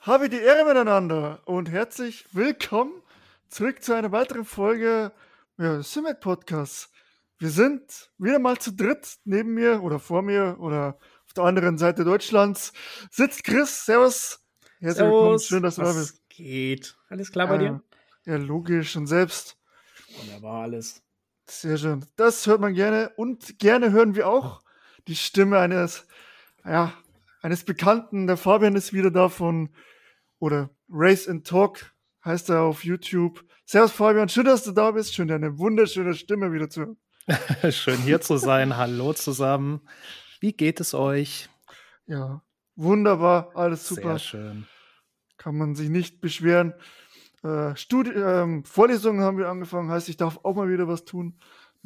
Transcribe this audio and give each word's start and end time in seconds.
Habe 0.00 0.28
die 0.28 0.38
Ehre 0.38 0.64
miteinander 0.64 1.42
und 1.44 1.68
herzlich 1.68 2.24
willkommen 2.30 3.02
zurück 3.48 3.82
zu 3.82 3.94
einer 3.94 4.12
weiteren 4.12 4.44
Folge 4.44 5.10
ja, 5.58 5.82
Simet 5.82 6.20
Podcast. 6.20 6.90
Wir 7.38 7.50
sind 7.50 8.08
wieder 8.16 8.38
mal 8.38 8.58
zu 8.58 8.72
dritt. 8.72 9.16
Neben 9.24 9.54
mir 9.54 9.82
oder 9.82 9.98
vor 9.98 10.22
mir 10.22 10.56
oder 10.60 10.98
auf 11.26 11.32
der 11.34 11.44
anderen 11.44 11.78
Seite 11.78 12.04
Deutschlands 12.04 12.72
sitzt 13.10 13.42
Chris. 13.42 13.86
Servus. 13.86 14.38
Herzlich 14.78 14.98
Servus. 14.98 15.12
willkommen. 15.12 15.38
Schön, 15.40 15.62
dass 15.64 15.74
du 15.74 15.82
da 15.82 15.92
bist. 15.92 16.28
Geht. 16.28 16.96
Alles 17.08 17.32
klar 17.32 17.48
bei 17.48 17.54
ja, 17.54 17.58
dir? 17.58 17.82
Ja, 18.24 18.36
logisch. 18.36 18.94
Und 18.94 19.08
selbst? 19.08 19.58
Wunderbar 20.16 20.62
alles. 20.62 21.02
Sehr 21.46 21.76
schön. 21.76 22.06
Das 22.14 22.46
hört 22.46 22.60
man 22.60 22.72
gerne. 22.72 23.10
Und 23.16 23.58
gerne 23.58 23.90
hören 23.90 24.14
wir 24.14 24.28
auch 24.28 24.62
die 25.08 25.16
Stimme 25.16 25.58
eines, 25.58 26.06
ja, 26.64 26.92
eines 27.42 27.64
Bekannten. 27.64 28.26
Der 28.26 28.36
Fabian 28.36 28.76
ist 28.76 28.92
wieder 28.92 29.10
da 29.10 29.28
von, 29.28 29.70
oder 30.38 30.70
Race 30.88 31.28
and 31.28 31.46
Talk 31.46 31.92
heißt 32.24 32.50
er 32.50 32.62
auf 32.62 32.84
YouTube. 32.84 33.44
Servus 33.64 33.92
Fabian, 33.92 34.28
schön, 34.28 34.44
dass 34.44 34.64
du 34.64 34.72
da 34.72 34.90
bist. 34.90 35.14
Schön, 35.14 35.28
deine 35.28 35.58
wunderschöne 35.58 36.14
Stimme 36.14 36.52
wieder 36.52 36.70
zu 36.70 36.80
hören. 36.80 36.96
schön 37.72 37.98
hier 37.98 38.20
zu 38.20 38.38
sein. 38.38 38.76
Hallo 38.76 39.12
zusammen. 39.12 39.80
Wie 40.40 40.52
geht 40.52 40.80
es 40.80 40.94
euch? 40.94 41.48
Ja, 42.06 42.42
wunderbar, 42.76 43.50
alles 43.54 43.86
super. 43.86 44.18
Sehr 44.18 44.18
schön. 44.18 44.66
Kann 45.36 45.56
man 45.56 45.74
sich 45.74 45.90
nicht 45.90 46.20
beschweren. 46.20 46.74
Äh, 47.42 47.76
Studi 47.76 48.10
ähm, 48.10 48.64
Vorlesungen 48.64 49.20
haben 49.20 49.38
wir 49.38 49.48
angefangen, 49.48 49.90
heißt, 49.90 50.08
ich 50.08 50.16
darf 50.16 50.40
auch 50.42 50.56
mal 50.56 50.68
wieder 50.68 50.88
was 50.88 51.04
tun 51.04 51.38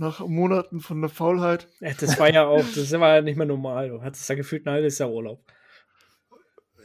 nach 0.03 0.21
Monaten 0.21 0.81
von 0.81 1.01
der 1.01 1.09
Faulheit. 1.09 1.69
Das 2.01 2.19
war 2.19 2.31
ja 2.31 2.45
auch, 2.45 2.65
das 2.75 2.93
war 2.93 3.17
ja 3.17 3.23
nicht 3.23 3.37
mehr 3.37 3.47
normal. 3.47 3.89
Du 3.89 4.03
hattest 4.03 4.29
ja 4.29 4.35
gefühlt 4.35 4.67
ein 4.67 4.73
halbes 4.73 4.99
Jahr 4.99 5.11
Urlaub. 5.11 5.43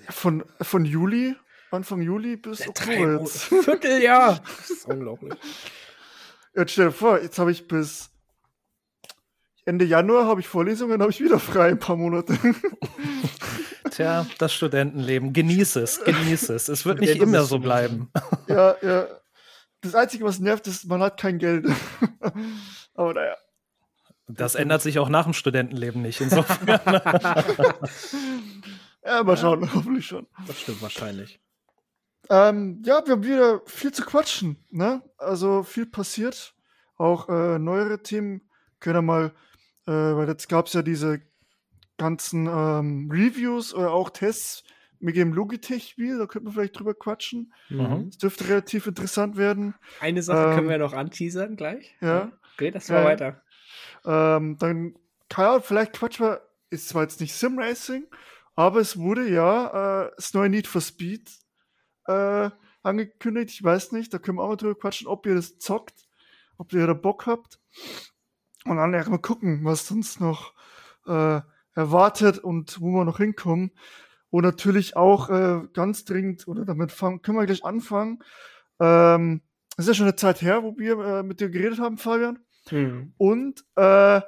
Von, 0.09 0.45
von 0.61 0.85
Juli, 0.85 1.35
Anfang 1.71 2.01
Juli 2.01 2.37
bis 2.37 2.59
ja, 2.59 2.69
Oktober 2.69 3.19
jetzt. 3.19 3.43
Vierteljahr. 3.43 4.41
Das 4.57 4.69
ist 4.69 4.85
unglaublich. 4.85 5.33
Jetzt 6.55 6.71
stell 6.71 6.85
dir 6.85 6.91
vor, 6.91 7.21
jetzt 7.21 7.37
habe 7.39 7.51
ich 7.51 7.67
bis 7.67 8.09
Ende 9.65 9.83
Januar 9.83 10.25
habe 10.27 10.39
ich 10.39 10.47
Vorlesungen, 10.47 11.01
habe 11.01 11.11
ich 11.11 11.19
wieder 11.19 11.39
frei 11.39 11.69
ein 11.69 11.79
paar 11.79 11.97
Monate. 11.97 12.37
Tja, 13.91 14.25
das 14.37 14.53
Studentenleben. 14.53 15.33
Genieß 15.33 15.75
es, 15.75 16.01
genieß 16.05 16.49
es. 16.49 16.69
Es 16.69 16.85
wird 16.85 17.01
nicht 17.01 17.21
immer 17.21 17.43
so 17.43 17.59
bleiben. 17.59 18.09
Ja, 18.47 18.75
ja. 18.81 19.07
Das 19.81 19.93
Einzige, 19.93 20.23
was 20.23 20.39
nervt, 20.39 20.67
ist, 20.67 20.85
man 20.85 21.01
hat 21.01 21.19
kein 21.19 21.37
Geld. 21.37 21.67
Aber 22.97 23.13
naja. 23.13 23.37
Das 24.27 24.55
ändert 24.55 24.81
sich 24.81 24.99
auch 24.99 25.07
nach 25.07 25.23
dem 25.23 25.31
Studentenleben 25.31 26.01
nicht. 26.01 26.19
Insofern. 26.19 26.67
ja, 29.05 29.23
mal 29.23 29.37
schauen, 29.37 29.73
hoffentlich 29.73 30.05
schon. 30.05 30.27
Das 30.45 30.59
stimmt 30.59 30.81
wahrscheinlich. 30.81 31.39
Ähm, 32.29 32.81
ja, 32.85 33.01
wir 33.05 33.13
haben 33.13 33.23
wieder 33.23 33.61
viel 33.65 33.93
zu 33.93 34.03
quatschen. 34.03 34.57
Ne? 34.69 35.01
Also 35.17 35.63
viel 35.63 35.85
passiert. 35.85 36.53
Auch 36.97 37.29
äh, 37.29 37.57
neuere 37.57 38.03
Themen 38.03 38.41
können 38.81 38.97
wir 38.97 39.01
mal, 39.01 39.31
äh, 39.85 39.91
weil 39.91 40.27
jetzt 40.27 40.49
gab 40.49 40.67
es 40.67 40.73
ja 40.73 40.81
diese 40.81 41.21
ganzen 41.97 42.47
ähm, 42.47 43.09
Reviews 43.09 43.73
oder 43.73 43.91
auch 43.91 44.09
Tests 44.09 44.63
mit 44.99 45.15
dem 45.15 45.31
Logitech-Spiel, 45.33 46.17
da 46.17 46.25
könnten 46.25 46.47
wir 46.47 46.53
vielleicht 46.53 46.79
drüber 46.79 46.95
quatschen. 46.95 47.53
Mhm. 47.69 48.07
Das 48.09 48.17
dürfte 48.17 48.49
relativ 48.49 48.87
interessant 48.87 49.37
werden. 49.37 49.75
Eine 49.99 50.23
Sache 50.23 50.49
ähm, 50.49 50.55
können 50.55 50.69
wir 50.69 50.77
noch 50.79 50.93
anteasern 50.93 51.55
gleich. 51.55 51.95
Ja. 52.01 52.31
Okay, 52.57 52.71
das 52.71 52.89
war 52.89 53.03
äh, 53.03 53.05
weiter. 53.05 53.41
Ähm, 54.03 54.57
dann, 54.57 54.95
ja, 55.35 55.59
vielleicht 55.59 55.93
quatschen 55.93 56.25
wir, 56.25 56.41
ist 56.71 56.89
zwar 56.89 57.03
jetzt 57.03 57.21
nicht 57.21 57.35
Sim-Racing, 57.35 58.07
aber 58.55 58.79
es 58.79 58.97
wurde 58.97 59.29
ja 59.29 60.05
äh, 60.05 60.11
das 60.15 60.33
neue 60.33 60.49
Need 60.49 60.65
for 60.65 60.81
Speed 60.81 61.29
äh, 62.07 62.49
angekündigt. 62.81 63.51
Ich 63.53 63.63
weiß 63.63 63.91
nicht, 63.91 64.11
da 64.11 64.17
können 64.17 64.39
wir 64.39 64.43
auch 64.43 64.49
mal 64.49 64.55
drüber 64.55 64.73
quatschen, 64.73 65.07
ob 65.07 65.27
ihr 65.27 65.35
das 65.35 65.59
zockt, 65.59 66.07
ob 66.57 66.73
ihr 66.73 66.87
da 66.87 66.93
Bock 66.93 67.27
habt. 67.27 67.59
Und 68.65 68.77
dann 68.77 68.91
mal 68.91 69.19
gucken, 69.19 69.63
was 69.63 69.87
sonst 69.87 70.19
noch 70.19 70.53
äh, 71.05 71.41
erwartet 71.75 72.39
und 72.39 72.81
wo 72.81 72.87
wir 72.87 73.05
noch 73.05 73.17
hinkommen. 73.17 73.71
Und 74.31 74.43
natürlich 74.43 74.97
auch 74.97 75.29
äh, 75.29 75.61
ganz 75.73 76.05
dringend, 76.05 76.47
oder 76.47 76.65
damit 76.65 76.91
fang, 76.91 77.21
können 77.21 77.37
wir 77.37 77.45
gleich 77.45 77.63
anfangen. 77.63 78.23
Ähm, 78.79 79.41
es 79.77 79.85
ist 79.85 79.89
ja 79.89 79.93
schon 79.93 80.07
eine 80.07 80.15
Zeit 80.15 80.41
her, 80.41 80.63
wo 80.63 80.75
wir 80.75 80.97
äh, 80.97 81.23
mit 81.23 81.39
dir 81.39 81.49
geredet 81.49 81.79
haben, 81.79 81.99
Fabian. 81.99 82.39
Mhm. 82.71 83.13
Und 83.17 83.63
äh, 83.75 84.21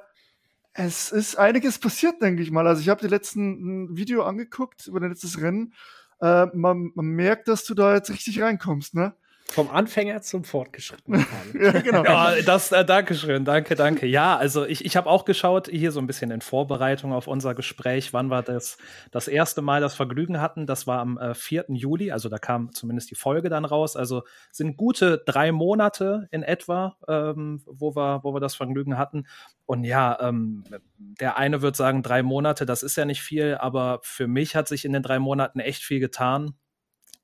es 0.74 1.12
ist 1.12 1.36
einiges 1.38 1.80
passiert, 1.80 2.22
denke 2.22 2.42
ich 2.42 2.52
mal. 2.52 2.68
Also 2.68 2.82
ich 2.82 2.90
habe 2.90 3.02
die 3.02 3.08
letzten 3.08 3.96
Video 3.98 4.24
angeguckt 4.24 4.88
über 4.88 5.00
dein 5.00 5.10
letztes 5.10 5.42
Rennen. 5.42 5.74
Äh, 6.22 6.48
man, 6.54 6.92
man 6.96 7.06
merkt, 7.06 7.48
dass 7.48 7.64
du 7.66 7.74
da 7.74 7.96
jetzt 7.96 8.10
richtig 8.10 8.42
reinkommst, 8.42 8.94
ne? 8.94 9.14
Vom 9.52 9.72
Anfänger 9.72 10.22
zum 10.22 10.44
Fortgeschrittenen. 10.44 11.26
ja, 11.60 11.72
genau. 11.72 12.04
Ja, 12.04 12.40
das, 12.44 12.72
äh, 12.72 12.86
Dankeschön, 12.86 13.46
danke, 13.46 13.74
danke. 13.74 14.06
Ja, 14.06 14.38
also 14.38 14.64
ich, 14.64 14.86
ich 14.86 14.96
habe 14.96 15.10
auch 15.10 15.26
geschaut, 15.26 15.68
hier 15.68 15.92
so 15.92 16.00
ein 16.00 16.06
bisschen 16.06 16.30
in 16.30 16.42
Vorbereitung 16.42 17.14
auf 17.14 17.26
unser 17.28 17.56
Gespräch, 17.56 18.14
wann 18.14 18.30
wir 18.30 18.44
das, 18.44 18.78
das 19.10 19.28
erste 19.28 19.64
Mal 19.64 19.82
das 19.82 19.96
Vergnügen 19.96 20.40
hatten. 20.40 20.68
Das 20.68 20.86
war 20.86 21.00
am 21.00 21.18
äh, 21.18 21.34
4. 21.34 21.66
Juli, 21.70 22.12
also 22.12 22.30
da 22.30 22.38
kam 22.38 22.72
zumindest 22.74 23.10
die 23.10 23.16
Folge 23.16 23.50
dann 23.50 23.66
raus. 23.66 23.96
Also 23.96 24.22
sind 24.52 24.78
gute 24.78 25.24
drei 25.26 25.52
Monate 25.52 26.28
in 26.30 26.44
etwa, 26.44 26.98
ähm, 27.08 27.64
wo, 27.66 27.96
wir, 27.96 28.20
wo 28.24 28.36
wir 28.36 28.40
das 28.40 28.54
Vergnügen 28.54 29.00
hatten. 29.00 29.26
Und 29.66 29.84
ja, 29.84 30.16
ähm, 30.22 30.64
der 30.98 31.38
eine 31.38 31.64
wird 31.64 31.76
sagen, 31.76 32.04
drei 32.04 32.22
Monate, 32.22 32.68
das 32.68 32.84
ist 32.84 32.98
ja 32.98 33.06
nicht 33.06 33.24
viel, 33.24 33.56
aber 33.56 34.00
für 34.04 34.28
mich 34.28 34.56
hat 34.56 34.68
sich 34.68 34.86
in 34.86 34.94
den 34.94 35.02
drei 35.02 35.18
Monaten 35.18 35.60
echt 35.60 35.84
viel 35.84 36.00
getan. 36.00 36.54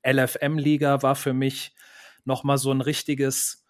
LFM-Liga 0.04 1.02
war 1.02 1.14
für 1.14 1.32
mich 1.32 1.72
nochmal 2.26 2.58
so 2.58 2.72
ein 2.72 2.80
richtiges 2.80 3.64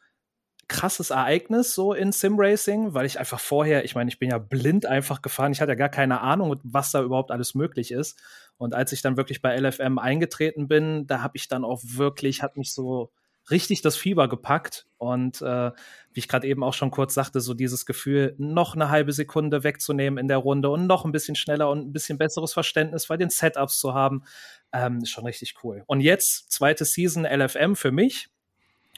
krasses 0.69 1.11
Ereignis 1.11 1.75
so 1.75 1.93
in 1.93 2.13
Simracing, 2.13 2.93
weil 2.93 3.07
ich 3.07 3.19
einfach 3.19 3.39
vorher, 3.39 3.85
ich 3.85 3.95
meine, 3.95 4.09
ich 4.09 4.19
bin 4.19 4.31
ja 4.31 4.39
blind 4.39 4.85
einfach 4.85 5.23
gefahren, 5.23 5.53
ich 5.53 5.61
hatte 5.61 5.73
ja 5.73 5.77
gar 5.77 5.89
keine 5.89 6.21
Ahnung, 6.21 6.57
was 6.65 6.91
da 6.91 7.03
überhaupt 7.03 7.31
alles 7.31 7.55
möglich 7.55 7.93
ist. 7.93 8.21
Und 8.57 8.75
als 8.75 8.93
ich 8.93 9.03
dann 9.03 9.17
wirklich 9.17 9.43
bei 9.43 9.57
LFM 9.57 9.99
eingetreten 9.99 10.67
bin, 10.67 11.07
da 11.07 11.23
habe 11.23 11.37
ich 11.37 11.49
dann 11.49 11.65
auch 11.65 11.83
wirklich, 11.85 12.43
hat 12.43 12.57
mich 12.57 12.73
so 12.73 13.13
richtig 13.51 13.81
das 13.81 13.97
Fieber 13.97 14.29
gepackt. 14.29 14.87
Und 14.99 15.41
äh, 15.41 15.71
wie 16.13 16.19
ich 16.19 16.27
gerade 16.27 16.49
eben 16.49 16.65
auch 16.65 16.75
schon 16.75 16.91
kurz 16.91 17.15
sagte, 17.15 17.41
so 17.41 17.55
dieses 17.55 17.87
Gefühl, 17.87 18.35
noch 18.39 18.75
eine 18.75 18.89
halbe 18.89 19.13
Sekunde 19.13 19.63
wegzunehmen 19.63 20.19
in 20.19 20.27
der 20.27 20.39
Runde 20.39 20.71
und 20.71 20.87
noch 20.87 21.05
ein 21.05 21.13
bisschen 21.13 21.37
schneller 21.37 21.71
und 21.71 21.87
ein 21.87 21.93
bisschen 21.93 22.19
besseres 22.19 22.53
Verständnis 22.53 23.07
bei 23.07 23.17
den 23.17 23.31
Setups 23.31 23.79
zu 23.79 23.95
haben, 23.95 24.25
ähm, 24.73 24.99
ist 24.99 25.11
schon 25.11 25.27
richtig 25.27 25.55
cool. 25.63 25.85
Und 25.87 26.01
jetzt, 26.01 26.51
zweite 26.51 26.85
Season 26.85 27.25
LFM 27.25 27.77
für 27.77 27.93
mich 27.93 28.31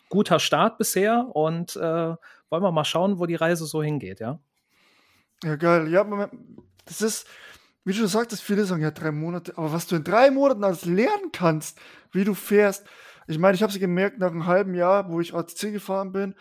guter 0.09 0.39
Start 0.39 0.79
bisher 0.79 1.29
und 1.35 1.77
äh, 1.77 1.81
wollen 1.81 2.63
wir 2.63 2.73
mal 2.73 2.85
schauen, 2.85 3.19
wo 3.19 3.27
die 3.27 3.35
Reise 3.35 3.67
so 3.67 3.83
hingeht, 3.83 4.21
ja? 4.21 4.41
Ja, 5.45 5.57
geil. 5.57 5.89
Ja, 5.89 6.29
das 6.85 7.03
ist, 7.03 7.27
wie 7.85 7.93
du 7.93 8.07
sagtest, 8.07 8.43
viele 8.43 8.65
sagen 8.65 8.83
ja 8.83 8.91
drei 8.91 9.13
Monate, 9.13 9.57
aber 9.57 9.73
was 9.73 9.87
du 9.87 9.97
in 9.97 10.05
drei 10.05 10.31
Monaten 10.31 10.65
alles 10.65 10.85
lernen 10.85 11.31
kannst, 11.33 11.79
wie 12.13 12.25
du 12.25 12.35
fährst. 12.35 12.85
Ich 13.27 13.39
meine, 13.39 13.55
ich 13.55 13.63
habe 13.63 13.73
es 13.73 13.79
gemerkt 13.79 14.19
nach 14.19 14.31
einem 14.31 14.47
halben 14.47 14.75
Jahr, 14.75 15.11
wo 15.11 15.21
ich 15.21 15.35
ATC 15.35 15.73
gefahren 15.73 16.13
bin, 16.13 16.35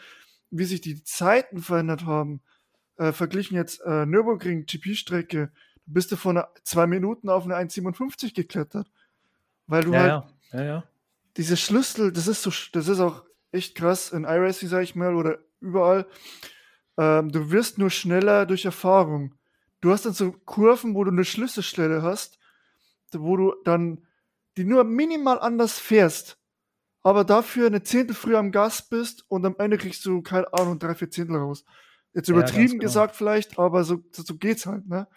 wie 0.49 0.65
sich 0.65 0.81
die 0.81 1.03
Zeiten 1.03 1.59
verändert 1.61 2.05
haben. 2.05 2.41
Äh, 2.97 3.11
verglichen 3.11 3.55
jetzt 3.55 3.81
äh, 3.81 4.05
Nürburgring 4.05 4.65
GP-Strecke, 4.65 5.51
bist 5.85 6.11
du 6.11 6.15
von 6.15 6.41
zwei 6.63 6.87
Minuten 6.87 7.29
auf 7.29 7.45
eine 7.45 7.55
1,57 7.55 8.33
geklettert. 8.33 8.89
Weil 9.67 9.83
du 9.83 9.93
ja, 9.93 9.99
halt 9.99 10.09
ja. 10.09 10.27
Ja, 10.53 10.63
ja. 10.63 10.83
diese 11.35 11.57
Schlüssel, 11.57 12.11
das 12.11 12.27
ist 12.27 12.41
so, 12.41 12.51
das 12.71 12.87
ist 12.87 12.99
auch 12.99 13.26
echt 13.51 13.75
krass 13.75 14.11
in 14.11 14.23
iRacing, 14.23 14.69
sag 14.69 14.83
ich 14.83 14.95
mal, 14.95 15.15
oder 15.15 15.39
überall. 15.59 16.07
Ähm, 16.97 17.31
du 17.31 17.51
wirst 17.51 17.77
nur 17.77 17.89
schneller 17.89 18.45
durch 18.45 18.65
Erfahrung. 18.65 19.35
Du 19.81 19.91
hast 19.91 20.05
dann 20.05 20.13
so 20.13 20.31
Kurven, 20.31 20.95
wo 20.95 21.03
du 21.03 21.11
eine 21.11 21.25
Schlüsselstelle 21.25 22.01
hast, 22.01 22.39
wo 23.13 23.37
du 23.37 23.53
dann 23.63 24.05
die 24.57 24.63
nur 24.63 24.83
minimal 24.83 25.39
anders 25.39 25.77
fährst, 25.77 26.39
aber 27.03 27.23
dafür 27.23 27.67
eine 27.67 27.83
Zehntel 27.83 28.15
früher 28.15 28.39
am 28.39 28.51
Gas 28.51 28.89
bist 28.89 29.23
und 29.29 29.45
am 29.45 29.55
Ende 29.59 29.77
kriegst 29.77 30.03
du, 30.05 30.21
keine 30.21 30.51
Ahnung, 30.51 30.79
drei, 30.79 30.95
vier 30.95 31.11
Zehntel 31.11 31.37
raus. 31.37 31.63
Jetzt 32.13 32.29
übertrieben 32.29 32.63
ja, 32.63 32.71
genau. 32.71 32.81
gesagt 32.81 33.15
vielleicht, 33.15 33.59
aber 33.59 33.83
so, 33.83 34.03
so 34.11 34.35
geht's 34.35 34.65
halt, 34.65 34.87
ne? 34.87 35.07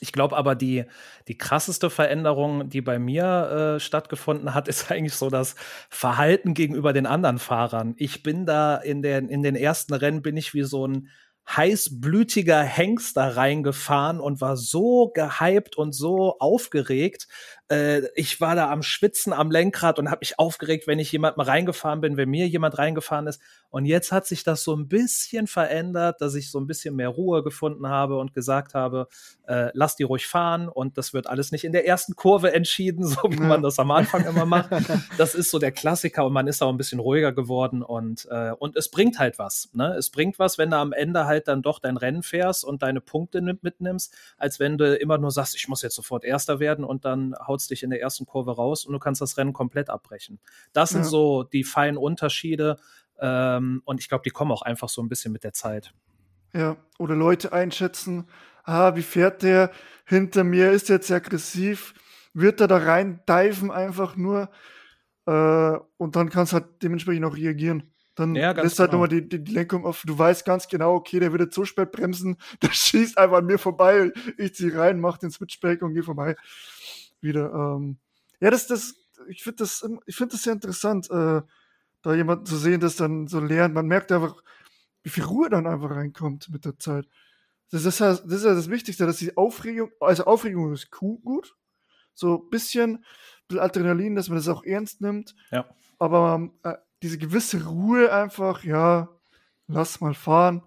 Ich 0.00 0.12
glaube 0.12 0.36
aber, 0.36 0.54
die, 0.54 0.84
die 1.28 1.36
krasseste 1.36 1.90
Veränderung, 1.90 2.68
die 2.70 2.80
bei 2.80 2.98
mir 2.98 3.76
äh, 3.76 3.80
stattgefunden 3.80 4.54
hat, 4.54 4.66
ist 4.68 4.90
eigentlich 4.90 5.14
so 5.14 5.30
das 5.30 5.54
Verhalten 5.90 6.54
gegenüber 6.54 6.92
den 6.92 7.06
anderen 7.06 7.38
Fahrern. 7.38 7.94
Ich 7.98 8.22
bin 8.22 8.46
da 8.46 8.76
in 8.76 9.02
den, 9.02 9.28
in 9.28 9.42
den 9.42 9.56
ersten 9.56 9.94
Rennen 9.94 10.22
bin 10.22 10.36
ich 10.36 10.54
wie 10.54 10.62
so 10.64 10.86
ein 10.86 11.08
heißblütiger 11.48 12.62
Hengst 12.62 13.16
da 13.16 13.28
reingefahren 13.28 14.20
und 14.20 14.40
war 14.40 14.56
so 14.56 15.10
gehypt 15.12 15.76
und 15.76 15.92
so 15.92 16.38
aufgeregt, 16.38 17.26
Äh, 17.70 18.08
ich 18.16 18.40
war 18.40 18.56
da 18.56 18.70
am 18.70 18.82
Schwitzen 18.82 19.32
am 19.32 19.50
Lenkrad 19.50 19.98
und 19.98 20.10
habe 20.10 20.20
mich 20.20 20.38
aufgeregt, 20.38 20.86
wenn 20.86 20.98
ich 20.98 21.12
jemandem 21.12 21.42
reingefahren 21.42 22.00
bin, 22.00 22.16
wenn 22.16 22.28
mir 22.28 22.48
jemand 22.48 22.78
reingefahren 22.78 23.28
ist. 23.28 23.40
Und 23.70 23.84
jetzt 23.84 24.10
hat 24.10 24.26
sich 24.26 24.42
das 24.42 24.64
so 24.64 24.74
ein 24.74 24.88
bisschen 24.88 25.46
verändert, 25.46 26.20
dass 26.20 26.34
ich 26.34 26.50
so 26.50 26.58
ein 26.58 26.66
bisschen 26.66 26.96
mehr 26.96 27.08
Ruhe 27.08 27.44
gefunden 27.44 27.86
habe 27.86 28.18
und 28.18 28.34
gesagt 28.34 28.74
habe, 28.74 29.06
äh, 29.46 29.70
lass 29.72 29.94
die 29.94 30.02
ruhig 30.02 30.26
fahren 30.26 30.68
und 30.68 30.98
das 30.98 31.14
wird 31.14 31.28
alles 31.28 31.52
nicht 31.52 31.64
in 31.64 31.72
der 31.72 31.86
ersten 31.86 32.16
Kurve 32.16 32.52
entschieden, 32.52 33.06
so 33.06 33.20
wie 33.30 33.40
man 33.40 33.62
das 33.62 33.78
am 33.78 33.90
Anfang 33.92 34.26
immer 34.26 34.46
macht. 34.46 34.70
Das 35.16 35.34
ist 35.34 35.50
so 35.50 35.58
der 35.58 35.72
Klassiker 35.72 36.24
und 36.24 36.32
man 36.32 36.46
ist 36.46 36.62
auch 36.62 36.68
ein 36.68 36.76
bisschen 36.76 37.00
ruhiger 37.00 37.32
geworden 37.32 37.82
und, 37.82 38.26
äh, 38.30 38.52
und 38.52 38.76
es 38.76 38.90
bringt 38.90 39.18
halt 39.18 39.38
was. 39.38 39.68
Ne? 39.72 39.94
Es 39.96 40.10
bringt 40.10 40.38
was, 40.38 40.58
wenn 40.58 40.70
du 40.70 40.76
am 40.76 40.92
Ende 40.92 41.26
halt 41.26 41.48
dann 41.48 41.62
doch 41.62 41.78
dein 41.78 41.96
Rennen 41.96 42.22
fährst 42.22 42.64
und 42.64 42.82
deine 42.82 43.00
Punkte 43.00 43.40
mitnimmst, 43.40 44.14
als 44.38 44.58
wenn 44.60 44.78
du 44.78 44.96
immer 44.96 45.18
nur 45.18 45.30
sagst, 45.30 45.56
ich 45.56 45.68
muss 45.68 45.82
jetzt 45.82 45.94
sofort 45.94 46.24
Erster 46.24 46.60
werden 46.60 46.84
und 46.84 47.04
dann 47.04 47.34
hautst 47.60 47.70
dich 47.70 47.82
in 47.82 47.90
der 47.90 48.00
ersten 48.00 48.26
Kurve 48.26 48.56
raus 48.56 48.84
und 48.84 48.92
du 48.92 48.98
kannst 48.98 49.20
das 49.20 49.36
Rennen 49.36 49.52
komplett 49.52 49.90
abbrechen. 49.90 50.40
Das 50.72 50.90
sind 50.90 51.02
ja. 51.02 51.08
so 51.08 51.42
die 51.44 51.64
feinen 51.64 51.96
Unterschiede 51.96 52.78
ähm, 53.20 53.82
und 53.84 54.00
ich 54.00 54.08
glaube, 54.08 54.22
die 54.24 54.30
kommen 54.30 54.50
auch 54.50 54.62
einfach 54.62 54.88
so 54.88 55.02
ein 55.02 55.08
bisschen 55.08 55.32
mit 55.32 55.44
der 55.44 55.52
Zeit. 55.52 55.92
Ja, 56.54 56.76
oder 56.98 57.14
Leute 57.14 57.52
einschätzen, 57.52 58.28
ah, 58.64 58.96
wie 58.96 59.02
fährt 59.02 59.42
der 59.42 59.70
hinter 60.04 60.42
mir, 60.42 60.72
ist 60.72 60.88
jetzt 60.88 61.10
aggressiv, 61.10 61.94
wird 62.32 62.60
er 62.60 62.66
da 62.66 62.78
rein 62.78 63.20
diven 63.28 63.70
einfach 63.70 64.16
nur 64.16 64.50
äh, 65.26 65.78
und 65.98 66.16
dann 66.16 66.30
kannst 66.30 66.52
du 66.52 66.56
halt 66.56 66.82
dementsprechend 66.82 67.24
auch 67.26 67.36
reagieren. 67.36 67.92
Dann 68.16 68.34
ja, 68.34 68.50
lässt 68.50 68.78
halt 68.78 68.90
genau. 68.90 69.04
nochmal 69.04 69.20
die, 69.20 69.28
die, 69.28 69.44
die, 69.44 69.52
Lenkung 69.52 69.86
auf. 69.86 70.02
Du 70.04 70.18
weißt 70.18 70.44
ganz 70.44 70.68
genau, 70.68 70.94
okay, 70.94 71.20
der 71.20 71.32
wird 71.32 71.42
jetzt 71.42 71.54
so 71.54 71.64
spät 71.64 71.92
bremsen, 71.92 72.36
der 72.62 72.72
schießt 72.72 73.16
einfach 73.16 73.38
an 73.38 73.46
mir 73.46 73.58
vorbei. 73.58 74.12
Ich 74.36 74.54
zieh 74.54 74.70
rein, 74.70 75.00
mach 75.00 75.18
den 75.18 75.30
Switchback 75.30 75.82
und 75.82 75.94
geh 75.94 76.02
vorbei. 76.02 76.36
Wieder. 77.20 77.52
Ähm. 77.52 77.98
Ja, 78.40 78.50
das, 78.50 78.66
das, 78.66 78.94
ich 79.28 79.42
finde 79.42 79.58
das, 79.58 79.86
ich 80.06 80.16
finde 80.16 80.32
das 80.32 80.42
sehr 80.42 80.54
interessant. 80.54 81.10
Äh, 81.10 81.42
da 82.02 82.14
jemanden 82.14 82.46
zu 82.46 82.56
sehen, 82.56 82.80
das 82.80 82.96
dann 82.96 83.26
so 83.26 83.40
lernt. 83.40 83.74
Man 83.74 83.86
merkt 83.86 84.10
einfach, 84.12 84.42
wie 85.02 85.10
viel 85.10 85.24
Ruhe 85.24 85.50
dann 85.50 85.66
einfach 85.66 85.90
reinkommt 85.90 86.48
mit 86.50 86.64
der 86.64 86.78
Zeit. 86.78 87.06
Das 87.70 87.84
ist, 87.84 88.00
das 88.00 88.20
ist 88.24 88.44
ja 88.44 88.54
das 88.54 88.70
Wichtigste, 88.70 89.06
dass 89.06 89.18
die 89.18 89.36
Aufregung, 89.36 89.90
also 90.00 90.24
Aufregung 90.24 90.72
ist 90.72 90.90
gut, 90.90 91.54
so 92.14 92.42
ein 92.42 92.50
bisschen, 92.50 93.04
bisschen 93.46 93.62
Adrenalin, 93.62 94.16
dass 94.16 94.28
man 94.28 94.38
das 94.38 94.48
auch 94.48 94.64
ernst 94.64 95.00
nimmt. 95.00 95.34
Ja. 95.50 95.66
Aber 95.98 96.50
äh, 96.64 96.74
diese 97.02 97.18
gewisse 97.18 97.64
Ruhe 97.66 98.12
einfach, 98.12 98.64
ja, 98.64 99.08
lass 99.68 100.00
mal 100.00 100.14
fahren. 100.14 100.62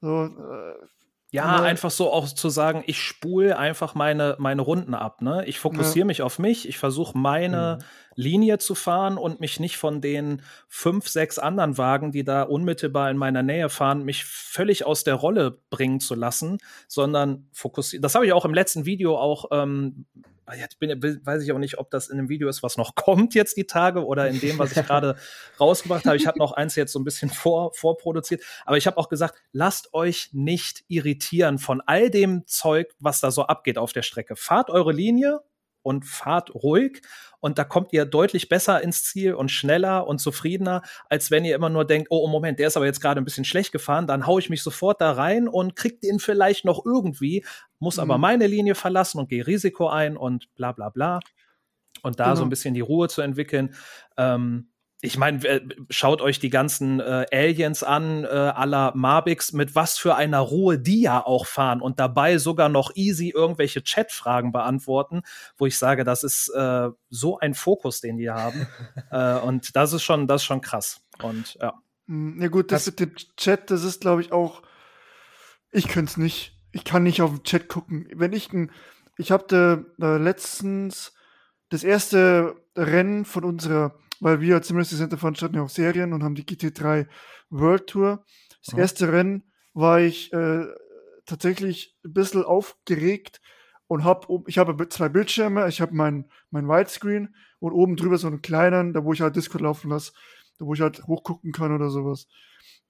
So, 0.00 0.24
äh, 0.24 0.86
ja, 1.32 1.56
ja, 1.56 1.62
einfach 1.62 1.90
so 1.90 2.12
auch 2.12 2.28
zu 2.28 2.50
sagen, 2.50 2.84
ich 2.86 3.00
spule 3.00 3.58
einfach 3.58 3.94
meine, 3.94 4.36
meine 4.38 4.60
Runden 4.60 4.92
ab. 4.92 5.22
Ne? 5.22 5.44
Ich 5.46 5.58
fokussiere 5.58 6.00
ja. 6.00 6.04
mich 6.04 6.20
auf 6.20 6.38
mich, 6.38 6.68
ich 6.68 6.76
versuche 6.76 7.16
meine 7.16 7.78
mhm. 7.80 7.84
Linie 8.22 8.58
zu 8.58 8.74
fahren 8.74 9.16
und 9.16 9.40
mich 9.40 9.58
nicht 9.58 9.78
von 9.78 10.02
den 10.02 10.42
fünf, 10.68 11.08
sechs 11.08 11.38
anderen 11.38 11.78
Wagen, 11.78 12.12
die 12.12 12.22
da 12.22 12.42
unmittelbar 12.42 13.10
in 13.10 13.16
meiner 13.16 13.42
Nähe 13.42 13.70
fahren, 13.70 14.04
mich 14.04 14.26
völlig 14.26 14.84
aus 14.84 15.04
der 15.04 15.14
Rolle 15.14 15.58
bringen 15.70 16.00
zu 16.00 16.14
lassen, 16.14 16.58
sondern 16.86 17.48
fokussieren. 17.54 18.02
Das 18.02 18.14
habe 18.14 18.26
ich 18.26 18.34
auch 18.34 18.44
im 18.44 18.52
letzten 18.52 18.84
Video 18.84 19.16
auch 19.16 19.46
ähm, 19.52 20.04
Ah 20.44 20.54
ich 20.54 20.78
bin, 20.78 21.00
weiß 21.00 21.42
ich 21.44 21.52
auch 21.52 21.58
nicht, 21.58 21.78
ob 21.78 21.90
das 21.90 22.08
in 22.08 22.16
dem 22.16 22.28
Video 22.28 22.48
ist, 22.48 22.62
was 22.62 22.76
noch 22.76 22.94
kommt 22.94 23.34
jetzt 23.34 23.56
die 23.56 23.66
Tage 23.66 24.04
oder 24.04 24.28
in 24.28 24.40
dem, 24.40 24.58
was 24.58 24.76
ich 24.76 24.86
gerade 24.86 25.16
rausgebracht 25.60 26.04
habe. 26.04 26.16
Ich 26.16 26.26
habe 26.26 26.38
noch 26.38 26.52
eins 26.52 26.74
jetzt 26.74 26.92
so 26.92 26.98
ein 26.98 27.04
bisschen 27.04 27.30
vor, 27.30 27.72
vorproduziert. 27.74 28.42
Aber 28.64 28.76
ich 28.76 28.86
habe 28.86 28.98
auch 28.98 29.08
gesagt, 29.08 29.36
lasst 29.52 29.94
euch 29.94 30.30
nicht 30.32 30.84
irritieren 30.88 31.58
von 31.58 31.80
all 31.80 32.10
dem 32.10 32.46
Zeug, 32.46 32.92
was 32.98 33.20
da 33.20 33.30
so 33.30 33.44
abgeht 33.44 33.78
auf 33.78 33.92
der 33.92 34.02
Strecke. 34.02 34.34
Fahrt 34.34 34.68
eure 34.68 34.92
Linie 34.92 35.40
und 35.82 36.04
fahrt 36.04 36.54
ruhig 36.54 37.02
und 37.40 37.58
da 37.58 37.64
kommt 37.64 37.92
ihr 37.92 38.04
deutlich 38.04 38.48
besser 38.48 38.82
ins 38.82 39.04
Ziel 39.04 39.34
und 39.34 39.50
schneller 39.50 40.06
und 40.06 40.20
zufriedener, 40.20 40.82
als 41.10 41.30
wenn 41.30 41.44
ihr 41.44 41.56
immer 41.56 41.70
nur 41.70 41.84
denkt, 41.84 42.08
oh, 42.10 42.24
oh 42.24 42.28
Moment, 42.28 42.58
der 42.58 42.68
ist 42.68 42.76
aber 42.76 42.86
jetzt 42.86 43.00
gerade 43.00 43.20
ein 43.20 43.24
bisschen 43.24 43.44
schlecht 43.44 43.72
gefahren, 43.72 44.06
dann 44.06 44.26
haue 44.26 44.40
ich 44.40 44.48
mich 44.48 44.62
sofort 44.62 45.00
da 45.00 45.12
rein 45.12 45.48
und 45.48 45.74
krieg 45.74 46.00
den 46.00 46.20
vielleicht 46.20 46.64
noch 46.64 46.86
irgendwie, 46.86 47.44
muss 47.80 47.96
mhm. 47.96 48.02
aber 48.02 48.18
meine 48.18 48.46
Linie 48.46 48.74
verlassen 48.74 49.18
und 49.18 49.28
gehe 49.28 49.46
Risiko 49.46 49.88
ein 49.88 50.16
und 50.16 50.54
bla 50.54 50.72
bla 50.72 50.88
bla. 50.88 51.20
Und 52.02 52.18
da 52.18 52.24
genau. 52.24 52.36
so 52.36 52.42
ein 52.42 52.48
bisschen 52.48 52.74
die 52.74 52.80
Ruhe 52.80 53.08
zu 53.08 53.22
entwickeln. 53.22 53.74
Ähm, 54.16 54.71
ich 55.04 55.18
meine, 55.18 55.44
äh, 55.44 55.60
schaut 55.90 56.20
euch 56.22 56.38
die 56.38 56.48
ganzen 56.48 57.00
äh, 57.00 57.26
Aliens 57.32 57.82
an, 57.82 58.22
äh, 58.22 58.28
aller 58.28 58.92
Marbix, 58.94 59.52
mit 59.52 59.74
was 59.74 59.98
für 59.98 60.14
einer 60.14 60.38
Ruhe 60.38 60.78
die 60.78 61.02
ja 61.02 61.26
auch 61.26 61.46
fahren 61.46 61.82
und 61.82 61.98
dabei 61.98 62.38
sogar 62.38 62.68
noch 62.68 62.94
easy 62.94 63.30
irgendwelche 63.30 63.82
Chatfragen 63.82 64.52
beantworten, 64.52 65.22
wo 65.56 65.66
ich 65.66 65.76
sage, 65.76 66.04
das 66.04 66.22
ist 66.22 66.50
äh, 66.50 66.88
so 67.10 67.38
ein 67.40 67.54
Fokus, 67.54 68.00
den 68.00 68.16
die 68.16 68.30
haben. 68.30 68.68
äh, 69.10 69.38
und 69.40 69.74
das 69.74 69.92
ist 69.92 70.04
schon, 70.04 70.28
das 70.28 70.42
ist 70.42 70.46
schon 70.46 70.60
krass. 70.60 71.00
Und 71.20 71.58
ja. 71.60 71.74
Hm, 72.06 72.40
ja 72.40 72.46
gut, 72.46 72.70
das, 72.70 72.84
das 72.84 72.92
mit 72.92 73.00
dem 73.00 73.16
Chat, 73.36 73.72
das 73.72 73.82
ist, 73.82 74.02
glaube 74.02 74.20
ich, 74.20 74.30
auch. 74.30 74.62
Ich 75.72 75.88
könnte 75.88 76.10
es 76.10 76.16
nicht. 76.16 76.60
Ich 76.70 76.84
kann 76.84 77.02
nicht 77.02 77.22
auf 77.22 77.30
den 77.30 77.42
Chat 77.42 77.68
gucken. 77.68 78.08
Wenn 78.14 78.32
ich 78.32 78.52
ein, 78.52 78.70
ich 79.18 79.32
habe 79.32 79.84
äh, 80.00 80.16
letztens 80.18 81.12
das 81.70 81.82
erste 81.82 82.54
Rennen 82.76 83.24
von 83.24 83.42
unserer 83.42 83.98
weil 84.22 84.40
wir 84.40 84.54
als 84.54 84.68
Simulator 84.68 84.96
Center 84.96 85.18
veranstalten 85.18 85.56
ja 85.56 85.62
auch 85.62 85.68
Serien 85.68 86.12
und 86.12 86.22
haben 86.22 86.36
die 86.36 86.44
GT3 86.44 87.08
World 87.50 87.88
Tour. 87.88 88.24
Das 88.64 88.72
mhm. 88.72 88.78
erste 88.78 89.12
Rennen 89.12 89.42
war 89.74 90.00
ich 90.00 90.32
äh, 90.32 90.64
tatsächlich 91.26 91.98
ein 92.04 92.12
bisschen 92.12 92.44
aufgeregt 92.44 93.40
und 93.88 94.04
habe 94.04 94.44
ich 94.46 94.58
habe 94.58 94.88
zwei 94.88 95.08
Bildschirme, 95.08 95.68
ich 95.68 95.80
habe 95.80 95.94
mein 95.94 96.30
mein 96.50 96.68
Widescreen 96.68 97.34
und 97.58 97.72
oben 97.72 97.96
drüber 97.96 98.16
so 98.16 98.28
einen 98.28 98.42
kleinen, 98.42 98.92
da 98.92 99.04
wo 99.04 99.12
ich 99.12 99.20
halt 99.20 99.34
Discord 99.34 99.62
laufen 99.62 99.90
lasse, 99.90 100.12
da 100.58 100.66
wo 100.66 100.74
ich 100.74 100.80
halt 100.80 101.02
hochgucken 101.08 101.50
kann 101.50 101.74
oder 101.74 101.90
sowas. 101.90 102.28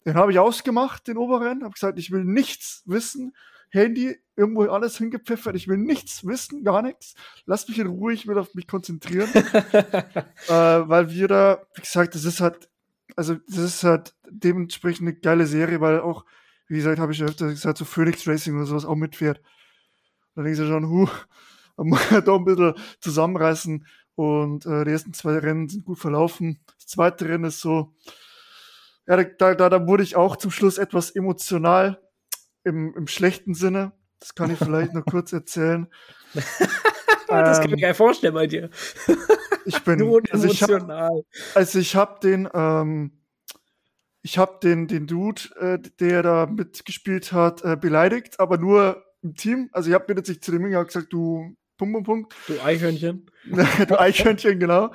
Den 0.05 0.17
habe 0.17 0.32
ich 0.32 0.38
ausgemacht, 0.38 1.08
den 1.08 1.17
oberen, 1.17 1.62
habe 1.62 1.73
gesagt, 1.73 1.99
ich 1.99 2.11
will 2.11 2.25
nichts 2.25 2.82
wissen 2.84 3.34
Handy 3.73 4.17
irgendwo 4.37 4.65
alles 4.65 4.99
hingepfeffert. 4.99 5.57
Ich 5.57 5.67
will 5.67 5.79
nichts 5.79 6.27
wissen, 6.27 6.63
gar 6.63 6.83
nichts. 6.83 7.15
Lass 7.47 7.69
mich 7.69 7.79
in 7.79 7.87
Ruhe, 7.87 8.13
ich 8.13 8.27
will 8.27 8.39
auf 8.39 8.55
mich 8.55 8.67
konzentrieren. 8.67 9.29
äh, 9.35 10.23
weil 10.49 11.11
wir 11.11 11.29
da, 11.29 11.67
wie 11.75 11.81
gesagt, 11.81 12.15
das 12.15 12.25
ist 12.25 12.41
halt, 12.41 12.69
also 13.17 13.37
das 13.49 13.59
ist 13.59 13.85
halt 13.85 14.15
dementsprechend 14.31 15.09
eine 15.09 15.17
geile 15.17 15.47
Serie, 15.47 15.81
weil 15.81 16.01
auch, 16.01 16.25
wie 16.69 16.77
gesagt, 16.77 16.99
habe 16.99 17.13
ich 17.13 17.19
ja 17.19 17.27
öfter 17.27 17.49
gesagt, 17.49 17.79
so 17.79 17.85
Phoenix 17.85 18.27
Racing 18.27 18.57
oder 18.57 18.67
sowas 18.67 18.85
auch 18.85 18.95
mitfährt. 18.95 19.41
Da 20.35 20.43
denke 20.43 20.63
ich 20.63 20.69
schon, 20.69 20.89
huh, 20.89 21.09
da 21.77 21.85
muss 21.85 22.01
ich 22.11 22.25
da 22.25 22.35
ein 22.35 22.45
bisschen 22.45 22.75
zusammenreißen. 23.01 23.87
Und 24.15 24.67
äh, 24.67 24.85
die 24.85 24.91
ersten 24.91 25.15
zwei 25.15 25.39
Rennen 25.39 25.71
sind 25.71 25.87
gut 25.87 25.99
verlaufen. 25.99 26.61
Das 26.77 26.87
zweite 26.89 27.27
Rennen 27.27 27.45
ist 27.45 27.61
so, 27.61 27.95
ja, 29.07 29.17
da, 29.17 29.55
da, 29.55 29.69
da 29.71 29.87
wurde 29.87 30.03
ich 30.03 30.17
auch 30.17 30.37
zum 30.37 30.51
Schluss 30.51 30.77
etwas 30.77 31.11
emotional 31.11 31.99
im, 32.64 32.94
im 32.94 33.06
schlechten 33.06 33.55
Sinne. 33.55 33.93
Das 34.20 34.35
kann 34.35 34.53
ich 34.53 34.59
vielleicht 34.59 34.94
noch 34.94 35.05
kurz 35.05 35.32
erzählen. 35.32 35.88
das 37.29 37.59
kann 37.59 37.64
ich 37.64 37.70
mir 37.70 37.81
gar 37.81 37.88
nicht 37.88 37.97
vorstellen 37.97 38.35
bei 38.35 38.47
dir. 38.47 38.70
ich 39.64 39.82
bin 39.82 40.23
also 40.31 40.47
ich 40.47 40.62
habe 40.62 41.25
also 41.55 41.79
ich 41.79 41.96
habe 41.96 42.20
den 42.20 42.48
ähm, 42.55 43.13
ich 44.22 44.39
habe 44.39 44.58
den 44.63 44.87
den 44.87 45.06
Dude, 45.06 45.43
äh, 45.58 45.79
der 45.98 46.22
da 46.22 46.46
mitgespielt 46.46 47.32
hat, 47.32 47.65
äh, 47.65 47.77
beleidigt, 47.77 48.39
aber 48.39 48.58
nur 48.58 49.05
im 49.22 49.34
Team. 49.34 49.69
Also 49.72 49.89
ich 49.89 49.94
habe 49.94 50.05
mir 50.08 50.19
jetzt 50.19 50.29
nicht 50.29 50.44
zu 50.44 50.53
dem 50.53 50.63
gesagt, 50.63 51.13
du 51.13 51.56
Punkt 51.77 51.94
Punkt 51.94 52.06
Punkt. 52.06 52.34
Du 52.46 52.63
Eichhörnchen. 52.63 53.31
du 53.89 53.98
Eichhörnchen 54.01 54.60
genau. 54.60 54.93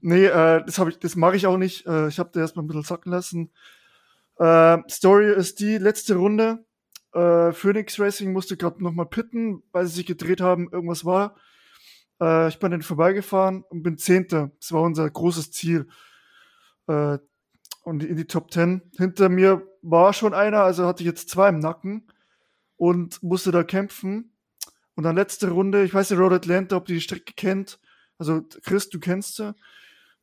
Nee, 0.00 0.26
äh, 0.26 0.62
das 0.64 0.78
habe 0.78 0.90
ich, 0.90 0.98
das 0.98 1.16
mache 1.16 1.36
ich 1.36 1.46
auch 1.46 1.56
nicht. 1.56 1.86
Äh, 1.86 2.08
ich 2.08 2.18
habe 2.18 2.30
da 2.32 2.40
erstmal 2.40 2.64
ein 2.64 2.68
bisschen 2.68 2.82
sacken 2.82 3.12
lassen. 3.12 3.52
Äh, 4.38 4.78
Story 4.90 5.32
ist 5.32 5.60
die 5.60 5.78
letzte 5.78 6.16
Runde 6.16 6.64
äh, 7.16 7.52
Phoenix 7.52 7.98
Racing 7.98 8.32
musste 8.32 8.56
gerade 8.56 8.82
nochmal 8.82 9.06
pitten, 9.06 9.62
weil 9.72 9.86
sie 9.86 9.96
sich 9.96 10.06
gedreht 10.06 10.40
haben, 10.40 10.68
irgendwas 10.70 11.04
war. 11.04 11.36
Äh, 12.20 12.48
ich 12.48 12.58
bin 12.58 12.70
dann 12.70 12.82
vorbeigefahren 12.82 13.64
und 13.70 13.82
bin 13.82 13.96
Zehnter. 13.96 14.50
Das 14.60 14.72
war 14.72 14.82
unser 14.82 15.08
großes 15.08 15.50
Ziel. 15.50 15.88
Äh, 16.86 17.18
und 17.82 18.04
in 18.04 18.16
die 18.16 18.26
Top 18.26 18.50
Ten. 18.50 18.82
Hinter 18.98 19.28
mir 19.28 19.66
war 19.80 20.12
schon 20.12 20.34
einer, 20.34 20.62
also 20.62 20.86
hatte 20.86 21.02
ich 21.02 21.06
jetzt 21.06 21.30
zwei 21.30 21.48
im 21.48 21.58
Nacken 21.58 22.12
und 22.76 23.22
musste 23.22 23.50
da 23.50 23.62
kämpfen. 23.62 24.36
Und 24.94 25.04
dann 25.04 25.16
letzte 25.16 25.50
Runde, 25.50 25.84
ich 25.84 25.94
weiß 25.94 26.10
nicht, 26.10 26.18
Road 26.18 26.32
Atlanta, 26.32 26.76
ob 26.76 26.86
die 26.86 26.94
die 26.94 27.00
Strecke 27.00 27.32
kennt. 27.34 27.78
Also 28.18 28.42
Chris, 28.64 28.90
du 28.90 28.98
kennst 28.98 29.36
sie. 29.36 29.54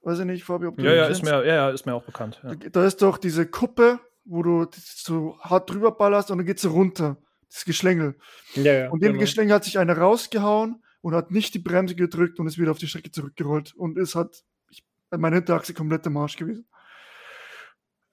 Weiß 0.01 0.19
ich 0.19 0.25
nicht, 0.25 0.43
Fabi, 0.43 0.67
ob 0.67 0.77
du 0.77 0.83
ja, 0.83 0.93
ja, 0.93 1.05
ist 1.07 1.23
mir, 1.23 1.45
ja, 1.45 1.55
ja, 1.55 1.69
ist 1.69 1.85
mir 1.85 1.93
auch 1.93 2.03
bekannt. 2.03 2.41
Ja. 2.43 2.53
Da, 2.55 2.69
da 2.69 2.85
ist 2.85 3.01
doch 3.01 3.17
diese 3.17 3.47
Kuppe, 3.47 3.99
wo 4.25 4.43
du 4.43 4.67
so 4.73 5.37
hart 5.39 5.69
drüber 5.69 5.91
ballerst 5.91 6.31
und 6.31 6.37
dann 6.37 6.47
geht 6.47 6.59
sie 6.59 6.69
runter. 6.69 7.17
Das 7.49 7.65
Geschlängel. 7.65 8.15
Ja, 8.55 8.73
ja, 8.73 8.89
und 8.89 9.03
dem 9.03 9.13
genau. 9.13 9.21
Geschlängel 9.21 9.53
hat 9.53 9.63
sich 9.63 9.77
einer 9.77 9.97
rausgehauen 9.97 10.83
und 11.01 11.13
hat 11.13 11.29
nicht 11.29 11.53
die 11.53 11.59
Bremse 11.59 11.93
gedrückt 11.93 12.39
und 12.39 12.47
ist 12.47 12.57
wieder 12.57 12.71
auf 12.71 12.79
die 12.79 12.87
Strecke 12.87 13.11
zurückgerollt. 13.11 13.75
Und 13.75 13.97
es 13.97 14.15
hat 14.15 14.43
ich, 14.69 14.83
meine 15.11 15.35
Hinterachse 15.35 15.73
komplett 15.75 16.05
im 16.07 16.13
Marsch 16.13 16.35
gewesen. 16.35 16.65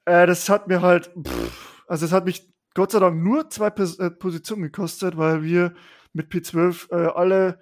Äh, 0.05 0.26
das 0.26 0.49
hat 0.50 0.69
mir 0.69 0.83
halt, 0.83 1.11
pff, 1.26 1.85
also 1.87 2.05
es 2.05 2.12
hat 2.12 2.26
mich 2.26 2.50
Gott 2.75 2.93
sei 2.93 3.00
Dank 3.00 3.23
nur 3.23 3.49
zwei 3.50 3.71
Pos 3.71 3.99
äh, 3.99 4.11
Positionen 4.11 4.64
gekostet, 4.64 5.17
weil 5.17 5.43
wir 5.43 5.75
mit 6.12 6.31
P12 6.31 6.90
äh, 6.90 7.07
alle 7.14 7.61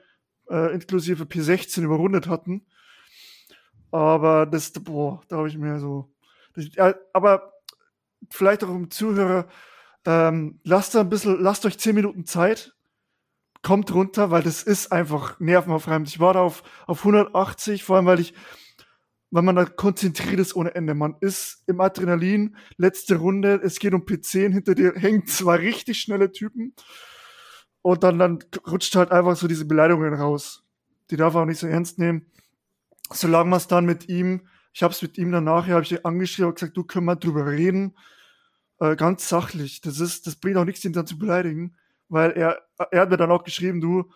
äh, 0.51 0.75
inklusive 0.75 1.25
P16 1.25 1.83
überrundet 1.83 2.27
hatten. 2.27 2.67
Aber 3.91 4.47
das, 4.47 4.73
boah, 4.73 5.23
da 5.29 5.39
habe 5.39 5.49
ich 5.49 5.57
mir 5.57 5.79
so. 5.79 6.13
Das, 6.55 6.67
aber 7.13 7.53
vielleicht 8.31 8.65
auch 8.65 8.71
im 8.71 8.91
Zuhörer, 8.91 9.49
ähm, 10.05 10.61
lasst 10.65 10.97
ein 10.97 11.09
bisschen, 11.09 11.41
lasst 11.41 11.67
euch 11.67 11.79
zehn 11.79 11.95
Minuten 11.95 12.25
Zeit, 12.25 12.75
kommt 13.63 13.93
runter, 13.93 14.31
weil 14.31 14.43
das 14.43 14.63
ist 14.63 14.93
einfach 14.93 15.39
nervenaufreibend. 15.41 16.09
Ich 16.09 16.21
war 16.21 16.35
da 16.35 16.41
auf, 16.41 16.63
auf 16.87 17.01
180, 17.01 17.85
vor 17.85 17.97
allem 17.97 18.07
weil 18.07 18.21
ich, 18.21 18.35
weil 19.31 19.43
man 19.43 19.57
da 19.57 19.65
konzentriert 19.65 20.41
ist 20.41 20.57
ohne 20.57 20.75
Ende. 20.75 20.95
Man 20.95 21.17
ist 21.21 21.65
im 21.67 21.81
Adrenalin, 21.81 22.57
letzte 22.77 23.17
Runde, 23.17 23.61
es 23.63 23.79
geht 23.79 23.95
um 23.95 24.03
P10, 24.03 24.53
hinter 24.53 24.75
dir 24.75 24.95
hängen 24.95 25.27
zwei 25.27 25.57
richtig 25.57 26.01
schnelle 26.01 26.31
Typen. 26.33 26.75
Und 27.83 28.03
dann, 28.03 28.19
dann 28.19 28.39
rutscht 28.67 28.95
halt 28.97 29.13
einfach 29.13 29.37
so 29.37 29.49
diese 29.49 29.67
Beleidigungen 29.67 30.15
raus. 30.15 30.65
Die 31.11 31.17
darf 31.17 31.35
man 31.35 31.45
auch 31.45 31.47
nicht 31.47 31.61
so 31.61 31.67
ernst 31.67 31.99
nehmen. 31.99 32.27
Solange 33.11 33.51
man 33.51 33.57
es 33.59 33.67
dann 33.67 33.87
mit 33.87 34.09
ihm, 34.09 34.47
ich 34.79 34.83
habe 34.85 34.95
es 34.95 35.03
mit 35.03 35.19
ihm 35.19 35.33
danach, 35.33 35.67
habe 35.67 35.83
ich 35.83 36.07
angeschrieben 36.07 36.51
und 36.51 36.55
gesagt, 36.55 36.77
du 36.77 36.85
können 36.85 37.07
wir 37.07 37.17
drüber 37.17 37.49
reden. 37.49 37.97
Äh, 38.79 38.95
ganz 38.95 39.29
sachlich. 39.29 39.81
Das 39.81 39.99
ist, 39.99 40.29
das 40.29 40.37
bringt 40.37 40.57
auch 40.57 40.65
nichts, 40.65 40.85
ihn 40.85 40.93
dann 40.93 41.05
zu 41.05 41.19
beleidigen. 41.19 41.75
Weil 42.09 42.31
er, 42.31 42.63
er 42.93 43.01
hat 43.01 43.11
mir 43.11 43.17
dann 43.17 43.33
auch 43.33 43.43
geschrieben, 43.43 43.81
du, 43.81 44.09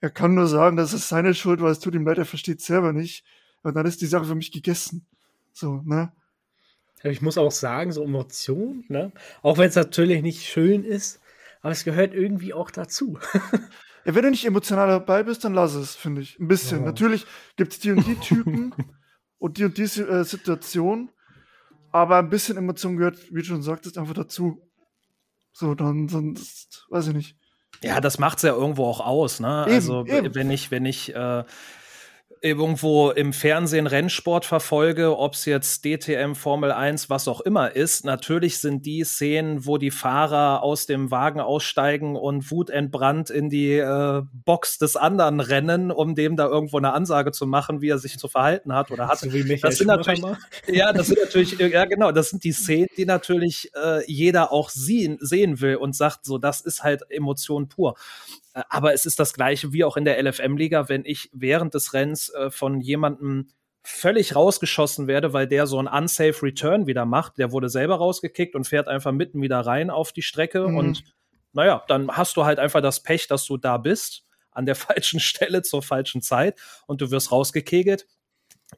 er 0.00 0.10
kann 0.10 0.34
nur 0.34 0.48
sagen, 0.48 0.76
das 0.76 0.92
ist 0.92 1.08
seine 1.08 1.32
Schuld, 1.32 1.62
weil 1.62 1.72
es 1.72 1.78
tut 1.78 1.94
ihm 1.94 2.06
leid, 2.06 2.18
er 2.18 2.26
versteht 2.26 2.60
selber 2.60 2.92
nicht. 2.92 3.24
Und 3.62 3.74
dann 3.74 3.86
ist 3.86 4.02
die 4.02 4.06
Sache 4.06 4.26
für 4.26 4.34
mich 4.34 4.52
gegessen. 4.52 5.06
So, 5.54 5.80
ne? 5.86 6.12
Ich 7.04 7.22
muss 7.22 7.38
auch 7.38 7.50
sagen, 7.50 7.90
so 7.90 8.04
Emotionen, 8.04 8.84
ne? 8.88 9.12
Auch 9.40 9.56
wenn 9.56 9.70
es 9.70 9.76
natürlich 9.76 10.20
nicht 10.20 10.42
schön 10.42 10.84
ist, 10.84 11.22
aber 11.62 11.72
es 11.72 11.84
gehört 11.84 12.12
irgendwie 12.12 12.52
auch 12.52 12.70
dazu. 12.70 13.18
ja, 14.04 14.14
wenn 14.14 14.24
du 14.24 14.30
nicht 14.30 14.44
emotional 14.44 14.88
dabei 14.88 15.22
bist, 15.22 15.42
dann 15.42 15.54
lass 15.54 15.74
es, 15.74 15.96
finde 15.96 16.20
ich. 16.20 16.38
Ein 16.38 16.48
bisschen. 16.48 16.80
Ja. 16.80 16.84
Natürlich 16.84 17.24
gibt 17.56 17.72
es 17.72 17.78
die 17.78 17.92
und 17.92 18.06
die 18.06 18.16
Typen 18.16 18.74
und 19.42 19.58
die 19.58 19.64
und 19.64 19.76
die 19.76 19.82
äh, 19.82 20.22
Situation, 20.22 21.10
aber 21.90 22.18
ein 22.18 22.30
bisschen 22.30 22.56
Emotion 22.56 22.96
gehört, 22.96 23.18
wie 23.32 23.40
du 23.40 23.44
schon 23.44 23.62
sagtest, 23.62 23.98
einfach 23.98 24.14
dazu. 24.14 24.62
So, 25.52 25.74
dann, 25.74 26.08
sonst, 26.08 26.86
weiß 26.90 27.08
ich 27.08 27.14
nicht. 27.14 27.36
Ja, 27.82 28.00
das 28.00 28.20
macht's 28.20 28.42
ja 28.42 28.52
irgendwo 28.52 28.86
auch 28.86 29.00
aus, 29.00 29.40
ne? 29.40 29.64
Eben, 29.66 29.74
also, 29.74 30.06
eben. 30.06 30.32
wenn 30.36 30.50
ich, 30.52 30.70
wenn 30.70 30.86
ich 30.86 31.12
äh, 31.12 31.42
irgendwo 32.42 33.10
im 33.10 33.32
Fernsehen 33.32 33.86
Rennsport 33.86 34.44
verfolge, 34.44 35.16
ob 35.16 35.34
es 35.34 35.44
jetzt 35.44 35.84
DTM, 35.84 36.34
Formel 36.34 36.72
1, 36.72 37.08
was 37.08 37.28
auch 37.28 37.40
immer 37.40 37.76
ist, 37.76 38.04
natürlich 38.04 38.58
sind 38.58 38.84
die 38.84 39.04
Szenen, 39.04 39.64
wo 39.64 39.78
die 39.78 39.92
Fahrer 39.92 40.62
aus 40.64 40.86
dem 40.86 41.12
Wagen 41.12 41.40
aussteigen 41.40 42.16
und 42.16 42.50
wutentbrannt 42.50 43.30
in 43.30 43.48
die 43.48 43.76
äh, 43.76 44.22
Box 44.44 44.78
des 44.78 44.96
anderen 44.96 45.38
rennen, 45.38 45.92
um 45.92 46.16
dem 46.16 46.36
da 46.36 46.48
irgendwo 46.48 46.78
eine 46.78 46.92
Ansage 46.92 47.30
zu 47.30 47.46
machen, 47.46 47.80
wie 47.80 47.90
er 47.90 47.98
sich 47.98 48.18
zu 48.18 48.26
verhalten 48.26 48.74
hat 48.74 48.90
oder 48.90 49.06
hat. 49.06 49.20
So 49.20 49.32
wie 49.32 49.56
das 49.56 49.78
sind 49.78 49.86
natürlich, 49.86 50.22
ja, 50.66 50.92
das 50.92 51.06
sind 51.06 51.20
natürlich, 51.20 51.56
ja 51.58 51.84
genau, 51.84 52.10
das 52.10 52.30
sind 52.30 52.42
die 52.42 52.52
Szenen, 52.52 52.88
die 52.96 53.06
natürlich 53.06 53.70
äh, 53.76 54.04
jeder 54.06 54.50
auch 54.52 54.68
sehen, 54.68 55.16
sehen 55.20 55.60
will 55.60 55.76
und 55.76 55.94
sagt, 55.94 56.24
so, 56.24 56.38
das 56.38 56.60
ist 56.60 56.82
halt 56.82 57.02
Emotion 57.08 57.68
pur. 57.68 57.94
Äh, 58.54 58.62
aber 58.68 58.94
es 58.94 59.06
ist 59.06 59.18
das 59.18 59.34
gleiche 59.34 59.72
wie 59.72 59.84
auch 59.84 59.96
in 59.96 60.04
der 60.04 60.22
LFM-Liga, 60.22 60.88
wenn 60.88 61.04
ich 61.04 61.30
während 61.32 61.74
des 61.74 61.92
Rennens 61.92 62.30
äh, 62.30 62.50
von 62.50 62.80
jemandem 62.80 63.48
völlig 63.82 64.36
rausgeschossen 64.36 65.08
werde, 65.08 65.32
weil 65.32 65.48
der 65.48 65.66
so 65.66 65.78
ein 65.78 65.88
unsafe 65.88 66.42
Return 66.42 66.86
wieder 66.86 67.04
macht. 67.04 67.38
Der 67.38 67.50
wurde 67.50 67.68
selber 67.68 67.96
rausgekickt 67.96 68.54
und 68.54 68.66
fährt 68.66 68.88
einfach 68.88 69.12
mitten 69.12 69.42
wieder 69.42 69.60
rein 69.60 69.90
auf 69.90 70.12
die 70.12 70.22
Strecke. 70.22 70.68
Mhm. 70.68 70.76
Und 70.76 71.04
naja, 71.52 71.82
dann 71.88 72.10
hast 72.12 72.36
du 72.36 72.44
halt 72.44 72.58
einfach 72.58 72.80
das 72.80 73.02
Pech, 73.02 73.26
dass 73.26 73.44
du 73.44 73.56
da 73.56 73.78
bist, 73.78 74.24
an 74.52 74.66
der 74.66 74.74
falschen 74.76 75.20
Stelle 75.20 75.62
zur 75.62 75.82
falschen 75.82 76.22
Zeit 76.22 76.60
und 76.86 77.00
du 77.00 77.10
wirst 77.10 77.32
rausgekegelt. 77.32 78.06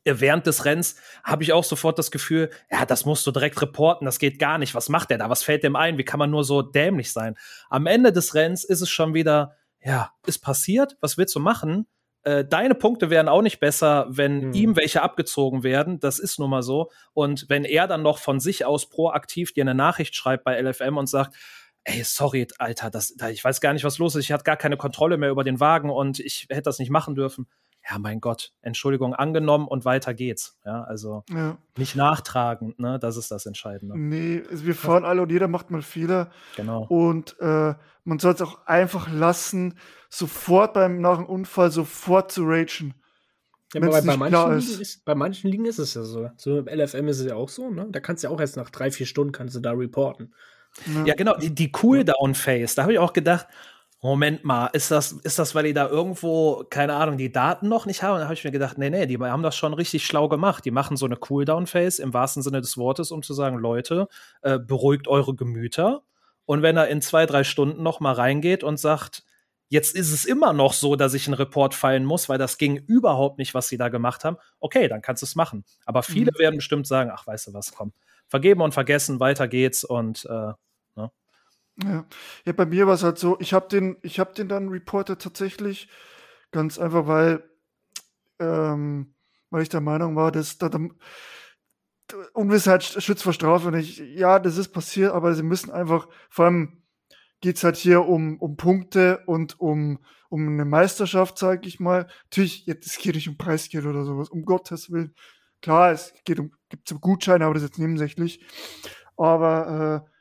Äh, 0.04 0.14
während 0.18 0.46
des 0.46 0.64
Rennens 0.64 0.96
habe 1.22 1.42
ich 1.42 1.52
auch 1.52 1.64
sofort 1.64 1.98
das 1.98 2.10
Gefühl, 2.10 2.50
ja, 2.70 2.86
das 2.86 3.04
musst 3.04 3.26
du 3.26 3.30
direkt 3.30 3.60
reporten, 3.60 4.06
das 4.06 4.18
geht 4.18 4.38
gar 4.38 4.58
nicht. 4.58 4.74
Was 4.74 4.88
macht 4.88 5.10
der 5.10 5.18
da? 5.18 5.30
Was 5.30 5.42
fällt 5.42 5.62
dem 5.62 5.76
ein? 5.76 5.98
Wie 5.98 6.04
kann 6.04 6.18
man 6.18 6.30
nur 6.30 6.44
so 6.44 6.62
dämlich 6.62 7.12
sein? 7.12 7.36
Am 7.68 7.86
Ende 7.86 8.12
des 8.12 8.34
Rennens 8.34 8.64
ist 8.64 8.80
es 8.80 8.90
schon 8.90 9.14
wieder, 9.14 9.54
ja, 9.84 10.12
ist 10.26 10.38
passiert, 10.38 10.96
was 11.00 11.18
willst 11.18 11.34
du 11.34 11.40
machen? 11.40 11.86
Äh, 12.22 12.44
deine 12.44 12.74
Punkte 12.74 13.10
wären 13.10 13.28
auch 13.28 13.42
nicht 13.42 13.60
besser, 13.60 14.06
wenn 14.08 14.48
mhm. 14.48 14.52
ihm 14.54 14.76
welche 14.76 15.02
abgezogen 15.02 15.62
werden. 15.62 16.00
Das 16.00 16.18
ist 16.18 16.38
nun 16.38 16.50
mal 16.50 16.62
so. 16.62 16.90
Und 17.12 17.46
wenn 17.48 17.64
er 17.64 17.86
dann 17.86 18.02
noch 18.02 18.18
von 18.18 18.40
sich 18.40 18.64
aus 18.64 18.88
proaktiv 18.88 19.52
dir 19.52 19.62
eine 19.62 19.74
Nachricht 19.74 20.16
schreibt 20.16 20.44
bei 20.44 20.58
LFM 20.60 20.96
und 20.96 21.06
sagt, 21.06 21.36
ey, 21.84 22.02
sorry, 22.02 22.46
Alter, 22.58 22.90
das, 22.90 23.14
ich 23.30 23.44
weiß 23.44 23.60
gar 23.60 23.74
nicht, 23.74 23.84
was 23.84 23.98
los 23.98 24.14
ist. 24.14 24.24
Ich 24.24 24.32
hatte 24.32 24.44
gar 24.44 24.56
keine 24.56 24.78
Kontrolle 24.78 25.18
mehr 25.18 25.30
über 25.30 25.44
den 25.44 25.60
Wagen 25.60 25.90
und 25.90 26.18
ich 26.18 26.46
hätte 26.48 26.62
das 26.62 26.78
nicht 26.78 26.90
machen 26.90 27.14
dürfen 27.14 27.46
ja, 27.88 27.98
mein 27.98 28.20
Gott, 28.20 28.52
Entschuldigung 28.62 29.14
angenommen 29.14 29.68
und 29.68 29.84
weiter 29.84 30.14
geht's. 30.14 30.58
Ja, 30.64 30.84
also 30.84 31.24
ja. 31.30 31.58
nicht 31.76 31.96
nachtragend, 31.96 32.78
ne? 32.78 32.98
Das 32.98 33.16
ist 33.16 33.30
das 33.30 33.44
Entscheidende. 33.44 33.98
Nee, 33.98 34.42
wir 34.50 34.74
fahren 34.74 35.04
alle 35.04 35.22
und 35.22 35.30
jeder 35.30 35.48
macht 35.48 35.70
mal 35.70 35.82
Fehler. 35.82 36.30
Genau. 36.56 36.86
Und 36.88 37.38
äh, 37.40 37.74
man 38.04 38.18
soll 38.18 38.34
es 38.34 38.42
auch 38.42 38.66
einfach 38.66 39.10
lassen, 39.12 39.78
sofort 40.08 40.72
beim 40.72 41.00
nach 41.00 41.18
dem 41.18 41.26
Unfall 41.26 41.70
sofort 41.70 42.32
zu 42.32 42.44
ragen. 42.44 42.94
Ja, 43.74 43.82
aber 43.82 43.90
bei, 43.90 44.00
bei, 44.00 44.16
manchen 44.16 44.58
ist. 44.58 44.80
Ist, 44.80 45.04
bei 45.04 45.14
manchen 45.14 45.50
Ligen 45.50 45.66
ist 45.66 45.78
es 45.78 45.94
ja 45.94 46.04
so. 46.04 46.30
So 46.36 46.58
im 46.60 46.66
LFM 46.66 47.08
ist 47.08 47.20
es 47.20 47.26
ja 47.26 47.34
auch 47.34 47.50
so, 47.50 47.68
ne? 47.68 47.88
Da 47.90 48.00
kannst 48.00 48.22
du 48.22 48.28
ja 48.28 48.34
auch 48.34 48.40
erst 48.40 48.56
nach 48.56 48.70
drei, 48.70 48.90
vier 48.90 49.06
Stunden 49.06 49.32
kannst 49.32 49.56
du 49.56 49.60
da 49.60 49.72
reporten. 49.72 50.32
Ja, 50.86 51.04
ja 51.04 51.14
genau, 51.14 51.36
die, 51.36 51.54
die 51.54 51.70
Cooldown-Phase, 51.70 52.76
da 52.76 52.82
habe 52.82 52.94
ich 52.94 52.98
auch 52.98 53.12
gedacht, 53.12 53.46
Moment 54.04 54.44
mal, 54.44 54.66
ist 54.66 54.90
das, 54.90 55.12
ist 55.12 55.38
das, 55.38 55.54
weil 55.54 55.64
die 55.64 55.72
da 55.72 55.88
irgendwo, 55.88 56.62
keine 56.68 56.94
Ahnung, 56.94 57.16
die 57.16 57.32
Daten 57.32 57.70
noch 57.70 57.86
nicht 57.86 58.02
haben? 58.02 58.12
Und 58.12 58.18
dann 58.18 58.28
habe 58.28 58.34
ich 58.34 58.44
mir 58.44 58.50
gedacht, 58.50 58.76
nee, 58.76 58.90
nee, 58.90 59.06
die 59.06 59.18
haben 59.18 59.42
das 59.42 59.56
schon 59.56 59.72
richtig 59.72 60.04
schlau 60.04 60.28
gemacht. 60.28 60.66
Die 60.66 60.70
machen 60.70 60.98
so 60.98 61.06
eine 61.06 61.16
Cooldown-Phase 61.16 62.02
im 62.02 62.12
wahrsten 62.12 62.42
Sinne 62.42 62.60
des 62.60 62.76
Wortes, 62.76 63.10
um 63.10 63.22
zu 63.22 63.32
sagen, 63.32 63.56
Leute, 63.56 64.08
äh, 64.42 64.58
beruhigt 64.58 65.08
eure 65.08 65.34
Gemüter. 65.34 66.02
Und 66.44 66.60
wenn 66.60 66.76
er 66.76 66.88
in 66.88 67.00
zwei, 67.00 67.24
drei 67.24 67.44
Stunden 67.44 67.82
noch 67.82 68.00
mal 68.00 68.12
reingeht 68.12 68.62
und 68.62 68.78
sagt, 68.78 69.24
jetzt 69.70 69.96
ist 69.96 70.12
es 70.12 70.26
immer 70.26 70.52
noch 70.52 70.74
so, 70.74 70.96
dass 70.96 71.14
ich 71.14 71.26
einen 71.26 71.32
Report 71.32 71.74
fallen 71.74 72.04
muss, 72.04 72.28
weil 72.28 72.36
das 72.36 72.58
ging 72.58 72.76
überhaupt 72.76 73.38
nicht, 73.38 73.54
was 73.54 73.68
sie 73.68 73.78
da 73.78 73.88
gemacht 73.88 74.22
haben, 74.22 74.36
okay, 74.60 74.86
dann 74.86 75.00
kannst 75.00 75.22
du 75.22 75.24
es 75.24 75.34
machen. 75.34 75.64
Aber 75.86 76.02
viele 76.02 76.30
mhm. 76.34 76.38
werden 76.40 76.56
bestimmt 76.56 76.86
sagen, 76.86 77.10
ach, 77.10 77.26
weißt 77.26 77.46
du 77.46 77.54
was, 77.54 77.72
komm, 77.72 77.94
vergeben 78.28 78.60
und 78.60 78.74
vergessen, 78.74 79.18
weiter 79.18 79.48
geht's 79.48 79.82
und 79.82 80.26
äh, 80.26 80.52
ja. 81.82 82.06
ja, 82.44 82.52
bei 82.52 82.66
mir 82.66 82.86
war 82.86 82.94
es 82.94 83.02
halt 83.02 83.18
so, 83.18 83.38
ich 83.40 83.52
habe 83.52 83.68
den, 83.68 83.96
habe 84.04 84.34
den 84.34 84.48
dann 84.48 84.68
reportet 84.68 85.22
tatsächlich, 85.22 85.88
ganz 86.50 86.78
einfach, 86.78 87.06
weil, 87.06 87.48
ähm, 88.38 89.14
weil 89.50 89.62
ich 89.62 89.68
der 89.68 89.80
Meinung 89.80 90.16
war, 90.16 90.30
dass 90.30 90.58
da, 90.58 90.68
Unwissheit 92.32 92.84
schützt 92.84 93.22
vor 93.22 93.32
Strafe. 93.32 93.68
Und 93.68 93.74
ich, 93.74 93.98
ja, 93.98 94.38
das 94.38 94.56
ist 94.56 94.68
passiert, 94.68 95.12
aber 95.12 95.34
sie 95.34 95.42
müssen 95.42 95.70
einfach, 95.70 96.08
vor 96.28 96.46
allem 96.46 96.82
geht's 97.40 97.64
halt 97.64 97.76
hier 97.76 98.06
um, 98.06 98.38
um 98.38 98.56
Punkte 98.56 99.22
und 99.26 99.60
um, 99.60 99.98
um 100.28 100.48
eine 100.48 100.64
Meisterschaft, 100.64 101.38
sag 101.38 101.66
ich 101.66 101.80
mal. 101.80 102.06
Natürlich, 102.24 102.66
es 102.68 102.98
geht 102.98 103.14
nicht 103.14 103.28
um 103.28 103.36
Preisgeld 103.36 103.86
oder 103.86 104.04
sowas, 104.04 104.28
um 104.28 104.44
Gottes 104.44 104.90
Willen. 104.90 105.14
Klar, 105.60 105.92
es 105.92 106.14
geht 106.24 106.40
um, 106.40 106.52
gibt 106.68 106.90
um 106.92 107.00
Gutscheine, 107.00 107.44
aber 107.44 107.54
das 107.54 107.62
ist 107.62 107.70
jetzt 107.70 107.78
nebensächlich. 107.78 108.44
Aber 109.16 110.04
äh, 110.06 110.13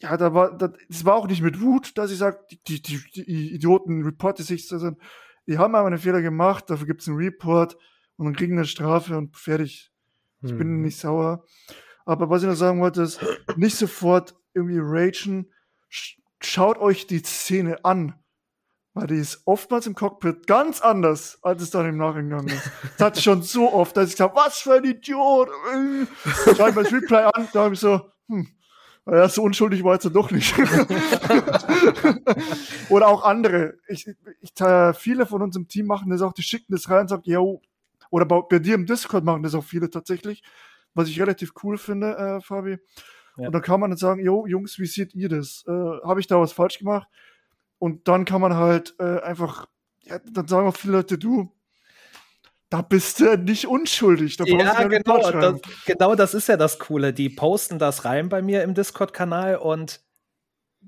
ja, 0.00 0.16
da 0.16 0.32
war, 0.34 0.56
das 0.56 1.04
war 1.04 1.14
auch 1.14 1.26
nicht 1.26 1.42
mit 1.42 1.60
Wut, 1.60 1.96
dass 1.98 2.10
ich 2.10 2.18
sage, 2.18 2.38
die, 2.66 2.80
die, 2.80 3.00
die 3.14 3.54
Idioten 3.54 4.02
reporten 4.02 4.44
sich 4.44 4.66
so 4.66 4.78
sind. 4.78 4.98
Die 5.46 5.58
haben 5.58 5.74
aber 5.74 5.86
einen 5.86 5.98
Fehler 5.98 6.22
gemacht, 6.22 6.70
dafür 6.70 6.86
gibt 6.86 7.02
es 7.02 7.08
einen 7.08 7.18
Report 7.18 7.76
und 8.16 8.26
dann 8.26 8.36
kriegen 8.36 8.56
eine 8.56 8.66
Strafe 8.66 9.16
und 9.16 9.36
fertig. 9.36 9.92
Ich 10.42 10.50
hm. 10.50 10.58
bin 10.58 10.80
nicht 10.80 10.98
sauer. 10.98 11.44
Aber 12.06 12.30
was 12.30 12.42
ich 12.42 12.48
noch 12.48 12.54
sagen 12.54 12.80
wollte, 12.80 13.02
ist, 13.02 13.20
nicht 13.56 13.76
sofort 13.76 14.34
irgendwie 14.54 14.78
ragen. 14.80 15.52
Schaut 16.40 16.78
euch 16.78 17.06
die 17.06 17.22
Szene 17.22 17.84
an. 17.84 18.14
Weil 18.92 19.06
die 19.06 19.16
ist 19.16 19.42
oftmals 19.44 19.86
im 19.86 19.94
Cockpit 19.94 20.46
ganz 20.46 20.80
anders, 20.80 21.38
als 21.42 21.62
es 21.62 21.70
dann 21.70 21.86
im 21.86 21.96
Nachhinein 21.96 22.48
ist. 22.48 22.70
Das 22.96 23.06
hatte 23.06 23.18
ich 23.18 23.24
schon 23.24 23.42
so 23.42 23.72
oft, 23.72 23.96
dass 23.96 24.08
ich 24.08 24.14
gesagt 24.14 24.34
was 24.34 24.58
für 24.58 24.74
ein 24.74 24.84
Idiot. 24.84 25.48
Schau 26.56 26.68
ich 26.68 26.74
mir 26.74 26.82
das 26.82 26.92
Replay 26.92 27.30
an, 27.32 27.48
da 27.52 27.64
habe 27.64 27.74
ich 27.74 27.80
so, 27.80 28.10
hm, 28.28 28.48
ja, 29.16 29.28
so 29.28 29.42
unschuldig 29.42 29.82
war 29.82 29.94
jetzt 29.94 30.08
doch 30.14 30.30
nicht. 30.30 30.54
Oder 32.90 33.08
auch 33.08 33.24
andere. 33.24 33.74
Ich, 33.88 34.08
ich, 34.40 34.60
äh, 34.60 34.94
viele 34.94 35.26
von 35.26 35.42
uns 35.42 35.56
im 35.56 35.68
Team 35.68 35.86
machen 35.86 36.10
das 36.10 36.22
auch, 36.22 36.32
die 36.32 36.42
schicken 36.42 36.72
das 36.72 36.88
rein 36.88 37.02
und 37.02 37.08
sagen, 37.08 37.22
ja, 37.24 37.40
oder 38.10 38.24
bei, 38.24 38.40
bei, 38.42 38.58
dir 38.58 38.74
im 38.74 38.86
Discord 38.86 39.24
machen 39.24 39.42
das 39.42 39.54
auch 39.54 39.64
viele 39.64 39.90
tatsächlich, 39.90 40.42
was 40.94 41.08
ich 41.08 41.20
relativ 41.20 41.52
cool 41.62 41.78
finde, 41.78 42.16
äh, 42.16 42.40
Fabi. 42.40 42.78
Ja. 43.36 43.46
Und 43.46 43.52
dann 43.52 43.62
kann 43.62 43.80
man 43.80 43.90
dann 43.90 43.98
sagen, 43.98 44.24
jo, 44.24 44.46
Jungs, 44.46 44.78
wie 44.78 44.86
seht 44.86 45.14
ihr 45.14 45.28
das? 45.28 45.64
Äh, 45.66 45.70
Habe 45.70 46.20
ich 46.20 46.26
da 46.26 46.40
was 46.40 46.52
falsch 46.52 46.78
gemacht? 46.78 47.08
Und 47.78 48.08
dann 48.08 48.24
kann 48.24 48.40
man 48.40 48.54
halt 48.54 48.94
äh, 48.98 49.20
einfach, 49.20 49.66
ja, 50.02 50.18
dann 50.18 50.46
sagen 50.46 50.68
auch 50.68 50.76
viele 50.76 50.94
Leute, 50.94 51.18
du, 51.18 51.52
da 52.70 52.82
bist 52.82 53.20
du 53.20 53.36
nicht 53.36 53.66
unschuldig. 53.66 54.36
Da 54.36 54.44
ja, 54.44 54.84
genau 54.84 55.18
das, 55.18 55.60
genau 55.84 56.14
das 56.14 56.34
ist 56.34 56.48
ja 56.48 56.56
das 56.56 56.78
Coole. 56.78 57.12
Die 57.12 57.28
posten 57.28 57.78
das 57.78 58.04
rein 58.04 58.28
bei 58.28 58.42
mir 58.42 58.62
im 58.62 58.74
Discord-Kanal 58.74 59.56
und 59.56 60.00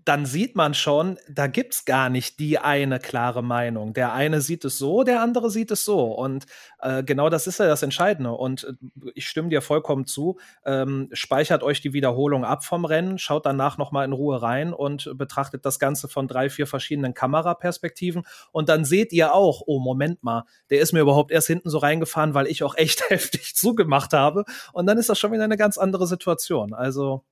dann 0.04 0.26
sieht 0.26 0.56
man 0.56 0.74
schon, 0.74 1.18
da 1.28 1.46
gibt 1.46 1.74
es 1.74 1.84
gar 1.84 2.08
nicht 2.08 2.40
die 2.40 2.58
eine 2.58 2.98
klare 2.98 3.42
Meinung. 3.42 3.92
Der 3.92 4.12
eine 4.12 4.40
sieht 4.40 4.64
es 4.64 4.78
so, 4.78 5.04
der 5.04 5.22
andere 5.22 5.50
sieht 5.50 5.70
es 5.70 5.84
so. 5.84 6.06
Und 6.06 6.46
äh, 6.80 7.04
genau 7.04 7.28
das 7.28 7.46
ist 7.46 7.58
ja 7.58 7.66
das 7.66 7.82
Entscheidende. 7.82 8.32
Und 8.32 8.64
äh, 8.64 8.72
ich 9.14 9.28
stimme 9.28 9.48
dir 9.48 9.62
vollkommen 9.62 10.06
zu. 10.06 10.38
Ähm, 10.64 11.08
speichert 11.12 11.62
euch 11.62 11.80
die 11.80 11.92
Wiederholung 11.92 12.44
ab 12.44 12.64
vom 12.64 12.84
Rennen, 12.84 13.18
schaut 13.18 13.46
danach 13.46 13.78
nochmal 13.78 14.04
in 14.04 14.12
Ruhe 14.12 14.42
rein 14.42 14.72
und 14.72 15.10
betrachtet 15.16 15.64
das 15.64 15.78
Ganze 15.78 16.08
von 16.08 16.26
drei, 16.26 16.50
vier 16.50 16.66
verschiedenen 16.66 17.14
Kameraperspektiven. 17.14 18.24
Und 18.50 18.68
dann 18.68 18.84
seht 18.84 19.12
ihr 19.12 19.34
auch, 19.34 19.62
oh, 19.66 19.78
Moment 19.78 20.22
mal, 20.22 20.44
der 20.70 20.80
ist 20.80 20.92
mir 20.92 21.00
überhaupt 21.00 21.30
erst 21.30 21.46
hinten 21.46 21.70
so 21.70 21.78
reingefahren, 21.78 22.34
weil 22.34 22.46
ich 22.46 22.64
auch 22.64 22.76
echt 22.76 23.02
heftig 23.10 23.54
zugemacht 23.54 24.12
habe. 24.12 24.44
Und 24.72 24.86
dann 24.86 24.98
ist 24.98 25.08
das 25.08 25.18
schon 25.18 25.32
wieder 25.32 25.44
eine 25.44 25.56
ganz 25.56 25.78
andere 25.78 26.06
Situation. 26.06 26.74
Also 26.74 27.24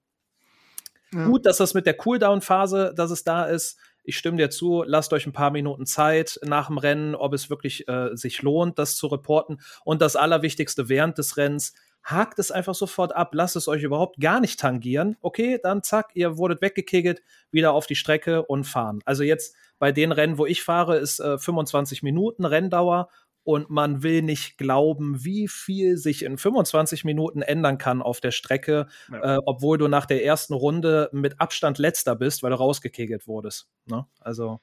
ja. 1.13 1.27
Gut, 1.27 1.47
dass 1.47 1.59
das 1.59 1.75
mit 1.75 1.87
der 1.87 1.95
Cooldown-Phase, 1.97 2.93
dass 2.97 3.11
es 3.11 3.25
da 3.25 3.45
ist. 3.45 3.79
Ich 4.03 4.17
stimme 4.17 4.39
dir 4.39 4.51
zu, 4.51 4.83
lasst 4.87 5.13
euch 5.13 5.27
ein 5.27 5.33
paar 5.33 5.51
Minuten 5.51 5.87
Zeit 5.87 6.41
nach 6.43 6.69
dem 6.69 6.79
Rennen, 6.79 7.15
ob 7.15 7.33
es 7.33 7.51
wirklich 7.51 7.87
äh, 7.89 8.17
sich 8.17 8.43
lohnt, 8.43 8.79
das 8.79 8.97
zu 8.97 9.09
reporten. 9.09 9.61
Und 9.85 10.01
das 10.01 10.17
Allerwichtigste 10.17 10.89
während 10.89 11.19
des 11.19 11.37
Rennens, 11.37 11.75
hakt 12.03 12.39
es 12.39 12.51
einfach 12.51 12.75
sofort 12.75 13.15
ab, 13.15 13.35
lasst 13.35 13.57
es 13.57 13.69
euch 13.69 13.83
überhaupt 13.83 14.21
gar 14.21 14.41
nicht 14.41 14.59
tangieren. 14.59 15.17
Okay, 15.21 15.59
dann 15.63 15.83
zack, 15.83 16.11
ihr 16.15 16.39
wurdet 16.39 16.63
weggekegelt, 16.63 17.23
wieder 17.51 17.73
auf 17.73 17.87
die 17.87 17.95
Strecke 17.95 18.43
und 18.43 18.65
fahren. 18.65 19.01
Also 19.05 19.23
jetzt 19.23 19.55
bei 19.79 19.93
den 19.93 20.13
Rennen, 20.13 20.39
wo 20.39 20.47
ich 20.47 20.63
fahre, 20.63 20.97
ist 20.97 21.21
äh, 21.21 21.39
25 21.39 22.03
Minuten 22.03 22.45
Renndauer 22.45 23.09
und 23.45 23.71
man 23.71 24.03
will 24.03 24.23
nicht 24.23 24.59
glauben, 24.59 25.25
wie 25.25 25.49
viel 25.49 25.97
sich 25.97 26.25
in 26.25 26.39
25 26.39 27.05
Minuten 27.05 27.43
ändern 27.43 27.79
kann 27.79 28.03
auf 28.03 28.21
der 28.21 28.31
Strecke, 28.31 28.87
ja. 29.11 29.37
äh, 29.37 29.39
obwohl 29.47 29.79
du 29.79 29.89
nach 29.89 30.07
der 30.07 30.25
ersten 30.25 30.55
Runde 30.55 31.09
mit 31.13 31.41
Abstand 31.41 31.79
letzter 31.79 32.17
bist, 32.17 32.43
weil 32.43 32.51
du 32.51 32.57
rausgekegelt 32.57 33.27
wurdest. 33.27 33.69
Ne? 33.87 34.07
Also 34.21 34.61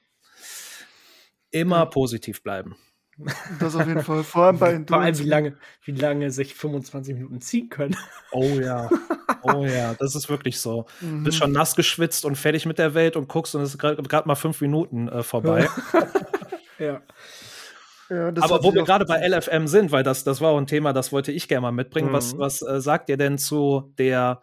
immer 1.50 1.78
ja. 1.78 1.84
positiv 1.86 2.42
bleiben. 2.42 2.76
Das 3.58 3.74
auf 3.74 3.86
jeden 3.86 4.02
Fall. 4.02 4.22
Vor 4.22 4.44
allem 4.44 4.58
bei 4.58 4.72
Endurance. 4.74 4.86
Vor 4.88 5.00
allem, 5.00 5.18
wie 5.18 5.28
lange, 5.28 5.56
wie 5.82 5.92
lange 5.92 6.30
sich 6.30 6.54
25 6.54 7.14
Minuten 7.14 7.40
ziehen 7.40 7.68
können. 7.68 7.96
Oh 8.30 8.44
ja. 8.60 8.88
Oh 9.42 9.64
ja, 9.64 9.94
das 9.94 10.14
ist 10.14 10.28
wirklich 10.28 10.60
so. 10.60 10.86
Mhm. 11.00 11.24
Bist 11.24 11.38
schon 11.38 11.50
nass 11.50 11.74
geschwitzt 11.74 12.24
und 12.24 12.36
fertig 12.36 12.64
mit 12.64 12.78
der 12.78 12.94
Welt 12.94 13.16
und 13.16 13.28
guckst 13.28 13.54
und 13.54 13.62
es 13.62 13.70
ist 13.70 13.78
gerade 13.78 14.28
mal 14.28 14.36
fünf 14.36 14.60
Minuten 14.60 15.08
äh, 15.08 15.22
vorbei. 15.22 15.68
ja. 16.78 17.02
Ja, 18.10 18.28
Aber 18.28 18.62
wo 18.62 18.74
wir 18.74 18.84
gerade 18.84 19.04
bei 19.04 19.26
LFM 19.26 19.66
sind, 19.66 19.92
weil 19.92 20.02
das, 20.02 20.24
das 20.24 20.40
war 20.40 20.52
auch 20.52 20.58
ein 20.58 20.66
Thema, 20.66 20.92
das 20.92 21.12
wollte 21.12 21.32
ich 21.32 21.48
gerne 21.48 21.62
mal 21.62 21.72
mitbringen. 21.72 22.08
Mhm. 22.08 22.14
Was, 22.14 22.38
was 22.38 22.62
äh, 22.62 22.80
sagt 22.80 23.08
ihr 23.10 23.16
denn 23.16 23.38
zu 23.38 23.92
der 23.98 24.42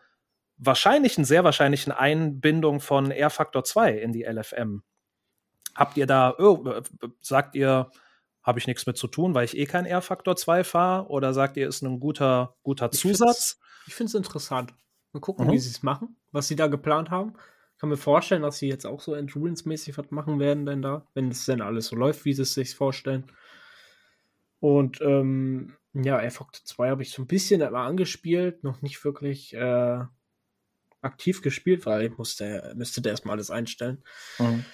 wahrscheinlichen, 0.57 1.25
sehr 1.25 1.43
wahrscheinlichen 1.43 1.91
Einbindung 1.91 2.79
von 2.79 3.11
R 3.11 3.29
Factor 3.29 3.63
2 3.63 3.93
in 3.93 4.13
die 4.13 4.23
LFM? 4.23 4.83
Habt 5.73 5.97
ihr 5.97 6.05
da, 6.05 6.35
oh, 6.37 6.81
sagt 7.21 7.55
ihr, 7.55 7.89
habe 8.43 8.59
ich 8.59 8.67
nichts 8.67 8.85
mit 8.85 8.97
zu 8.97 9.07
tun, 9.07 9.33
weil 9.33 9.45
ich 9.45 9.57
eh 9.57 9.65
kein 9.65 9.85
R 9.85 10.01
Factor 10.01 10.35
2 10.35 10.63
fahre? 10.63 11.07
Oder 11.07 11.33
sagt 11.33 11.57
ihr, 11.57 11.67
ist 11.67 11.81
ein 11.81 11.99
guter, 11.99 12.55
guter 12.61 12.91
Zusatz? 12.91 13.59
Ich 13.87 13.95
finde 13.95 14.09
es 14.09 14.15
interessant. 14.15 14.73
Mal 15.11 15.19
gucken, 15.19 15.47
mhm. 15.47 15.51
wie 15.51 15.59
sie 15.59 15.71
es 15.71 15.81
machen, 15.81 16.17
was 16.31 16.47
sie 16.47 16.55
da 16.55 16.67
geplant 16.67 17.09
haben. 17.09 17.33
Ich 17.73 17.79
kann 17.79 17.89
mir 17.89 17.97
vorstellen, 17.97 18.43
dass 18.43 18.57
sie 18.57 18.69
jetzt 18.69 18.85
auch 18.85 19.01
so 19.01 19.13
Endurance-mäßig 19.13 19.97
was 19.97 20.11
machen 20.11 20.39
werden, 20.39 20.65
denn 20.65 20.81
da, 20.81 21.07
wenn 21.13 21.29
es 21.29 21.45
denn 21.45 21.61
alles 21.61 21.87
so 21.87 21.95
läuft, 21.95 22.23
wie 22.23 22.33
sie 22.33 22.43
es 22.43 22.53
sich 22.53 22.75
vorstellen. 22.75 23.25
Und 24.65 24.99
ähm, 25.01 25.75
ja, 25.93 26.19
Airfox 26.19 26.63
2 26.63 26.89
habe 26.89 27.03
ich 27.03 27.11
so 27.11 27.21
ein 27.21 27.27
bisschen 27.27 27.59
mal 27.59 27.85
angespielt, 27.85 28.63
noch 28.63 28.81
nicht 28.81 29.05
wirklich 29.05 29.53
äh, 29.53 29.99
aktiv 31.01 31.43
gespielt, 31.43 31.85
weil 31.85 32.07
ich 32.07 32.17
musste, 32.17 32.73
müsste 32.75 32.99
da 33.03 33.11
erstmal 33.11 33.35
alles 33.35 33.51
einstellen. 33.51 34.03
Mhm. 34.39 34.65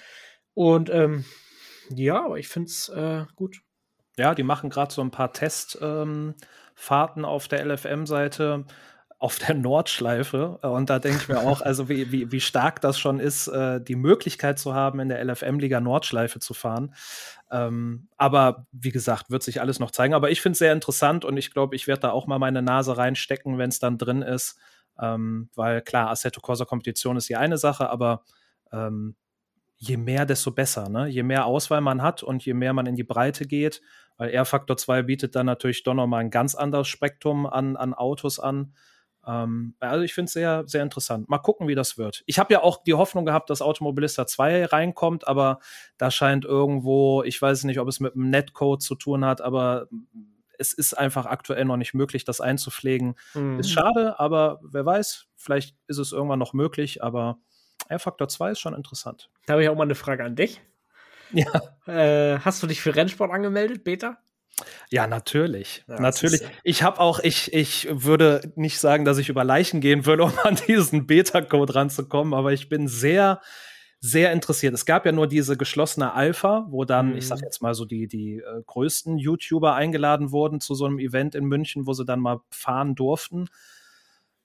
Und 0.54 0.88
ähm, 0.88 1.26
ja, 1.90 2.24
aber 2.24 2.38
ich 2.38 2.48
finde 2.48 2.68
es 2.68 2.88
äh, 2.88 3.26
gut. 3.36 3.60
Ja, 4.16 4.34
die 4.34 4.44
machen 4.44 4.70
gerade 4.70 4.94
so 4.94 5.02
ein 5.02 5.10
paar 5.10 5.34
Testfahrten 5.34 6.34
ähm, 7.18 7.24
auf 7.26 7.48
der 7.48 7.66
LFM-Seite 7.66 8.64
auf 9.22 9.38
der 9.38 9.54
Nordschleife. 9.54 10.58
Und 10.58 10.90
da 10.90 10.98
denke 10.98 11.18
ich 11.22 11.28
mir 11.28 11.38
auch, 11.38 11.60
also 11.60 11.88
wie, 11.88 12.10
wie, 12.10 12.32
wie 12.32 12.40
stark 12.40 12.80
das 12.80 12.98
schon 12.98 13.20
ist, 13.20 13.46
äh, 13.46 13.80
die 13.80 13.94
Möglichkeit 13.94 14.58
zu 14.58 14.74
haben, 14.74 14.98
in 14.98 15.08
der 15.08 15.24
LFM-Liga 15.24 15.80
Nordschleife 15.80 16.40
zu 16.40 16.54
fahren. 16.54 16.92
Ähm, 17.48 18.08
aber 18.16 18.66
wie 18.72 18.90
gesagt, 18.90 19.30
wird 19.30 19.44
sich 19.44 19.60
alles 19.60 19.78
noch 19.78 19.92
zeigen. 19.92 20.14
Aber 20.14 20.32
ich 20.32 20.40
finde 20.40 20.54
es 20.54 20.58
sehr 20.58 20.72
interessant 20.72 21.24
und 21.24 21.36
ich 21.36 21.52
glaube, 21.52 21.76
ich 21.76 21.86
werde 21.86 22.00
da 22.00 22.10
auch 22.10 22.26
mal 22.26 22.40
meine 22.40 22.62
Nase 22.62 22.96
reinstecken, 22.96 23.58
wenn 23.58 23.70
es 23.70 23.78
dann 23.78 23.96
drin 23.96 24.22
ist. 24.22 24.58
Ähm, 25.00 25.50
weil 25.54 25.82
klar, 25.82 26.10
Assetto 26.10 26.40
Corsa 26.40 26.64
Kompetition 26.64 27.16
ist 27.16 27.28
ja 27.28 27.38
eine 27.38 27.58
Sache, 27.58 27.90
aber 27.90 28.24
ähm, 28.72 29.14
je 29.76 29.98
mehr, 29.98 30.26
desto 30.26 30.50
besser. 30.50 30.88
Ne? 30.88 31.06
Je 31.06 31.22
mehr 31.22 31.46
Auswahl 31.46 31.80
man 31.80 32.02
hat 32.02 32.24
und 32.24 32.44
je 32.44 32.54
mehr 32.54 32.72
man 32.72 32.86
in 32.86 32.96
die 32.96 33.04
Breite 33.04 33.46
geht, 33.46 33.82
weil 34.16 34.30
R-Faktor 34.30 34.76
2 34.76 35.02
bietet 35.02 35.36
dann 35.36 35.46
natürlich 35.46 35.84
doch 35.84 35.94
nochmal 35.94 36.22
ein 36.22 36.30
ganz 36.30 36.56
anderes 36.56 36.88
Spektrum 36.88 37.46
an, 37.46 37.76
an 37.76 37.94
Autos 37.94 38.40
an. 38.40 38.74
Ähm, 39.26 39.74
also 39.80 40.02
ich 40.02 40.14
finde 40.14 40.26
es 40.26 40.32
sehr, 40.32 40.64
sehr 40.66 40.82
interessant. 40.82 41.28
Mal 41.28 41.38
gucken, 41.38 41.68
wie 41.68 41.74
das 41.74 41.98
wird. 41.98 42.22
Ich 42.26 42.38
habe 42.38 42.52
ja 42.52 42.62
auch 42.62 42.82
die 42.82 42.94
Hoffnung 42.94 43.24
gehabt, 43.24 43.50
dass 43.50 43.62
Automobilista 43.62 44.26
2 44.26 44.66
reinkommt, 44.66 45.26
aber 45.26 45.60
da 45.98 46.10
scheint 46.10 46.44
irgendwo, 46.44 47.22
ich 47.22 47.40
weiß 47.40 47.64
nicht, 47.64 47.80
ob 47.80 47.88
es 47.88 48.00
mit 48.00 48.14
dem 48.14 48.30
Netcode 48.30 48.82
zu 48.82 48.94
tun 48.94 49.24
hat, 49.24 49.40
aber 49.40 49.88
es 50.58 50.72
ist 50.72 50.94
einfach 50.94 51.26
aktuell 51.26 51.64
noch 51.64 51.76
nicht 51.76 51.94
möglich, 51.94 52.24
das 52.24 52.40
einzupflegen. 52.40 53.14
Mhm. 53.34 53.58
Ist 53.58 53.70
schade, 53.70 54.18
aber 54.18 54.60
wer 54.62 54.84
weiß, 54.84 55.26
vielleicht 55.36 55.76
ist 55.86 55.98
es 55.98 56.12
irgendwann 56.12 56.38
noch 56.38 56.52
möglich, 56.52 57.02
aber 57.02 57.38
R-Faktor 57.88 58.28
2 58.28 58.52
ist 58.52 58.60
schon 58.60 58.74
interessant. 58.74 59.30
Da 59.46 59.54
habe 59.54 59.62
ich 59.62 59.68
auch 59.68 59.76
mal 59.76 59.84
eine 59.84 59.94
Frage 59.94 60.24
an 60.24 60.36
dich. 60.36 60.60
Ja. 61.34 61.48
Äh, 61.86 62.40
hast 62.40 62.62
du 62.62 62.66
dich 62.66 62.82
für 62.82 62.94
Rennsport 62.94 63.30
angemeldet, 63.30 63.84
Beta? 63.84 64.18
Ja, 64.90 65.06
natürlich. 65.06 65.84
Ja, 65.88 66.00
natürlich. 66.00 66.42
Ich 66.64 66.82
habe 66.82 67.00
auch, 67.00 67.20
ich, 67.20 67.52
ich 67.52 67.88
würde 67.90 68.52
nicht 68.56 68.78
sagen, 68.78 69.04
dass 69.04 69.18
ich 69.18 69.28
über 69.28 69.44
Leichen 69.44 69.80
gehen 69.80 70.06
würde, 70.06 70.22
um 70.24 70.32
an 70.42 70.58
diesen 70.68 71.06
Beta-Code 71.06 71.74
ranzukommen, 71.74 72.34
aber 72.34 72.52
ich 72.52 72.68
bin 72.68 72.88
sehr, 72.88 73.40
sehr 74.00 74.32
interessiert. 74.32 74.74
Es 74.74 74.84
gab 74.84 75.06
ja 75.06 75.12
nur 75.12 75.28
diese 75.28 75.56
geschlossene 75.56 76.12
Alpha, 76.12 76.66
wo 76.70 76.84
dann, 76.84 77.10
mhm. 77.10 77.16
ich 77.18 77.28
sag 77.28 77.38
mhm. 77.38 77.44
jetzt 77.44 77.62
mal 77.62 77.74
so, 77.74 77.84
die, 77.84 78.08
die 78.08 78.38
äh, 78.38 78.62
größten 78.66 79.18
YouTuber 79.18 79.74
eingeladen 79.74 80.32
wurden 80.32 80.60
zu 80.60 80.74
so 80.74 80.86
einem 80.86 80.98
Event 80.98 81.34
in 81.34 81.44
München, 81.44 81.86
wo 81.86 81.92
sie 81.92 82.04
dann 82.04 82.20
mal 82.20 82.40
fahren 82.50 82.94
durften. 82.94 83.48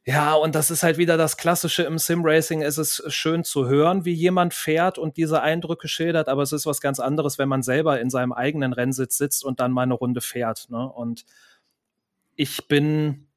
Ja, 0.07 0.35
und 0.35 0.55
das 0.55 0.71
ist 0.71 0.83
halt 0.83 0.97
wieder 0.97 1.17
das 1.17 1.35
Klassische 1.35 1.83
im 1.83 1.97
Sim-Racing. 1.97 2.61
Es 2.61 2.77
ist 2.77 3.11
schön 3.11 3.43
zu 3.43 3.67
hören, 3.67 4.05
wie 4.05 4.13
jemand 4.13 4.53
fährt 4.53 4.97
und 4.97 5.17
diese 5.17 5.41
Eindrücke 5.41 5.89
schildert, 5.89 6.29
aber 6.29 6.43
es 6.43 6.53
ist 6.53 6.65
was 6.65 6.79
ganz 6.79 7.01
anderes, 7.01 7.37
wenn 7.37 7.49
man 7.49 7.61
selber 7.61 7.99
in 7.99 8.09
seinem 8.09 8.31
eigenen 8.31 8.71
Rennsitz 8.71 9.17
sitzt 9.17 9.43
und 9.43 9.59
dann 9.59 9.73
mal 9.73 9.81
eine 9.81 9.95
Runde 9.95 10.21
fährt. 10.21 10.69
Ne? 10.69 10.89
Und 10.89 11.25
ich 12.37 12.69
bin, 12.69 13.27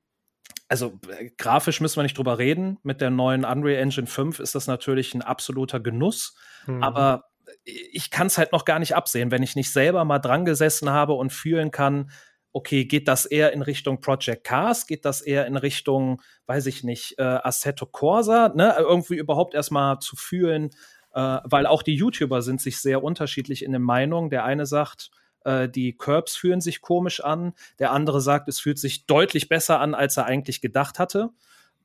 also 0.68 0.96
äh, 1.18 1.30
grafisch 1.36 1.80
müssen 1.80 1.96
wir 1.96 2.04
nicht 2.04 2.16
drüber 2.16 2.38
reden. 2.38 2.78
Mit 2.84 3.00
der 3.00 3.10
neuen 3.10 3.44
Unreal 3.44 3.82
Engine 3.82 4.06
5 4.06 4.38
ist 4.38 4.54
das 4.54 4.68
natürlich 4.68 5.12
ein 5.12 5.22
absoluter 5.22 5.80
Genuss, 5.80 6.36
mhm. 6.68 6.84
aber 6.84 7.24
ich 7.64 8.12
kann 8.12 8.28
es 8.28 8.38
halt 8.38 8.52
noch 8.52 8.64
gar 8.64 8.78
nicht 8.78 8.94
absehen, 8.94 9.32
wenn 9.32 9.42
ich 9.42 9.56
nicht 9.56 9.72
selber 9.72 10.04
mal 10.04 10.20
dran 10.20 10.44
gesessen 10.44 10.90
habe 10.90 11.14
und 11.14 11.32
fühlen 11.32 11.72
kann, 11.72 12.12
okay, 12.52 12.84
geht 12.84 13.08
das 13.08 13.26
eher 13.26 13.52
in 13.52 13.62
Richtung 13.62 14.00
Project 14.00 14.44
Cars? 14.44 14.86
Geht 14.86 15.04
das 15.04 15.20
eher 15.20 15.46
in 15.46 15.56
Richtung, 15.56 16.20
weiß 16.46 16.66
ich 16.66 16.84
nicht, 16.84 17.18
äh, 17.18 17.22
Assetto 17.22 17.86
Corsa? 17.86 18.52
Ne? 18.54 18.74
Irgendwie 18.78 19.16
überhaupt 19.16 19.54
erstmal 19.54 19.98
zu 20.00 20.16
fühlen, 20.16 20.70
äh, 21.14 21.38
weil 21.44 21.66
auch 21.66 21.82
die 21.82 21.94
YouTuber 21.94 22.42
sind 22.42 22.60
sich 22.60 22.80
sehr 22.80 23.02
unterschiedlich 23.02 23.64
in 23.64 23.72
den 23.72 23.82
Meinungen. 23.82 24.30
Der 24.30 24.44
eine 24.44 24.66
sagt, 24.66 25.10
äh, 25.44 25.68
die 25.68 25.96
Curbs 25.96 26.36
fühlen 26.36 26.60
sich 26.60 26.80
komisch 26.80 27.22
an. 27.22 27.52
Der 27.78 27.92
andere 27.92 28.20
sagt, 28.20 28.48
es 28.48 28.60
fühlt 28.60 28.78
sich 28.78 29.06
deutlich 29.06 29.48
besser 29.48 29.80
an, 29.80 29.94
als 29.94 30.16
er 30.16 30.26
eigentlich 30.26 30.60
gedacht 30.60 30.98
hatte. 30.98 31.30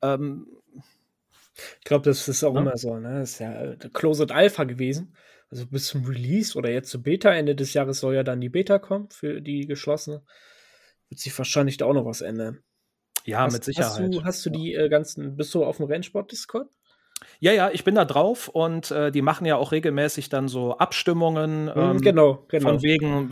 Ähm, 0.02 0.48
ich 1.80 1.86
glaube, 1.86 2.04
das 2.04 2.28
ist 2.28 2.44
auch 2.44 2.56
ja. 2.56 2.62
immer 2.62 2.78
so. 2.78 2.98
Ne? 2.98 3.20
Das 3.20 3.34
ist 3.34 3.40
ja 3.40 3.52
äh, 3.52 3.78
Closed 3.94 4.32
Alpha 4.32 4.64
gewesen. 4.64 5.16
Also 5.52 5.68
bis 5.68 5.88
zum 5.88 6.06
Release 6.06 6.58
oder 6.58 6.72
jetzt 6.72 6.90
zur 6.90 7.04
Beta. 7.04 7.32
Ende 7.32 7.56
des 7.56 7.74
Jahres 7.74 8.00
soll 8.00 8.16
ja 8.16 8.24
dann 8.24 8.42
die 8.42 8.50
Beta 8.50 8.80
kommen 8.80 9.10
für 9.12 9.42
die 9.42 9.68
geschlossene 9.68 10.24
wird 11.10 11.20
sich 11.20 11.38
wahrscheinlich 11.38 11.78
da 11.78 11.86
auch 11.86 11.94
noch 11.94 12.06
was 12.06 12.22
ändern. 12.22 12.60
Ja, 13.26 13.40
hast, 13.40 13.54
mit 13.54 13.64
Sicherheit. 13.64 14.00
Hast 14.00 14.14
du, 14.14 14.24
hast 14.24 14.46
du 14.46 14.50
die 14.52 14.74
äh, 14.74 14.90
ganzen, 14.90 15.36
bist 15.36 15.54
du 15.56 15.64
auf 15.66 15.78
dem 15.78 15.88
Rennsport-Discord? 15.88 16.70
Ja, 17.40 17.52
ja, 17.54 17.70
ich 17.72 17.84
bin 17.84 17.96
da 17.96 18.06
drauf 18.06 18.50
und 18.50 18.92
äh, 18.92 19.12
die 19.12 19.22
machen 19.22 19.46
ja 19.46 19.56
auch 19.56 19.72
regelmäßig 19.72 20.30
dann 20.30 20.48
so 20.48 20.78
Abstimmungen. 20.78 21.66
Mhm, 21.66 21.72
ähm, 21.76 22.02
genau, 22.02 22.46
genau. 22.48 22.70
Von 22.70 22.84
wegen, 22.84 23.30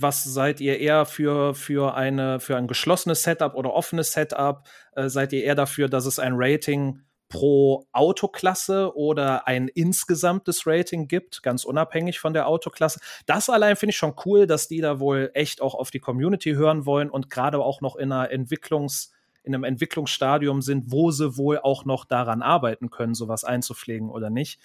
was 0.00 0.24
seid 0.24 0.60
ihr 0.60 0.78
eher 0.78 1.04
für, 1.04 1.54
für, 1.54 1.94
eine, 1.94 2.40
für 2.40 2.56
ein 2.56 2.66
geschlossenes 2.66 3.22
Setup 3.22 3.54
oder 3.54 3.72
offenes 3.72 4.12
Setup? 4.12 4.66
Äh, 4.92 5.08
seid 5.08 5.32
ihr 5.32 5.44
eher 5.44 5.54
dafür, 5.54 5.88
dass 5.88 6.06
es 6.06 6.18
ein 6.18 6.32
Rating 6.34 7.02
pro 7.28 7.86
Autoklasse 7.92 8.96
oder 8.96 9.46
ein 9.48 9.68
insgesamtes 9.68 10.66
Rating 10.66 11.08
gibt, 11.08 11.42
ganz 11.42 11.64
unabhängig 11.64 12.20
von 12.20 12.32
der 12.32 12.46
Autoklasse. 12.48 13.00
Das 13.26 13.50
allein 13.50 13.76
finde 13.76 13.90
ich 13.90 13.96
schon 13.96 14.14
cool, 14.24 14.46
dass 14.46 14.68
die 14.68 14.80
da 14.80 15.00
wohl 15.00 15.30
echt 15.34 15.60
auch 15.60 15.74
auf 15.74 15.90
die 15.90 16.00
Community 16.00 16.52
hören 16.52 16.86
wollen 16.86 17.10
und 17.10 17.30
gerade 17.30 17.58
auch 17.58 17.80
noch 17.80 17.96
in 17.96 18.12
einer 18.12 18.30
Entwicklungs- 18.30 19.10
in 19.42 19.54
einem 19.54 19.64
Entwicklungsstadium 19.64 20.60
sind, 20.60 20.90
wo 20.90 21.12
sie 21.12 21.36
wohl 21.36 21.58
auch 21.60 21.84
noch 21.84 22.04
daran 22.04 22.42
arbeiten 22.42 22.90
können, 22.90 23.14
sowas 23.14 23.44
einzupflegen 23.44 24.10
oder 24.10 24.28
nicht. 24.28 24.60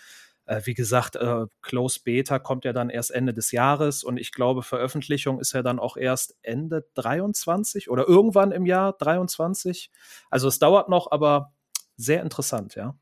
äh, 0.47 0.61
wie 0.65 0.73
gesagt, 0.73 1.15
äh, 1.15 1.45
Close 1.61 1.99
Beta 2.03 2.39
kommt 2.39 2.65
ja 2.65 2.73
dann 2.73 2.89
erst 2.89 3.11
Ende 3.11 3.31
des 3.33 3.51
Jahres 3.51 4.03
und 4.03 4.17
ich 4.17 4.31
glaube, 4.31 4.63
Veröffentlichung 4.63 5.39
ist 5.39 5.53
ja 5.53 5.61
dann 5.61 5.79
auch 5.79 5.97
erst 5.97 6.35
Ende 6.41 6.85
23 6.95 7.89
oder 7.91 8.07
irgendwann 8.07 8.51
im 8.51 8.65
Jahr 8.65 8.93
23. 8.93 9.91
Also 10.31 10.47
es 10.47 10.57
dauert 10.59 10.89
noch, 10.89 11.11
aber 11.11 11.53
sehr 12.01 12.21
interessant, 12.21 12.75
ja. 12.75 12.95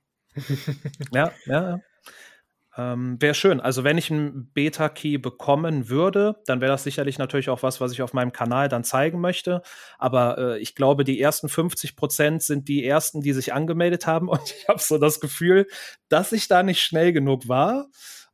ja, 1.11 1.31
ja. 1.45 1.79
Ähm, 2.77 3.21
wäre 3.21 3.33
schön. 3.33 3.59
Also, 3.59 3.83
wenn 3.83 3.97
ich 3.97 4.09
einen 4.09 4.51
Beta-Key 4.53 5.17
bekommen 5.17 5.89
würde, 5.89 6.35
dann 6.45 6.61
wäre 6.61 6.71
das 6.71 6.83
sicherlich 6.83 7.17
natürlich 7.17 7.49
auch 7.49 7.61
was, 7.63 7.81
was 7.81 7.91
ich 7.91 8.01
auf 8.01 8.13
meinem 8.13 8.31
Kanal 8.31 8.69
dann 8.69 8.83
zeigen 8.83 9.19
möchte. 9.19 9.63
Aber 9.97 10.37
äh, 10.37 10.59
ich 10.59 10.75
glaube, 10.75 11.03
die 11.03 11.19
ersten 11.19 11.49
50 11.49 11.95
Prozent 11.97 12.41
sind 12.41 12.69
die 12.69 12.85
ersten, 12.85 13.21
die 13.21 13.33
sich 13.33 13.53
angemeldet 13.53 14.07
haben. 14.07 14.29
Und 14.29 14.55
ich 14.57 14.69
habe 14.69 14.79
so 14.79 14.97
das 14.97 15.19
Gefühl, 15.19 15.67
dass 16.07 16.31
ich 16.31 16.47
da 16.47 16.63
nicht 16.63 16.81
schnell 16.81 17.11
genug 17.11 17.49
war. 17.49 17.87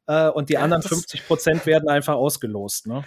Äh, 0.07 0.29
und 0.29 0.49
die 0.49 0.53
ja, 0.53 0.59
anderen 0.61 0.83
50 0.83 1.25
Prozent 1.25 1.65
werden 1.65 1.89
einfach 1.89 2.13
ausgelost. 2.13 2.85
Ne? 2.85 3.03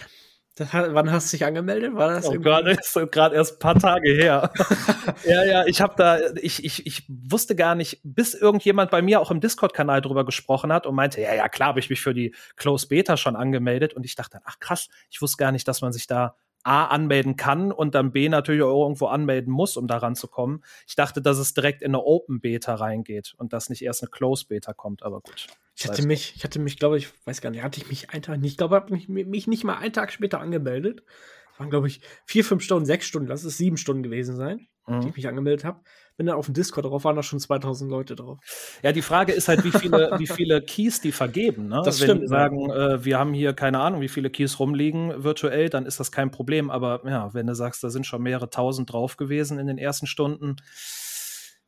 Das, 0.59 0.73
wann 0.73 1.12
hast 1.12 1.33
du 1.33 1.37
dich 1.37 1.47
angemeldet? 1.47 1.94
War 1.94 2.09
das 2.09 2.29
oh, 2.29 2.33
gerade 2.33 2.77
gerade 3.11 3.37
erst 3.37 3.55
ein 3.55 3.59
paar 3.61 3.79
Tage 3.79 4.12
her. 4.12 4.51
ja, 5.25 5.44
ja, 5.44 5.66
ich 5.66 5.81
habe 5.81 5.94
da, 5.97 6.18
ich, 6.40 6.64
ich, 6.64 6.87
ich 6.87 7.05
wusste 7.09 7.55
gar 7.55 7.75
nicht, 7.75 8.01
bis 8.03 8.35
irgendjemand 8.35 8.90
bei 8.90 9.01
mir 9.01 9.21
auch 9.21 9.31
im 9.31 9.40
Discord-Kanal 9.40 10.01
drüber 10.01 10.25
gesprochen 10.25 10.73
hat 10.73 10.87
und 10.87 10.94
meinte, 10.94 11.21
ja, 11.21 11.35
ja, 11.35 11.49
klar, 11.49 11.68
habe 11.71 11.81
ich 11.81 11.90
mich 11.90 12.01
für 12.01 12.14
die 12.14 12.35
Close 12.57 12.88
Beta 12.88 13.16
schon 13.16 13.37
angemeldet 13.37 13.94
und 13.94 14.05
ich 14.05 14.16
dachte, 14.16 14.40
ach 14.44 14.59
krass, 14.59 14.88
ich 15.11 15.23
wusste 15.23 15.37
gar 15.37 15.53
nicht, 15.53 15.68
dass 15.68 15.81
man 15.81 15.92
sich 15.92 16.07
da 16.07 16.37
A 16.64 16.87
anmelden 16.87 17.37
kann 17.37 17.73
und 17.73 17.94
dann 17.94 18.12
B 18.12 18.29
natürlich 18.29 18.62
auch 18.62 18.83
irgendwo 18.83 19.07
anmelden 19.07 19.53
muss, 19.53 19.77
um 19.77 19.87
daran 19.87 20.16
zu 20.16 20.29
kommen. 20.29 20.62
Ich 20.87 20.97
dachte, 20.97 21.23
dass 21.23 21.38
es 21.38 21.55
direkt 21.55 21.83
in 21.83 21.92
eine 21.92 22.03
Open 22.03 22.40
Beta 22.40 22.75
reingeht 22.75 23.35
und 23.38 23.53
dass 23.53 23.71
nicht 23.71 23.83
erst 23.83 24.03
eine 24.03 24.11
Close 24.11 24.47
Beta 24.47 24.73
kommt, 24.73 25.03
aber 25.03 25.21
gut. 25.21 25.47
Ich 25.77 25.87
hatte 25.87 26.07
mich, 26.07 26.35
ich 26.35 26.42
hatte 26.42 26.59
mich, 26.59 26.77
glaube 26.77 26.99
ich, 26.99 27.09
weiß 27.25 27.40
gar 27.40 27.51
nicht, 27.51 27.62
hatte 27.62 27.81
ich 27.81 27.88
mich 27.88 28.11
einen 28.11 28.23
Tag 28.23 28.40
nicht, 28.40 28.53
ich 28.53 28.59
glaube, 28.59 28.75
habe 28.75 28.92
mich, 28.92 29.09
mich 29.09 29.47
nicht 29.47 29.62
mal 29.62 29.77
einen 29.77 29.92
Tag 29.92 30.12
später 30.12 30.40
angemeldet. 30.40 31.05
Das 31.51 31.61
waren, 31.61 31.71
glaube 31.71 31.87
ich, 31.87 32.01
vier, 32.25 32.44
fünf 32.44 32.64
Stunden, 32.64 32.85
sechs 32.85 33.07
Stunden, 33.07 33.29
lass 33.29 33.44
es 33.44 33.57
sieben 33.57 33.77
Stunden 33.77 34.03
gewesen 34.03 34.37
sein, 34.37 34.66
mhm. 34.87 35.01
die 35.01 35.09
ich 35.09 35.16
mich 35.16 35.29
angemeldet 35.29 35.64
habe. 35.64 35.81
Bin 36.18 36.26
dann 36.26 36.37
auf 36.37 36.46
dem 36.46 36.54
Discord 36.54 36.85
drauf, 36.85 37.04
waren 37.04 37.16
da 37.16 37.22
schon 37.22 37.40
2000 37.40 37.90
Leute 37.90 38.16
drauf. 38.16 38.38
Ja, 38.83 38.92
die 38.92 39.02
Frage 39.02 39.33
ist 39.33 39.48
halt, 39.48 39.64
wie 39.64 39.70
viele, 39.70 40.11
wie 40.18 40.26
viele 40.26 40.61
Keys 40.61 41.00
die 41.00 41.12
vergeben. 41.12 41.68
Ne? 41.68 41.81
Das 41.85 42.00
Wenn 42.00 42.09
stimmt. 42.09 42.22
die 42.24 42.26
sagen, 42.26 42.70
äh, 42.70 43.04
wir 43.04 43.18
haben 43.18 43.33
hier 43.33 43.54
keine 43.54 43.78
Ahnung, 43.78 44.00
wie 44.00 44.09
viele 44.09 44.28
Keys 44.28 44.59
rumliegen 44.59 45.22
virtuell, 45.22 45.70
dann 45.70 45.87
ist 45.87 46.00
das 46.00 46.12
kein 46.12 46.31
Problem. 46.31 46.70
Aber 46.70 47.09
ja, 47.09 47.33
wenn 47.33 47.46
du 47.46 47.54
sagst, 47.54 47.83
da 47.83 47.88
sind 47.88 48.04
schon 48.04 48.22
mehrere 48.22 48.50
tausend 48.50 48.92
drauf 48.92 49.16
gewesen 49.16 49.59
in 49.59 49.68
den 49.68 49.78
ersten 49.78 50.07
Stunden, 50.07 50.57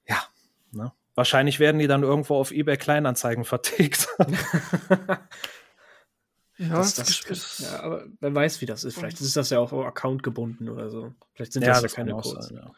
ja, 0.06 0.20
ne? 0.72 0.92
Wahrscheinlich 1.14 1.60
werden 1.60 1.78
die 1.78 1.86
dann 1.86 2.02
irgendwo 2.02 2.36
auf 2.36 2.50
eBay 2.50 2.76
Kleinanzeigen 2.76 3.44
vertickt. 3.44 4.08
Ja, 6.60 6.76
das, 6.76 6.94
das, 6.94 7.22
das, 7.26 7.58
ja, 7.60 7.80
aber 7.80 8.04
wer 8.20 8.34
weiß, 8.34 8.60
wie 8.60 8.66
das 8.66 8.84
ist. 8.84 8.98
Vielleicht 8.98 9.18
ist 9.18 9.34
das 9.34 9.48
ja 9.48 9.60
auch 9.60 9.72
Account 9.72 10.22
gebunden 10.22 10.68
oder 10.68 10.90
so. 10.90 11.14
Vielleicht 11.32 11.54
sind 11.54 11.62
ja, 11.62 11.72
das 11.72 11.80
ja 11.80 11.88
keine 11.88 12.12
Codes. 12.12 12.48
Sein, 12.48 12.58
ja. 12.58 12.70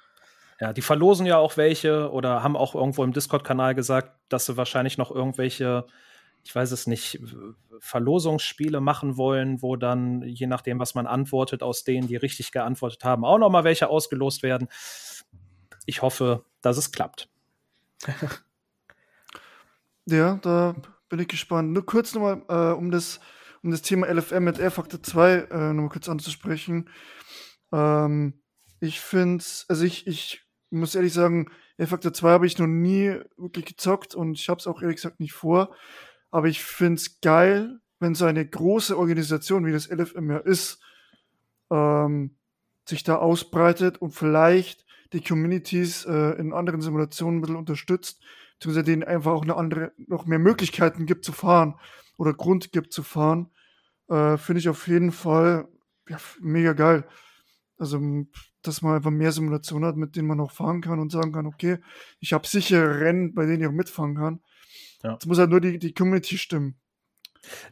Ja. 0.63 0.73
die 0.73 0.83
verlosen 0.83 1.27
ja 1.27 1.39
auch 1.39 1.57
welche 1.57 2.13
oder 2.13 2.45
haben 2.45 2.57
auch 2.57 2.77
irgendwo 2.77 3.03
im 3.03 3.13
Discord-Kanal 3.13 3.75
gesagt, 3.75 4.13
dass 4.29 4.47
sie 4.47 4.57
wahrscheinlich 4.57 4.97
noch 4.97 5.11
irgendwelche, 5.11 5.87
ich 6.45 6.55
weiß 6.55 6.71
es 6.71 6.87
nicht, 6.87 7.21
Verlosungsspiele 7.81 8.81
machen 8.81 9.17
wollen, 9.17 9.61
wo 9.61 9.75
dann, 9.75 10.23
je 10.23 10.47
nachdem, 10.47 10.79
was 10.79 10.95
man 10.95 11.09
antwortet, 11.09 11.65
aus 11.65 11.83
denen, 11.83 12.07
die 12.07 12.15
richtig 12.15 12.53
geantwortet 12.53 13.03
haben, 13.03 13.25
auch 13.25 13.39
noch 13.39 13.51
mal 13.51 13.65
welche 13.65 13.89
ausgelost 13.89 14.45
werden. 14.45 14.69
Ich 15.85 16.01
hoffe, 16.01 16.45
dass 16.61 16.77
es 16.77 16.93
klappt. 16.93 17.29
ja, 20.07 20.39
da 20.43 20.77
bin 21.09 21.19
ich 21.19 21.27
gespannt. 21.27 21.73
Nur 21.73 21.85
kurz 21.85 22.15
nochmal, 22.15 22.41
äh, 22.49 22.73
um, 22.73 22.93
das, 22.93 23.19
um 23.65 23.73
das 23.73 23.83
Thema 23.83 24.07
LFM 24.07 24.45
mit 24.45 24.61
R-Factor 24.61 25.03
2 25.03 25.33
äh, 25.33 25.73
nochmal 25.73 25.89
kurz 25.89 26.09
anzusprechen. 26.09 26.89
Ähm, 27.73 28.41
ich 28.79 29.01
finde, 29.01 29.45
also 29.69 29.85
ich, 29.85 30.07
ich 30.07 30.43
muss 30.73 30.95
ehrlich 30.95 31.13
sagen, 31.13 31.51
R-Factor 31.77 32.13
2 32.13 32.31
habe 32.31 32.47
ich 32.47 32.59
noch 32.59 32.67
nie 32.67 33.19
wirklich 33.37 33.67
gezockt 33.67 34.15
und 34.15 34.35
ich 34.39 34.49
habe 34.49 34.59
es 34.59 34.67
auch 34.67 34.83
ehrlich 34.83 34.97
gesagt 34.97 35.21
nicht 35.21 35.33
vor. 35.33 35.75
Aber 36.31 36.49
ich 36.49 36.63
finde 36.63 36.95
es 36.95 37.21
geil, 37.21 37.79
wenn 38.01 38.15
so 38.15 38.25
eine 38.25 38.47
große 38.47 38.99
Organisation 38.99 39.67
wie 39.67 39.73
das 39.73 39.89
LFM 39.89 40.31
ja 40.31 40.39
ist, 40.39 40.81
ähm, 41.71 42.37
sich 42.89 43.05
da 43.05 43.17
ausbreitet 43.17 43.99
und 43.99 44.11
vielleicht 44.11 44.85
die 45.13 45.23
Communities 45.23 46.05
äh, 46.05 46.33
in 46.39 46.53
anderen 46.53 46.81
Simulationen 46.81 47.39
ein 47.39 47.41
bisschen 47.43 47.57
unterstützt, 47.57 48.23
beziehungsweise 48.55 48.85
denen 48.85 49.05
einfach 49.05 49.33
auch 49.33 49.43
eine 49.43 49.57
andere, 49.57 49.93
noch 49.97 50.27
mehr 50.27 50.39
Möglichkeiten 50.39 51.07
gibt 51.07 51.25
zu 51.25 51.33
fahren 51.33 51.75
oder 52.17 52.33
Grund 52.33 52.73
gibt 52.73 52.93
zu 52.93 53.03
fahren, 53.03 53.51
äh, 54.09 54.37
finde 54.37 54.61
ich 54.61 54.69
auf 54.69 54.89
jeden 54.89 55.13
Fall 55.13 55.69
ja, 56.09 56.19
mega 56.41 56.73
geil. 56.73 57.05
Also, 57.83 58.01
dass 58.63 58.81
man 58.81 58.97
einfach 58.97 59.11
mehr 59.11 59.33
Simulationen 59.33 59.89
hat, 59.89 59.97
mit 59.97 60.17
denen 60.17 60.29
man 60.29 60.41
auch 60.41 60.53
fahren 60.53 60.81
kann 60.81 61.01
und 61.01 61.11
sagen 61.11 61.33
kann, 61.33 61.47
okay, 61.47 61.79
ich 62.21 62.33
habe 62.33 62.47
sichere 62.47 63.01
Rennen, 63.01 63.35
bei 63.35 63.45
denen 63.45 63.61
ich 63.61 63.67
auch 63.67 63.73
mitfahren 63.73 64.15
kann. 64.15 64.41
Ja. 65.03 65.13
Jetzt 65.13 65.27
muss 65.27 65.39
halt 65.39 65.51
nur 65.51 65.61
die, 65.61 65.79
die 65.79 65.93
Community 65.93 66.39
stimmen. 66.39 66.77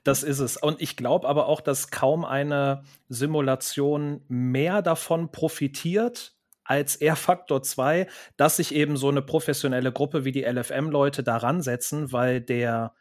Das 0.03 0.25
ist 0.25 0.41
es. 0.41 0.57
Und 0.57 0.83
ich 0.83 0.97
glaube 0.97 1.29
aber 1.29 1.47
auch, 1.47 1.61
dass 1.61 1.93
kaum 1.93 2.25
eine 2.25 2.83
Simulation 3.09 4.25
mehr 4.27 4.83
davon 4.83 5.31
profitiert, 5.31 6.35
als 6.65 6.97
R-Faktor 6.97 7.63
2, 7.63 8.07
dass 8.37 8.57
sich 8.57 8.75
eben 8.75 8.97
so 8.97 9.09
eine 9.09 9.23
professionelle 9.23 9.91
Gruppe 9.91 10.25
wie 10.25 10.31
die 10.31 10.45
LFM-Leute 10.45 11.25
daran 11.25 11.63
setzen, 11.63 12.13
weil 12.13 12.41
der 12.41 12.95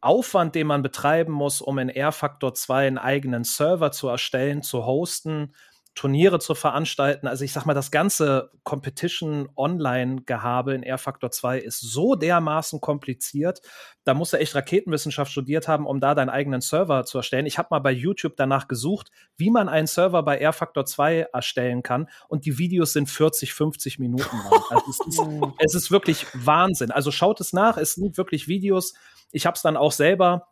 Aufwand, 0.00 0.56
den 0.56 0.66
man 0.66 0.82
betreiben 0.82 1.32
muss, 1.32 1.62
um 1.62 1.78
in 1.78 1.88
R-Faktor 1.88 2.54
2 2.54 2.88
einen 2.88 2.98
eigenen 2.98 3.44
Server 3.44 3.92
zu 3.92 4.08
erstellen, 4.08 4.62
zu 4.62 4.84
hosten, 4.84 5.54
Turniere 5.94 6.40
zu 6.40 6.54
veranstalten. 6.54 7.28
Also 7.28 7.44
ich 7.44 7.52
sag 7.52 7.66
mal, 7.66 7.74
das 7.74 7.92
ganze 7.92 8.50
Competition 8.64 9.48
Online-Gehabe 9.56 10.74
in 10.74 10.82
R 10.82 10.98
Factor 10.98 11.30
2 11.30 11.58
ist 11.58 11.80
so 11.80 12.16
dermaßen 12.16 12.80
kompliziert. 12.80 13.60
Da 14.02 14.12
musst 14.12 14.32
du 14.32 14.38
echt 14.38 14.56
Raketenwissenschaft 14.56 15.30
studiert 15.30 15.68
haben, 15.68 15.86
um 15.86 16.00
da 16.00 16.16
deinen 16.16 16.30
eigenen 16.30 16.60
Server 16.60 17.04
zu 17.04 17.18
erstellen. 17.18 17.46
Ich 17.46 17.58
habe 17.58 17.68
mal 17.70 17.78
bei 17.78 17.92
YouTube 17.92 18.34
danach 18.36 18.66
gesucht, 18.66 19.10
wie 19.36 19.50
man 19.50 19.68
einen 19.68 19.86
Server 19.86 20.24
bei 20.24 20.38
R 20.38 20.52
Factor 20.52 20.84
2 20.84 21.28
erstellen 21.32 21.84
kann. 21.84 22.08
Und 22.28 22.44
die 22.44 22.58
Videos 22.58 22.92
sind 22.92 23.08
40, 23.08 23.54
50 23.54 24.00
Minuten 24.00 24.36
lang. 24.36 24.62
Also 24.70 24.90
es, 24.90 25.00
ist, 25.06 25.20
es 25.58 25.74
ist 25.74 25.90
wirklich 25.92 26.26
Wahnsinn. 26.34 26.90
Also 26.90 27.12
schaut 27.12 27.40
es 27.40 27.52
nach. 27.52 27.76
Es 27.76 27.94
sind 27.94 28.18
wirklich 28.18 28.48
Videos. 28.48 28.94
Ich 29.30 29.46
habe 29.46 29.54
es 29.54 29.62
dann 29.62 29.76
auch 29.76 29.92
selber 29.92 30.48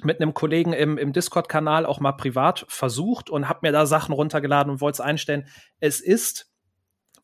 mit 0.00 0.20
einem 0.20 0.34
Kollegen 0.34 0.72
im, 0.72 0.98
im 0.98 1.12
Discord-Kanal 1.12 1.86
auch 1.86 2.00
mal 2.00 2.12
privat 2.12 2.64
versucht 2.68 3.30
und 3.30 3.48
habe 3.48 3.60
mir 3.62 3.72
da 3.72 3.86
Sachen 3.86 4.12
runtergeladen 4.12 4.72
und 4.72 4.80
wollte 4.80 4.96
es 4.96 5.00
einstellen. 5.00 5.46
Es 5.80 6.00
ist 6.00 6.50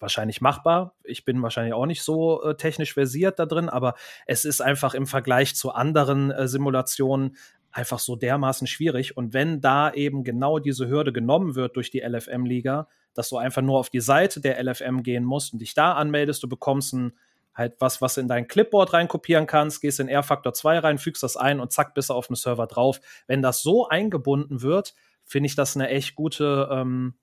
wahrscheinlich 0.01 0.41
machbar. 0.41 0.95
Ich 1.03 1.25
bin 1.25 1.43
wahrscheinlich 1.43 1.75
auch 1.75 1.87
nicht 1.87 2.03
so 2.03 2.43
äh, 2.43 2.57
technisch 2.57 2.95
versiert 2.95 3.39
da 3.39 3.47
drin, 3.47 3.69
aber 3.69 3.95
es 4.27 4.45
ist 4.45 4.61
einfach 4.61 4.95
im 4.95 5.07
Vergleich 5.07 5.57
zu 5.57 5.73
anderen 5.73 6.31
äh, 6.31 6.47
Simulationen 6.47 7.37
einfach 7.71 7.99
so 7.99 8.17
dermaßen 8.17 8.67
schwierig. 8.67 9.17
Und 9.17 9.35
wenn 9.35 9.61
da 9.61 9.93
eben 9.93 10.25
genau 10.25 10.59
diese 10.59 10.89
Hürde 10.89 11.13
genommen 11.13 11.55
wird 11.55 11.77
durch 11.77 11.91
die 11.91 12.01
LFM-Liga, 12.01 12.89
dass 13.15 13.29
du 13.29 13.37
einfach 13.37 13.63
nur 13.63 13.79
auf 13.79 13.91
die 13.91 14.01
Seite 14.01 14.41
der 14.41 14.63
LFM 14.63 15.03
gehen 15.03 15.25
musst 15.25 15.53
und 15.53 15.61
dich 15.61 15.75
da 15.75 15.93
anmeldest, 15.93 16.43
du 16.43 16.49
bekommst 16.49 16.95
ein 16.95 17.13
halt 17.59 17.75
was, 17.81 18.01
was 18.01 18.17
in 18.17 18.29
dein 18.29 18.49
Clipboard 18.49 18.93
reinkopieren 18.93 19.47
kannst, 19.47 19.81
gehst 19.81 20.01
in 20.01 20.09
R-Factor 20.09 20.55
2 20.55 20.79
rein, 20.79 20.99
fügst 20.99 21.23
das 21.23 21.37
ein 21.37 21.61
und 21.61 21.73
zack, 21.73 21.95
bist 21.95 22.11
du 22.11 22.15
auf 22.15 22.29
dem 22.29 22.37
Server 22.37 22.67
drauf. 22.67 23.01
Wenn 23.27 23.43
das 23.43 23.61
so 23.63 23.89
eingebunden 23.89 24.63
wird, 24.63 24.95
finde 25.25 25.49
ich 25.49 25.57
das 25.57 25.77
eine 25.77 25.89
echt 25.89 26.15
gute, 26.15 26.69
ähm, 26.71 27.15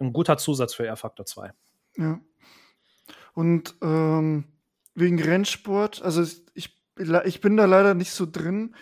ein 0.00 0.12
guter 0.12 0.38
Zusatz 0.38 0.74
für 0.74 0.86
R-Factor 0.86 1.26
2. 1.26 1.52
Ja. 1.96 2.20
Und 3.34 3.76
ähm, 3.82 4.44
wegen 4.94 5.22
Rennsport, 5.22 6.02
also 6.02 6.22
ich, 6.54 6.76
ich 7.24 7.40
bin 7.40 7.56
da 7.56 7.64
leider 7.64 7.94
nicht 7.94 8.12
so 8.12 8.26
drin, 8.30 8.74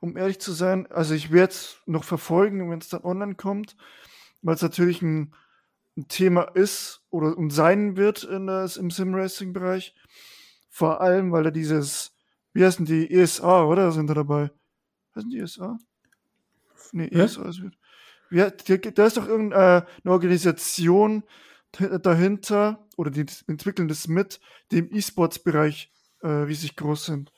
um 0.00 0.16
ehrlich 0.16 0.38
zu 0.38 0.52
sein. 0.52 0.86
Also 0.90 1.14
ich 1.14 1.32
werde 1.32 1.52
es 1.52 1.78
noch 1.86 2.04
verfolgen, 2.04 2.70
wenn 2.70 2.78
es 2.78 2.88
dann 2.88 3.04
online 3.04 3.36
kommt, 3.36 3.76
weil 4.42 4.54
es 4.54 4.62
natürlich 4.62 5.00
ein, 5.00 5.34
ein, 5.96 6.08
Thema 6.08 6.42
ist 6.42 7.02
oder 7.10 7.36
und 7.38 7.50
sein 7.50 7.96
wird 7.96 8.24
in 8.24 8.46
das, 8.46 8.76
im 8.76 8.90
Sim-Racing-Bereich. 8.90 9.94
Vor 10.74 11.00
allem, 11.00 11.30
weil 11.30 11.44
er 11.44 11.52
dieses, 11.52 12.16
wie 12.52 12.64
heißen 12.64 12.84
die, 12.84 13.08
ESA, 13.08 13.62
oder? 13.62 13.92
Sind 13.92 14.08
da 14.08 14.14
dabei? 14.14 14.50
Heißen 15.14 15.30
die 15.30 15.38
ESA? 15.38 15.78
Nee? 16.90 17.06
ESA 17.12 17.48
ist 17.48 17.62
wie, 18.28 18.90
da 18.92 19.06
ist 19.06 19.16
doch 19.16 19.28
irgendeine 19.28 19.86
äh, 20.04 20.08
Organisation 20.08 21.22
dahinter, 21.70 22.88
oder 22.96 23.12
die 23.12 23.24
entwickeln 23.46 23.86
das 23.86 24.08
mit, 24.08 24.40
die 24.72 24.78
im 24.78 24.92
E-Sports-Bereich 24.92 25.92
äh, 26.22 26.48
wie 26.48 26.54
sich 26.54 26.74
groß 26.74 27.06
sind. 27.06 27.32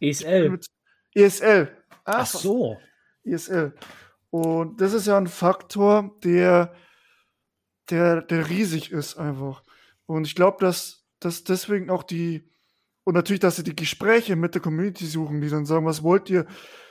ESL. 0.00 0.60
ESL. 1.14 1.74
Ach, 2.04 2.14
Ach 2.14 2.26
so. 2.26 2.78
ESL. 3.24 3.74
Und 4.28 4.82
das 4.82 4.92
ist 4.92 5.06
ja 5.06 5.16
ein 5.16 5.28
Faktor, 5.28 6.14
der, 6.24 6.74
der, 7.88 8.20
der 8.20 8.50
riesig 8.50 8.92
ist 8.92 9.16
einfach. 9.16 9.62
Und 10.04 10.26
ich 10.26 10.34
glaube, 10.34 10.58
dass 10.60 10.99
dass 11.20 11.44
deswegen 11.44 11.90
auch 11.90 12.02
die, 12.02 12.50
und 13.04 13.14
natürlich, 13.14 13.40
dass 13.40 13.56
sie 13.56 13.64
die 13.64 13.76
Gespräche 13.76 14.36
mit 14.36 14.54
der 14.54 14.62
Community 14.62 15.06
suchen, 15.06 15.40
die 15.40 15.48
dann 15.48 15.66
sagen, 15.66 15.86
was 15.86 16.02
wollt 16.02 16.28
ihr, 16.30 16.46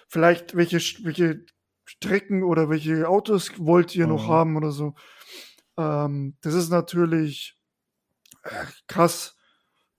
vielleicht 0.08 0.56
welche, 0.56 0.78
welche 1.04 1.46
Strecken 1.86 2.44
oder 2.44 2.70
welche 2.70 3.08
Autos 3.08 3.52
wollt 3.58 3.96
ihr 3.96 4.06
mhm. 4.06 4.13
noch 4.13 4.28
haben 4.28 4.58
oder 4.58 4.72
so. 4.72 4.94
Ähm, 5.78 6.38
das 6.42 6.54
ist 6.54 6.70
natürlich 6.70 7.58
äh, 8.44 8.50
krass 8.88 9.36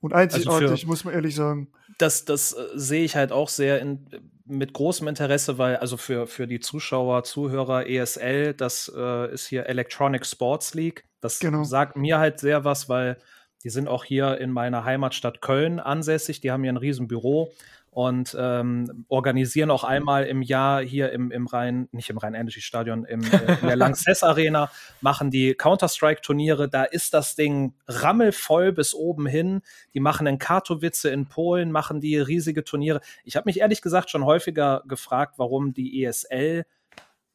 und 0.01 0.15
einzigartig, 0.15 0.71
also 0.71 0.87
muss 0.87 1.05
man 1.05 1.15
ehrlich 1.15 1.35
sagen. 1.35 1.73
Das, 1.99 2.25
das 2.25 2.53
äh, 2.53 2.69
sehe 2.75 3.05
ich 3.05 3.17
halt 3.17 3.33
auch 3.33 3.49
sehr 3.49 3.81
in, 3.81 4.09
mit 4.45 4.73
großem 4.73 5.09
Interesse, 5.09 5.59
weil 5.59 5.77
also 5.77 5.97
für, 5.97 6.27
für 6.27 6.47
die 6.47 6.61
Zuschauer, 6.61 7.25
Zuhörer 7.25 7.87
ESL, 7.89 8.55
das 8.55 8.91
äh, 8.95 9.33
ist 9.33 9.47
hier 9.47 9.67
Electronic 9.67 10.25
Sports 10.25 10.75
League. 10.75 11.05
Das 11.21 11.39
genau. 11.39 11.65
sagt 11.65 11.97
mir 11.97 12.19
halt 12.19 12.41
sehr 12.41 12.65
was, 12.65 12.89
weil 12.89 13.19
die 13.63 13.71
sind 13.71 13.89
auch 13.89 14.05
hier 14.05 14.39
in 14.39 14.51
meiner 14.51 14.85
Heimatstadt 14.85 15.41
Köln 15.41 15.81
ansässig. 15.81 16.41
Die 16.41 16.51
haben 16.51 16.63
hier 16.63 16.73
ein 16.73 16.79
Riesenbüro 16.79 17.53
und 17.91 18.37
ähm, 18.39 19.05
organisieren 19.09 19.71
auch 19.71 19.83
einmal 19.83 20.25
im 20.27 20.43
Jahr 20.43 20.81
hier 20.81 21.11
im, 21.11 21.33
im 21.33 21.47
Rhein, 21.49 21.89
nicht 21.91 22.09
im 22.09 22.19
Rhein-Energy-Stadion, 22.19 23.05
im, 23.05 23.23
äh, 23.25 23.57
in 23.61 23.67
der 23.67 23.77
Lanxess 23.77 24.23
Arena, 24.23 24.71
machen 25.01 25.31
die 25.31 25.55
Counter-Strike-Turniere. 25.55 26.69
Da 26.69 26.85
ist 26.85 27.15
das 27.15 27.35
Ding 27.35 27.75
rammelvoll 27.89 28.73
bis 28.73 28.95
oben 28.95 29.27
hin. 29.27 29.63
Die 29.93 30.01
machen 30.01 30.29
in 30.29 30.39
Katowice 30.39 31.07
in 31.07 31.27
Polen, 31.27 31.73
machen 31.73 32.01
die 32.01 32.17
riesige 32.17 32.63
Turniere. 32.63 33.01
Ich 33.25 33.37
habe 33.37 33.49
mich 33.49 33.59
ehrlich 33.59 33.83
gesagt 33.83 34.09
schon 34.11 34.25
häufiger 34.25 34.85
gefragt, 34.87 35.35
warum 35.39 35.75
die 35.75 36.05
ESL 36.05 36.65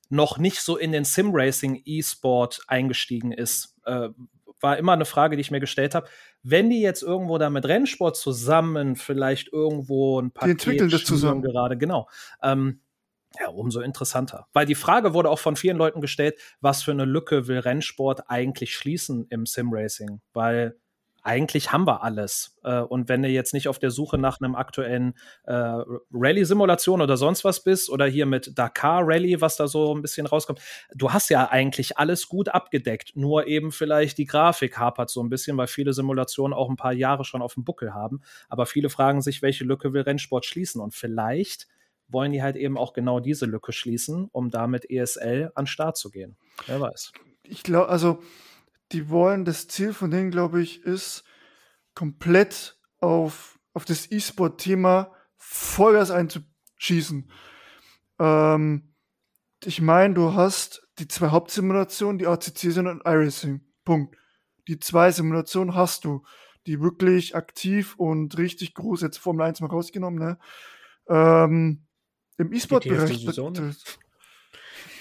noch 0.09 0.37
nicht 0.37 0.61
so 0.61 0.77
in 0.77 0.93
den 0.93 1.03
Sim-Racing 1.03 1.81
E-Sport 1.83 2.61
eingestiegen 2.67 3.33
ist. 3.33 3.75
Äh, 3.85 4.09
war 4.59 4.77
immer 4.77 4.93
eine 4.93 5.05
Frage, 5.05 5.35
die 5.35 5.41
ich 5.41 5.51
mir 5.51 5.59
gestellt 5.59 5.95
habe. 5.95 6.07
Wenn 6.43 6.69
die 6.69 6.81
jetzt 6.81 7.03
irgendwo 7.03 7.37
da 7.37 7.49
mit 7.49 7.65
Rennsport 7.65 8.15
zusammen 8.17 8.95
vielleicht 8.95 9.51
irgendwo 9.51 10.19
ein 10.19 10.31
paar 10.31 10.49
entwickeln 10.49 10.89
das 10.89 11.03
zusammen 11.03 11.41
gerade, 11.41 11.77
genau. 11.77 12.07
Ähm, 12.41 12.81
ja, 13.39 13.49
umso 13.49 13.81
interessanter. 13.81 14.47
Weil 14.53 14.65
die 14.65 14.75
Frage 14.75 15.13
wurde 15.13 15.29
auch 15.29 15.39
von 15.39 15.55
vielen 15.55 15.77
Leuten 15.77 16.01
gestellt, 16.01 16.39
was 16.61 16.83
für 16.83 16.91
eine 16.91 17.05
Lücke 17.05 17.47
will 17.47 17.59
Rennsport 17.59 18.29
eigentlich 18.29 18.75
schließen 18.75 19.27
im 19.29 19.45
Sim-Racing? 19.45 20.21
Weil 20.33 20.77
eigentlich 21.25 21.71
haben 21.71 21.87
wir 21.87 22.03
alles. 22.03 22.57
Äh, 22.63 22.81
und 22.81 23.09
wenn 23.09 23.23
du 23.23 23.29
jetzt 23.29 23.53
nicht 23.53 23.67
auf 23.67 23.79
der 23.79 23.89
Suche 23.89 24.17
nach 24.17 24.39
einem 24.39 24.55
aktuellen 24.55 25.15
äh, 25.45 25.53
Rallye-Simulation 26.13 27.01
oder 27.01 27.17
sonst 27.17 27.43
was 27.43 27.63
bist 27.63 27.89
oder 27.89 28.05
hier 28.05 28.25
mit 28.25 28.57
Dakar 28.57 29.01
Rallye, 29.03 29.41
was 29.41 29.57
da 29.57 29.67
so 29.67 29.95
ein 29.95 30.01
bisschen 30.01 30.27
rauskommt, 30.27 30.61
du 30.93 31.11
hast 31.11 31.29
ja 31.29 31.49
eigentlich 31.49 31.97
alles 31.97 32.27
gut 32.27 32.49
abgedeckt. 32.49 33.15
Nur 33.15 33.47
eben 33.47 33.71
vielleicht 33.71 34.17
die 34.19 34.25
Grafik 34.25 34.77
hapert 34.77 35.09
so 35.09 35.21
ein 35.23 35.29
bisschen, 35.29 35.57
weil 35.57 35.67
viele 35.67 35.93
Simulationen 35.93 36.53
auch 36.53 36.69
ein 36.69 36.77
paar 36.77 36.93
Jahre 36.93 37.25
schon 37.25 37.41
auf 37.41 37.55
dem 37.55 37.63
Buckel 37.63 37.93
haben. 37.93 38.21
Aber 38.47 38.67
viele 38.67 38.89
fragen 38.89 39.21
sich, 39.21 39.41
welche 39.41 39.63
Lücke 39.63 39.93
will 39.93 40.01
Rennsport 40.01 40.45
schließen? 40.45 40.79
Und 40.79 40.93
vielleicht 40.93 41.67
wollen 42.07 42.31
die 42.31 42.43
halt 42.43 42.55
eben 42.55 42.77
auch 42.77 42.93
genau 42.93 43.19
diese 43.19 43.47
Lücke 43.47 43.71
schließen, 43.71 44.29
um 44.31 44.51
damit 44.51 44.89
ESL 44.89 45.51
an 45.55 45.65
Start 45.65 45.97
zu 45.97 46.11
gehen. 46.11 46.37
Wer 46.67 46.79
weiß. 46.79 47.13
Ich 47.43 47.63
glaube, 47.63 47.89
also 47.89 48.19
die 48.91 49.09
wollen, 49.09 49.45
das 49.45 49.67
Ziel 49.67 49.93
von 49.93 50.11
denen, 50.11 50.31
glaube 50.31 50.61
ich, 50.61 50.83
ist, 50.83 51.23
komplett 51.93 52.77
auf, 52.99 53.59
auf 53.73 53.85
das 53.85 54.11
E-Sport-Thema 54.11 55.13
Vollgas 55.37 56.11
einzuschießen. 56.11 57.31
Ähm, 58.19 58.93
ich 59.63 59.81
meine, 59.81 60.13
du 60.13 60.33
hast 60.33 60.87
die 60.99 61.07
zwei 61.07 61.29
Hauptsimulationen, 61.29 62.19
die 62.19 62.27
ACC 62.27 62.71
sind 62.71 62.87
und 62.87 63.05
iRacing. 63.05 63.61
Punkt. 63.83 64.15
Die 64.67 64.79
zwei 64.79 65.11
Simulationen 65.11 65.75
hast 65.75 66.05
du, 66.05 66.23
die 66.65 66.81
wirklich 66.81 67.35
aktiv 67.35 67.95
und 67.97 68.37
richtig 68.37 68.73
groß, 68.73 69.01
jetzt 69.01 69.17
Formel 69.17 69.45
1 69.45 69.61
mal 69.61 69.67
rausgenommen, 69.67 70.19
ne? 70.19 70.39
Ähm, 71.07 71.85
Im 72.37 72.51
E-Sport-Bereich. 72.51 73.27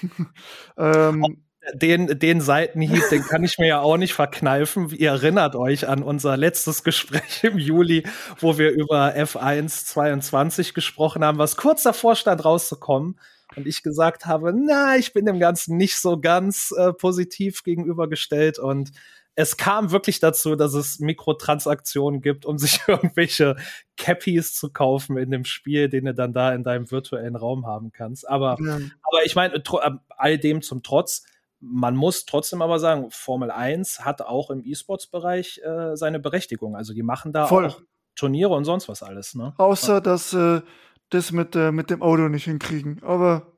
ähm, 0.77 1.44
den, 1.73 2.19
den 2.19 2.41
Seitenhieb, 2.41 3.01
den 3.09 3.23
kann 3.23 3.43
ich 3.43 3.57
mir 3.57 3.67
ja 3.67 3.79
auch 3.81 3.97
nicht 3.97 4.13
verkneifen. 4.13 4.89
Ihr 4.89 5.09
erinnert 5.09 5.55
euch 5.55 5.87
an 5.87 6.03
unser 6.03 6.37
letztes 6.37 6.83
Gespräch 6.83 7.43
im 7.43 7.57
Juli, 7.57 8.03
wo 8.39 8.57
wir 8.57 8.71
über 8.71 9.15
F1 9.15 9.85
22 9.85 10.73
gesprochen 10.73 11.23
haben, 11.23 11.37
was 11.37 11.57
kurz 11.57 11.83
davor 11.83 12.15
stand 12.15 12.45
rauszukommen. 12.45 13.19
Und 13.55 13.67
ich 13.67 13.83
gesagt 13.83 14.25
habe, 14.25 14.53
na, 14.53 14.97
ich 14.97 15.13
bin 15.13 15.25
dem 15.25 15.39
Ganzen 15.39 15.77
nicht 15.77 15.97
so 15.97 16.19
ganz 16.19 16.73
äh, 16.77 16.91
positiv 16.93 17.63
gegenübergestellt. 17.63 18.59
Und 18.59 18.91
es 19.35 19.57
kam 19.57 19.91
wirklich 19.91 20.19
dazu, 20.19 20.55
dass 20.55 20.73
es 20.73 20.99
Mikrotransaktionen 20.99 22.21
gibt, 22.21 22.45
um 22.45 22.57
sich 22.57 22.81
irgendwelche 22.87 23.55
Cappies 23.97 24.53
zu 24.55 24.71
kaufen 24.71 25.17
in 25.17 25.31
dem 25.31 25.45
Spiel, 25.45 25.89
den 25.89 26.05
du 26.05 26.13
dann 26.13 26.33
da 26.33 26.53
in 26.53 26.63
deinem 26.63 26.89
virtuellen 26.91 27.35
Raum 27.35 27.65
haben 27.65 27.91
kannst. 27.91 28.27
Aber, 28.27 28.57
ja. 28.59 28.75
aber 28.75 29.25
ich 29.25 29.35
meine, 29.35 29.55
äh, 29.55 29.91
all 30.09 30.37
dem 30.37 30.61
zum 30.61 30.83
Trotz, 30.83 31.23
man 31.67 31.95
muss 31.95 32.25
trotzdem 32.25 32.61
aber 32.61 32.79
sagen, 32.79 33.09
Formel 33.09 33.51
1 33.51 34.05
hat 34.05 34.21
auch 34.21 34.49
im 34.49 34.63
E-Sports-Bereich 34.63 35.61
äh, 35.63 35.95
seine 35.95 36.19
Berechtigung. 36.19 36.75
Also 36.75 36.93
die 36.93 37.03
machen 37.03 37.33
da 37.33 37.47
Voll. 37.47 37.67
auch 37.67 37.81
Turniere 38.15 38.53
und 38.53 38.65
sonst 38.65 38.87
was 38.87 39.03
alles. 39.03 39.35
Ne? 39.35 39.53
Außer, 39.57 39.99
dass 39.99 40.33
äh, 40.33 40.61
das 41.09 41.31
mit, 41.31 41.55
äh, 41.55 41.71
mit 41.71 41.89
dem 41.89 42.01
Auto 42.01 42.27
nicht 42.27 42.45
hinkriegen. 42.45 43.01
Aber 43.03 43.51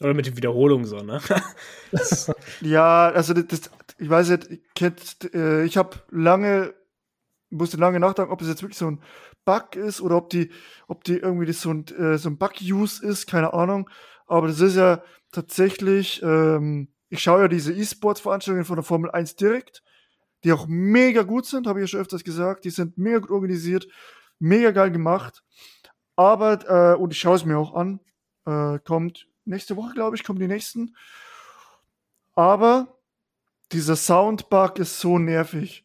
oder 0.00 0.14
mit 0.14 0.26
den 0.26 0.36
Wiederholungen 0.36 0.86
so, 0.86 0.96
ne? 0.96 1.20
ja, 2.60 3.10
also 3.10 3.32
das, 3.32 3.46
das, 3.46 3.70
ich 3.98 4.10
weiß 4.10 4.30
nicht, 4.30 4.50
ich, 4.50 4.60
kennt, 4.74 5.32
äh, 5.34 5.64
ich 5.64 5.76
habe 5.76 6.02
lange, 6.10 6.74
musste 7.50 7.76
lange 7.76 8.00
nachdenken, 8.00 8.32
ob 8.32 8.42
es 8.42 8.48
jetzt 8.48 8.62
wirklich 8.62 8.78
so 8.78 8.90
ein 8.90 9.00
Bug 9.44 9.76
ist 9.76 10.00
oder 10.00 10.16
ob 10.16 10.30
die, 10.30 10.50
ob 10.88 11.04
die 11.04 11.18
irgendwie 11.18 11.46
das 11.46 11.60
so 11.60 11.70
ein, 11.70 11.86
äh, 11.96 12.18
so 12.18 12.28
ein 12.28 12.38
Bug-Use 12.38 13.06
ist, 13.06 13.26
keine 13.28 13.52
Ahnung. 13.54 13.88
Aber 14.26 14.48
das 14.48 14.60
ist 14.60 14.74
ja 14.74 15.02
tatsächlich 15.30 16.20
ähm, 16.24 16.88
ich 17.14 17.22
schaue 17.22 17.42
ja 17.42 17.48
diese 17.48 17.72
E-Sports-Veranstaltungen 17.72 18.64
von 18.64 18.74
der 18.76 18.82
Formel 18.82 19.10
1 19.10 19.36
direkt, 19.36 19.84
die 20.42 20.52
auch 20.52 20.66
mega 20.66 21.22
gut 21.22 21.46
sind, 21.46 21.66
habe 21.68 21.78
ich 21.78 21.84
ja 21.84 21.86
schon 21.86 22.00
öfters 22.00 22.24
gesagt. 22.24 22.64
Die 22.64 22.70
sind 22.70 22.98
mega 22.98 23.20
gut 23.20 23.30
organisiert, 23.30 23.86
mega 24.40 24.72
geil 24.72 24.90
gemacht. 24.90 25.44
Aber, 26.16 26.58
äh, 26.68 26.96
und 26.96 27.12
ich 27.12 27.18
schaue 27.20 27.36
es 27.36 27.44
mir 27.44 27.56
auch 27.56 27.74
an, 27.74 28.00
äh, 28.46 28.80
kommt 28.80 29.28
nächste 29.44 29.76
Woche, 29.76 29.94
glaube 29.94 30.16
ich, 30.16 30.24
kommen 30.24 30.40
die 30.40 30.48
nächsten. 30.48 30.96
Aber 32.34 32.98
dieser 33.70 33.94
Soundbug 33.94 34.80
ist 34.80 34.98
so 34.98 35.18
nervig. 35.18 35.84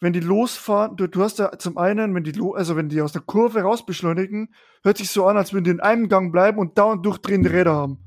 Wenn 0.00 0.12
die 0.12 0.20
losfahren, 0.20 0.96
du, 0.96 1.06
du 1.06 1.22
hast 1.22 1.38
ja 1.38 1.56
zum 1.56 1.78
einen, 1.78 2.14
wenn 2.16 2.24
die, 2.24 2.38
also 2.54 2.74
wenn 2.74 2.88
die 2.88 3.00
aus 3.00 3.12
der 3.12 3.22
Kurve 3.22 3.62
raus 3.62 3.86
beschleunigen, 3.86 4.52
hört 4.82 4.98
sich 4.98 5.08
so 5.10 5.26
an, 5.26 5.36
als 5.36 5.52
würden 5.52 5.64
die 5.64 5.70
in 5.70 5.80
einem 5.80 6.08
Gang 6.08 6.32
bleiben 6.32 6.58
und 6.58 6.76
dauernd 6.76 7.06
durchdrehende 7.06 7.52
Räder 7.52 7.74
haben. 7.74 8.03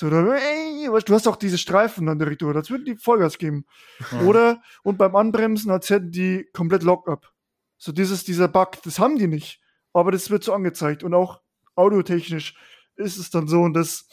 So, 0.00 0.08
dann, 0.08 0.30
ey, 0.30 0.86
du 0.86 1.14
hast 1.14 1.28
auch 1.28 1.36
diese 1.36 1.58
Streifen 1.58 2.06
dann 2.06 2.18
direkt 2.18 2.40
durch, 2.40 2.56
als 2.56 2.70
würden 2.70 2.86
die 2.86 2.96
Vollgas 2.96 3.36
geben. 3.36 3.66
Ja. 4.12 4.22
Oder, 4.22 4.62
und 4.82 4.96
beim 4.96 5.14
Anbremsen, 5.14 5.70
als 5.70 5.90
hätten 5.90 6.10
die 6.10 6.48
komplett 6.54 6.84
Lock-up. 6.84 7.30
So 7.76 7.92
dieses, 7.92 8.24
dieser 8.24 8.48
Bug, 8.48 8.82
das 8.82 8.98
haben 8.98 9.18
die 9.18 9.26
nicht. 9.26 9.60
Aber 9.92 10.10
das 10.10 10.30
wird 10.30 10.42
so 10.42 10.54
angezeigt. 10.54 11.02
Und 11.02 11.12
auch 11.12 11.42
audiotechnisch 11.74 12.56
ist 12.96 13.18
es 13.18 13.28
dann 13.28 13.46
so 13.46 13.60
und 13.60 13.74
das 13.74 14.08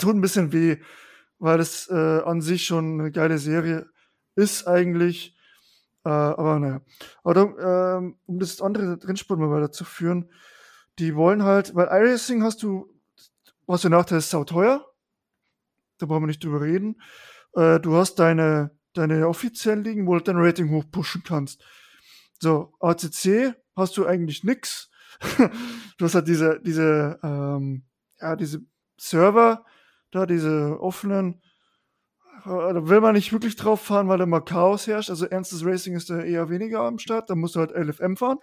tut 0.00 0.16
ein 0.16 0.20
bisschen 0.20 0.52
weh, 0.52 0.78
weil 1.38 1.58
das 1.58 1.88
äh, 1.88 1.94
an 2.24 2.40
sich 2.40 2.66
schon 2.66 2.98
eine 2.98 3.12
geile 3.12 3.38
Serie 3.38 3.86
ist 4.34 4.66
eigentlich. 4.66 5.36
Äh, 6.04 6.08
aber 6.08 6.58
naja. 6.58 6.80
Aber 7.22 7.98
ähm, 8.00 8.18
um 8.26 8.40
das 8.40 8.60
andere 8.60 8.98
Rennsport 9.00 9.38
mal 9.38 9.52
weiterzuführen, 9.52 10.28
die 10.98 11.14
wollen 11.14 11.44
halt, 11.44 11.76
weil 11.76 11.86
iRacing 11.86 12.42
hast 12.42 12.64
du, 12.64 12.92
was 13.68 13.82
der 13.82 13.90
Nachteil 13.90 14.18
ist, 14.18 14.30
sau 14.30 14.42
teuer 14.42 14.84
da 15.98 16.06
brauchen 16.06 16.22
wir 16.22 16.28
nicht 16.28 16.42
drüber 16.42 16.60
reden. 16.60 17.00
Äh, 17.54 17.80
du 17.80 17.96
hast 17.96 18.16
deine, 18.16 18.70
deine 18.94 19.28
offiziellen 19.28 19.84
Ligen, 19.84 20.06
wo 20.06 20.14
du 20.14 20.22
dein 20.22 20.38
Rating 20.38 20.70
hochpushen 20.70 21.22
kannst. 21.24 21.62
So, 22.40 22.72
ACC 22.80 23.54
hast 23.76 23.96
du 23.96 24.06
eigentlich 24.06 24.44
nix. 24.44 24.90
du 25.98 26.04
hast 26.04 26.14
halt 26.14 26.28
diese, 26.28 26.60
diese, 26.60 27.18
ähm, 27.22 27.84
ja, 28.20 28.36
diese 28.36 28.60
Server, 28.96 29.64
da 30.10 30.26
diese 30.26 30.80
offenen, 30.80 31.42
äh, 32.44 32.48
da 32.48 32.88
will 32.88 33.00
man 33.00 33.14
nicht 33.14 33.32
wirklich 33.32 33.56
drauf 33.56 33.80
fahren, 33.80 34.08
weil 34.08 34.18
da 34.18 34.26
mal 34.26 34.40
Chaos 34.40 34.86
herrscht. 34.86 35.10
Also 35.10 35.26
ernstes 35.26 35.64
Racing 35.64 35.96
ist 35.96 36.10
da 36.10 36.20
eher 36.20 36.48
weniger 36.48 36.80
am 36.80 36.98
Start. 36.98 37.28
Da 37.28 37.34
musst 37.34 37.56
du 37.56 37.60
halt 37.60 37.72
LFM 37.72 38.16
fahren 38.16 38.38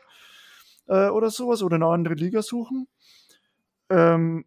äh, 0.88 1.08
oder 1.08 1.30
sowas 1.30 1.64
oder 1.64 1.76
eine 1.76 1.88
andere 1.88 2.16
Liga 2.16 2.42
suchen. 2.42 2.88
Ähm, 3.90 4.46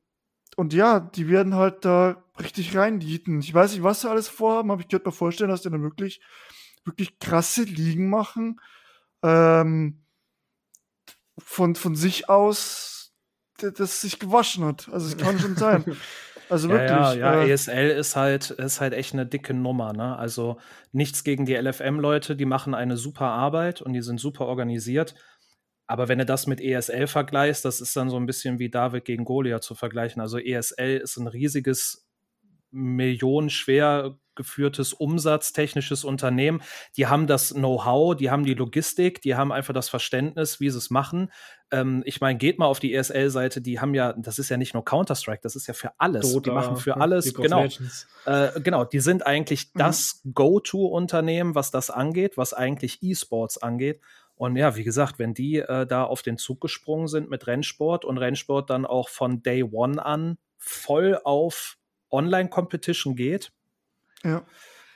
und 0.59 0.75
ja, 0.75 0.99
die 0.99 1.29
werden 1.29 1.55
halt 1.55 1.85
da 1.85 2.25
richtig 2.41 2.77
reindieten. 2.77 3.39
Ich 3.39 3.55
weiß 3.55 3.71
nicht, 3.73 3.85
was 3.85 4.01
sie 4.01 4.11
alles 4.11 4.27
vorhaben, 4.27 4.73
aber 4.73 4.81
ich 4.81 4.89
könnte 4.89 5.07
mir 5.07 5.13
vorstellen, 5.13 5.51
dass 5.51 5.63
die 5.63 5.71
dann 5.71 5.85
wirklich, 5.85 6.21
wirklich 6.85 7.21
krasse 7.21 7.63
Ligen 7.63 8.11
machen. 8.11 8.61
Ähm, 9.23 10.03
von, 11.39 11.77
von 11.77 11.95
sich 11.95 12.29
aus, 12.29 13.15
das 13.59 14.01
sich 14.01 14.19
gewaschen 14.19 14.65
hat. 14.65 14.89
Also 14.91 15.07
es 15.07 15.17
kann 15.17 15.39
schon 15.39 15.57
sein. 15.57 15.85
Also 16.51 16.71
wirklich. 16.71 16.91
Ja, 16.91 17.13
ja, 17.13 17.35
ja, 17.35 17.43
äh, 17.43 17.51
ESL 17.51 17.91
ist 17.91 18.17
halt, 18.17 18.49
ist 18.53 18.81
halt 18.81 18.95
echt 18.95 19.13
eine 19.13 19.27
dicke 19.27 19.53
Nummer, 19.53 19.93
ne? 19.93 20.17
Also 20.17 20.57
nichts 20.93 21.23
gegen 21.23 21.45
die 21.45 21.55
LFM-Leute, 21.55 22.37
die 22.37 22.47
machen 22.47 22.75
eine 22.75 22.97
super 22.97 23.27
Arbeit 23.27 23.83
und 23.83 23.93
die 23.93 24.01
sind 24.01 24.19
super 24.19 24.47
organisiert 24.47 25.15
Aber 25.89 26.07
wenn 26.07 26.19
du 26.19 26.27
das 26.27 26.47
mit 26.47 26.61
ESL 26.61 27.07
vergleichst, 27.07 27.65
das 27.65 27.81
ist 27.81 27.97
dann 27.97 28.11
so 28.11 28.17
ein 28.17 28.27
bisschen 28.27 28.59
wie 28.59 28.71
David 28.71 29.05
gegen 29.05 29.25
Goliath 29.25 29.65
zu 29.65 29.75
vergleichen. 29.75 30.21
Also 30.21 30.39
ESL 30.39 30.99
ist 30.99 31.17
ein 31.17 31.27
riesiges, 31.27 32.07
millionenschwer 32.71 34.19
geführtes 34.35 34.93
umsatztechnisches 34.93 36.05
Unternehmen. 36.05 36.63
Die 36.97 37.09
haben 37.09 37.27
das 37.27 37.55
Know-how, 37.55 38.15
die 38.15 38.31
haben 38.31 38.45
die 38.45 38.55
Logistik, 38.55 39.21
die 39.21 39.35
haben 39.35 39.51
einfach 39.51 39.75
das 39.75 39.89
Verständnis, 39.89 40.61
wie 40.61 40.71
sie 40.71 40.79
es 40.79 40.91
machen. 40.91 41.33
Ähm, 41.73 42.03
ich 42.07 42.21
meine, 42.21 42.39
geht 42.39 42.59
mal 42.59 42.67
auf 42.67 42.79
die 42.79 42.95
ESL-Seite, 42.95 43.61
die 43.61 43.81
haben 43.81 43.95
ja, 43.95 44.13
das 44.13 44.39
ist 44.39 44.49
ja 44.49 44.57
nicht 44.57 44.75
nur 44.75 44.85
Counter-Strike, 44.85 45.41
das 45.43 45.57
ist 45.57 45.67
ja 45.67 45.75
für 45.75 45.91
alles. 45.99 46.33
Dota, 46.33 46.51
die 46.51 46.55
machen 46.55 46.77
für 46.77 46.99
alles, 46.99 47.35
genau. 47.35 47.67
Äh, 48.27 48.61
genau, 48.61 48.85
die 48.85 49.01
sind 49.01 49.27
eigentlich 49.27 49.71
mhm. 49.75 49.79
das 49.81 50.23
Go-To-Unternehmen, 50.33 51.57
was 51.57 51.73
das 51.73 51.91
angeht, 51.91 52.37
was 52.37 52.55
eigentlich 52.55 53.03
E-Sports 53.03 53.59
angeht. 53.59 54.01
Und 54.39 54.57
ja, 54.57 54.77
wie 54.77 54.85
gesagt, 54.85 55.19
wenn 55.19 55.35
die 55.35 55.57
äh, 55.57 55.85
da 55.87 56.05
auf 56.05 56.23
den 56.23 56.39
Zug 56.39 56.61
gesprungen 56.61 57.09
sind 57.09 57.29
mit 57.29 57.47
Rennsport 57.47 58.05
und 58.05 58.19
Rennsport 58.19 58.71
dann 58.71 58.87
auch 58.87 59.09
von 59.09 59.43
Day 59.43 59.65
One 59.65 60.05
an 60.05 60.39
voll 60.57 61.21
auf 61.25 61.77
Online-Competition 62.11 63.17
geht. 63.17 63.53
Ja, 64.23 64.45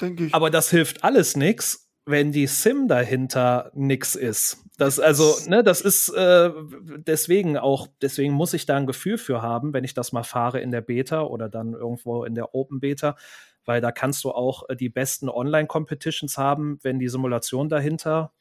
denke 0.01 0.27
ich. 0.27 0.35
Aber 0.35 0.49
das 0.51 0.71
hilft 0.71 1.03
alles 1.03 1.37
nichts, 1.37 1.91
wenn 2.07 2.31
die 2.31 2.47
Sim 2.47 2.87
dahinter 2.87 3.73
nix 3.75 4.15
ist. 4.15 4.65
Das 4.79 5.01
also, 5.01 5.37
ne, 5.49 5.63
das 5.65 5.81
ist 5.81 6.09
äh, 6.11 6.51
deswegen 6.99 7.59
auch, 7.59 7.89
deswegen 8.01 8.33
muss 8.33 8.55
ich 8.55 8.65
da 8.65 8.77
ein 8.77 8.87
Gefühl 8.87 9.19
für 9.19 9.43
haben, 9.43 9.73
wenn 9.73 9.85
ich 9.85 9.95
das 9.95 10.13
mal 10.13 10.23
fahre 10.23 10.61
in 10.61 10.71
der 10.71 10.81
Beta 10.81 11.23
oder 11.23 11.49
dann 11.49 11.75
irgendwo 11.75 12.25
in 12.25 12.35
der 12.35 12.55
Open 12.55 12.81
Beta, 12.81 13.17
weil 13.65 13.81
da 13.81 13.93
kannst 13.93 14.23
du 14.25 14.31
auch 14.31 14.69
äh, 14.69 14.77
die 14.77 14.89
besten 14.89 15.29
Online-Competitions 15.29 16.39
haben, 16.39 16.79
wenn 16.83 16.99
die 16.99 17.09
Simulation 17.09 17.69
dahinter 17.69 18.33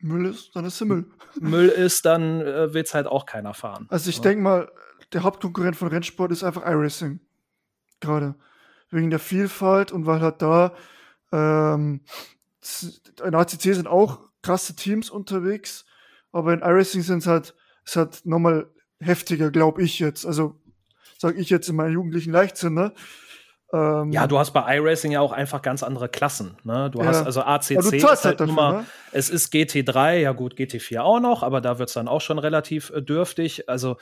Müll 0.00 0.26
ist, 0.26 0.54
dann 0.54 0.64
ist 0.64 0.78
sie 0.78 0.84
Müll. 0.84 1.06
Müll 1.40 1.68
ist, 1.68 2.04
dann 2.04 2.40
äh, 2.40 2.72
will 2.72 2.82
es 2.82 2.94
halt 2.94 3.06
auch 3.06 3.26
keiner 3.26 3.54
fahren. 3.54 3.86
Also 3.90 4.10
ich 4.10 4.16
ja. 4.16 4.22
denke 4.22 4.42
mal, 4.42 4.70
der 5.12 5.22
Hauptkonkurrent 5.22 5.76
von 5.76 5.88
Rennsport 5.88 6.32
ist 6.32 6.44
einfach 6.44 6.64
iRacing. 6.64 7.20
Gerade. 8.00 8.34
Wegen 8.90 9.10
der 9.10 9.18
Vielfalt 9.18 9.92
und 9.92 10.06
weil 10.06 10.20
halt 10.20 10.40
da 10.40 10.74
ähm, 11.32 12.00
in 13.24 13.34
ACC 13.34 13.62
sind 13.62 13.86
auch 13.86 14.20
krasse 14.42 14.76
Teams 14.76 15.10
unterwegs, 15.10 15.84
aber 16.32 16.52
in 16.52 16.60
iRacing 16.60 17.02
sind 17.02 17.18
es 17.18 17.26
halt, 17.26 17.54
ist 17.84 17.96
halt 17.96 18.24
nochmal 18.24 18.70
heftiger, 19.00 19.50
glaube 19.50 19.82
ich 19.82 19.98
jetzt. 19.98 20.24
Also 20.24 20.60
sage 21.18 21.38
ich 21.38 21.50
jetzt 21.50 21.68
in 21.68 21.76
meinem 21.76 21.94
jugendlichen 21.94 22.32
Leichtsinn, 22.32 22.74
ne? 22.74 22.94
Ähm, 23.72 24.12
ja, 24.12 24.26
du 24.26 24.38
hast 24.38 24.52
bei 24.52 24.76
iRacing 24.76 25.12
ja 25.12 25.20
auch 25.20 25.32
einfach 25.32 25.60
ganz 25.60 25.82
andere 25.82 26.08
Klassen. 26.08 26.56
Ne? 26.64 26.90
Du 26.90 27.00
ja. 27.00 27.06
hast 27.06 27.26
also 27.26 27.42
ACC 27.42 27.70
ja, 27.70 27.80
ist 27.80 27.92
halt, 27.92 28.24
halt 28.24 28.40
dafür, 28.40 28.46
Nummer, 28.46 28.72
ne? 28.72 28.86
es 29.12 29.28
ist 29.28 29.52
GT3, 29.52 30.16
ja 30.16 30.32
gut, 30.32 30.54
GT4 30.54 31.00
auch 31.00 31.20
noch, 31.20 31.42
aber 31.42 31.60
da 31.60 31.78
wird 31.78 31.90
es 31.90 31.94
dann 31.94 32.08
auch 32.08 32.22
schon 32.22 32.38
relativ 32.38 32.90
äh, 32.90 33.02
dürftig. 33.02 33.68
Also 33.68 33.96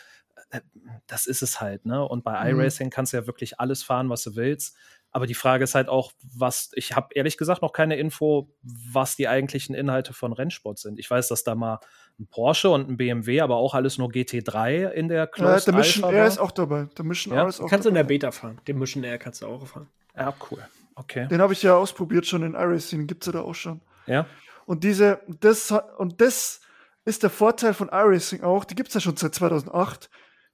das 1.07 1.27
ist 1.27 1.43
es 1.43 1.61
halt, 1.61 1.87
ne? 1.87 2.07
Und 2.07 2.25
bei 2.25 2.53
mhm. 2.53 2.61
iRacing 2.61 2.91
kannst 2.91 3.13
du 3.13 3.17
ja 3.17 3.27
wirklich 3.27 3.61
alles 3.61 3.83
fahren, 3.83 4.09
was 4.09 4.23
du 4.23 4.37
willst. 4.37 4.77
Aber 5.11 5.27
die 5.27 5.35
Frage 5.35 5.65
ist 5.65 5.75
halt 5.75 5.89
auch, 5.89 6.13
was, 6.23 6.71
ich 6.75 6.95
habe 6.95 7.09
ehrlich 7.15 7.39
gesagt 7.39 7.63
noch 7.63 7.73
keine 7.73 7.97
Info, 7.97 8.55
was 8.63 9.17
die 9.17 9.29
eigentlichen 9.29 9.75
Inhalte 9.75 10.13
von 10.13 10.33
Rennsport 10.33 10.79
sind. 10.79 10.99
Ich 10.99 11.11
weiß, 11.11 11.29
dass 11.29 11.43
da 11.43 11.55
mal 11.55 11.81
ein 12.19 12.27
Porsche 12.27 12.69
und 12.69 12.89
ein 12.89 12.97
BMW, 12.97 13.41
aber 13.41 13.57
auch 13.57 13.75
alles 13.75 13.99
nur 13.99 14.09
GT3 14.09 14.91
in 14.91 15.09
der 15.09 15.27
Closed 15.27 15.67
ja, 15.67 15.73
Der 15.73 15.81
Mission 15.81 16.05
Alpha 16.05 16.19
R 16.19 16.27
ist 16.27 16.39
auch 16.39 16.51
dabei. 16.51 16.89
Der 16.99 17.05
Mission 17.05 17.35
ja? 17.35 17.43
R 17.43 17.49
ist 17.49 17.61
auch 17.61 17.71
Kannst 17.71 17.87
du 17.87 17.89
in 17.89 17.95
der 17.95 18.05
Beta 18.05 18.31
fahren. 18.31 18.61
Den 18.67 18.79
Mission 18.79 19.05
R 19.05 19.17
kannst 19.19 19.43
du 19.43 19.47
auch 19.47 19.67
fahren. 19.67 19.89
Ja, 20.15 20.35
cool. 20.51 20.59
Okay. 20.95 21.29
Den 21.29 21.41
habe 21.41 21.53
ich 21.53 21.63
ja 21.63 21.77
ausprobiert 21.77 22.27
schon 22.27 22.43
in 22.43 22.55
iRacing, 22.55 23.07
gibt 23.07 23.23
es 23.23 23.27
ja 23.27 23.41
da 23.41 23.41
auch 23.41 23.55
schon. 23.55 23.81
Ja. 24.07 24.27
Und 24.67 24.85
diese, 24.85 25.21
das, 25.41 25.73
und 25.99 26.21
das 26.21 26.61
ist 27.05 27.23
der 27.23 27.31
Vorteil 27.31 27.73
von 27.73 27.89
iRacing 27.89 28.43
auch, 28.43 28.65
die 28.65 28.75
gibt 28.75 28.89
es 28.89 28.95
ja 28.95 29.01
schon 29.01 29.17
seit 29.17 29.35
2008. 29.35 30.11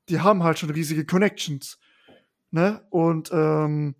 Die 0.08 0.20
haben 0.20 0.42
halt 0.42 0.58
schon 0.58 0.70
riesige 0.70 1.06
Connections. 1.06 1.78
Ne? 2.50 2.84
Und 2.90 3.30
ähm, 3.32 3.94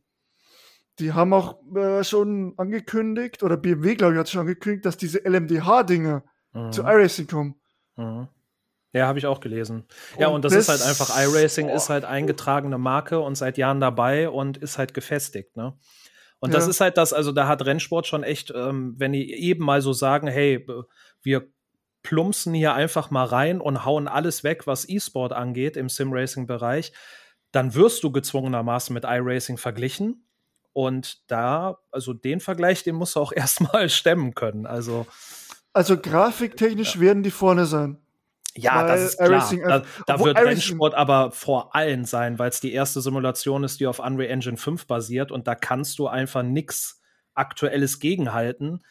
die 0.98 1.12
haben 1.12 1.32
auch 1.32 1.58
äh, 1.74 2.04
schon 2.04 2.54
angekündigt, 2.58 3.42
oder 3.42 3.56
BMW, 3.56 3.94
glaube 3.94 4.12
ich, 4.12 4.18
hat 4.18 4.28
schon 4.28 4.42
angekündigt, 4.42 4.84
dass 4.84 4.96
diese 4.96 5.20
LMDH-Dinge 5.26 6.22
mhm. 6.52 6.72
zu 6.72 6.82
iRacing 6.82 7.26
kommen. 7.26 7.54
Mhm. 7.96 8.28
Ja, 8.92 9.06
habe 9.06 9.18
ich 9.18 9.26
auch 9.26 9.40
gelesen. 9.40 9.84
Ja, 10.18 10.28
und, 10.28 10.36
und 10.36 10.44
das, 10.44 10.52
das, 10.52 10.62
ist 10.62 10.68
halt 10.68 10.82
einfach, 10.82 11.16
iRacing 11.16 11.70
oh. 11.70 11.74
ist 11.74 11.88
halt 11.88 12.04
eingetragene 12.04 12.76
Marke 12.76 13.20
und 13.20 13.36
seit 13.36 13.56
Jahren 13.56 13.80
dabei 13.80 14.28
und 14.28 14.58
ist 14.58 14.76
halt 14.76 14.92
gefestigt, 14.92 15.56
ne? 15.56 15.74
Und 16.40 16.52
ja. 16.52 16.58
das 16.58 16.66
ist 16.66 16.80
halt 16.80 16.98
das, 16.98 17.12
also 17.12 17.30
da 17.30 17.46
hat 17.46 17.64
Rennsport 17.64 18.06
schon 18.06 18.24
echt, 18.24 18.52
ähm, 18.54 18.94
wenn 18.98 19.12
die 19.12 19.32
eben 19.32 19.64
mal 19.64 19.80
so 19.80 19.92
sagen, 19.92 20.26
hey, 20.26 20.66
wir 21.22 21.48
plumpsen 22.02 22.54
hier 22.54 22.74
einfach 22.74 23.10
mal 23.10 23.24
rein 23.24 23.60
und 23.60 23.84
hauen 23.84 24.08
alles 24.08 24.44
weg, 24.44 24.66
was 24.66 24.88
E-Sport 24.88 25.32
angeht 25.32 25.76
im 25.76 25.88
Sim-Racing-Bereich, 25.88 26.92
dann 27.52 27.74
wirst 27.74 28.02
du 28.02 28.10
gezwungenermaßen 28.10 28.92
mit 28.92 29.04
iRacing 29.04 29.58
verglichen. 29.58 30.26
Und 30.72 31.30
da, 31.30 31.78
also 31.90 32.14
den 32.14 32.40
Vergleich, 32.40 32.82
den 32.82 32.96
musst 32.96 33.16
du 33.16 33.20
auch 33.20 33.32
erstmal 33.36 33.88
stemmen 33.88 34.34
können. 34.34 34.66
Also, 34.66 35.06
also 35.72 35.98
grafiktechnisch 35.98 36.96
ja. 36.96 37.00
werden 37.00 37.22
die 37.22 37.30
vorne 37.30 37.66
sein. 37.66 37.98
Ja, 38.54 38.86
das 38.86 39.00
ist 39.02 39.18
klar. 39.18 39.50
da, 39.66 39.82
da 40.06 40.20
wird 40.20 40.36
Rennsport 40.36 40.94
aber 40.94 41.32
vor 41.32 41.74
allen 41.74 42.04
sein, 42.04 42.38
weil 42.38 42.50
es 42.50 42.60
die 42.60 42.72
erste 42.72 43.00
Simulation 43.00 43.64
ist, 43.64 43.80
die 43.80 43.86
auf 43.86 43.98
Unreal 43.98 44.30
Engine 44.30 44.58
5 44.58 44.86
basiert 44.86 45.32
und 45.32 45.46
da 45.46 45.54
kannst 45.54 45.98
du 45.98 46.06
einfach 46.06 46.42
nichts 46.42 47.00
Aktuelles 47.34 47.98
gegenhalten. 47.98 48.82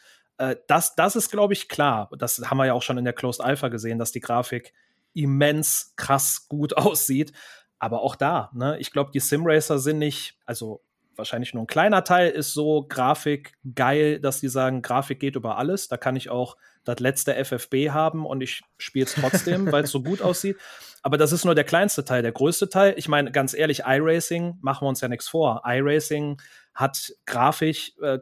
Äh, 0.42 0.56
das, 0.66 0.96
das 0.96 1.14
ist, 1.14 1.30
glaube 1.30 1.52
ich, 1.52 1.68
klar. 1.68 2.10
Das 2.18 2.42
haben 2.44 2.56
wir 2.56 2.66
ja 2.66 2.72
auch 2.72 2.82
schon 2.82 2.98
in 2.98 3.04
der 3.04 3.12
Closed 3.12 3.40
Alpha 3.40 3.68
gesehen, 3.68 3.98
dass 3.98 4.10
die 4.10 4.20
Grafik 4.20 4.72
immens 5.14 5.94
krass 5.96 6.48
gut 6.48 6.76
aussieht. 6.76 7.32
Aber 7.78 8.02
auch 8.02 8.16
da, 8.16 8.50
ne, 8.52 8.76
ich 8.78 8.90
glaube, 8.90 9.10
die 9.12 9.20
Simracer 9.20 9.78
sind 9.78 9.98
nicht, 9.98 10.38
also 10.44 10.82
wahrscheinlich 11.16 11.52
nur 11.52 11.64
ein 11.64 11.68
kleiner 11.68 12.04
Teil 12.04 12.30
ist 12.30 12.54
so 12.54 12.86
Grafik 12.88 13.54
geil, 13.74 14.18
dass 14.18 14.40
die 14.40 14.48
sagen, 14.48 14.82
Grafik 14.82 15.20
geht 15.20 15.36
über 15.36 15.58
alles. 15.58 15.88
Da 15.88 15.96
kann 15.96 16.16
ich 16.16 16.30
auch 16.30 16.56
das 16.84 16.98
letzte 16.98 17.34
FFB 17.44 17.90
haben 17.90 18.26
und 18.26 18.40
ich 18.40 18.62
spiele 18.78 19.06
es 19.06 19.14
trotzdem, 19.14 19.70
weil 19.72 19.84
es 19.84 19.90
so 19.90 20.02
gut 20.02 20.22
aussieht. 20.22 20.56
Aber 21.02 21.18
das 21.18 21.32
ist 21.32 21.44
nur 21.44 21.54
der 21.54 21.64
kleinste 21.64 22.04
Teil. 22.04 22.22
Der 22.22 22.32
größte 22.32 22.68
Teil, 22.68 22.94
ich 22.96 23.08
meine, 23.08 23.30
ganz 23.30 23.54
ehrlich, 23.54 23.82
iRacing, 23.86 24.58
machen 24.60 24.84
wir 24.84 24.88
uns 24.88 25.00
ja 25.00 25.08
nichts 25.08 25.28
vor. 25.28 25.62
iRacing 25.64 26.40
hat 26.74 27.12
Grafik 27.26 27.94
äh, 28.00 28.18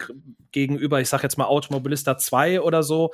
gegenüber, 0.53 1.01
ich 1.01 1.09
sag 1.09 1.23
jetzt 1.23 1.39
mal 1.39 1.47
Automobilista 1.47 2.19
2 2.19 2.61
oder 2.61 2.83
so, 2.83 3.13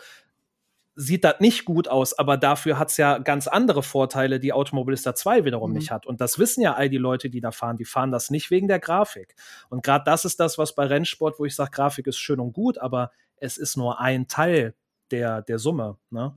sieht 0.99 1.25
das 1.25 1.41
nicht 1.41 1.67
gut 1.67 1.89
aus, 1.89 2.19
aber 2.19 2.39
dafür 2.39 2.79
hat 2.79 2.89
es 2.89 2.97
ja 2.97 3.19
ganz 3.19 3.47
andere 3.47 3.83
Vorteile, 3.83 4.41
die 4.41 4.55
Automobilista 4.55 5.15
2 5.15 5.45
wiederum 5.45 5.71
mhm. 5.71 5.77
nicht 5.77 5.91
hat. 5.91 6.07
Und 6.07 6.23
das 6.23 6.39
wissen 6.39 6.63
ja 6.63 6.73
all 6.73 6.89
die 6.89 6.97
Leute, 6.97 7.29
die 7.29 7.43
da 7.43 7.51
fahren. 7.51 7.77
Die 7.77 7.85
fahren 7.85 8.11
das 8.11 8.31
nicht 8.31 8.51
wegen 8.51 8.67
der 8.67 8.81
Grafik. 8.81 9.37
Und 9.69 9.83
gerade 9.83 10.05
das 10.05 10.25
ist 10.25 10.41
das, 10.41 10.57
was 10.57 10.75
bei 10.75 10.87
Rennsport, 10.87 11.39
wo 11.39 11.45
ich 11.45 11.55
sage, 11.55 11.71
Grafik 11.71 12.07
ist 12.07 12.17
schön 12.17 12.41
und 12.41 12.55
gut, 12.55 12.79
aber 12.79 13.11
es 13.37 13.59
ist 13.59 13.77
nur 13.77 14.01
ein 14.01 14.27
Teil 14.27 14.75
der, 15.11 15.43
der 15.43 15.59
Summe. 15.59 15.99
Ne? 16.09 16.35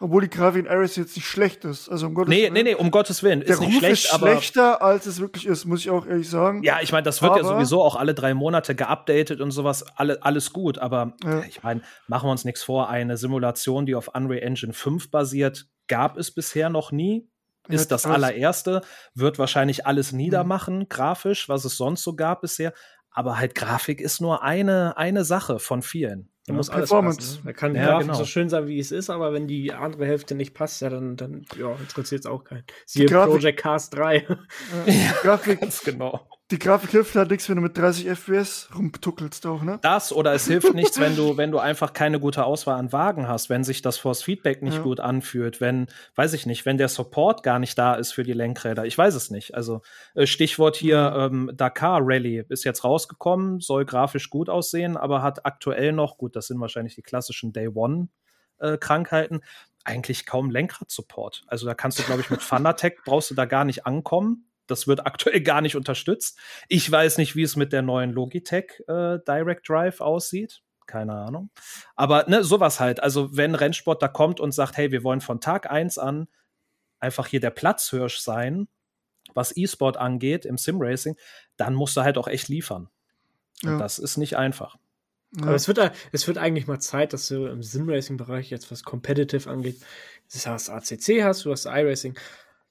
Obwohl 0.00 0.22
die 0.22 0.30
Grafik 0.30 0.64
in 0.64 0.70
Ares 0.70 0.94
jetzt 0.94 1.16
nicht 1.16 1.26
schlecht 1.26 1.64
ist. 1.64 1.88
Also 1.88 2.06
um 2.06 2.14
Gottes 2.14 2.30
nee, 2.30 2.44
Willen. 2.44 2.52
Nee, 2.52 2.62
nee, 2.62 2.74
um 2.76 2.92
Gottes 2.92 3.24
Willen. 3.24 3.40
Der 3.40 3.50
ist 3.50 3.60
nicht 3.60 3.74
Ruf 3.74 3.78
schlecht, 3.78 4.04
ist 4.04 4.14
aber 4.14 4.28
schlechter, 4.28 4.80
als 4.80 5.06
es 5.06 5.18
wirklich 5.18 5.44
ist, 5.44 5.64
muss 5.64 5.80
ich 5.80 5.90
auch 5.90 6.06
ehrlich 6.06 6.30
sagen. 6.30 6.62
Ja, 6.62 6.78
ich 6.80 6.92
meine, 6.92 7.02
das 7.02 7.20
wird 7.20 7.32
aber, 7.32 7.40
ja 7.42 7.48
sowieso 7.48 7.82
auch 7.82 7.96
alle 7.96 8.14
drei 8.14 8.32
Monate 8.32 8.76
geupdatet 8.76 9.40
und 9.40 9.50
sowas. 9.50 9.84
Alle, 9.96 10.22
alles 10.22 10.52
gut. 10.52 10.78
Aber 10.78 11.14
ja. 11.24 11.42
ich 11.48 11.64
meine, 11.64 11.82
machen 12.06 12.28
wir 12.28 12.30
uns 12.30 12.44
nichts 12.44 12.62
vor. 12.62 12.88
Eine 12.88 13.16
Simulation, 13.16 13.86
die 13.86 13.96
auf 13.96 14.08
Unreal 14.14 14.42
Engine 14.42 14.72
5 14.72 15.10
basiert, 15.10 15.66
gab 15.88 16.16
es 16.16 16.30
bisher 16.30 16.70
noch 16.70 16.92
nie. 16.92 17.28
Ist 17.68 17.90
ja, 17.90 17.96
das 17.96 18.06
allererste, 18.06 18.80
wird 19.14 19.38
wahrscheinlich 19.38 19.84
alles 19.84 20.12
niedermachen, 20.12 20.78
mhm. 20.78 20.88
grafisch, 20.88 21.48
was 21.48 21.64
es 21.66 21.76
sonst 21.76 22.02
so 22.02 22.16
gab 22.16 22.40
bisher. 22.40 22.72
Aber 23.18 23.36
halt 23.36 23.56
Grafik 23.56 24.00
ist 24.00 24.20
nur 24.20 24.44
eine, 24.44 24.96
eine 24.96 25.24
Sache 25.24 25.58
von 25.58 25.82
vielen. 25.82 26.28
Da 26.46 26.52
muss 26.52 26.70
alles 26.70 26.88
passen. 26.88 27.40
Ne? 27.40 27.46
Da 27.46 27.52
kann 27.52 27.74
die 27.74 27.80
ja, 27.80 27.86
Grafik 27.86 28.06
genau. 28.06 28.16
so 28.16 28.24
schön 28.24 28.48
sein, 28.48 28.68
wie 28.68 28.78
es 28.78 28.92
ist, 28.92 29.10
aber 29.10 29.32
wenn 29.32 29.48
die 29.48 29.72
andere 29.72 30.06
Hälfte 30.06 30.36
nicht 30.36 30.54
passt, 30.54 30.80
ja, 30.82 30.88
dann, 30.88 31.16
dann 31.16 31.44
ja, 31.58 31.74
interessiert 31.80 32.20
es 32.20 32.26
auch 32.26 32.44
keinen. 32.44 32.62
Siehe 32.86 33.06
Project 33.06 33.58
Cast 33.58 33.96
3. 33.96 34.24
Ja, 34.86 35.12
Grafik, 35.20 35.60
ganz 35.60 35.82
genau. 35.82 36.28
Die 36.50 36.58
Grafik 36.58 36.92
hilft 36.92 37.14
halt 37.14 37.30
nichts, 37.30 37.46
wenn 37.50 37.56
du 37.56 37.62
mit 37.62 37.76
30 37.76 38.06
FPS 38.08 38.70
rumtuckelst 38.74 39.44
auch, 39.44 39.62
ne? 39.62 39.78
Das 39.82 40.14
oder 40.14 40.32
es 40.32 40.46
hilft 40.46 40.72
nichts, 40.72 40.98
wenn 41.00 41.14
du, 41.14 41.36
wenn 41.36 41.50
du 41.50 41.58
einfach 41.58 41.92
keine 41.92 42.18
gute 42.20 42.44
Auswahl 42.44 42.78
an 42.78 42.90
Wagen 42.90 43.28
hast, 43.28 43.50
wenn 43.50 43.64
sich 43.64 43.82
das 43.82 43.98
Force 43.98 44.22
Feedback 44.22 44.62
nicht 44.62 44.78
ja. 44.78 44.82
gut 44.82 44.98
anfühlt, 44.98 45.60
wenn, 45.60 45.88
weiß 46.14 46.32
ich 46.32 46.46
nicht, 46.46 46.64
wenn 46.64 46.78
der 46.78 46.88
Support 46.88 47.42
gar 47.42 47.58
nicht 47.58 47.76
da 47.76 47.96
ist 47.96 48.12
für 48.12 48.22
die 48.22 48.32
Lenkräder. 48.32 48.86
Ich 48.86 48.96
weiß 48.96 49.14
es 49.14 49.30
nicht. 49.30 49.54
Also 49.54 49.82
äh, 50.14 50.26
Stichwort 50.26 50.76
hier 50.76 51.14
ähm, 51.18 51.50
Dakar 51.54 52.00
Rally 52.02 52.42
ist 52.48 52.64
jetzt 52.64 52.82
rausgekommen, 52.82 53.60
soll 53.60 53.84
grafisch 53.84 54.30
gut 54.30 54.48
aussehen, 54.48 54.96
aber 54.96 55.20
hat 55.20 55.44
aktuell 55.44 55.92
noch, 55.92 56.16
gut, 56.16 56.34
das 56.34 56.46
sind 56.46 56.58
wahrscheinlich 56.60 56.94
die 56.94 57.02
klassischen 57.02 57.52
Day 57.52 57.68
One 57.68 58.08
äh, 58.58 58.78
Krankheiten, 58.78 59.42
eigentlich 59.84 60.24
kaum 60.24 60.50
Lenkrad-Support. 60.50 61.44
Also 61.46 61.66
da 61.66 61.74
kannst 61.74 61.98
du, 61.98 62.04
glaube 62.04 62.22
ich, 62.22 62.30
mit 62.30 62.42
Fanatec 62.42 63.04
brauchst 63.04 63.30
du 63.30 63.34
da 63.34 63.44
gar 63.44 63.66
nicht 63.66 63.84
ankommen 63.84 64.47
das 64.70 64.86
wird 64.86 65.06
aktuell 65.06 65.40
gar 65.42 65.60
nicht 65.60 65.76
unterstützt. 65.76 66.38
Ich 66.68 66.90
weiß 66.90 67.18
nicht, 67.18 67.36
wie 67.36 67.42
es 67.42 67.56
mit 67.56 67.72
der 67.72 67.82
neuen 67.82 68.12
Logitech 68.12 68.82
äh, 68.86 69.18
Direct 69.26 69.68
Drive 69.68 70.00
aussieht. 70.00 70.60
keine 70.86 71.14
Ahnung. 71.14 71.50
Aber 71.96 72.24
ne, 72.28 72.44
sowas 72.44 72.80
halt. 72.80 73.02
Also, 73.02 73.36
wenn 73.36 73.54
Rennsport 73.54 74.02
da 74.02 74.08
kommt 74.08 74.40
und 74.40 74.52
sagt, 74.52 74.76
hey, 74.76 74.90
wir 74.92 75.04
wollen 75.04 75.20
von 75.20 75.40
Tag 75.40 75.70
eins 75.70 75.98
an 75.98 76.28
einfach 77.00 77.26
hier 77.26 77.40
der 77.40 77.50
Platzhirsch 77.50 78.18
sein, 78.18 78.68
was 79.34 79.56
E-Sport 79.56 79.96
angeht 79.96 80.44
im 80.44 80.58
Sim-Racing, 80.58 81.16
dann 81.56 81.74
musst 81.74 81.96
du 81.96 82.02
halt 82.02 82.18
auch 82.18 82.28
echt 82.28 82.48
liefern. 82.48 82.88
Und 83.62 83.72
ja. 83.72 83.78
das 83.78 83.98
ist 83.98 84.16
nicht 84.16 84.36
einfach. 84.36 84.76
Ja. 85.36 85.44
Aber 85.44 85.54
es 85.54 85.68
wird, 85.68 85.78
es 86.12 86.26
wird 86.26 86.38
eigentlich 86.38 86.66
mal 86.66 86.80
Zeit, 86.80 87.12
dass 87.12 87.28
du 87.28 87.46
im 87.46 87.62
Sim-Racing-Bereich 87.62 88.50
jetzt 88.50 88.70
was 88.70 88.82
Competitive 88.82 89.48
angeht, 89.48 89.80
das 90.32 90.46
hast 90.46 90.70
ACC 90.70 91.22
hast, 91.22 91.44
du 91.44 91.52
hast 91.52 91.66
iRacing. 91.66 92.18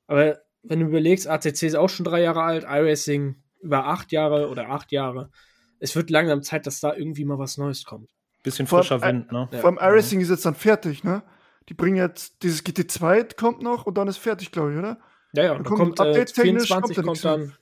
Aber 0.08 0.42
wenn 0.70 0.80
du 0.80 0.88
überlegst, 0.88 1.28
ACC 1.28 1.64
ist 1.64 1.76
auch 1.76 1.90
schon 1.90 2.06
drei 2.06 2.22
Jahre 2.22 2.44
alt, 2.44 2.64
iRacing 2.64 3.36
über 3.62 3.86
acht 3.86 4.12
Jahre 4.12 4.50
oder 4.50 4.70
acht 4.70 4.92
Jahre. 4.92 5.32
Es 5.80 5.96
wird 5.96 6.10
langsam 6.10 6.42
Zeit, 6.44 6.68
dass 6.68 6.80
da 6.80 6.94
irgendwie 6.94 7.26
mal 7.26 7.40
was 7.40 7.58
Neues 7.58 7.84
kommt. 7.84 8.10
Bisschen 8.44 8.68
frischer 8.68 9.02
Wind, 9.02 9.32
ne? 9.32 9.50
Vor 9.52 9.66
allem 9.66 9.78
iRacing 9.78 10.22
ist 10.22 10.30
jetzt 10.30 10.46
dann 10.46 10.56
fertig, 10.56 11.04
ne? 11.04 11.24
Die 11.70 11.74
bringen 11.74 11.98
jetzt, 11.98 12.44
dieses 12.44 12.64
GT2 12.64 13.36
kommt 13.36 13.62
noch 13.62 13.86
und 13.86 13.98
dann 13.98 14.08
ist 14.08 14.18
fertig, 14.18 14.52
glaube 14.52 14.72
ich, 14.72 14.78
oder? 14.78 15.00
Ja, 15.34 15.44
ja, 15.44 15.54
dann 15.54 15.64
kommt, 15.64 15.98
kommt 15.98 16.00
äh, 16.00 16.26
24 16.26 16.96
kommt, 16.96 17.08
kommt 17.08 17.26
dann 17.26 17.54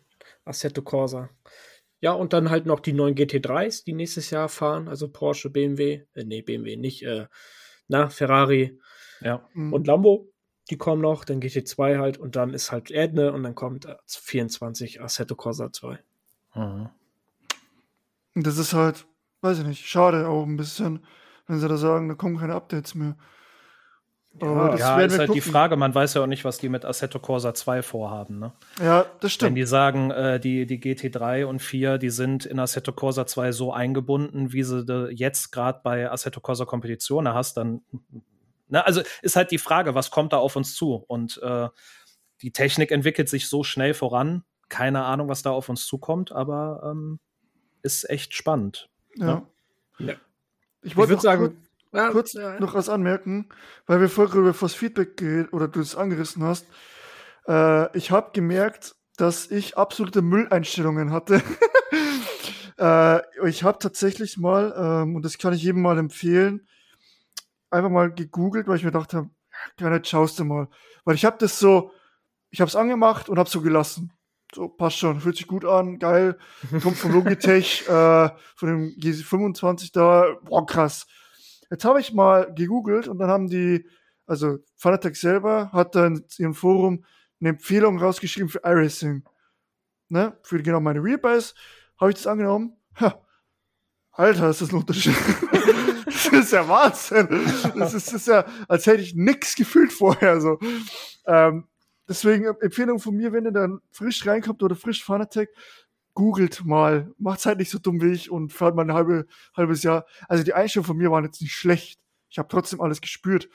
Assetto 0.44 0.82
Corsa. 0.82 1.30
Ja, 2.02 2.12
und 2.12 2.34
dann 2.34 2.52
halt 2.52 2.68
noch 2.68 2.82
die 2.82 2.94
neuen 2.94 3.16
GT3s, 3.16 3.84
die 3.84 3.94
nächstes 3.94 4.30
Jahr 4.30 4.48
fahren, 4.48 4.88
also 4.88 5.08
Porsche, 5.10 5.50
BMW, 5.50 6.04
äh, 6.14 6.24
nee, 6.24 6.42
BMW 6.42 6.78
nicht, 6.78 7.04
äh, 7.04 7.26
na, 7.88 8.10
Ferrari 8.10 8.80
ja. 9.22 9.48
Mhm. 9.54 9.74
und 9.74 9.88
Lambo, 9.88 10.30
die 10.70 10.78
kommen 10.78 11.02
noch, 11.02 11.26
dann 11.26 11.42
GT2 11.42 12.00
halt 12.00 12.18
und 12.18 12.36
dann 12.36 12.54
ist 12.54 12.72
halt 12.72 12.92
Edne 12.92 13.32
und 13.34 13.44
dann 13.44 13.56
kommt 13.56 13.88
24 14.08 15.02
Assetto 15.02 15.36
Corsa 15.36 15.72
2. 15.72 16.00
Mhm. 16.56 16.90
Das 18.36 18.58
ist 18.58 18.74
halt, 18.74 19.06
weiß 19.42 19.60
ich 19.60 19.66
nicht, 19.66 19.88
schade 19.88 20.28
auch 20.28 20.44
ein 20.44 20.58
bisschen, 20.58 21.06
wenn 21.48 21.60
sie 21.60 21.68
da 21.68 21.78
sagen, 21.78 22.10
da 22.10 22.16
kommen 22.16 22.38
keine 22.38 22.56
Updates 22.56 22.96
mehr. 22.96 23.16
Ja, 24.42 24.76
ja 24.76 25.00
ist 25.00 25.18
halt 25.18 25.30
gucken. 25.30 25.34
die 25.34 25.50
Frage, 25.50 25.78
man 25.78 25.96
weiß 25.96 26.16
ja 26.16 26.22
auch 26.22 26.28
nicht, 26.28 26.44
was 26.44 26.58
die 26.58 26.68
mit 26.68 26.84
Assetto 26.84 27.20
Corsa 27.20 27.54
2 27.54 27.82
vorhaben. 27.82 28.40
Ne? 28.40 28.52
Ja, 28.82 29.06
das 29.22 29.32
stimmt. 29.32 29.52
Wenn 29.52 29.56
die 29.56 29.66
sagen, 29.66 30.12
äh, 30.12 30.40
die, 30.40 30.66
die 30.66 30.82
GT3 30.82 31.46
und 31.46 31.62
4, 31.62 31.98
die 31.98 32.10
sind 32.10 32.46
in 32.46 32.60
Assetto 32.60 32.92
Corsa 32.92 33.26
2 33.26 33.54
so 33.54 33.72
eingebunden, 33.72 34.52
wie 34.52 34.64
sie 34.64 34.84
jetzt 35.12 35.52
gerade 35.52 35.80
bei 35.84 36.12
Assetto 36.12 36.42
Corsa 36.42 36.66
Kompetitionen 36.66 37.34
hast, 37.34 37.56
dann, 37.56 37.82
ne, 38.68 38.86
also 38.86 39.02
ist 39.22 39.36
halt 39.36 39.52
die 39.52 39.58
Frage, 39.58 39.96
was 39.96 40.12
kommt 40.12 40.34
da 40.34 40.38
auf 40.38 40.56
uns 40.56 40.76
zu? 40.76 41.04
Und 41.08 41.42
äh, 41.42 41.70
die 42.42 42.52
Technik 42.52 42.92
entwickelt 42.92 43.30
sich 43.30 43.48
so 43.48 43.64
schnell 43.64 43.94
voran, 43.94 44.44
keine 44.70 45.04
Ahnung, 45.04 45.30
was 45.30 45.42
da 45.42 45.52
auf 45.52 45.70
uns 45.70 45.86
zukommt, 45.86 46.32
aber 46.32 46.82
ähm, 46.92 47.20
ist 47.82 48.10
echt 48.10 48.34
spannend. 48.34 48.90
Ja. 49.16 49.26
Ne? 49.98 50.08
ja. 50.08 50.14
Ich 50.82 50.98
wollte 50.98 51.20
sagen, 51.20 51.58
ja, 51.94 52.10
kurz 52.10 52.34
ja. 52.34 52.60
noch 52.60 52.74
was 52.74 52.90
anmerken, 52.90 53.48
weil 53.88 54.02
wir 54.02 54.10
vorher 54.10 54.36
über 54.36 54.54
das 54.54 54.74
Feedback 54.74 55.18
geredet 55.18 55.54
oder 55.54 55.68
du 55.68 55.80
es 55.80 55.96
angerissen 55.96 56.44
hast. 56.44 56.68
Äh, 57.48 57.96
ich 57.98 58.12
habe 58.12 58.32
gemerkt, 58.34 58.96
dass 59.18 59.50
ich 59.50 59.78
absolute 59.78 60.22
Mülleinstellungen 60.22 61.12
hatte. 61.12 61.42
äh, 62.78 63.48
ich 63.48 63.64
habe 63.64 63.80
tatsächlich 63.80 64.38
mal, 64.38 64.74
ähm, 64.78 65.16
und 65.16 65.24
das 65.24 65.38
kann 65.38 65.54
ich 65.54 65.64
jedem 65.64 65.82
mal 65.82 65.98
empfehlen, 65.98 66.68
einfach 67.76 67.90
mal 67.90 68.12
gegoogelt, 68.12 68.68
weil 68.68 68.78
ich 68.78 68.84
mir 68.84 68.92
dachte, 68.92 69.30
ja, 69.80 69.90
nicht, 69.90 70.08
schaust 70.08 70.40
du 70.40 70.46
mal. 70.46 70.68
Weil 71.04 71.16
ich 71.16 71.26
habe 71.26 71.38
das 71.40 71.60
so, 71.60 71.92
ich 72.50 72.62
habe 72.62 72.70
es 72.70 72.76
angemacht 72.76 73.30
und 73.30 73.38
habe 73.38 73.50
so 73.50 73.62
gelassen. 73.62 74.12
So, 74.54 74.70
passt 74.70 74.98
schon, 74.98 75.20
fühlt 75.20 75.36
sich 75.36 75.48
gut 75.48 75.66
an, 75.66 76.00
geil. 76.00 76.38
Kommt 76.82 76.98
von 76.98 77.12
Logitech, 77.12 77.82
äh, 77.88 78.30
von 78.56 78.70
dem 78.70 78.96
G25 78.98 79.92
da, 79.92 80.38
boah, 80.44 80.66
krass. 80.66 81.08
Jetzt 81.70 81.84
habe 81.84 82.00
ich 82.00 82.14
mal 82.14 82.54
gegoogelt 82.54 83.08
und 83.08 83.18
dann 83.20 83.30
haben 83.30 83.48
die, 83.48 83.88
also 84.28 84.60
Fanatec 84.78 85.16
selber 85.16 85.72
hat 85.72 85.96
dann 85.96 86.18
in 86.18 86.26
ihrem 86.38 86.54
Forum 86.54 87.04
eine 87.40 87.50
Empfehlung 87.50 88.00
rausgeschrieben 88.00 88.50
für 88.50 88.62
iRacing. 88.64 89.24
Ne? 90.10 90.38
Für 90.44 90.62
genau 90.62 90.80
meine 90.80 91.04
Wheelbase 91.04 91.54
habe 92.00 92.12
ich 92.12 92.18
das 92.18 92.28
angenommen. 92.28 92.78
Ha. 93.00 93.22
Alter, 94.12 94.50
ist 94.50 94.62
das 94.62 94.72
ein 94.72 94.78
Unterschied. 94.78 95.16
Das 96.32 96.46
ist 96.46 96.54
ja 96.54 96.68
Wahnsinn. 96.68 97.28
Das 97.78 97.94
ist, 97.94 98.08
das 98.08 98.14
ist 98.14 98.28
ja, 98.28 98.46
als 98.68 98.86
hätte 98.86 99.02
ich 99.02 99.16
nichts 99.16 99.56
gefühlt 99.56 99.94
vorher. 99.94 100.42
So. 100.42 100.60
Ähm, 101.26 101.68
deswegen 102.08 102.46
Empfehlung 102.46 103.00
von 103.00 103.16
mir, 103.16 103.32
wenn 103.34 103.46
ihr 103.46 103.52
dann 103.52 103.82
frisch 103.92 104.26
reinkommt 104.26 104.62
oder 104.64 104.76
frisch 104.76 105.04
Fanatec, 105.04 105.50
googelt 106.14 106.66
mal, 106.66 107.14
macht's 107.18 107.46
halt 107.46 107.60
nicht 107.60 107.70
so 107.70 107.78
dumm 107.78 108.02
wie 108.02 108.12
ich 108.12 108.32
und 108.32 108.54
fährt 108.54 108.76
mal 108.76 108.84
ein 108.84 108.94
halbe, 108.94 109.28
halbes 109.56 109.84
Jahr. 109.84 110.06
Also 110.28 110.44
die 110.44 110.54
Einstellungen 110.54 110.88
von 110.88 110.98
mir 110.98 111.12
waren 111.12 111.26
jetzt 111.26 111.42
nicht 111.42 111.54
schlecht. 111.54 112.00
Ich 112.30 112.40
habe 112.40 112.48
trotzdem 112.48 112.82
alles 112.82 113.02
gespürt. 113.02 113.50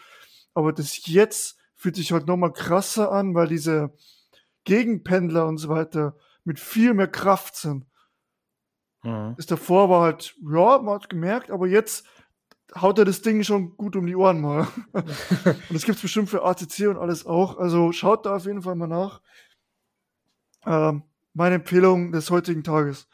Aber 0.54 0.72
das 0.72 1.06
jetzt 1.06 1.58
fühlt 1.74 1.96
sich 1.96 2.12
halt 2.12 2.26
nochmal 2.26 2.52
krasser 2.52 3.10
an, 3.10 3.34
weil 3.34 3.48
diese 3.48 3.94
Gegenpendler 4.64 5.46
und 5.46 5.56
so 5.56 5.70
weiter 5.70 6.16
mit 6.44 6.60
viel 6.60 6.92
mehr 6.92 7.08
Kraft 7.08 7.56
sind. 7.56 7.86
Mhm. 9.02 9.34
Das 9.36 9.46
davor 9.46 9.88
war 9.88 10.02
halt, 10.02 10.34
ja, 10.42 10.78
man 10.78 10.94
hat 10.94 11.08
gemerkt, 11.08 11.50
aber 11.50 11.66
jetzt 11.66 12.06
haut 12.76 12.98
er 12.98 13.04
das 13.04 13.22
Ding 13.22 13.42
schon 13.42 13.76
gut 13.76 13.96
um 13.96 14.06
die 14.06 14.16
Ohren 14.16 14.40
mal. 14.40 14.68
und 14.92 15.70
das 15.70 15.84
gibt's 15.84 16.02
bestimmt 16.02 16.30
für 16.30 16.44
ACC 16.44 16.88
und 16.88 16.96
alles 16.96 17.26
auch. 17.26 17.58
Also 17.58 17.92
schaut 17.92 18.26
da 18.26 18.36
auf 18.36 18.46
jeden 18.46 18.62
Fall 18.62 18.74
mal 18.74 18.86
nach. 18.86 19.20
Ähm, 20.66 21.02
meine 21.32 21.56
Empfehlung 21.56 22.12
des 22.12 22.30
heutigen 22.30 22.64
Tages. 22.64 23.08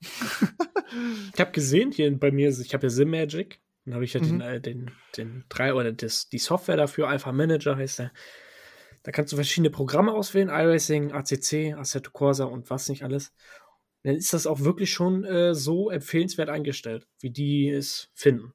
ich 0.00 1.40
habe 1.40 1.52
gesehen 1.52 1.92
hier 1.92 2.18
bei 2.18 2.30
mir, 2.30 2.48
ich 2.48 2.74
habe 2.74 2.86
ja 2.86 2.90
Sim 2.90 3.10
Magic. 3.10 3.60
Dann 3.84 3.94
habe 3.94 4.04
ich 4.04 4.14
ja 4.14 4.20
mhm. 4.20 4.26
den, 4.26 4.40
äh, 4.40 4.60
den, 4.60 4.90
den 5.16 5.44
drei 5.48 5.74
oder 5.74 5.92
das, 5.92 6.28
die 6.28 6.38
Software 6.38 6.76
dafür, 6.76 7.08
Alpha 7.08 7.32
Manager 7.32 7.76
heißt 7.76 8.00
der. 8.00 8.12
Da 9.02 9.10
kannst 9.10 9.32
du 9.32 9.36
verschiedene 9.36 9.70
Programme 9.70 10.12
auswählen, 10.12 10.48
iRacing, 10.48 11.10
ACC, 11.10 11.74
Assetto 11.76 12.12
Corsa 12.12 12.44
und 12.44 12.70
was 12.70 12.88
nicht 12.88 13.02
alles. 13.02 13.32
Dann 14.04 14.14
ist 14.14 14.32
das 14.32 14.46
auch 14.46 14.60
wirklich 14.60 14.92
schon 14.92 15.24
äh, 15.24 15.54
so 15.54 15.90
empfehlenswert 15.90 16.48
eingestellt, 16.48 17.08
wie 17.18 17.30
die 17.30 17.68
es 17.68 18.10
finden. 18.14 18.52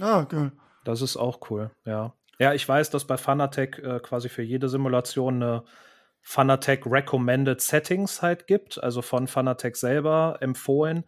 Ah, 0.00 0.24
geil. 0.24 0.52
Das 0.84 1.02
ist 1.02 1.16
auch 1.16 1.50
cool, 1.50 1.70
ja. 1.84 2.14
Ja, 2.38 2.54
ich 2.54 2.68
weiß, 2.68 2.90
dass 2.90 3.04
bei 3.06 3.16
Fanatec 3.16 3.78
äh, 3.78 4.00
quasi 4.00 4.28
für 4.28 4.42
jede 4.42 4.68
Simulation 4.68 5.42
eine 5.42 5.64
Fanatec 6.22 6.86
Recommended 6.86 7.60
Settings 7.60 8.22
halt 8.22 8.46
gibt, 8.46 8.82
also 8.82 9.02
von 9.02 9.26
Fanatec 9.26 9.76
selber 9.76 10.38
empfohlen. 10.40 11.04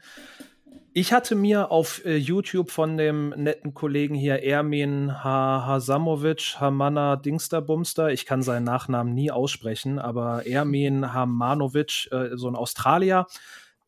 Ich 0.92 1.12
hatte 1.12 1.34
mir 1.34 1.72
auf 1.72 2.04
äh, 2.04 2.16
YouTube 2.16 2.70
von 2.70 2.96
dem 2.96 3.30
netten 3.30 3.74
Kollegen 3.74 4.14
hier 4.14 4.44
Ermin 4.44 5.24
ha 5.24 5.64
Hasamovic, 5.66 6.56
Hamana 6.60 7.16
Dingsterbumster, 7.16 8.10
ich 8.10 8.26
kann 8.26 8.42
seinen 8.42 8.64
Nachnamen 8.64 9.12
nie 9.12 9.32
aussprechen, 9.32 9.98
aber 9.98 10.46
Ermin 10.46 11.12
Hamanovic, 11.12 12.08
äh, 12.12 12.36
so 12.36 12.46
ein 12.46 12.54
Australier, 12.54 13.26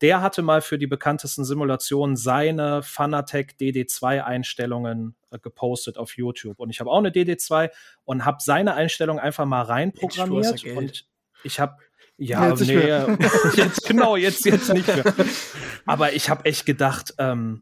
der 0.01 0.21
hatte 0.21 0.41
mal 0.41 0.61
für 0.61 0.77
die 0.77 0.87
bekanntesten 0.87 1.43
Simulationen 1.43 2.15
seine 2.15 2.83
Fanatec 2.83 3.55
DD2-Einstellungen 3.59 5.15
äh, 5.31 5.39
gepostet 5.39 5.97
auf 5.97 6.15
YouTube. 6.17 6.59
Und 6.59 6.69
ich 6.69 6.79
habe 6.79 6.91
auch 6.91 6.99
eine 6.99 7.09
DD2 7.09 7.69
und 8.03 8.25
habe 8.25 8.37
seine 8.41 8.75
Einstellung 8.75 9.19
einfach 9.19 9.45
mal 9.45 9.63
reinprogrammiert. 9.63 10.63
Und 10.65 11.07
ich 11.43 11.59
habe 11.59 11.77
ja, 12.17 12.49
jetzt 12.49 12.61
nee, 12.61 12.73
jetzt 13.55 13.87
genau, 13.87 14.15
jetzt 14.15 14.43
jetzt 14.45 14.73
nicht 14.73 14.87
mehr. 14.87 15.13
Aber 15.85 16.13
ich 16.13 16.29
habe 16.29 16.45
echt 16.45 16.65
gedacht, 16.65 17.13
ähm, 17.19 17.61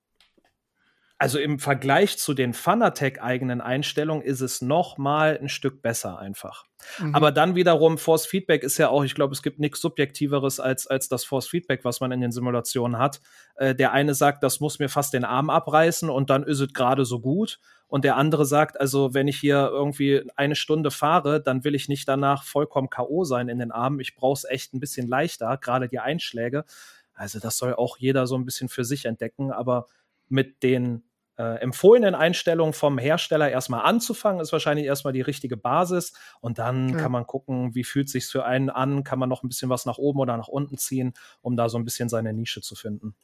also 1.17 1.39
im 1.39 1.59
Vergleich 1.59 2.17
zu 2.17 2.33
den 2.33 2.53
Fanatec 2.53 3.21
eigenen 3.21 3.61
Einstellungen 3.61 4.23
ist 4.23 4.41
es 4.41 4.61
noch 4.61 4.97
mal 4.97 5.37
ein 5.41 5.47
Stück 5.47 5.81
besser 5.81 6.19
einfach. 6.19 6.65
Mhm. 6.99 7.15
Aber 7.15 7.31
dann 7.31 7.55
wiederum 7.55 7.97
Force 7.97 8.25
Feedback 8.25 8.63
ist 8.63 8.77
ja 8.77 8.89
auch, 8.89 9.03
ich 9.03 9.15
glaube, 9.15 9.33
es 9.33 9.41
gibt 9.41 9.59
nichts 9.59 9.79
subjektiveres 9.79 10.59
als 10.59 10.87
als 10.87 11.07
das 11.07 11.23
Force 11.23 11.47
Feedback, 11.47 11.85
was 11.85 12.01
man 12.01 12.11
in 12.11 12.19
den 12.19 12.31
Simulationen 12.31 12.99
hat. 12.99 13.21
Äh, 13.55 13.75
der 13.75 13.93
eine 13.93 14.13
sagt, 14.13 14.43
das 14.43 14.59
muss 14.59 14.79
mir 14.79 14.89
fast 14.89 15.13
den 15.13 15.23
Arm 15.23 15.49
abreißen 15.49 16.09
und 16.09 16.29
dann 16.29 16.43
ist 16.43 16.59
es 16.59 16.73
gerade 16.73 17.05
so 17.05 17.21
gut 17.21 17.59
und 17.87 18.03
der 18.03 18.17
andere 18.17 18.45
sagt, 18.45 18.79
also 18.79 19.13
wenn 19.13 19.27
ich 19.27 19.39
hier 19.39 19.69
irgendwie 19.71 20.29
eine 20.35 20.55
Stunde 20.55 20.91
fahre, 20.91 21.41
dann 21.41 21.63
will 21.63 21.75
ich 21.75 21.87
nicht 21.87 22.07
danach 22.07 22.43
vollkommen 22.43 22.89
K.O. 22.89 23.23
sein 23.23 23.47
in 23.47 23.59
den 23.59 23.71
Armen. 23.71 23.99
Ich 23.99 24.15
brauche 24.15 24.37
es 24.37 24.43
echt 24.43 24.73
ein 24.73 24.79
bisschen 24.79 25.07
leichter, 25.07 25.57
gerade 25.57 25.87
die 25.87 25.99
Einschläge. 25.99 26.65
Also 27.13 27.39
das 27.39 27.57
soll 27.57 27.73
auch 27.73 27.97
jeder 27.97 28.27
so 28.27 28.35
ein 28.35 28.43
bisschen 28.43 28.67
für 28.67 28.83
sich 28.83 29.05
entdecken, 29.05 29.51
aber 29.51 29.85
mit 30.27 30.63
den 30.63 31.03
äh, 31.37 31.59
empfohlenen 31.59 32.15
Einstellungen 32.15 32.73
vom 32.73 32.97
Hersteller 32.97 33.49
erstmal 33.49 33.85
anzufangen, 33.85 34.41
ist 34.41 34.51
wahrscheinlich 34.51 34.85
erstmal 34.85 35.13
die 35.13 35.21
richtige 35.21 35.57
Basis. 35.57 36.13
Und 36.39 36.59
dann 36.59 36.89
ja. 36.89 36.97
kann 36.97 37.11
man 37.11 37.27
gucken, 37.27 37.75
wie 37.75 37.83
fühlt 37.83 38.09
sich 38.09 38.25
für 38.25 38.45
einen 38.45 38.69
an, 38.69 39.03
kann 39.03 39.19
man 39.19 39.29
noch 39.29 39.43
ein 39.43 39.49
bisschen 39.49 39.69
was 39.69 39.85
nach 39.85 39.97
oben 39.97 40.19
oder 40.19 40.37
nach 40.37 40.47
unten 40.47 40.77
ziehen, 40.77 41.13
um 41.41 41.57
da 41.57 41.69
so 41.69 41.77
ein 41.77 41.83
bisschen 41.83 42.09
seine 42.09 42.33
Nische 42.33 42.61
zu 42.61 42.75
finden. 42.75 43.15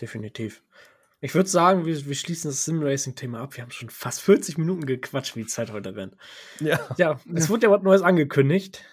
Definitiv. 0.00 0.62
Ich 1.20 1.34
würde 1.34 1.48
sagen, 1.48 1.86
wir, 1.86 2.06
wir, 2.06 2.14
schließen 2.14 2.50
das 2.50 2.66
Sim-Racing-Thema 2.66 3.40
ab. 3.40 3.56
Wir 3.56 3.62
haben 3.62 3.70
schon 3.70 3.88
fast 3.88 4.20
40 4.20 4.58
Minuten 4.58 4.84
gequatscht, 4.84 5.34
wie 5.34 5.40
die 5.40 5.46
Zeit 5.46 5.72
heute 5.72 5.96
rennt. 5.96 6.14
Ja. 6.60 6.78
Ja, 6.98 7.20
es 7.34 7.48
wurde 7.48 7.66
ja 7.66 7.72
was 7.72 7.82
Neues 7.82 8.02
angekündigt. 8.02 8.84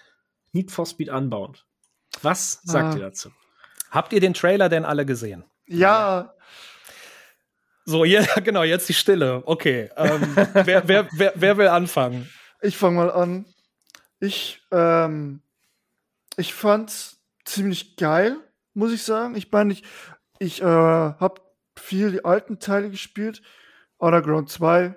Need 0.52 0.70
for 0.70 0.86
Speed 0.86 1.10
Unbound. 1.10 1.66
Was 2.22 2.60
sagt 2.62 2.94
ah. 2.94 2.96
ihr 2.96 3.02
dazu? 3.02 3.30
Habt 3.90 4.12
ihr 4.12 4.20
den 4.20 4.32
Trailer 4.32 4.68
denn 4.70 4.84
alle 4.84 5.04
gesehen? 5.04 5.44
Ja. 5.66 6.34
So, 7.84 8.04
ja, 8.04 8.24
genau, 8.44 8.62
jetzt 8.62 8.88
die 8.88 8.94
Stille. 8.94 9.42
Okay. 9.46 9.90
Ähm, 9.96 10.36
wer, 10.64 10.88
wer, 10.88 11.08
wer, 11.12 11.32
wer 11.34 11.56
will 11.56 11.68
anfangen? 11.68 12.28
Ich 12.62 12.76
fange 12.76 12.96
mal 12.96 13.10
an. 13.10 13.44
Ich, 14.20 14.62
ähm, 14.70 15.42
ich 16.36 16.54
fand's 16.54 17.20
ziemlich 17.44 17.96
geil, 17.96 18.36
muss 18.72 18.92
ich 18.92 19.02
sagen. 19.02 19.36
Ich 19.36 19.50
meine, 19.52 19.72
ich, 19.72 19.82
ich 20.38 20.62
äh, 20.62 20.64
habe 20.64 21.42
viel 21.76 22.12
die 22.12 22.24
alten 22.24 22.58
Teile 22.58 22.90
gespielt. 22.90 23.42
Underground 23.98 24.48
2, 24.48 24.94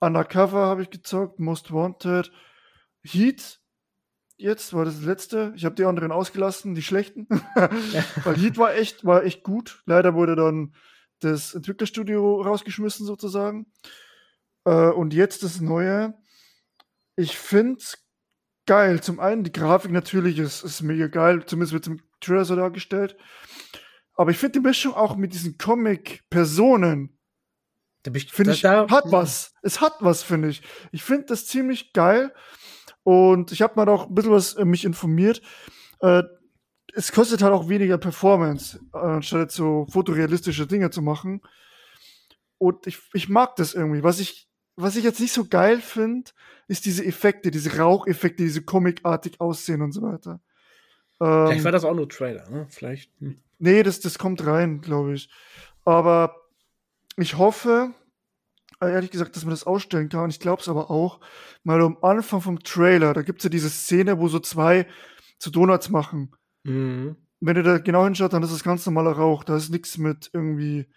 Undercover 0.00 0.66
habe 0.66 0.82
ich 0.82 0.90
gezockt, 0.90 1.40
Most 1.40 1.72
Wanted, 1.72 2.30
Heat. 3.02 3.60
Jetzt 4.36 4.72
war 4.72 4.84
das, 4.84 4.96
das 4.96 5.04
letzte. 5.04 5.52
Ich 5.56 5.64
habe 5.64 5.74
die 5.74 5.84
anderen 5.84 6.12
ausgelassen, 6.12 6.74
die 6.74 6.82
schlechten. 6.82 7.26
Weil 8.24 8.36
Heat 8.36 8.56
war 8.56 8.74
echt, 8.74 9.04
war 9.04 9.24
echt 9.24 9.42
gut. 9.42 9.82
Leider 9.86 10.14
wurde 10.14 10.36
dann 10.36 10.72
das 11.20 11.54
Entwicklerstudio 11.54 12.42
rausgeschmissen 12.42 13.06
sozusagen. 13.06 13.66
Äh, 14.64 14.90
und 14.90 15.14
jetzt 15.14 15.42
das 15.42 15.60
neue. 15.60 16.14
Ich 17.16 17.36
finde 17.36 17.82
geil. 18.66 19.00
Zum 19.02 19.20
einen 19.20 19.44
die 19.44 19.52
Grafik 19.52 19.90
natürlich 19.90 20.38
ist, 20.38 20.62
ist 20.62 20.82
mega 20.82 21.08
geil. 21.08 21.44
Zumindest 21.46 21.72
wird 21.72 21.86
es 21.86 21.92
im 21.92 22.02
Trailer 22.20 22.44
so 22.44 22.56
dargestellt. 22.56 23.16
Aber 24.14 24.30
ich 24.30 24.38
finde 24.38 24.60
die 24.60 24.66
Mischung 24.66 24.94
auch 24.94 25.16
mit 25.16 25.32
diesen 25.32 25.58
Comic-Personen 25.58 27.18
finde 28.04 28.52
ich, 28.52 28.60
da, 28.62 28.88
hat 28.88 29.04
was. 29.06 29.52
Es 29.62 29.80
hat 29.80 29.94
was, 30.00 30.22
finde 30.22 30.48
ich. 30.48 30.62
Ich 30.92 31.02
finde 31.02 31.26
das 31.26 31.46
ziemlich 31.46 31.92
geil. 31.92 32.32
Und 33.02 33.52
ich 33.52 33.62
habe 33.62 33.74
mal 33.76 33.88
auch 33.88 34.08
ein 34.08 34.14
bisschen 34.14 34.32
was 34.32 34.54
äh, 34.54 34.64
mich 34.64 34.84
informiert. 34.84 35.42
Äh, 36.00 36.22
es 36.98 37.12
kostet 37.12 37.42
halt 37.42 37.52
auch 37.52 37.68
weniger 37.68 37.96
Performance, 37.96 38.80
anstatt 38.90 39.52
so 39.52 39.86
fotorealistische 39.88 40.66
Dinge 40.66 40.90
zu 40.90 41.00
machen. 41.00 41.40
Und 42.58 42.88
ich, 42.88 42.98
ich 43.12 43.28
mag 43.28 43.54
das 43.54 43.72
irgendwie. 43.72 44.02
Was 44.02 44.18
ich, 44.18 44.48
was 44.74 44.96
ich 44.96 45.04
jetzt 45.04 45.20
nicht 45.20 45.32
so 45.32 45.44
geil 45.44 45.80
finde, 45.80 46.32
ist 46.66 46.86
diese 46.86 47.04
Effekte, 47.04 47.52
diese 47.52 47.78
Raucheffekte, 47.78 48.42
diese 48.42 48.62
comicartig 48.62 49.40
aussehen 49.40 49.80
und 49.80 49.92
so 49.92 50.02
weiter. 50.02 50.40
Ähm, 51.20 51.46
Vielleicht 51.46 51.64
war 51.64 51.70
das 51.70 51.84
auch 51.84 51.94
nur 51.94 52.08
Trailer, 52.08 52.50
ne? 52.50 52.66
Vielleicht. 52.68 53.12
Hm. 53.20 53.38
Nee, 53.60 53.84
das, 53.84 54.00
das 54.00 54.18
kommt 54.18 54.44
rein, 54.44 54.80
glaube 54.80 55.14
ich. 55.14 55.30
Aber 55.84 56.34
ich 57.16 57.38
hoffe, 57.38 57.92
äh, 58.80 58.90
ehrlich 58.90 59.12
gesagt, 59.12 59.36
dass 59.36 59.44
man 59.44 59.52
das 59.52 59.68
ausstellen 59.68 60.08
kann. 60.08 60.30
Ich 60.30 60.40
glaube 60.40 60.62
es 60.62 60.68
aber 60.68 60.90
auch, 60.90 61.20
mal 61.62 61.80
am 61.80 61.96
Anfang 62.02 62.40
vom 62.40 62.58
Trailer, 62.64 63.14
da 63.14 63.22
gibt 63.22 63.38
es 63.38 63.44
ja 63.44 63.50
diese 63.50 63.70
Szene, 63.70 64.18
wo 64.18 64.26
so 64.26 64.40
zwei 64.40 64.88
zu 65.38 65.52
Donuts 65.52 65.90
machen. 65.90 66.32
Mhm. 66.68 67.16
Wenn 67.40 67.56
ihr 67.56 67.62
da 67.62 67.78
genau 67.78 68.04
hinschaut, 68.04 68.32
dann 68.32 68.42
ist 68.42 68.52
das 68.52 68.64
ganz 68.64 68.84
normaler 68.86 69.12
Rauch. 69.12 69.44
Da 69.44 69.56
ist 69.56 69.70
nichts 69.70 69.96
mit 69.96 70.30
irgendwie 70.32 70.88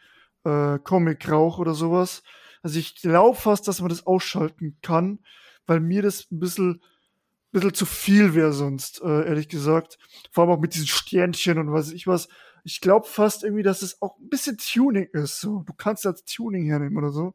äh, 0.43 0.79
Comic-Rauch 0.79 1.59
oder 1.59 1.73
sowas. 1.73 2.23
Also 2.63 2.79
ich 2.79 2.95
glaube 2.95 3.37
fast, 3.37 3.67
dass 3.67 3.79
man 3.79 3.89
das 3.89 4.05
ausschalten 4.05 4.77
kann, 4.81 5.19
weil 5.67 5.79
mir 5.79 6.01
das 6.01 6.31
ein 6.31 6.39
bisschen, 6.39 6.81
bisschen 7.51 7.73
zu 7.73 7.85
viel 7.85 8.33
wäre 8.33 8.53
sonst, 8.53 9.01
äh, 9.01 9.27
ehrlich 9.27 9.49
gesagt. 9.49 9.97
Vor 10.31 10.43
allem 10.43 10.53
auch 10.53 10.59
mit 10.59 10.73
diesen 10.73 10.87
Sternchen 10.87 11.57
und 11.59 11.71
weiß 11.71 11.91
ich 11.91 12.07
was 12.07 12.27
ich 12.63 12.81
glaube 12.81 13.07
fast 13.07 13.43
irgendwie, 13.43 13.63
dass 13.63 13.81
es 13.81 14.01
auch 14.01 14.17
ein 14.19 14.29
bisschen 14.29 14.57
Tuning 14.57 15.09
ist. 15.13 15.39
So. 15.39 15.63
Du 15.63 15.73
kannst 15.73 16.05
das 16.05 16.23
Tuning 16.25 16.65
hernehmen 16.65 16.97
oder 16.97 17.11
so. 17.11 17.33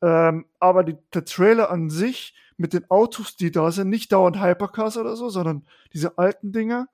Ähm, 0.00 0.46
aber 0.60 0.84
die, 0.84 0.96
der 1.12 1.24
Trailer 1.24 1.70
an 1.70 1.90
sich 1.90 2.34
mit 2.56 2.72
den 2.72 2.88
Autos, 2.90 3.36
die 3.36 3.50
da 3.50 3.70
sind, 3.70 3.88
nicht 3.88 4.12
dauernd 4.12 4.40
Hypercars 4.40 4.96
oder 4.96 5.16
so, 5.16 5.28
sondern 5.28 5.66
diese 5.92 6.18
alten 6.18 6.52
Dinger. 6.52 6.88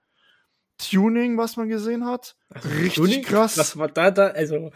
Tuning, 0.78 1.38
was 1.38 1.56
man 1.56 1.68
gesehen 1.68 2.04
hat. 2.04 2.36
Also 2.50 2.68
richtig 2.68 2.94
Tuning? 2.94 3.22
krass. 3.22 3.58
Was 3.58 3.76
war 3.76 3.88
da 3.88 4.10
da? 4.10 4.28
Also, 4.28 4.72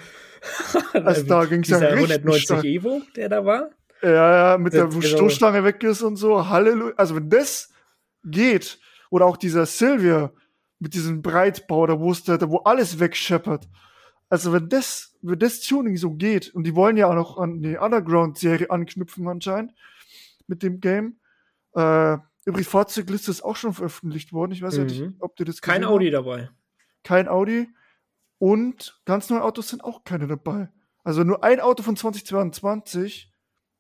also 0.93 1.23
da 1.25 1.45
ging 1.45 1.63
es 1.63 1.69
ja 1.69 1.79
richtig 1.79 2.11
190 2.11 2.43
stark. 2.43 2.65
Evo, 2.65 3.03
der 3.17 3.29
da 3.29 3.45
war. 3.45 3.71
Ja, 4.03 4.53
ja, 4.53 4.59
mit 4.59 4.75
der, 4.75 4.95
wo 4.95 5.01
genau. 5.01 5.17
Stoßstange 5.17 5.65
weg 5.65 5.83
ist 5.83 6.03
und 6.03 6.17
so. 6.17 6.49
Halleluja. 6.49 6.95
Also 6.97 7.17
wenn 7.17 7.29
das 7.29 7.71
geht, 8.25 8.79
oder 9.11 9.27
auch 9.27 9.37
dieser 9.37 9.67
Silvia, 9.67 10.33
mit 10.79 10.95
diesem 10.95 11.23
Breitbau, 11.23 11.87
da 11.87 11.99
wo, 11.99 12.11
wo 12.11 12.59
alles 12.59 13.01
wegscheppert. 13.01 13.69
Also 14.29 14.53
wenn 14.53 14.69
das, 14.69 15.17
wenn 15.23 15.39
das 15.39 15.61
Tuning 15.61 15.97
so 15.97 16.13
geht, 16.13 16.55
und 16.55 16.65
die 16.65 16.75
wollen 16.75 16.97
ja 16.97 17.09
auch 17.09 17.15
noch 17.15 17.39
an 17.39 17.63
die 17.63 17.77
Underground-Serie 17.77 18.71
anknüpfen 18.71 19.27
anscheinend, 19.27 19.73
mit 20.47 20.63
dem 20.63 20.81
Game. 20.81 21.17
Äh, 21.75 22.19
übrigens, 22.49 22.69
Fahrzeugliste 22.69 23.31
ist 23.31 23.43
auch 23.43 23.57
schon 23.57 23.75
veröffentlicht 23.75 24.33
worden. 24.33 24.53
Ich 24.53 24.63
weiß 24.63 24.75
mhm. 24.75 24.79
ja 24.79 24.85
nicht, 24.85 25.15
ob 25.21 25.37
du 25.37 25.45
das 25.45 25.61
Kein 25.61 25.85
Audi 25.85 26.07
habt. 26.07 26.27
dabei. 26.27 26.51
Kein 27.05 27.29
Audi. 27.29 27.69
Und 28.39 29.01
ganz 29.05 29.31
neue 29.31 29.43
Autos 29.43 29.69
sind 29.69 29.85
auch 29.85 30.05
keine 30.05 30.27
dabei. 30.27 30.69
Also 31.05 31.25
nur 31.25 31.45
ein 31.45 31.61
Auto 31.61 31.83
von 31.83 31.97
2022. 31.97 33.33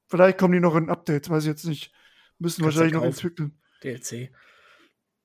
Vielleicht 0.06 0.38
kommen 0.38 0.54
die 0.54 0.60
noch 0.60 0.76
in 0.76 0.90
Updates, 0.90 1.30
weiß 1.30 1.44
ich 1.44 1.48
jetzt 1.48 1.64
nicht. 1.64 1.92
Müssen 2.38 2.62
Kannst 2.62 2.76
wahrscheinlich 2.76 2.94
noch 2.94 3.04
entwickeln. 3.04 3.58
DLC. 3.82 4.32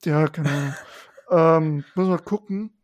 Ja, 0.06 0.28
keine 0.28 0.50
Ahnung. 0.50 0.74
Ähm, 1.32 1.86
muss 1.96 2.10
mal 2.10 2.20
gucken. 2.20 2.78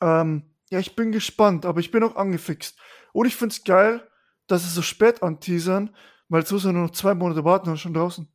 Ähm, 0.00 0.54
ja, 0.70 0.78
ich 0.78 0.96
bin 0.96 1.12
gespannt, 1.12 1.66
aber 1.66 1.80
ich 1.80 1.90
bin 1.90 2.02
auch 2.02 2.16
angefixt. 2.16 2.78
Und 3.12 3.26
ich 3.26 3.36
finde 3.36 3.52
es 3.52 3.64
geil, 3.64 4.08
dass 4.46 4.62
sie 4.62 4.70
so 4.70 4.80
spät 4.80 5.22
anteasern, 5.22 5.94
weil 6.28 6.46
so 6.46 6.56
sind 6.56 6.74
nur 6.74 6.84
noch 6.84 6.92
zwei 6.92 7.14
Monate 7.14 7.44
warten 7.44 7.68
und 7.68 7.78
schon 7.78 7.92
draußen. 7.92 8.32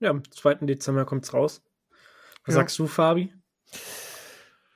Ja, 0.00 0.10
am 0.10 0.22
2. 0.30 0.66
Dezember 0.66 1.04
kommt 1.04 1.24
es 1.24 1.34
raus. 1.34 1.62
Was 2.44 2.54
ja. 2.54 2.60
sagst 2.60 2.78
du, 2.78 2.86
Fabi? 2.86 3.32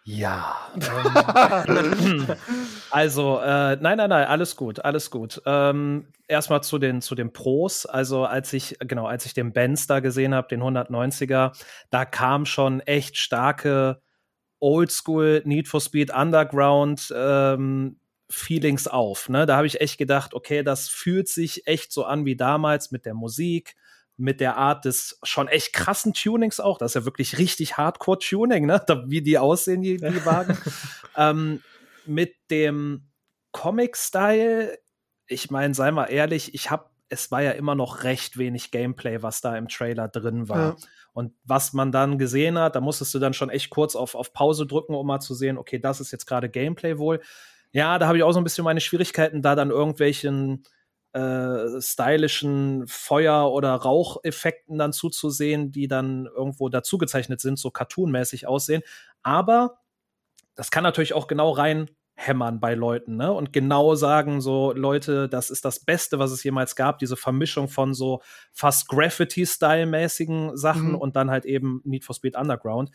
Ja. 0.04 0.56
Ähm, 0.74 2.26
also, 2.90 3.38
äh, 3.38 3.76
nein, 3.76 3.96
nein, 3.98 4.10
nein, 4.10 4.26
alles 4.26 4.56
gut, 4.56 4.84
alles 4.84 5.10
gut. 5.10 5.40
Ähm, 5.46 6.08
Erstmal 6.26 6.62
zu 6.62 6.78
den, 6.78 7.02
zu 7.02 7.14
den 7.14 7.32
Pros. 7.32 7.86
Also, 7.86 8.24
als 8.24 8.52
ich, 8.52 8.76
genau, 8.80 9.06
als 9.06 9.26
ich 9.26 9.34
den 9.34 9.52
Benz 9.52 9.86
da 9.86 10.00
gesehen 10.00 10.34
habe, 10.34 10.48
den 10.48 10.62
190er, 10.62 11.52
da 11.90 12.04
kam 12.04 12.46
schon 12.46 12.80
echt 12.80 13.16
starke 13.16 14.00
Oldschool 14.58 15.42
Need 15.44 15.68
for 15.68 15.80
Speed 15.80 16.12
Underground 16.12 17.12
ähm, 17.14 17.98
Feelings 18.30 18.88
auf. 18.88 19.28
Ne? 19.28 19.44
Da 19.44 19.56
habe 19.56 19.66
ich 19.66 19.80
echt 19.80 19.98
gedacht, 19.98 20.34
okay, 20.34 20.62
das 20.62 20.88
fühlt 20.88 21.28
sich 21.28 21.66
echt 21.66 21.92
so 21.92 22.04
an 22.04 22.24
wie 22.24 22.36
damals 22.36 22.90
mit 22.90 23.04
der 23.04 23.14
Musik, 23.14 23.74
mit 24.16 24.40
der 24.40 24.56
Art 24.56 24.84
des 24.84 25.18
schon 25.22 25.48
echt 25.48 25.72
krassen 25.72 26.12
Tunings 26.12 26.60
auch. 26.60 26.78
Das 26.78 26.92
ist 26.92 26.94
ja 26.94 27.04
wirklich 27.04 27.38
richtig 27.38 27.76
Hardcore-Tuning, 27.76 28.66
ne? 28.66 28.82
wie 29.06 29.22
die 29.22 29.38
aussehen, 29.38 29.82
die, 29.82 29.96
die 29.96 30.02
Wagen. 30.26 30.56
ähm, 31.16 31.62
mit 32.06 32.34
dem 32.50 33.08
Comic-Style, 33.52 34.78
ich 35.26 35.50
meine, 35.50 35.74
sei 35.74 35.90
mal 35.90 36.06
ehrlich, 36.06 36.54
ich 36.54 36.70
habe, 36.70 36.90
es 37.08 37.30
war 37.30 37.42
ja 37.42 37.52
immer 37.52 37.74
noch 37.74 38.04
recht 38.04 38.38
wenig 38.38 38.70
Gameplay, 38.70 39.22
was 39.22 39.40
da 39.40 39.56
im 39.56 39.68
Trailer 39.68 40.08
drin 40.08 40.48
war. 40.48 40.58
Ja. 40.58 40.76
Und 41.14 41.34
was 41.44 41.72
man 41.72 41.92
dann 41.92 42.18
gesehen 42.18 42.58
hat, 42.58 42.74
da 42.74 42.80
musstest 42.80 43.12
du 43.14 43.18
dann 43.18 43.34
schon 43.34 43.50
echt 43.50 43.70
kurz 43.70 43.94
auf, 43.96 44.14
auf 44.14 44.32
Pause 44.32 44.66
drücken, 44.66 44.94
um 44.94 45.06
mal 45.06 45.20
zu 45.20 45.34
sehen, 45.34 45.58
okay, 45.58 45.78
das 45.78 46.00
ist 46.00 46.10
jetzt 46.10 46.26
gerade 46.26 46.48
Gameplay 46.48 46.96
wohl. 46.98 47.20
Ja, 47.72 47.98
da 47.98 48.06
habe 48.06 48.18
ich 48.18 48.24
auch 48.24 48.32
so 48.32 48.40
ein 48.40 48.44
bisschen 48.44 48.64
meine 48.64 48.80
Schwierigkeiten, 48.80 49.42
da 49.42 49.54
dann 49.54 49.70
irgendwelchen 49.70 50.64
äh, 51.12 51.80
stylischen 51.80 52.86
Feuer- 52.86 53.52
oder 53.52 53.74
Raucheffekten 53.74 54.78
dann 54.78 54.92
zuzusehen, 54.92 55.70
die 55.70 55.88
dann 55.88 56.26
irgendwo 56.26 56.68
dazugezeichnet 56.68 57.40
sind, 57.40 57.58
so 57.58 57.70
cartoonmäßig 57.70 58.46
aussehen. 58.46 58.82
Aber 59.22 59.78
das 60.54 60.70
kann 60.70 60.84
natürlich 60.84 61.14
auch 61.14 61.26
genau 61.26 61.50
rein 61.50 61.90
hämmern 62.14 62.60
bei 62.60 62.74
Leuten, 62.74 63.16
ne? 63.16 63.32
Und 63.32 63.52
genau 63.52 63.94
sagen 63.94 64.40
so, 64.40 64.72
Leute, 64.72 65.28
das 65.28 65.50
ist 65.50 65.64
das 65.64 65.80
Beste, 65.80 66.18
was 66.18 66.30
es 66.30 66.44
jemals 66.44 66.76
gab, 66.76 66.98
diese 66.98 67.16
Vermischung 67.16 67.68
von 67.68 67.94
so 67.94 68.20
fast 68.52 68.88
Graffiti-Style-mäßigen 68.88 70.56
Sachen 70.56 70.90
mhm. 70.90 70.96
und 70.96 71.16
dann 71.16 71.30
halt 71.30 71.44
eben 71.46 71.80
Need 71.84 72.04
for 72.04 72.14
Speed 72.14 72.36
Underground. 72.36 72.90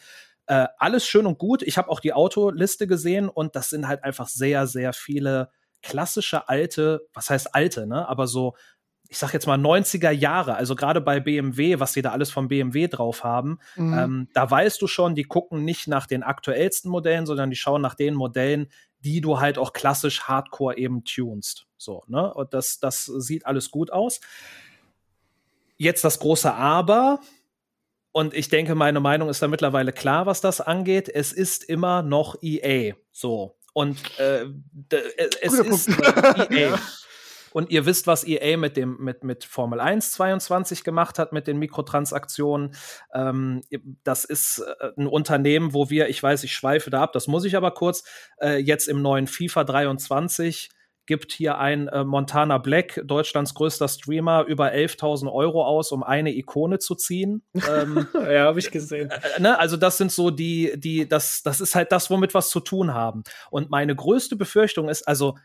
Äh, 0.45 0.67
alles 0.77 1.05
schön 1.05 1.25
und 1.25 1.39
gut. 1.39 1.61
Ich 1.63 1.77
habe 1.77 1.89
auch 1.89 1.99
die 1.99 2.13
Autoliste 2.13 2.87
gesehen 2.87 3.27
und 3.27 3.55
das 3.55 3.69
sind 3.69 3.87
halt 3.87 4.03
einfach 4.03 4.27
sehr, 4.27 4.67
sehr 4.67 4.93
viele 4.93 5.49
klassische 5.81 6.49
alte, 6.49 7.07
was 7.13 7.29
heißt 7.29 7.53
alte, 7.55 7.87
ne? 7.87 8.07
Aber 8.07 8.27
so, 8.27 8.55
ich 9.09 9.17
sag 9.17 9.33
jetzt 9.33 9.47
mal 9.47 9.57
90er 9.57 10.11
Jahre, 10.11 10.55
also 10.55 10.75
gerade 10.75 11.01
bei 11.01 11.19
BMW, 11.19 11.79
was 11.79 11.93
sie 11.93 12.01
da 12.01 12.11
alles 12.11 12.29
vom 12.29 12.47
BMW 12.47 12.87
drauf 12.87 13.23
haben, 13.23 13.59
mhm. 13.75 13.97
ähm, 13.97 14.29
da 14.33 14.49
weißt 14.49 14.81
du 14.81 14.87
schon, 14.87 15.15
die 15.15 15.23
gucken 15.23 15.63
nicht 15.63 15.87
nach 15.87 16.07
den 16.07 16.23
aktuellsten 16.23 16.91
Modellen, 16.91 17.25
sondern 17.25 17.49
die 17.49 17.55
schauen 17.55 17.81
nach 17.81 17.95
den 17.95 18.13
Modellen, 18.13 18.69
die 18.99 19.21
du 19.21 19.39
halt 19.39 19.57
auch 19.57 19.73
klassisch 19.73 20.23
Hardcore 20.23 20.77
eben 20.77 21.03
tunst. 21.03 21.67
So, 21.77 22.03
ne? 22.07 22.33
Und 22.33 22.53
das, 22.53 22.79
das 22.79 23.05
sieht 23.05 23.45
alles 23.45 23.71
gut 23.71 23.91
aus. 23.91 24.19
Jetzt 25.77 26.03
das 26.03 26.19
große 26.19 26.53
Aber. 26.53 27.19
Und 28.11 28.33
ich 28.33 28.49
denke, 28.49 28.73
meine 28.73 28.99
Meinung 28.99 29.29
ist 29.29 29.43
da 29.43 29.47
mittlerweile 29.47 29.93
klar, 29.93 30.25
was 30.25 30.41
das 30.41 30.59
angeht. 30.59 31.07
Es 31.07 31.31
ist 31.31 31.63
immer 31.63 32.01
noch 32.01 32.35
EA. 32.41 32.95
So. 33.11 33.56
Und 33.77 34.19
äh, 34.19 34.47
es 35.39 35.55
Guter 35.55 35.69
ist 35.69 35.89
EA. 36.49 36.79
Und 37.53 37.69
ihr 37.69 37.85
wisst, 37.85 38.07
was 38.07 38.27
EA 38.27 38.57
mit 38.57 38.75
dem 38.75 38.97
mit 38.99 39.23
mit 39.23 39.43
Formel 39.43 39.79
1 39.79 40.13
22 40.13 40.83
gemacht 40.83 41.19
hat 41.19 41.31
mit 41.31 41.45
den 41.45 41.59
Mikrotransaktionen. 41.59 42.73
Ähm, 43.13 43.61
das 44.03 44.25
ist 44.25 44.63
äh, 44.79 44.89
ein 44.97 45.05
Unternehmen, 45.05 45.75
wo 45.75 45.91
wir, 45.91 46.09
ich 46.09 46.23
weiß, 46.23 46.43
ich 46.43 46.53
schweife 46.53 46.89
da 46.89 47.03
ab, 47.03 47.13
das 47.13 47.27
muss 47.27 47.45
ich 47.45 47.55
aber 47.55 47.69
kurz, 47.69 48.03
äh, 48.41 48.57
jetzt 48.57 48.87
im 48.87 49.03
neuen 49.03 49.27
FIFA 49.27 49.63
23 49.63 50.69
gibt 51.07 51.31
hier 51.31 51.57
ein 51.57 51.87
äh, 51.87 52.03
Montana 52.03 52.59
Black, 52.59 53.01
Deutschlands 53.03 53.53
größter 53.53 53.87
Streamer, 53.87 54.43
über 54.43 54.71
11.000 54.71 55.31
Euro 55.31 55.65
aus, 55.65 55.91
um 55.91 56.03
eine 56.03 56.31
Ikone 56.31 56.79
zu 56.79 56.95
ziehen. 56.95 57.41
ähm, 57.67 58.07
ja, 58.13 58.45
habe 58.45 58.59
ich 58.59 58.69
gesehen. 58.69 59.09
Äh, 59.09 59.41
ne? 59.41 59.57
Also 59.57 59.77
das 59.77 59.97
sind 59.97 60.11
so 60.11 60.29
die, 60.29 60.73
die, 60.77 61.07
das, 61.07 61.41
das 61.41 61.61
ist 61.61 61.73
halt 61.73 61.91
das, 61.91 62.09
womit 62.11 62.33
was 62.33 62.49
zu 62.49 62.59
tun 62.59 62.93
haben. 62.93 63.23
Und 63.49 63.71
meine 63.71 63.95
größte 63.95 64.35
Befürchtung 64.35 64.89
ist, 64.89 65.07
also 65.07 65.37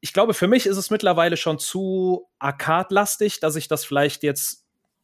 ich 0.00 0.12
glaube, 0.12 0.34
für 0.34 0.48
mich 0.48 0.66
ist 0.66 0.76
es 0.76 0.90
mittlerweile 0.90 1.36
schon 1.36 1.58
zu 1.58 2.28
arcade-lastig, 2.38 3.40
dass 3.40 3.56
ich 3.56 3.68
das 3.68 3.84
vielleicht 3.84 4.22
jetzt 4.22 4.60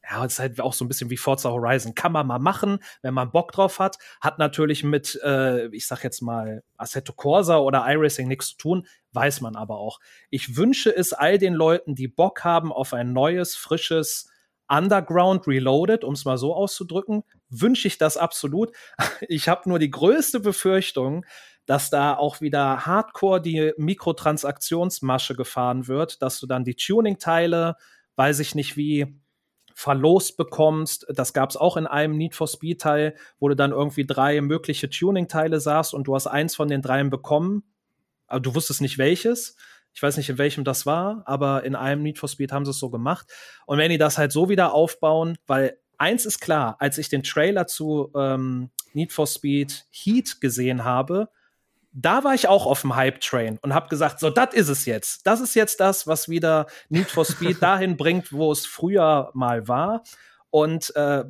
ja, 0.08 0.24
es 0.24 0.34
ist 0.34 0.38
halt 0.38 0.60
auch 0.60 0.72
so 0.72 0.84
ein 0.84 0.88
bisschen 0.88 1.10
wie 1.10 1.16
Forza 1.16 1.50
Horizon. 1.50 1.94
Kann 1.94 2.12
man 2.12 2.26
mal 2.26 2.38
machen, 2.38 2.78
wenn 3.02 3.14
man 3.14 3.32
Bock 3.32 3.52
drauf 3.52 3.78
hat. 3.78 3.98
Hat 4.20 4.38
natürlich 4.38 4.84
mit, 4.84 5.18
äh, 5.24 5.66
ich 5.68 5.86
sag 5.86 6.04
jetzt 6.04 6.22
mal, 6.22 6.62
Assetto 6.76 7.12
Corsa 7.12 7.58
oder 7.58 7.84
iRacing 7.86 8.28
nichts 8.28 8.50
zu 8.50 8.56
tun, 8.56 8.86
weiß 9.16 9.40
man 9.40 9.56
aber 9.56 9.78
auch. 9.78 9.98
Ich 10.30 10.56
wünsche 10.56 10.94
es 10.94 11.12
all 11.12 11.38
den 11.38 11.54
Leuten, 11.54 11.96
die 11.96 12.06
Bock 12.06 12.44
haben 12.44 12.72
auf 12.72 12.92
ein 12.92 13.12
neues, 13.12 13.56
frisches 13.56 14.30
Underground 14.68 15.46
Reloaded, 15.48 16.04
um 16.04 16.14
es 16.14 16.24
mal 16.24 16.38
so 16.38 16.54
auszudrücken, 16.54 17.24
wünsche 17.48 17.88
ich 17.88 17.98
das 17.98 18.16
absolut. 18.16 18.72
Ich 19.28 19.48
habe 19.48 19.68
nur 19.68 19.78
die 19.78 19.90
größte 19.90 20.40
Befürchtung, 20.40 21.24
dass 21.64 21.90
da 21.90 22.14
auch 22.14 22.40
wieder 22.40 22.86
hardcore 22.86 23.40
die 23.40 23.72
Mikrotransaktionsmasche 23.76 25.34
gefahren 25.34 25.88
wird, 25.88 26.22
dass 26.22 26.38
du 26.38 26.46
dann 26.46 26.64
die 26.64 26.76
Tuning-Teile, 26.76 27.76
weiß 28.16 28.38
ich 28.40 28.54
nicht 28.54 28.76
wie, 28.76 29.20
verlost 29.74 30.36
bekommst. 30.36 31.06
Das 31.10 31.34
gab 31.34 31.50
es 31.50 31.56
auch 31.56 31.76
in 31.76 31.86
einem 31.86 32.16
Need 32.16 32.34
for 32.34 32.46
Speed 32.46 32.80
Teil, 32.80 33.14
wo 33.38 33.48
du 33.48 33.56
dann 33.56 33.72
irgendwie 33.72 34.06
drei 34.06 34.40
mögliche 34.40 34.88
Tuning-Teile 34.88 35.60
sahst 35.60 35.92
und 35.92 36.04
du 36.04 36.14
hast 36.14 36.26
eins 36.26 36.56
von 36.56 36.68
den 36.68 36.82
dreien 36.82 37.10
bekommen. 37.10 37.62
Aber 38.26 38.40
du 38.40 38.54
wusstest 38.54 38.80
nicht 38.80 38.98
welches. 38.98 39.56
Ich 39.94 40.02
weiß 40.02 40.16
nicht, 40.18 40.28
in 40.28 40.38
welchem 40.38 40.64
das 40.64 40.84
war, 40.84 41.22
aber 41.24 41.64
in 41.64 41.74
einem 41.74 42.02
Need 42.02 42.18
for 42.18 42.28
Speed 42.28 42.52
haben 42.52 42.64
sie 42.64 42.70
es 42.70 42.78
so 42.78 42.90
gemacht. 42.90 43.32
Und 43.64 43.78
wenn 43.78 43.90
die 43.90 43.98
das 43.98 44.18
halt 44.18 44.30
so 44.30 44.48
wieder 44.48 44.74
aufbauen, 44.74 45.38
weil 45.46 45.78
eins 45.96 46.26
ist 46.26 46.40
klar, 46.40 46.76
als 46.80 46.98
ich 46.98 47.08
den 47.08 47.22
Trailer 47.22 47.66
zu 47.66 48.12
ähm, 48.14 48.70
Need 48.92 49.12
for 49.12 49.26
Speed 49.26 49.86
Heat 49.90 50.40
gesehen 50.40 50.84
habe, 50.84 51.30
da 51.98 52.24
war 52.24 52.34
ich 52.34 52.46
auch 52.46 52.66
auf 52.66 52.82
dem 52.82 52.94
Hype-Train 52.94 53.58
und 53.62 53.72
habe 53.72 53.88
gesagt, 53.88 54.20
so, 54.20 54.28
das 54.28 54.52
ist 54.52 54.68
es 54.68 54.84
jetzt. 54.84 55.26
Das 55.26 55.40
ist 55.40 55.54
jetzt 55.54 55.80
das, 55.80 56.06
was 56.06 56.28
wieder 56.28 56.66
Need 56.90 57.10
for 57.10 57.24
Speed 57.24 57.56
dahin 57.62 57.96
bringt, 57.96 58.32
wo 58.32 58.52
es 58.52 58.66
früher 58.66 59.30
mal 59.32 59.66
war. 59.66 60.02
Und 60.50 60.94
äh, 60.94 61.24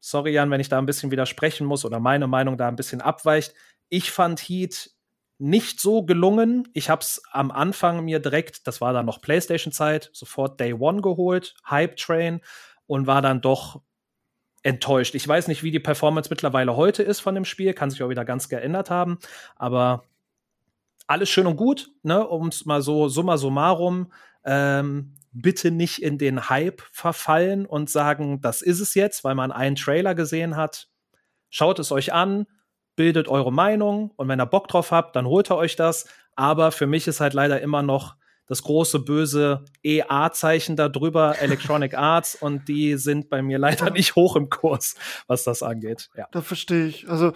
sorry, 0.00 0.32
Jan, 0.32 0.50
wenn 0.50 0.60
ich 0.60 0.68
da 0.68 0.78
ein 0.78 0.86
bisschen 0.86 1.12
widersprechen 1.12 1.66
muss 1.66 1.84
oder 1.84 2.00
meine 2.00 2.26
Meinung 2.26 2.56
da 2.56 2.66
ein 2.66 2.74
bisschen 2.74 3.00
abweicht. 3.00 3.54
Ich 3.88 4.10
fand 4.10 4.40
Heat 4.40 4.90
nicht 5.38 5.80
so 5.80 6.04
gelungen. 6.04 6.68
Ich 6.72 6.88
habe 6.88 7.02
es 7.02 7.22
am 7.30 7.50
Anfang 7.50 8.04
mir 8.04 8.20
direkt, 8.20 8.66
das 8.66 8.80
war 8.80 8.92
dann 8.92 9.06
noch 9.06 9.20
PlayStation-Zeit, 9.20 10.10
sofort 10.12 10.58
Day 10.60 10.72
One 10.72 11.02
geholt, 11.02 11.54
Hype 11.68 11.96
Train 11.96 12.40
und 12.86 13.06
war 13.06 13.22
dann 13.22 13.40
doch 13.40 13.82
enttäuscht. 14.62 15.14
Ich 15.14 15.26
weiß 15.26 15.48
nicht, 15.48 15.62
wie 15.62 15.70
die 15.70 15.80
Performance 15.80 16.30
mittlerweile 16.30 16.76
heute 16.76 17.02
ist 17.02 17.20
von 17.20 17.34
dem 17.34 17.44
Spiel, 17.44 17.74
kann 17.74 17.90
sich 17.90 18.02
auch 18.02 18.08
wieder 18.08 18.24
ganz 18.24 18.48
geändert 18.48 18.90
haben, 18.90 19.18
aber 19.56 20.04
alles 21.06 21.28
schön 21.28 21.46
und 21.46 21.56
gut, 21.56 21.90
ne, 22.02 22.26
um 22.26 22.48
es 22.48 22.64
mal 22.64 22.82
so 22.82 23.08
summa 23.08 23.36
summarum, 23.36 24.12
ähm, 24.44 25.14
bitte 25.30 25.70
nicht 25.70 26.02
in 26.02 26.18
den 26.18 26.48
Hype 26.48 26.82
verfallen 26.90 27.66
und 27.66 27.90
sagen, 27.90 28.40
das 28.40 28.62
ist 28.62 28.80
es 28.80 28.94
jetzt, 28.94 29.22
weil 29.22 29.34
man 29.34 29.52
einen 29.52 29.76
Trailer 29.76 30.14
gesehen 30.14 30.56
hat. 30.56 30.88
Schaut 31.50 31.78
es 31.78 31.92
euch 31.92 32.12
an, 32.12 32.46
bildet 32.96 33.28
eure 33.28 33.52
Meinung 33.52 34.10
und 34.16 34.28
wenn 34.28 34.40
ihr 34.40 34.46
Bock 34.46 34.68
drauf 34.68 34.90
habt, 34.90 35.14
dann 35.16 35.26
holt 35.26 35.50
ihr 35.50 35.56
euch 35.56 35.76
das. 35.76 36.06
Aber 36.34 36.72
für 36.72 36.86
mich 36.86 37.06
ist 37.06 37.20
halt 37.20 37.34
leider 37.34 37.60
immer 37.60 37.82
noch 37.82 38.16
das 38.46 38.62
große 38.62 39.00
böse 39.00 39.64
EA-Zeichen 39.82 40.76
da 40.76 40.88
drüber, 40.88 41.36
Electronic 41.40 41.94
Arts, 41.94 42.34
und 42.34 42.68
die 42.68 42.96
sind 42.96 43.28
bei 43.28 43.42
mir 43.42 43.58
leider 43.58 43.90
nicht 43.90 44.16
hoch 44.16 44.36
im 44.36 44.50
Kurs, 44.50 44.96
was 45.26 45.44
das 45.44 45.62
angeht. 45.62 46.10
Ja. 46.16 46.28
Da 46.30 46.42
verstehe 46.42 46.86
ich. 46.86 47.08
Also, 47.08 47.32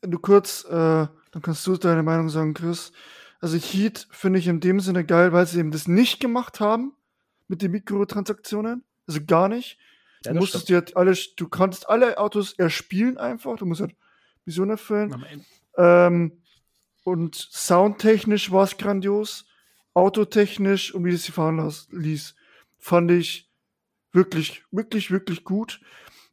du 0.00 0.18
kurz, 0.18 0.64
äh, 0.64 0.70
dann 0.70 1.42
kannst 1.42 1.66
du 1.66 1.76
deine 1.76 2.02
Meinung 2.02 2.28
sagen, 2.28 2.54
Chris. 2.54 2.92
Also 3.40 3.58
Heat 3.58 4.08
finde 4.10 4.38
ich 4.38 4.48
in 4.48 4.60
dem 4.60 4.80
Sinne 4.80 5.04
geil, 5.04 5.32
weil 5.32 5.46
sie 5.46 5.60
eben 5.60 5.70
das 5.70 5.86
nicht 5.86 6.20
gemacht 6.20 6.58
haben 6.58 6.94
mit 7.48 7.60
den 7.60 7.70
Mikrotransaktionen. 7.72 8.82
Also 9.06 9.20
gar 9.26 9.48
nicht. 9.48 9.78
Ja, 10.24 10.32
du 10.32 10.38
musstest 10.38 10.68
dir 10.68 10.76
halt 10.76 10.96
alle, 10.96 11.14
du 11.36 11.48
konntest 11.48 11.88
alle 11.88 12.18
Autos 12.18 12.54
erspielen 12.54 13.18
einfach. 13.18 13.56
Du 13.56 13.66
musst 13.66 13.82
halt 13.82 13.94
Mission 14.46 14.70
erfüllen. 14.70 15.24
Ähm, 15.76 16.32
und 17.04 17.34
soundtechnisch 17.34 18.50
war 18.50 18.64
es 18.64 18.76
grandios 18.76 19.44
autotechnisch 19.96 20.94
und 20.94 21.04
wie 21.06 21.12
das 21.12 21.22
sie 21.22 21.32
fahren 21.32 21.72
ließ, 21.90 22.34
fand 22.78 23.10
ich 23.10 23.50
wirklich, 24.12 24.62
wirklich, 24.70 25.10
wirklich 25.10 25.42
gut. 25.42 25.80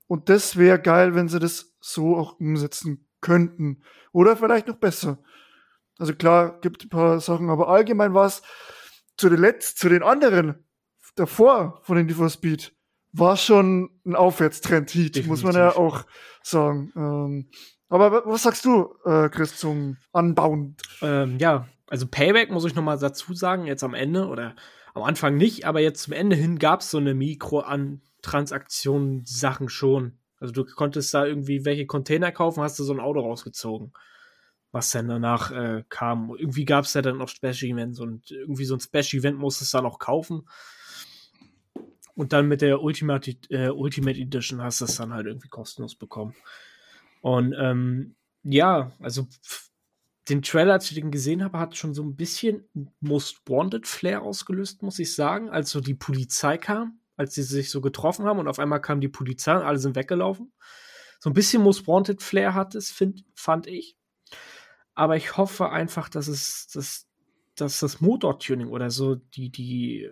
Und 0.07 0.28
das 0.28 0.57
wäre 0.57 0.80
geil, 0.80 1.16
wenn 1.16 1.30
sie 1.30 1.39
das 1.39 1.74
so 1.80 2.18
auch 2.18 2.39
umsetzen 2.39 3.07
könnten. 3.22 3.82
Oder 4.11 4.36
vielleicht 4.36 4.68
noch 4.68 4.76
besser. 4.76 5.18
Also 5.97 6.14
klar, 6.14 6.59
gibt 6.59 6.84
ein 6.84 6.89
paar 6.89 7.22
Sachen, 7.22 7.49
aber 7.49 7.70
allgemein 7.70 8.14
war 8.14 8.26
es 8.26 8.41
zu 9.16 9.30
den 9.30 9.39
letzten, 9.39 9.78
zu 9.78 9.89
den 9.89 10.03
anderen 10.03 10.66
davor 11.16 11.80
von 11.84 11.95
den 11.95 12.07
Need 12.07 12.32
Speed 12.32 12.76
war 13.14 13.38
schon 13.38 13.91
ein 14.05 14.16
Aufwärtstrend 14.16 14.89
Heat, 14.89 15.16
Definitiv. 15.16 15.28
muss 15.28 15.43
man 15.43 15.55
ja 15.55 15.76
auch 15.76 16.05
sagen. 16.41 16.91
Ähm, 16.95 17.49
aber 17.93 18.25
was 18.25 18.43
sagst 18.43 18.65
du, 18.65 18.93
äh, 19.05 19.29
Chris, 19.29 19.57
zum 19.57 19.95
Anbauen? 20.11 20.75
Ähm, 21.01 21.37
ja, 21.39 21.69
also 21.87 22.05
Payback 22.07 22.49
muss 22.49 22.65
ich 22.65 22.75
noch 22.75 22.83
mal 22.83 22.97
dazu 22.97 23.33
sagen, 23.33 23.67
jetzt 23.67 23.83
am 23.83 23.93
Ende 23.93 24.27
oder 24.27 24.53
am 24.93 25.03
Anfang 25.03 25.37
nicht, 25.37 25.65
aber 25.65 25.79
jetzt 25.79 26.03
zum 26.03 26.11
Ende 26.13 26.35
hin 26.35 26.59
gab 26.59 26.81
es 26.81 26.91
so 26.91 26.97
eine 26.97 27.13
Mikro-Transaktionen-Sachen 27.13 29.69
schon. 29.69 30.17
Also 30.39 30.53
du 30.53 30.65
konntest 30.65 31.13
da 31.13 31.25
irgendwie 31.25 31.63
welche 31.65 31.85
Container 31.85 32.31
kaufen, 32.31 32.63
hast 32.63 32.79
du 32.79 32.83
so 32.83 32.93
ein 32.93 32.99
Auto 32.99 33.19
rausgezogen, 33.21 33.93
was 34.71 34.89
dann 34.91 35.07
danach 35.07 35.51
äh, 35.51 35.83
kam. 35.89 36.35
irgendwie 36.37 36.65
gab 36.65 36.85
es 36.85 36.93
ja 36.93 37.01
dann 37.01 37.17
noch 37.17 37.29
Special 37.29 37.71
Events 37.71 37.99
und 37.99 38.29
irgendwie 38.31 38.65
so 38.65 38.75
ein 38.75 38.79
Special 38.79 39.19
Event 39.19 39.39
musstest 39.39 39.73
du 39.73 39.77
dann 39.77 39.85
auch 39.85 39.99
kaufen. 39.99 40.47
Und 42.15 42.33
dann 42.33 42.47
mit 42.47 42.61
der 42.61 42.81
Ultimate, 42.81 43.31
äh, 43.49 43.69
Ultimate 43.69 44.19
Edition 44.19 44.61
hast 44.61 44.81
du 44.81 44.85
es 44.85 44.97
dann 44.97 45.13
halt 45.13 45.27
irgendwie 45.27 45.49
kostenlos 45.49 45.95
bekommen. 45.95 46.35
Und 47.24 47.55
ähm, 47.57 48.15
ja, 48.43 48.91
also 48.99 49.28
den 50.28 50.41
Trailer, 50.41 50.74
als 50.74 50.91
ich 50.91 50.95
den 50.95 51.09
gesehen 51.09 51.41
habe, 51.41 51.57
hat 51.57 51.78
schon 51.78 51.93
so 51.93 52.03
ein 52.03 52.17
bisschen 52.17 52.67
Most 52.99 53.41
Wanted 53.47 53.88
Flair 53.88 54.24
ausgelöst, 54.24 54.84
muss 54.84 54.99
ich 54.99 55.15
sagen. 55.15 55.49
Als 55.49 55.69
so 55.69 55.80
die 55.80 55.93
Polizei 55.93 56.57
kam, 56.57 56.99
als 57.15 57.34
sie 57.34 57.43
sich 57.43 57.69
so 57.69 57.80
getroffen 57.80 58.26
haben 58.26 58.39
und 58.39 58.49
auf 58.49 58.59
einmal 58.59 58.82
kam 58.82 58.99
die 58.99 59.07
Polizei 59.07 59.55
und 59.55 59.63
alle 59.63 59.80
sind 59.80 59.95
weggelaufen. 59.95 60.51
So 61.21 61.30
ein 61.30 61.34
bisschen 61.34 61.63
Most 61.63 61.88
Wanted 61.88 62.21
Flair 62.21 62.53
hat 62.53 62.76
es, 62.76 62.91
find, 62.91 63.24
fand 63.36 63.67
ich. 63.67 63.95
Aber 64.93 65.15
ich 65.15 65.38
hoffe 65.38 65.69
einfach, 65.69 66.09
dass 66.09 66.28
es, 66.28 66.67
dass, 66.74 67.07
dass 67.55 67.80
das 67.80 68.01
Motortuning 68.01 68.67
oder 68.67 68.89
so 68.89 69.15
die, 69.15 69.49
die, 69.49 70.09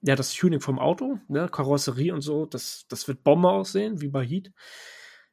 ja, 0.00 0.16
das 0.16 0.32
Tuning 0.32 0.62
vom 0.62 0.78
Auto, 0.78 1.18
ne, 1.28 1.50
Karosserie 1.50 2.14
und 2.14 2.22
so, 2.22 2.46
das, 2.46 2.86
das 2.88 3.06
wird 3.06 3.22
Bombe 3.22 3.50
aussehen, 3.50 4.00
wie 4.00 4.08
bei 4.08 4.24
Heat 4.24 4.50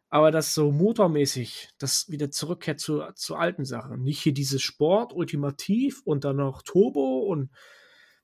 aber 0.10 0.32
das 0.32 0.54
so 0.54 0.72
motormäßig, 0.72 1.70
das 1.78 2.10
wieder 2.10 2.32
zurückkehrt 2.32 2.80
zu, 2.80 3.04
zu 3.16 3.36
alten 3.36 3.64
Sachen. 3.64 4.02
Nicht 4.02 4.22
hier 4.22 4.34
dieses 4.34 4.62
Sport, 4.62 5.14
ultimativ 5.14 6.02
und 6.04 6.24
dann 6.24 6.38
noch 6.38 6.64
Turbo 6.64 7.20
und 7.20 7.52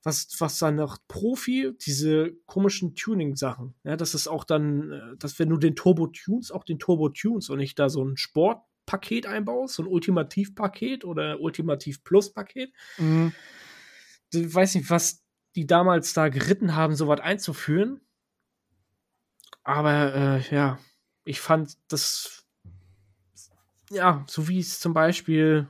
was, 0.04 0.28
was 0.40 0.60
dann 0.60 0.76
noch 0.76 0.98
Profi, 1.08 1.74
diese 1.82 2.34
komischen 2.46 2.96
Tuning-Sachen. 2.96 3.74
Ja, 3.84 3.98
das 3.98 4.14
ist 4.14 4.28
auch 4.28 4.44
dann, 4.44 4.92
äh, 4.92 5.18
dass 5.18 5.40
wenn 5.40 5.50
du 5.50 5.58
den 5.58 5.76
Turbo 5.76 6.08
tunes, 6.08 6.52
auch 6.52 6.64
den 6.64 6.80
Turbo 6.80 7.10
tunes 7.10 7.50
und 7.50 7.58
nicht 7.58 7.78
da 7.80 7.90
so 7.90 8.04
ein 8.04 8.16
Sportpaket 8.16 9.26
einbaust, 9.26 9.76
so 9.76 9.84
ein 9.84 9.88
Ultimativ-Paket 9.88 11.06
oder 11.06 11.40
Ultimativ-Plus-Paket. 11.42 12.72
Mhm. 12.98 13.34
Ich 14.32 14.54
weiß 14.54 14.76
nicht, 14.76 14.90
was 14.90 15.24
die 15.56 15.66
damals 15.66 16.14
da 16.14 16.30
geritten 16.30 16.76
haben, 16.76 16.96
sowas 16.96 17.22
einzuführen. 17.22 18.02
Aber 19.64 20.14
äh, 20.14 20.56
ja, 20.56 20.78
ich 21.26 21.42
fand 21.42 21.78
das, 21.90 22.46
ja, 23.90 24.24
so 24.28 24.48
wie 24.48 24.60
es 24.60 24.80
zum 24.80 24.94
Beispiel 24.94 25.68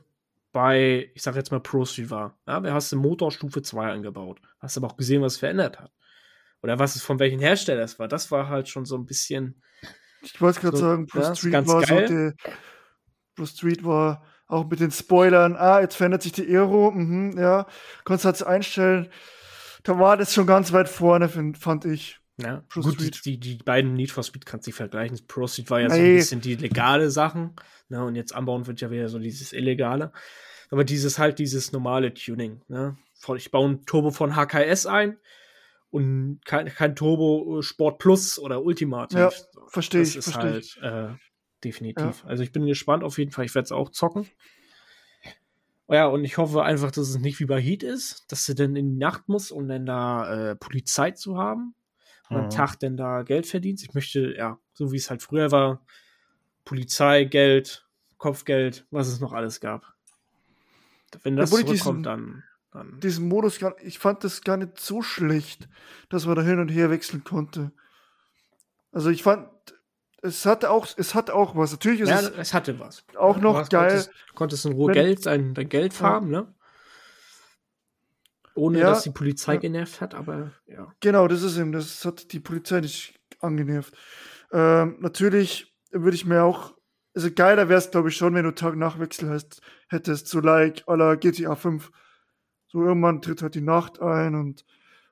bei, 0.52 1.10
ich 1.14 1.22
sag 1.22 1.34
jetzt 1.34 1.50
mal 1.50 1.60
Pro 1.60 1.84
Street 1.84 2.10
war. 2.10 2.38
Ja, 2.46 2.60
da 2.60 2.72
hast 2.72 2.92
du 2.92 2.96
Motorstufe 2.96 3.62
2 3.62 3.92
eingebaut. 3.92 4.40
Hast 4.60 4.76
aber 4.76 4.86
auch 4.86 4.96
gesehen, 4.96 5.22
was 5.22 5.34
es 5.34 5.38
verändert 5.38 5.80
hat. 5.80 5.92
Oder 6.62 6.78
was 6.78 6.96
es 6.96 7.02
von 7.02 7.18
welchen 7.18 7.40
Hersteller 7.40 7.82
es 7.82 7.98
war. 7.98 8.08
Das 8.08 8.30
war 8.30 8.48
halt 8.48 8.68
schon 8.68 8.84
so 8.84 8.96
ein 8.96 9.06
bisschen. 9.06 9.62
Ich 10.22 10.40
wollte 10.40 10.60
gerade 10.60 10.76
so, 10.76 10.84
sagen, 10.84 11.06
Pro 11.06 11.20
ja, 11.20 11.34
Street 11.34 11.66
war 11.66 11.82
geil. 11.82 12.08
so 12.08 12.14
die, 12.14 12.50
Pro 13.34 13.46
Street 13.46 13.84
war 13.84 14.24
auch 14.48 14.66
mit 14.66 14.80
den 14.80 14.90
Spoilern, 14.90 15.56
ah, 15.56 15.80
jetzt 15.80 15.96
verändert 15.96 16.22
sich 16.22 16.32
die 16.32 16.46
Aero, 16.46 16.92
mhm, 16.92 17.36
ja, 17.36 17.66
konntest 18.04 18.24
halt 18.24 18.42
einstellen. 18.46 19.10
Da 19.82 19.98
war 19.98 20.16
das 20.16 20.32
schon 20.32 20.46
ganz 20.46 20.72
weit 20.72 20.88
vorne, 20.88 21.28
fand 21.28 21.84
ich. 21.84 22.20
Ja, 22.38 22.62
Pro 22.68 22.82
gut, 22.82 22.94
Street. 22.94 23.24
Die, 23.24 23.40
die 23.40 23.56
beiden 23.56 23.94
Need 23.94 24.10
for 24.10 24.22
Speed 24.22 24.44
kannst 24.44 24.66
du 24.66 24.70
nicht 24.70 24.76
vergleichen. 24.76 25.18
Pro 25.26 25.46
Street 25.46 25.70
war 25.70 25.80
ja 25.80 25.88
so 25.88 25.96
ein 25.96 26.16
bisschen 26.16 26.40
die 26.40 26.54
legale 26.54 27.10
Sachen. 27.10 27.54
Ne? 27.88 28.04
Und 28.04 28.14
jetzt 28.14 28.34
anbauen 28.34 28.66
wird 28.66 28.80
ja 28.80 28.90
wieder 28.90 29.08
so 29.08 29.18
dieses 29.18 29.52
illegale. 29.52 30.12
Aber 30.70 30.84
dieses 30.84 31.18
halt, 31.18 31.38
dieses 31.38 31.72
normale 31.72 32.12
Tuning, 32.12 32.60
ne? 32.68 32.96
ich 33.36 33.50
baue 33.50 33.70
ein 33.70 33.86
Turbo 33.86 34.10
von 34.10 34.34
HKS 34.36 34.86
ein 34.86 35.16
und 35.90 36.40
kein, 36.44 36.66
kein 36.66 36.96
Turbo 36.96 37.62
Sport 37.62 37.98
Plus 37.98 38.38
oder 38.38 38.62
Ultimativ. 38.62 39.18
Ja, 39.18 39.30
verstehe 39.68 40.02
ich. 40.02 40.14
Das 40.14 40.26
ist 40.26 40.34
versteh 40.34 40.80
halt 40.82 41.14
äh, 41.14 41.16
definitiv. 41.64 42.24
Also 42.26 42.42
ich 42.42 42.52
bin 42.52 42.66
gespannt 42.66 43.04
auf 43.04 43.18
jeden 43.18 43.30
Fall. 43.30 43.44
Ich 43.44 43.54
werde 43.54 43.64
es 43.66 43.72
auch 43.72 43.90
zocken. 43.90 44.28
Ja, 45.88 46.06
und 46.06 46.24
ich 46.24 46.36
hoffe 46.36 46.64
einfach, 46.64 46.90
dass 46.90 47.08
es 47.08 47.18
nicht 47.18 47.38
wie 47.38 47.44
bei 47.46 47.60
Heat 47.60 47.84
ist, 47.84 48.30
dass 48.32 48.44
du 48.44 48.54
dann 48.54 48.74
in 48.74 48.90
die 48.90 48.98
Nacht 48.98 49.28
musst, 49.28 49.52
um 49.52 49.68
dann 49.68 49.86
da 49.86 50.50
äh, 50.50 50.56
Polizei 50.56 51.12
zu 51.12 51.38
haben. 51.38 51.74
Und 52.28 52.36
am 52.36 52.44
Mhm. 52.46 52.50
Tag 52.50 52.78
dann 52.80 52.96
da 52.96 53.22
Geld 53.22 53.46
verdienst. 53.46 53.84
Ich 53.84 53.94
möchte, 53.94 54.34
ja, 54.36 54.58
so 54.72 54.90
wie 54.92 54.96
es 54.96 55.10
halt 55.10 55.22
früher 55.22 55.50
war, 55.52 55.80
Polizei, 56.64 57.24
Geld, 57.24 57.86
Kopfgeld, 58.18 58.86
was 58.90 59.08
es 59.08 59.20
noch 59.20 59.32
alles 59.32 59.60
gab. 59.60 59.94
Wenn 61.22 61.36
das 61.36 61.50
diesen- 61.50 61.66
zurückkommt, 61.66 62.06
dann, 62.06 62.42
dann 62.72 62.98
Diesen 63.00 63.28
Modus, 63.28 63.58
gar, 63.58 63.74
ich 63.82 63.98
fand 63.98 64.24
das 64.24 64.42
gar 64.42 64.56
nicht 64.56 64.78
so 64.80 65.02
schlecht, 65.02 65.68
dass 66.08 66.26
man 66.26 66.34
da 66.36 66.42
hin 66.42 66.58
und 66.58 66.68
her 66.68 66.90
wechseln 66.90 67.22
konnte. 67.24 67.70
Also 68.92 69.10
ich 69.10 69.22
fand, 69.22 69.48
es 70.22 70.44
hatte 70.46 70.70
auch, 70.70 70.86
es 70.96 71.14
hatte 71.14 71.34
auch 71.34 71.54
was. 71.54 71.70
Natürlich 71.72 72.00
ist 72.00 72.08
ja, 72.08 72.18
es 72.20 72.30
es 72.30 72.54
hatte 72.54 72.78
was. 72.80 73.04
auch 73.16 73.36
noch 73.38 73.52
du 73.54 73.58
hast, 73.60 73.70
geil. 73.70 73.88
Konntest, 73.88 74.10
konntest 74.34 74.66
in 74.66 74.72
Ruhe 74.72 74.88
wenn- 74.88 74.94
Geld, 74.94 75.26
dein, 75.26 75.54
dein 75.54 75.68
Geld 75.68 75.92
farmen, 75.94 76.30
ne? 76.30 76.52
Ohne 78.56 78.80
Ja, 78.80 78.90
dass 78.90 79.02
die 79.02 79.10
Polizei 79.10 79.54
ja. 79.54 79.60
genervt 79.60 80.00
hat, 80.00 80.14
aber 80.14 80.52
ja. 80.66 80.92
Genau, 81.00 81.28
das 81.28 81.42
ist 81.42 81.58
eben, 81.58 81.72
das 81.72 82.04
hat 82.04 82.32
die 82.32 82.40
Polizei 82.40 82.80
nicht 82.80 83.14
angenervt. 83.40 83.94
Ähm, 84.52 84.96
natürlich 85.00 85.74
würde 85.90 86.16
ich 86.16 86.24
mir 86.24 86.42
auch, 86.42 86.74
also 87.14 87.30
geiler 87.30 87.68
wäre 87.68 87.78
es, 87.78 87.90
glaube 87.90 88.08
ich, 88.08 88.16
schon, 88.16 88.34
wenn 88.34 88.44
du 88.44 88.54
Tag-Nacht-Wechsel 88.54 89.28
hast, 89.28 89.60
hättest, 89.88 90.28
so 90.28 90.40
like 90.40 90.82
à 90.88 90.96
la 90.96 91.14
GTA 91.14 91.54
5. 91.54 91.90
So 92.68 92.82
irgendwann 92.82 93.22
tritt 93.22 93.42
halt 93.42 93.54
die 93.54 93.60
Nacht 93.60 94.00
ein 94.00 94.34
und, 94.34 94.64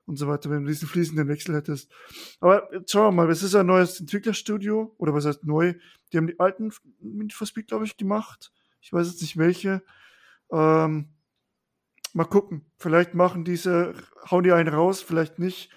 und 0.05 0.17
so 0.17 0.27
weiter, 0.27 0.49
wenn 0.49 0.63
du 0.63 0.69
diesen 0.69 0.87
fließenden 0.87 1.27
Wechsel 1.27 1.55
hättest. 1.55 1.91
Aber 2.39 2.67
jetzt 2.73 2.91
schauen 2.91 3.15
wir 3.15 3.23
mal, 3.23 3.31
es 3.31 3.43
ist 3.43 3.55
ein 3.55 3.65
neues 3.65 3.99
Entwicklerstudio, 3.99 4.93
oder 4.97 5.13
was 5.13 5.25
heißt 5.25 5.45
neu? 5.45 5.75
Die 6.11 6.17
haben 6.17 6.27
die 6.27 6.39
alten 6.39 6.71
Need 6.99 7.33
for 7.33 7.47
Speed, 7.47 7.67
glaube 7.67 7.85
ich, 7.85 7.97
gemacht. 7.97 8.51
Ich 8.81 8.91
weiß 8.91 9.07
jetzt 9.07 9.21
nicht 9.21 9.37
welche. 9.37 9.83
Ähm, 10.51 11.14
mal 12.15 12.25
gucken. 12.25 12.65
Vielleicht 12.77 13.13
machen 13.13 13.43
diese, 13.43 13.93
hauen 14.31 14.43
die 14.43 14.51
einen 14.51 14.73
raus, 14.73 15.01
vielleicht 15.01 15.37
nicht. 15.37 15.69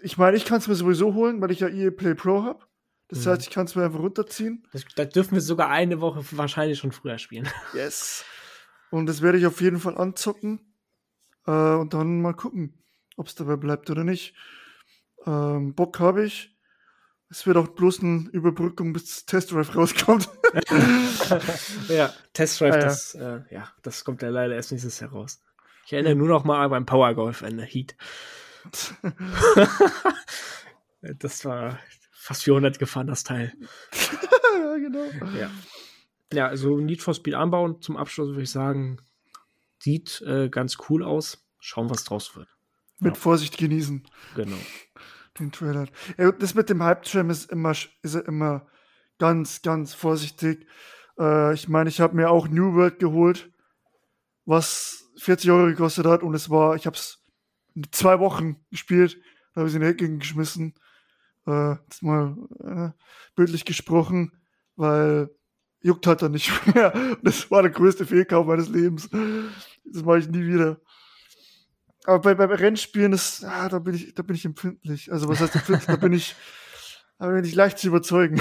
Ich 0.00 0.18
meine, 0.18 0.36
ich 0.36 0.44
kann 0.44 0.58
es 0.58 0.68
mir 0.68 0.74
sowieso 0.74 1.14
holen, 1.14 1.40
weil 1.40 1.50
ich 1.50 1.60
ja 1.60 1.68
EA 1.68 1.90
Play 1.90 2.14
Pro 2.14 2.42
habe. 2.44 2.64
Das 3.08 3.24
Mhm. 3.24 3.30
heißt, 3.30 3.42
ich 3.42 3.50
kann 3.50 3.66
es 3.66 3.74
mir 3.74 3.84
einfach 3.84 4.00
runterziehen. 4.00 4.66
Das, 4.72 4.84
da 4.94 5.04
dürfen 5.04 5.34
wir 5.34 5.40
sogar 5.40 5.68
eine 5.70 6.00
Woche 6.00 6.24
wahrscheinlich 6.32 6.78
schon 6.78 6.92
früher 6.92 7.18
spielen. 7.18 7.48
Yes. 7.74 8.24
Und 8.90 9.06
das 9.06 9.20
werde 9.22 9.38
ich 9.38 9.46
auf 9.46 9.60
jeden 9.60 9.80
Fall 9.80 9.96
anzocken. 9.98 10.60
Äh, 11.46 11.50
und 11.50 11.92
dann 11.94 12.20
mal 12.22 12.34
gucken, 12.34 12.82
ob 13.16 13.26
es 13.26 13.34
dabei 13.34 13.56
bleibt 13.56 13.90
oder 13.90 14.04
nicht. 14.04 14.34
Ähm, 15.24 15.74
Bock 15.74 15.98
habe 15.98 16.24
ich. 16.24 16.55
Es 17.28 17.46
wird 17.46 17.56
auch 17.56 17.68
bloß 17.68 18.00
eine 18.02 18.28
Überbrückung, 18.30 18.92
bis 18.92 19.26
Test 19.26 19.50
Drive 19.52 19.74
rauskommt. 19.74 20.28
ja, 21.88 22.12
Test 22.32 22.60
Drive, 22.60 22.74
Ah, 22.74 22.78
ja. 22.78 22.84
das, 22.84 23.14
äh, 23.14 23.40
ja, 23.50 23.68
das 23.82 24.04
kommt 24.04 24.22
ja 24.22 24.28
leider 24.28 24.54
erst 24.54 24.70
nächstes 24.72 25.00
Jahr 25.00 25.10
raus. 25.10 25.40
Ich 25.86 25.92
erinnere 25.92 26.14
nur 26.14 26.28
noch 26.28 26.44
mal 26.44 26.68
beim 26.68 26.86
Power 26.86 27.14
Golf 27.14 27.42
an 27.42 27.56
der 27.56 27.66
Heat. 27.66 27.96
das 31.00 31.44
war 31.44 31.78
fast 32.12 32.44
400 32.44 32.78
gefahren, 32.78 33.06
das 33.06 33.24
Teil. 33.24 33.52
ja, 33.92 34.76
genau. 34.76 35.04
Ja. 35.36 35.50
Ja, 36.32 36.48
also 36.48 36.78
Need 36.78 37.02
for 37.02 37.14
Speed 37.14 37.34
anbauen 37.34 37.80
zum 37.80 37.96
Abschluss 37.96 38.30
würde 38.30 38.42
ich 38.42 38.50
sagen, 38.50 38.98
sieht 39.78 40.20
äh, 40.22 40.48
ganz 40.48 40.76
cool 40.88 41.04
aus. 41.04 41.44
Schauen, 41.60 41.88
was 41.90 42.04
draus 42.04 42.34
wird. 42.36 42.48
Mit 42.98 43.14
Ja. 43.14 43.20
Vorsicht 43.20 43.58
genießen, 43.58 44.06
Genau. 44.34 44.56
Den 45.38 45.52
Trailer. 45.52 45.86
Ja, 46.18 46.32
das 46.32 46.54
mit 46.54 46.70
dem 46.70 46.82
Hype-Tram 46.82 47.30
ist 47.30 47.50
immer, 47.50 47.72
ist 47.72 48.14
er 48.14 48.26
immer 48.26 48.66
ganz, 49.18 49.62
ganz 49.62 49.94
vorsichtig. 49.94 50.66
Äh, 51.18 51.54
ich 51.54 51.68
meine, 51.68 51.88
ich 51.88 52.00
habe 52.00 52.16
mir 52.16 52.30
auch 52.30 52.48
New 52.48 52.74
World 52.74 52.98
geholt, 52.98 53.50
was 54.44 55.04
40 55.18 55.50
Euro 55.50 55.66
gekostet 55.66 56.06
hat 56.06 56.22
und 56.22 56.34
es 56.34 56.50
war, 56.50 56.76
ich 56.76 56.86
habe 56.86 56.96
es 56.96 57.22
zwei 57.90 58.20
Wochen 58.20 58.56
gespielt, 58.70 59.18
da 59.54 59.60
habe 59.60 59.68
ich 59.68 59.72
es 59.72 59.76
in 59.76 59.82
die 59.82 59.88
Ecke 59.88 60.18
geschmissen. 60.18 60.74
Äh, 61.46 61.72
jetzt 61.84 62.02
mal 62.02 62.36
äh, 62.60 62.90
bildlich 63.34 63.64
gesprochen, 63.64 64.32
weil 64.76 65.30
juckt 65.80 66.06
halt 66.06 66.22
dann 66.22 66.32
nicht 66.32 66.52
mehr. 66.74 66.92
Das 67.22 67.50
war 67.50 67.62
der 67.62 67.70
größte 67.70 68.06
Fehlkauf 68.06 68.46
meines 68.46 68.68
Lebens. 68.68 69.08
Das 69.84 70.02
mache 70.02 70.18
ich 70.18 70.28
nie 70.28 70.46
wieder. 70.46 70.80
Aber 72.06 72.34
bei, 72.34 72.46
bei 72.46 72.54
Rennspielen 72.54 73.12
ist, 73.12 73.44
ah, 73.44 73.68
da 73.68 73.78
bin 73.78 73.94
ich, 73.94 74.14
da 74.14 74.22
bin 74.22 74.36
ich 74.36 74.44
empfindlich. 74.44 75.12
Also 75.12 75.28
was 75.28 75.40
heißt 75.40 75.54
empfindlich? 75.56 75.86
da 75.86 75.96
bin 75.96 76.12
ich, 76.12 76.34
da 77.18 77.28
bin 77.28 77.44
ich 77.44 77.54
leicht 77.54 77.78
zu 77.78 77.88
überzeugen. 77.88 78.40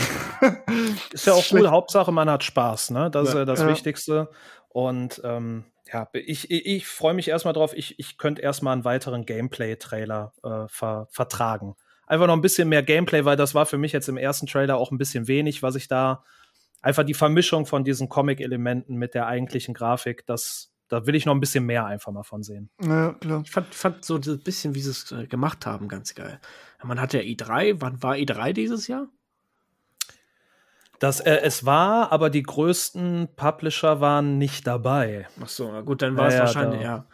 Ist 1.11 1.26
ja 1.26 1.34
auch 1.34 1.43
cool. 1.51 1.70
Hauptsache, 1.70 2.11
man 2.11 2.30
hat 2.30 2.43
Spaß, 2.43 2.91
ne? 2.91 3.09
Das 3.09 3.30
ist 3.30 3.34
Ja. 3.34 3.39
ja 3.41 3.45
das 3.45 3.61
Ja. 3.61 3.68
Wichtigste. 3.68 4.30
Und 4.70 5.22
ähm, 5.24 5.66
ja, 5.91 6.07
ich, 6.13 6.51
ich, 6.51 6.66
ich 6.66 6.88
freue 6.88 7.13
mich 7.13 7.28
erstmal 7.28 7.53
drauf. 7.53 7.74
Ich, 7.76 7.99
ich 7.99 8.18
könnte 8.18 8.41
erstmal 8.41 8.74
einen 8.74 8.86
weiteren 8.86 9.26
Gameplay-Trailer 9.26 10.34
äh, 10.43 10.68
ver, 10.68 11.07
vertragen. 11.11 11.76
Einfach 12.07 12.28
noch 12.28 12.34
ein 12.36 12.41
bisschen 12.41 12.70
mehr 12.70 12.84
Gameplay, 12.84 13.26
weil 13.26 13.38
das 13.38 13.55
war 13.55 13.66
für 13.66 13.78
mich 13.78 13.91
jetzt 13.91 14.09
im 14.09 14.18
ersten 14.18 14.45
Trailer 14.47 14.78
auch 14.78 14.91
ein 14.91 14.97
bisschen 14.97 15.28
wenig, 15.28 15.63
was 15.63 15.76
ich 15.76 15.88
da 15.88 16.24
einfach 16.82 17.03
die 17.03 17.13
Vermischung 17.16 17.66
von 17.66 17.84
diesen 17.84 18.09
Comic-Elementen 18.09 18.95
mit 18.95 19.16
der 19.16 19.26
eigentlichen 19.26 19.74
Grafik, 19.74 20.24
das, 20.28 20.72
da 20.88 21.05
will 21.07 21.15
ich 21.15 21.25
noch 21.25 21.33
ein 21.33 21.39
bisschen 21.39 21.65
mehr 21.65 21.86
einfach 21.86 22.11
mal 22.11 22.23
von 22.23 22.43
sehen. 22.43 22.69
Ja, 22.81 23.13
klar. 23.13 23.41
Ich 23.45 23.51
fand, 23.51 23.73
fand 23.73 24.05
so 24.05 24.15
ein 24.15 24.39
bisschen, 24.43 24.75
wie 24.75 24.81
sie 24.81 24.91
es 24.91 25.11
äh, 25.11 25.27
gemacht 25.27 25.65
haben, 25.65 25.88
ganz 25.88 26.13
geil. 26.15 26.39
Man 26.83 26.99
hat 27.01 27.13
ja 27.13 27.21
E3. 27.21 27.81
Wann 27.81 28.03
war 28.03 28.13
E3 28.15 28.53
dieses 28.53 28.88
Jahr? 28.88 29.07
Das, 30.99 31.19
äh, 31.19 31.39
es 31.43 31.65
war, 31.65 32.11
aber 32.11 32.29
die 32.29 32.43
größten 32.43 33.29
Publisher 33.36 33.99
waren 33.99 34.38
nicht 34.38 34.65
dabei. 34.65 35.27
Ach 35.41 35.49
so, 35.49 35.71
na 35.71 35.81
gut, 35.81 36.01
dann 36.01 36.15
war 36.15 36.23
Ja, 36.23 36.27
es 36.29 36.33
ja, 36.36 36.39
wahrscheinlich, 36.41 36.81
da- 36.81 36.86
ja. 36.86 37.07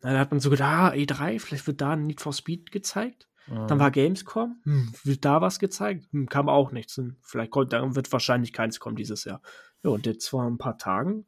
Dann 0.00 0.18
hat 0.18 0.30
man 0.30 0.40
so 0.40 0.50
gedacht, 0.50 0.70
ah, 0.70 0.92
E3, 0.94 1.38
vielleicht 1.40 1.66
wird 1.66 1.80
da 1.80 1.90
ein 1.92 2.06
Need 2.06 2.20
for 2.20 2.32
Speed 2.32 2.70
gezeigt. 2.70 3.28
Mhm. 3.46 3.66
Dann 3.66 3.78
war 3.78 3.90
Gamescom, 3.90 4.60
hm, 4.64 4.92
wird 5.04 5.24
da 5.24 5.40
was 5.40 5.58
gezeigt? 5.58 6.06
Hm, 6.12 6.28
kam 6.28 6.48
auch 6.48 6.70
nichts. 6.72 7.00
Vielleicht 7.22 7.50
kommt, 7.50 7.72
dann 7.72 7.94
wird 7.96 8.12
wahrscheinlich 8.12 8.52
keins 8.52 8.78
kommen 8.80 8.96
dieses 8.96 9.24
Jahr. 9.24 9.40
Ja, 9.82 9.90
und 9.90 10.06
jetzt 10.06 10.28
vor 10.28 10.44
ein 10.44 10.58
paar 10.58 10.78
Tagen 10.78 11.26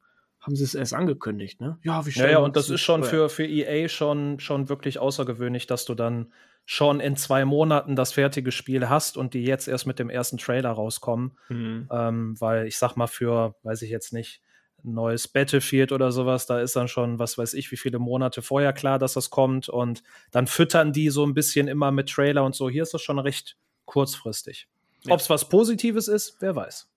haben 0.49 0.57
sie 0.57 0.65
es 0.65 0.75
erst 0.75 0.95
angekündigt, 0.95 1.61
ne? 1.61 1.79
Ja, 1.83 2.05
wie 2.07 2.11
Ja, 2.11 2.13
stellen 2.13 2.31
ja, 2.31 2.39
wir 2.39 2.45
und 2.45 2.57
das 2.57 2.71
ist 2.71 2.81
schon 2.81 3.05
für, 3.05 3.29
für 3.29 3.47
EA 3.47 3.89
schon, 3.89 4.41
schon 4.41 4.69
wirklich 4.69 4.99
außergewöhnlich, 4.99 5.67
dass 5.67 5.85
du 5.85 5.95
dann 5.95 6.33
schon 6.65 7.01
in 7.01 7.17
zwei 7.17 7.45
Monaten 7.45 7.97
das 7.97 8.13
fertige 8.13 8.51
Spiel 8.51 8.89
hast 8.89 9.17
und 9.17 9.35
die 9.35 9.45
jetzt 9.45 9.69
erst 9.69 9.87
mit 9.87 9.99
dem 9.99 10.11
ersten 10.11 10.39
Trailer 10.39 10.71
rauskommen. 10.71 11.39
Hm. 11.49 11.89
Ähm, 11.91 12.41
weil 12.41 12.67
ich 12.67 12.79
sag 12.79 12.97
mal, 12.97 13.07
für, 13.07 13.57
weiß 13.63 13.83
ich 13.83 13.91
jetzt 13.91 14.13
nicht, 14.13 14.43
ein 14.85 14.95
neues 14.95 15.29
Battlefield 15.29 15.93
oder 15.93 16.13
sowas, 16.13 16.47
da 16.47 16.61
ist 16.61 16.77
dann 16.77 16.89
schon, 16.89 17.19
was 17.19 17.37
weiß 17.37 17.55
ich, 17.55 17.71
wie 17.73 17.77
viele 17.77 17.99
Monate 17.99 18.43
vorher 18.43 18.73
klar, 18.73 18.99
dass 18.99 19.15
das 19.15 19.29
kommt. 19.29 19.69
Und 19.69 20.03
dann 20.31 20.47
füttern 20.47 20.93
die 20.93 21.11
so 21.11 21.27
ein 21.27 21.35
bisschen 21.35 21.69
immer 21.69 21.91
mit 21.91 22.09
Trailer 22.09 22.45
und 22.45 22.55
so. 22.55 22.71
Hier 22.71 22.85
ist 22.85 22.95
das 22.95 23.03
schon 23.03 23.19
recht 23.19 23.57
kurzfristig. 23.85 24.69
Ja. 25.05 25.15
Ob 25.15 25.21
es 25.21 25.29
was 25.29 25.49
Positives 25.49 26.09
ist, 26.09 26.37
wer 26.41 26.57
weiß. 26.57 26.89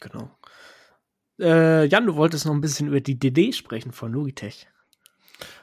Genau. 0.00 0.30
Äh, 1.40 1.86
Jan, 1.86 2.06
du 2.06 2.16
wolltest 2.16 2.46
noch 2.46 2.52
ein 2.52 2.60
bisschen 2.60 2.88
über 2.88 3.00
die 3.00 3.18
DD 3.18 3.52
sprechen 3.52 3.92
von 3.92 4.12
Logitech. 4.12 4.68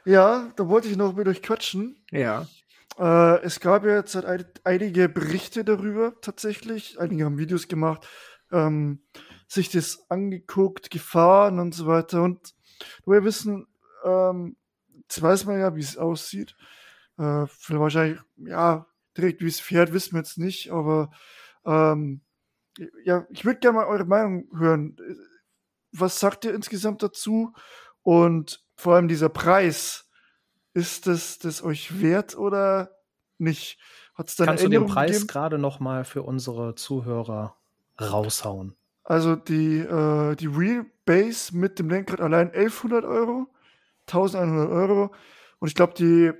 Ja, 0.06 0.52
da 0.56 0.68
wollte 0.68 0.88
ich 0.88 0.98
noch 0.98 1.16
mit 1.16 1.28
euch 1.28 1.42
quatschen. 1.42 2.04
Ja. 2.12 2.48
Äh, 2.98 3.42
es 3.44 3.60
gab 3.60 3.86
ja 3.86 3.96
jetzt 3.96 4.16
ein, 4.16 4.46
einige 4.64 5.08
Berichte 5.08 5.64
darüber 5.64 6.14
tatsächlich. 6.22 7.00
Einige 7.00 7.26
haben 7.26 7.38
Videos 7.38 7.68
gemacht, 7.68 8.08
ähm, 8.52 9.04
sich 9.48 9.70
das 9.70 10.06
angeguckt, 10.10 10.92
gefahren 10.92 11.60
und 11.60 11.74
so 11.74 11.88
weiter. 11.88 12.24
Und 12.24 12.54
wir 13.06 13.24
wissen, 13.24 13.68
ähm, 14.04 14.58
jetzt 15.04 15.22
weiß 15.22 15.46
man 15.46 15.60
ja, 15.60 15.76
wie 15.76 15.82
es 15.82 15.98
aussieht. 15.98 16.56
Äh, 17.18 17.46
vielleicht 17.48 17.82
wahrscheinlich, 17.82 18.20
ja, 18.38 18.88
direkt 19.18 19.42
wie 19.42 19.48
es 19.48 19.60
fährt, 19.60 19.94
wissen 19.94 20.14
wir 20.14 20.20
jetzt 20.20 20.38
nicht, 20.38 20.72
aber 20.72 21.12
ähm, 21.66 22.22
ja, 23.04 23.26
ich 23.30 23.46
würde 23.46 23.60
gerne 23.60 23.80
mal 23.80 23.88
eure 23.88 24.06
Meinung 24.06 24.48
hören. 24.58 24.96
Was 25.92 26.20
sagt 26.20 26.46
ihr 26.46 26.54
insgesamt 26.54 27.04
dazu? 27.04 27.54
Und 28.04 28.64
vor 28.76 28.96
allem 28.96 29.08
dieser 29.08 29.30
Preis, 29.30 30.10
ist 30.74 31.08
das, 31.08 31.39
das 31.39 31.64
euch 31.64 32.02
wert 32.02 32.38
oder 32.38 32.92
nicht? 33.38 33.78
Hat 34.16 34.30
es 34.30 34.36
da 34.36 34.44
eine 34.44 34.52
Kannst 34.52 34.66
du 34.66 34.70
den 34.70 34.86
Preis 34.86 35.28
gerade 35.28 35.58
noch 35.58 35.80
mal 35.80 36.04
für 36.06 36.24
unsere 36.24 36.76
Zuhörer 36.76 37.56
raushauen? 38.00 38.76
Also 39.04 39.36
die, 39.36 39.80
äh, 39.80 40.36
die 40.36 40.56
Wheelbase 40.58 41.56
mit 41.58 41.80
dem 41.80 41.89
Lenkrad 41.89 42.22
allein 42.22 42.52
1100 42.52 43.04
Euro, 43.04 43.48
1100 44.08 44.70
Euro. 44.70 45.14
Und 45.60 45.68
ich 45.68 45.76
glaube, 45.76 45.94
die 45.94 46.32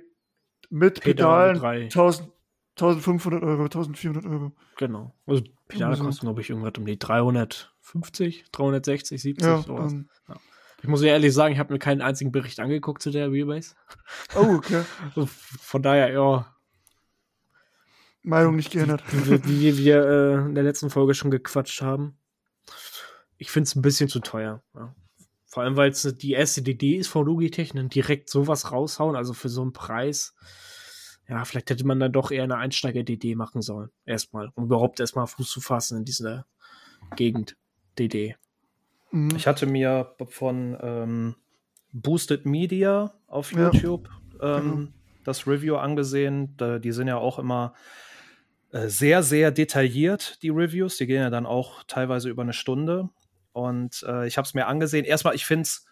mit 0.70 1.00
Pedale 1.00 1.54
Pedalen 1.54 1.58
drei. 1.58 1.82
1000, 1.82 2.30
1500 2.76 3.42
Euro, 3.42 3.62
1400 3.64 4.24
Euro. 4.26 4.52
Genau. 4.76 5.14
Also 5.26 5.42
Pedale 5.72 5.96
so. 5.96 6.04
kosten, 6.04 6.26
glaube 6.26 6.40
ich, 6.40 6.50
irgendwas 6.50 6.72
um 6.78 6.86
die 6.86 6.98
350, 6.98 8.44
360, 8.52 9.20
70, 9.20 9.46
Ja, 9.46 9.62
sowas. 9.62 9.92
dann, 9.92 10.08
Ja. 10.28 10.36
Ich 10.82 10.88
muss 10.88 11.00
ehrlich 11.02 11.32
sagen, 11.32 11.52
ich 11.52 11.60
habe 11.60 11.72
mir 11.72 11.78
keinen 11.78 12.00
einzigen 12.00 12.32
Bericht 12.32 12.58
angeguckt 12.58 13.02
zu 13.02 13.10
der 13.10 13.30
Wheelbase. 13.30 13.76
Oh, 14.34 14.54
okay. 14.56 14.82
Von 15.26 15.82
daher, 15.82 16.12
ja. 16.12 16.52
Meinung 18.22 18.56
nicht 18.56 18.72
geändert. 18.72 19.02
Wie, 19.12 19.44
wie 19.44 19.78
wir 19.78 20.04
äh, 20.04 20.34
in 20.46 20.54
der 20.54 20.64
letzten 20.64 20.90
Folge 20.90 21.14
schon 21.14 21.30
gequatscht 21.30 21.82
haben. 21.82 22.16
Ich 23.36 23.50
finde 23.50 23.68
es 23.68 23.76
ein 23.76 23.82
bisschen 23.82 24.08
zu 24.08 24.20
teuer. 24.20 24.62
Ja. 24.74 24.94
Vor 25.46 25.62
allem, 25.62 25.76
weil 25.76 25.90
es 25.90 26.02
die 26.02 26.32
erste 26.32 26.62
Idee 26.62 26.96
ist 26.96 27.08
von 27.08 27.26
Logitech, 27.26 27.72
dann 27.72 27.88
direkt 27.88 28.30
sowas 28.30 28.72
raushauen, 28.72 29.16
also 29.16 29.34
für 29.34 29.48
so 29.48 29.62
einen 29.62 29.72
Preis. 29.72 30.34
Ja, 31.28 31.44
vielleicht 31.44 31.70
hätte 31.70 31.86
man 31.86 32.00
dann 32.00 32.12
doch 32.12 32.30
eher 32.30 32.44
eine 32.44 32.56
Einsteiger-DD 32.56 33.36
machen 33.36 33.62
sollen. 33.62 33.90
Erstmal, 34.04 34.50
um 34.54 34.64
überhaupt 34.64 35.00
erstmal 35.00 35.26
Fuß 35.26 35.50
zu 35.50 35.60
fassen 35.60 35.98
in 35.98 36.04
dieser 36.04 36.46
Gegend. 37.16 37.56
DD. 37.98 38.36
Mhm. 39.10 39.36
Ich 39.36 39.46
hatte 39.46 39.66
mir 39.66 40.14
von 40.28 40.76
ähm, 40.80 41.34
Boosted 41.92 42.46
Media 42.46 43.12
auf 43.26 43.52
YouTube 43.52 44.08
ja. 44.40 44.58
ähm, 44.58 44.70
genau. 44.70 44.88
das 45.24 45.46
Review 45.46 45.76
angesehen. 45.76 46.56
Die 46.82 46.92
sind 46.92 47.08
ja 47.08 47.18
auch 47.18 47.38
immer 47.38 47.74
äh, 48.72 48.88
sehr, 48.88 49.22
sehr 49.22 49.50
detailliert, 49.50 50.42
die 50.42 50.50
Reviews. 50.50 50.96
Die 50.96 51.06
gehen 51.06 51.22
ja 51.22 51.30
dann 51.30 51.46
auch 51.46 51.84
teilweise 51.84 52.30
über 52.30 52.42
eine 52.42 52.54
Stunde. 52.54 53.10
Und 53.52 54.02
äh, 54.08 54.26
ich 54.26 54.38
habe 54.38 54.46
es 54.46 54.54
mir 54.54 54.66
angesehen. 54.66 55.04
Erstmal, 55.04 55.34
ich 55.34 55.44
finde 55.44 55.62
es 55.62 55.84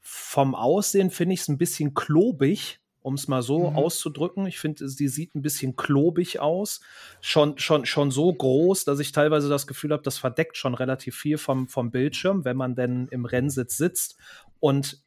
vom 0.00 0.54
Aussehen, 0.54 1.10
finde 1.10 1.34
ich 1.34 1.40
es 1.40 1.48
ein 1.48 1.58
bisschen 1.58 1.94
klobig 1.94 2.79
um 3.02 3.14
es 3.14 3.28
mal 3.28 3.42
so 3.42 3.70
mhm. 3.70 3.76
auszudrücken. 3.76 4.46
Ich 4.46 4.58
finde, 4.58 4.88
sie 4.88 5.08
sieht 5.08 5.34
ein 5.34 5.42
bisschen 5.42 5.76
klobig 5.76 6.40
aus. 6.40 6.80
Schon, 7.20 7.58
schon, 7.58 7.86
schon 7.86 8.10
so 8.10 8.32
groß, 8.32 8.84
dass 8.84 8.98
ich 9.00 9.12
teilweise 9.12 9.48
das 9.48 9.66
Gefühl 9.66 9.92
habe, 9.92 10.02
das 10.02 10.18
verdeckt 10.18 10.56
schon 10.56 10.74
relativ 10.74 11.16
viel 11.16 11.38
vom, 11.38 11.68
vom 11.68 11.90
Bildschirm, 11.90 12.44
wenn 12.44 12.56
man 12.56 12.74
denn 12.74 13.08
im 13.10 13.24
Rennsitz 13.24 13.76
sitzt. 13.76 14.16
Und 14.60 15.02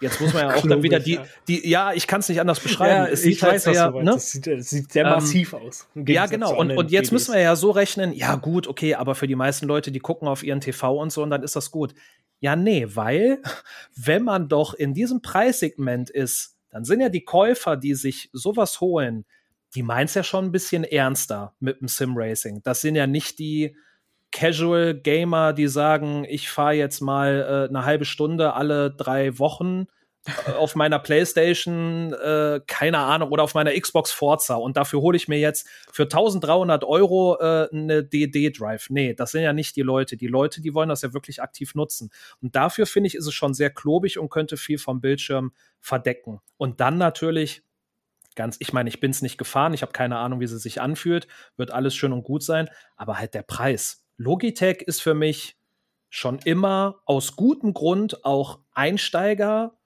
Jetzt 0.00 0.20
muss 0.20 0.34
man 0.34 0.48
ja 0.48 0.54
auch 0.56 0.66
dann 0.66 0.82
wieder 0.82 0.98
die, 0.98 1.20
die, 1.46 1.68
ja, 1.68 1.92
ich 1.92 2.06
kann 2.06 2.20
es 2.20 2.28
nicht 2.28 2.40
anders 2.40 2.60
beschreiben. 2.60 3.06
Ja, 3.06 3.06
es 3.06 3.22
sieht 3.22 3.42
halt 3.42 3.60
sehr, 3.60 3.90
ne? 3.90 4.04
das, 4.04 4.30
sieht, 4.30 4.46
das 4.46 4.70
sieht 4.70 4.92
sehr 4.92 5.04
ähm, 5.04 5.10
massiv 5.10 5.54
aus. 5.54 5.86
Ja, 5.94 6.26
genau. 6.26 6.56
Und, 6.56 6.72
und 6.72 6.90
jetzt 6.90 7.12
müssen 7.12 7.32
wir 7.32 7.40
ja 7.40 7.54
so 7.54 7.70
rechnen, 7.70 8.12
ja 8.12 8.34
gut, 8.34 8.66
okay, 8.66 8.94
aber 8.96 9.14
für 9.14 9.28
die 9.28 9.36
meisten 9.36 9.66
Leute, 9.66 9.92
die 9.92 10.00
gucken 10.00 10.26
auf 10.26 10.42
ihren 10.42 10.60
TV 10.60 10.96
und 10.98 11.10
so, 11.10 11.22
und 11.22 11.30
dann 11.30 11.42
ist 11.42 11.54
das 11.56 11.70
gut. 11.70 11.94
Ja, 12.40 12.56
nee, 12.56 12.86
weil 12.88 13.40
wenn 13.96 14.24
man 14.24 14.48
doch 14.48 14.74
in 14.74 14.94
diesem 14.94 15.22
Preissegment 15.22 16.10
ist, 16.10 16.53
dann 16.74 16.84
sind 16.84 17.00
ja 17.00 17.08
die 17.08 17.24
Käufer, 17.24 17.76
die 17.76 17.94
sich 17.94 18.30
sowas 18.32 18.80
holen, 18.80 19.26
die 19.76 19.84
meinen 19.84 20.06
es 20.06 20.14
ja 20.14 20.24
schon 20.24 20.46
ein 20.46 20.50
bisschen 20.50 20.82
ernster 20.82 21.54
mit 21.60 21.80
dem 21.80 21.86
Sim-Racing. 21.86 22.62
Das 22.64 22.80
sind 22.80 22.96
ja 22.96 23.06
nicht 23.06 23.38
die 23.38 23.76
Casual 24.32 24.92
Gamer, 24.92 25.52
die 25.52 25.68
sagen, 25.68 26.26
ich 26.28 26.50
fahre 26.50 26.74
jetzt 26.74 27.00
mal 27.00 27.66
äh, 27.66 27.68
eine 27.68 27.84
halbe 27.84 28.04
Stunde 28.04 28.54
alle 28.54 28.90
drei 28.90 29.38
Wochen 29.38 29.86
auf 30.56 30.74
meiner 30.74 30.98
Playstation, 30.98 32.12
äh, 32.14 32.60
keine 32.66 32.98
Ahnung, 32.98 33.30
oder 33.30 33.42
auf 33.42 33.54
meiner 33.54 33.78
Xbox 33.78 34.10
Forza 34.10 34.54
und 34.54 34.76
dafür 34.76 35.00
hole 35.00 35.16
ich 35.16 35.28
mir 35.28 35.38
jetzt 35.38 35.68
für 35.92 36.04
1300 36.04 36.84
Euro 36.84 37.38
äh, 37.40 37.68
eine 37.70 38.02
DD-Drive. 38.02 38.90
Nee, 38.90 39.14
das 39.14 39.32
sind 39.32 39.42
ja 39.42 39.52
nicht 39.52 39.76
die 39.76 39.82
Leute. 39.82 40.16
Die 40.16 40.26
Leute, 40.26 40.60
die 40.60 40.74
wollen 40.74 40.88
das 40.88 41.02
ja 41.02 41.12
wirklich 41.12 41.42
aktiv 41.42 41.74
nutzen. 41.74 42.10
Und 42.40 42.56
dafür 42.56 42.86
finde 42.86 43.08
ich, 43.08 43.14
ist 43.14 43.26
es 43.26 43.34
schon 43.34 43.54
sehr 43.54 43.70
klobig 43.70 44.18
und 44.18 44.30
könnte 44.30 44.56
viel 44.56 44.78
vom 44.78 45.00
Bildschirm 45.00 45.52
verdecken. 45.80 46.40
Und 46.56 46.80
dann 46.80 46.96
natürlich 46.96 47.62
ganz, 48.34 48.56
ich 48.60 48.72
meine, 48.72 48.88
ich 48.88 49.00
bin 49.00 49.10
es 49.10 49.22
nicht 49.22 49.38
gefahren, 49.38 49.74
ich 49.74 49.82
habe 49.82 49.92
keine 49.92 50.18
Ahnung, 50.18 50.40
wie 50.40 50.46
sie 50.46 50.58
sich 50.58 50.80
anfühlt, 50.80 51.28
wird 51.56 51.70
alles 51.70 51.94
schön 51.94 52.12
und 52.12 52.24
gut 52.24 52.42
sein, 52.42 52.68
aber 52.96 53.18
halt 53.18 53.34
der 53.34 53.42
Preis. 53.42 54.04
Logitech 54.16 54.82
ist 54.82 55.02
für 55.02 55.14
mich 55.14 55.56
schon 56.10 56.38
immer 56.44 57.00
aus 57.06 57.36
gutem 57.36 57.74
Grund 57.74 58.24
auch 58.24 58.60
Einsteiger 58.72 59.76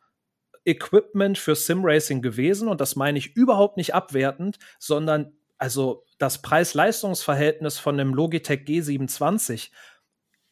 Equipment 0.68 1.38
für 1.38 1.54
Simracing 1.54 2.22
gewesen 2.22 2.68
und 2.68 2.80
das 2.80 2.94
meine 2.94 3.18
ich 3.18 3.34
überhaupt 3.34 3.76
nicht 3.76 3.94
abwertend, 3.94 4.58
sondern 4.78 5.32
also 5.56 6.04
das 6.18 6.42
Preis-Leistungs-Verhältnis 6.42 7.78
von 7.78 7.98
einem 7.98 8.14
Logitech 8.14 8.60
G27 8.60 9.70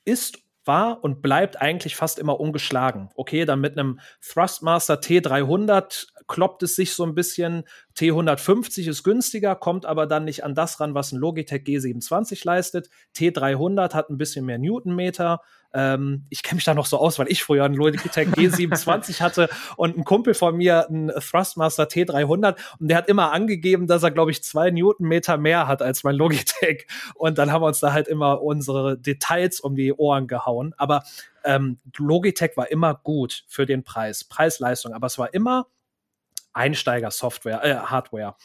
ist 0.04 0.38
war 0.66 1.04
und 1.04 1.22
bleibt 1.22 1.60
eigentlich 1.60 1.96
fast 1.96 2.18
immer 2.18 2.40
ungeschlagen. 2.40 3.10
Okay, 3.14 3.44
dann 3.44 3.60
mit 3.60 3.78
einem 3.78 4.00
Thrustmaster 4.20 4.94
T300 4.94 6.08
kloppt 6.27 6.62
es 6.62 6.77
sich 6.77 6.95
so 6.95 7.05
ein 7.05 7.14
bisschen. 7.14 7.64
T150 7.97 8.89
ist 8.89 9.03
günstiger, 9.03 9.55
kommt 9.55 9.87
aber 9.87 10.07
dann 10.07 10.24
nicht 10.24 10.45
an 10.45 10.55
das 10.55 10.81
ran, 10.81 10.95
was 10.95 11.12
ein 11.12 11.18
Logitech 11.18 11.62
G27 11.62 12.45
leistet. 12.45 12.91
T300 13.16 13.95
hat 13.95 14.11
ein 14.11 14.18
bisschen 14.18 14.45
mehr 14.45 14.59
Newtonmeter. 14.59 15.41
Ähm, 15.72 16.24
ich 16.31 16.43
kenne 16.43 16.57
mich 16.57 16.64
da 16.64 16.74
noch 16.74 16.87
so 16.87 16.99
aus, 16.99 17.18
weil 17.18 17.31
ich 17.31 17.43
früher 17.43 17.64
einen 17.64 17.74
Logitech 17.74 18.29
G27 18.29 19.20
hatte 19.20 19.49
und 19.77 19.97
ein 19.97 20.05
Kumpel 20.05 20.35
von 20.35 20.57
mir 20.57 20.89
einen 20.89 21.09
Thrustmaster 21.09 21.85
T300 21.85 22.57
und 22.79 22.89
der 22.89 22.97
hat 22.97 23.09
immer 23.09 23.33
angegeben, 23.33 23.87
dass 23.87 24.03
er, 24.03 24.11
glaube 24.11 24.31
ich, 24.31 24.43
zwei 24.43 24.70
Newtonmeter 24.70 25.37
mehr 25.39 25.68
hat 25.68 25.83
als 25.83 26.05
mein 26.05 26.16
Logitech. 26.16 26.87
Und 27.14 27.39
dann 27.39 27.53
haben 27.53 27.62
wir 27.62 27.66
uns 27.66 27.81
da 27.81 27.93
halt 27.93 28.09
immer 28.09 28.43
unsere 28.43 28.99
Details 28.99 29.61
um 29.61 29.77
die 29.77 29.93
Ohren 29.93 30.27
gehauen. 30.27 30.74
Aber 30.77 31.03
ähm, 31.45 31.79
Logitech 31.97 32.57
war 32.57 32.70
immer 32.70 32.95
gut 32.95 33.45
für 33.47 33.66
den 33.66 33.85
Preis, 33.85 34.24
Preis-Leistung, 34.24 34.93
aber 34.93 35.07
es 35.07 35.18
war 35.18 35.33
immer 35.35 35.66
Einsteiger-Software, 36.57 37.64
äh, 37.64 37.74
Hardware. 37.76 38.36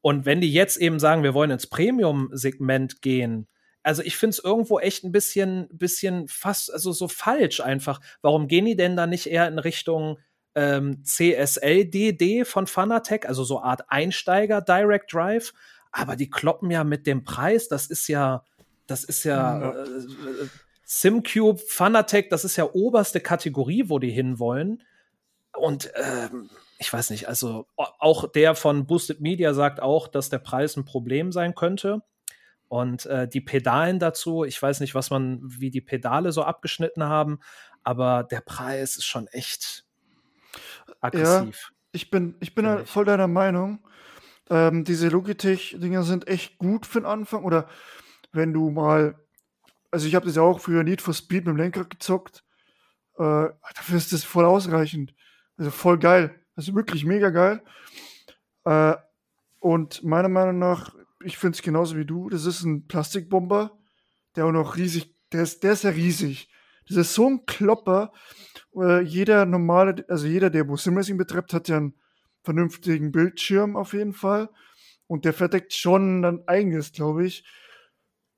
Und 0.00 0.26
wenn 0.26 0.40
die 0.40 0.52
jetzt 0.52 0.76
eben 0.76 0.98
sagen, 0.98 1.22
wir 1.22 1.34
wollen 1.34 1.50
ins 1.50 1.66
Premium-Segment 1.66 3.00
gehen, 3.00 3.48
also 3.82 4.02
ich 4.02 4.16
finde 4.16 4.30
es 4.30 4.44
irgendwo 4.44 4.78
echt 4.78 5.04
ein 5.04 5.12
bisschen, 5.12 5.68
bisschen 5.70 6.26
fast, 6.26 6.72
also 6.72 6.92
so 6.92 7.06
falsch 7.06 7.60
einfach. 7.60 8.00
Warum 8.22 8.48
gehen 8.48 8.64
die 8.64 8.76
denn 8.76 8.96
da 8.96 9.06
nicht 9.06 9.26
eher 9.26 9.46
in 9.46 9.58
Richtung 9.58 10.18
ähm, 10.54 11.02
CSL-DD 11.04 12.44
von 12.44 12.66
Fanatec, 12.66 13.26
also 13.26 13.44
so 13.44 13.60
Art 13.60 13.82
Einsteiger 13.88 14.62
Direct 14.62 15.12
Drive? 15.12 15.52
Aber 15.92 16.16
die 16.16 16.30
kloppen 16.30 16.70
ja 16.70 16.82
mit 16.82 17.06
dem 17.06 17.24
Preis, 17.24 17.68
das 17.68 17.86
ist 17.86 18.08
ja, 18.08 18.42
das 18.86 19.04
ist 19.04 19.24
ja, 19.24 19.60
ja. 19.60 19.70
Äh, 19.70 19.84
äh 19.84 20.48
SimCube, 20.86 21.62
Fanatec, 21.66 22.30
das 22.30 22.44
ist 22.44 22.56
ja 22.56 22.68
oberste 22.72 23.20
Kategorie, 23.20 23.84
wo 23.88 23.98
die 23.98 24.10
hinwollen. 24.10 24.82
Und 25.56 25.90
ähm, 25.94 26.50
ich 26.84 26.92
weiß 26.92 27.08
nicht, 27.08 27.28
also 27.28 27.66
auch 27.76 28.30
der 28.30 28.54
von 28.54 28.86
Boosted 28.86 29.22
Media 29.22 29.54
sagt 29.54 29.80
auch, 29.80 30.06
dass 30.06 30.28
der 30.28 30.38
Preis 30.38 30.76
ein 30.76 30.84
Problem 30.84 31.32
sein 31.32 31.54
könnte. 31.54 32.02
Und 32.68 33.06
äh, 33.06 33.26
die 33.26 33.40
Pedalen 33.40 33.98
dazu, 33.98 34.44
ich 34.44 34.60
weiß 34.60 34.80
nicht, 34.80 34.94
was 34.94 35.08
man, 35.08 35.40
wie 35.42 35.70
die 35.70 35.80
Pedale 35.80 36.30
so 36.30 36.42
abgeschnitten 36.42 37.04
haben, 37.04 37.40
aber 37.84 38.22
der 38.24 38.42
Preis 38.42 38.98
ist 38.98 39.06
schon 39.06 39.28
echt 39.28 39.86
aggressiv. 41.00 41.70
Ja, 41.70 41.76
ich 41.92 42.10
bin, 42.10 42.34
ich 42.40 42.54
bin 42.54 42.66
halt 42.66 42.86
voll 42.86 43.06
deiner 43.06 43.28
Meinung. 43.28 43.78
Ähm, 44.50 44.84
diese 44.84 45.08
Logitech-Dinger 45.08 46.02
sind 46.02 46.28
echt 46.28 46.58
gut 46.58 46.84
für 46.84 47.00
den 47.00 47.06
Anfang. 47.06 47.44
Oder 47.44 47.66
wenn 48.32 48.52
du 48.52 48.68
mal, 48.68 49.14
also 49.90 50.06
ich 50.06 50.14
habe 50.14 50.26
das 50.26 50.36
ja 50.36 50.42
auch 50.42 50.60
früher 50.60 50.84
Need 50.84 51.00
for 51.00 51.14
Speed 51.14 51.46
mit 51.46 51.54
dem 51.54 51.56
Lenkrad 51.56 51.88
gezockt. 51.88 52.44
Äh, 53.16 53.48
dafür 53.74 53.96
ist 53.96 54.12
das 54.12 54.22
voll 54.22 54.44
ausreichend. 54.44 55.14
Also 55.56 55.70
voll 55.70 55.98
geil. 55.98 56.43
Das 56.56 56.68
ist 56.68 56.74
wirklich 56.74 57.04
mega 57.04 57.30
geil. 57.30 57.62
Äh, 58.64 58.94
und 59.60 60.04
meiner 60.04 60.28
Meinung 60.28 60.58
nach, 60.58 60.94
ich 61.24 61.38
finde 61.38 61.56
es 61.56 61.62
genauso 61.62 61.96
wie 61.96 62.04
du, 62.04 62.28
das 62.28 62.44
ist 62.46 62.62
ein 62.64 62.86
Plastikbomber, 62.86 63.78
der 64.36 64.46
auch 64.46 64.52
noch 64.52 64.76
riesig, 64.76 65.14
der 65.32 65.42
ist, 65.42 65.62
der 65.62 65.72
ist 65.72 65.84
ja 65.84 65.90
riesig. 65.90 66.48
Das 66.88 66.98
ist 66.98 67.14
so 67.14 67.28
ein 67.28 67.46
Klopper. 67.46 68.12
Äh, 68.76 69.00
jeder 69.02 69.46
normale, 69.46 70.04
also 70.08 70.26
jeder, 70.26 70.50
der 70.50 70.68
wo 70.68 70.76
Simracing 70.76 71.16
betreibt, 71.16 71.54
hat 71.54 71.68
ja 71.68 71.78
einen 71.78 71.94
vernünftigen 72.42 73.10
Bildschirm 73.10 73.76
auf 73.76 73.94
jeden 73.94 74.12
Fall. 74.12 74.50
Und 75.06 75.24
der 75.24 75.32
verdeckt 75.32 75.72
schon 75.72 76.24
ein 76.24 76.46
eigenes, 76.46 76.92
glaube 76.92 77.26
ich. 77.26 77.44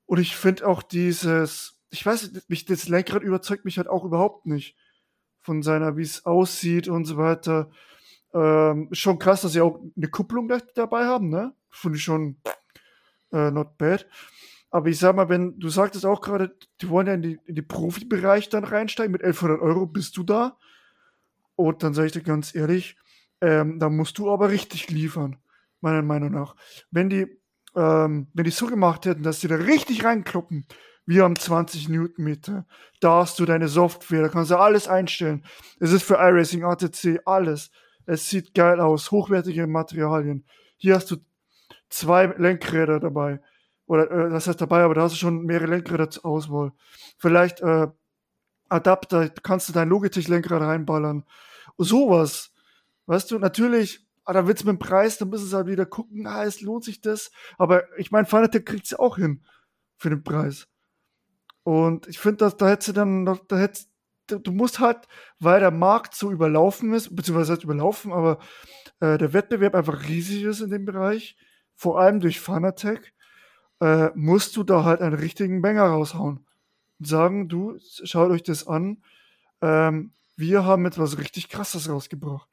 Und 0.05 0.19
ich 0.19 0.35
finde 0.35 0.67
auch 0.67 0.81
dieses, 0.81 1.81
ich 1.89 2.05
weiß, 2.05 2.31
mich, 2.47 2.65
das 2.65 2.87
Lenkrad 2.87 3.23
überzeugt 3.23 3.65
mich 3.65 3.77
halt 3.77 3.87
auch 3.87 4.05
überhaupt 4.05 4.45
nicht 4.45 4.77
von 5.39 5.61
seiner, 5.61 5.97
wie 5.97 6.03
es 6.03 6.25
aussieht 6.25 6.87
und 6.87 7.05
so 7.05 7.17
weiter. 7.17 7.69
Ähm, 8.33 8.89
schon 8.91 9.19
krass, 9.19 9.41
dass 9.41 9.53
sie 9.53 9.61
auch 9.61 9.79
eine 9.95 10.09
Kupplung 10.09 10.51
dabei 10.75 11.05
haben, 11.05 11.29
ne? 11.29 11.53
Finde 11.69 11.97
ich 11.97 12.03
schon 12.03 12.37
äh, 13.31 13.51
not 13.51 13.77
bad. 13.77 14.07
Aber 14.69 14.89
ich 14.89 14.99
sag 14.99 15.15
mal, 15.15 15.29
wenn 15.29 15.57
du 15.59 15.69
sagtest 15.69 16.05
auch 16.05 16.21
gerade, 16.21 16.55
die 16.81 16.89
wollen 16.89 17.07
ja 17.07 17.13
in 17.13 17.21
die, 17.21 17.39
in 17.45 17.55
die 17.55 17.61
Profibereich 17.61 18.49
dann 18.49 18.63
reinsteigen, 18.63 19.11
mit 19.11 19.23
1100 19.23 19.61
Euro 19.61 19.85
bist 19.85 20.17
du 20.17 20.23
da. 20.23 20.57
Und 21.55 21.83
dann 21.83 21.93
sage 21.93 22.07
ich 22.07 22.13
dir 22.13 22.21
ganz 22.21 22.53
ehrlich, 22.53 22.97
ähm, 23.41 23.79
da 23.79 23.89
musst 23.89 24.17
du 24.17 24.29
aber 24.29 24.49
richtig 24.49 24.89
liefern, 24.89 25.37
meiner 25.81 26.01
Meinung 26.01 26.31
nach. 26.31 26.55
Wenn 26.91 27.09
die, 27.09 27.27
ähm, 27.75 28.27
wenn 28.33 28.43
die 28.43 28.51
so 28.51 28.67
gemacht 28.67 29.05
hätten, 29.05 29.23
dass 29.23 29.41
sie 29.41 29.47
da 29.47 29.55
richtig 29.55 30.03
reinkloppen, 30.03 30.67
wir 31.05 31.23
haben 31.23 31.37
20 31.37 31.87
Newtonmeter, 31.87 32.67
da 32.99 33.21
hast 33.21 33.39
du 33.39 33.45
deine 33.45 33.69
Software, 33.69 34.23
da 34.23 34.29
kannst 34.29 34.51
du 34.51 34.57
alles 34.57 34.89
einstellen. 34.89 35.45
Es 35.79 35.93
ist 35.93 36.03
für 36.03 36.15
iRacing, 36.15 36.65
ATC, 36.65 37.21
alles. 37.25 37.71
Es 38.07 38.29
sieht 38.29 38.53
geil 38.55 38.79
aus, 38.79 39.11
hochwertige 39.11 39.67
Materialien. 39.67 40.45
Hier 40.77 40.95
hast 40.95 41.11
du 41.11 41.17
zwei 41.89 42.25
Lenkräder 42.25 42.99
dabei. 42.99 43.41
Oder 43.85 44.09
äh, 44.09 44.29
das 44.29 44.47
heißt 44.47 44.61
dabei, 44.61 44.81
aber 44.81 44.95
da 44.95 45.01
hast 45.03 45.11
du 45.11 45.17
schon 45.17 45.45
mehrere 45.45 45.67
Lenkräder 45.67 46.09
zur 46.09 46.25
Auswahl. 46.25 46.71
Vielleicht 47.17 47.61
äh, 47.61 47.87
Adapter, 48.69 49.29
kannst 49.29 49.69
du 49.69 49.73
dein 49.73 49.89
Logitech-Lenkrad 49.89 50.61
reinballern. 50.61 51.25
Sowas. 51.77 52.53
Weißt 53.05 53.29
du, 53.31 53.39
natürlich, 53.39 54.05
ah, 54.23 54.33
da 54.33 54.47
wird's 54.47 54.63
mit 54.63 54.73
dem 54.73 54.79
Preis, 54.79 55.17
dann 55.17 55.29
müssen 55.29 55.47
sie 55.47 55.55
halt 55.55 55.67
wieder 55.67 55.85
gucken, 55.85 56.27
ah, 56.27 56.43
es 56.43 56.61
lohnt 56.61 56.85
sich 56.85 57.01
das. 57.01 57.31
Aber 57.57 57.83
ich 57.97 58.11
meine, 58.11 58.25
Fanatec 58.25 58.65
kriegt's 58.65 58.93
auch 58.93 59.17
hin 59.17 59.45
für 59.97 60.09
den 60.09 60.23
Preis. 60.23 60.67
Und 61.63 62.07
ich 62.07 62.19
finde, 62.19 62.49
da 62.57 62.69
hätte 62.69 62.85
sie 62.85 62.93
dann 62.93 63.23
noch, 63.23 63.45
da 63.45 63.57
hätte 63.57 63.81
du 64.27 64.51
musst 64.51 64.79
halt, 64.79 65.07
weil 65.39 65.59
der 65.59 65.71
Markt 65.71 66.15
so 66.15 66.31
überlaufen 66.31 66.93
ist, 66.93 67.15
beziehungsweise 67.15 67.53
halt 67.53 67.63
überlaufen, 67.63 68.11
aber 68.11 68.39
äh, 68.99 69.17
der 69.17 69.33
Wettbewerb 69.33 69.75
einfach 69.75 70.07
riesig 70.07 70.43
ist 70.43 70.61
in 70.61 70.69
dem 70.69 70.85
Bereich, 70.85 71.37
vor 71.75 71.99
allem 71.99 72.19
durch 72.19 72.39
Fanatec, 72.39 73.13
äh, 73.79 74.09
musst 74.15 74.55
du 74.57 74.63
da 74.63 74.83
halt 74.83 75.01
einen 75.01 75.15
richtigen 75.15 75.61
Banger 75.61 75.83
raushauen. 75.83 76.45
Und 76.99 77.07
sagen, 77.07 77.47
du, 77.47 77.77
schaut 78.03 78.31
euch 78.31 78.43
das 78.43 78.67
an, 78.67 79.03
ähm, 79.61 80.11
wir 80.35 80.65
haben 80.65 80.85
etwas 80.85 81.17
richtig 81.17 81.49
krasses 81.49 81.89
rausgebracht. 81.89 82.47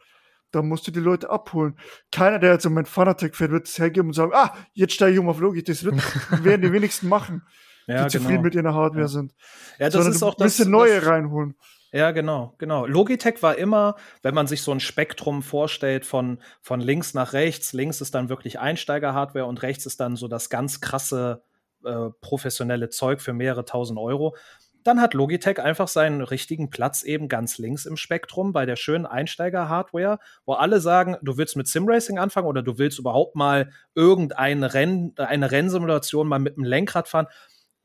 Da 0.51 0.63
musst 0.63 0.87
du 0.87 0.91
die 0.91 1.01
Leute 1.01 1.31
abholen. 1.31 1.77
Keiner, 2.13 2.39
der 2.39 2.53
jetzt 2.53 2.65
im 2.65 2.73
Moment 2.73 2.89
Fanatec 2.89 3.35
fährt, 3.35 3.51
wird 3.51 3.67
es 3.67 3.79
hergeben 3.79 4.09
und 4.09 4.15
sagen, 4.15 4.33
ah, 4.35 4.55
jetzt 4.73 4.95
steige 4.95 5.15
ich 5.15 5.19
um 5.19 5.29
auf 5.29 5.41
Logik. 5.41 5.65
Das 5.65 5.83
wird, 5.83 5.97
werden 6.45 6.63
die 6.63 6.73
wenigsten 6.73 7.09
machen, 7.09 7.43
Ja, 7.87 8.05
die 8.05 8.11
zufrieden 8.11 8.31
genau. 8.37 8.43
mit 8.43 8.55
ihrer 8.55 8.75
Hardware 8.75 9.03
Ja. 9.03 9.09
sind. 9.09 9.33
Ja, 9.79 9.87
das 9.87 9.95
Sondern 9.95 10.13
ist 10.13 10.23
auch 10.23 10.39
ein 10.39 10.45
bisschen 10.45 10.71
das, 10.73 10.81
neue 10.81 11.01
das, 11.01 11.07
reinholen. 11.07 11.55
Ja, 11.93 12.11
genau, 12.11 12.55
genau. 12.59 12.87
Logitech 12.87 13.41
war 13.43 13.57
immer, 13.57 13.95
wenn 14.23 14.35
man 14.35 14.49
sich 14.49 14.63
so 14.63 14.73
ein 14.73 14.81
Spektrum 14.81 15.43
vorstellt 15.45 16.05
von, 16.05 16.39
von 16.61 16.81
links 16.81 17.15
nach 17.15 17.33
rechts, 17.35 17.73
links 17.73 18.01
ist 18.01 18.17
dann 18.17 18.29
wirklich 18.29 18.59
Einsteiger-Hardware 18.59 19.47
und 19.47 19.63
rechts 19.63 19.87
ist 19.87 20.01
dann 20.01 20.17
so 20.17 20.27
das 20.27 20.51
ganz 20.51 20.81
krasse 20.81 21.43
äh, 21.85 22.11
professionelle 22.21 22.89
Zeug 22.89 23.21
für 23.21 23.33
mehrere 23.33 23.65
tausend 23.65 23.99
Euro. 24.01 24.35
Dann 24.83 25.01
hat 25.01 25.15
Logitech 25.15 25.61
einfach 25.61 25.87
seinen 25.87 26.21
richtigen 26.21 26.69
Platz 26.69 27.05
eben 27.05 27.29
ganz 27.29 27.59
links 27.59 27.87
im 27.87 27.97
Spektrum 27.97 28.53
bei 28.53 28.67
der 28.67 28.77
schönen 28.77 29.07
Einsteiger-Hardware, 29.07 30.19
wo 30.45 30.55
alle 30.55 30.81
sagen, 30.81 31.17
du 31.23 31.39
willst 31.39 31.57
mit 31.57 31.69
Simracing 31.69 32.19
anfangen 32.19 32.49
oder 32.49 32.63
du 32.63 32.77
willst 32.77 32.99
überhaupt 32.99 33.37
mal 33.37 33.71
irgendeine 33.95 34.75
Renn, 34.75 35.15
eine 35.17 35.51
Rennsimulation 35.51 36.27
mal 36.27 36.39
mit 36.41 36.57
dem 36.57 36.65
Lenkrad 36.65 37.09
fahren 37.09 37.29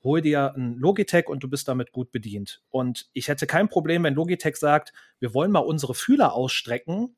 hol 0.03 0.21
dir 0.21 0.53
ein 0.55 0.75
Logitech 0.75 1.27
und 1.27 1.43
du 1.43 1.49
bist 1.49 1.67
damit 1.67 1.91
gut 1.91 2.11
bedient. 2.11 2.61
Und 2.69 3.09
ich 3.13 3.27
hätte 3.27 3.47
kein 3.47 3.69
Problem, 3.69 4.03
wenn 4.03 4.13
Logitech 4.13 4.55
sagt, 4.55 4.93
wir 5.19 5.33
wollen 5.33 5.51
mal 5.51 5.59
unsere 5.59 5.93
Fühler 5.93 6.33
ausstrecken 6.33 7.15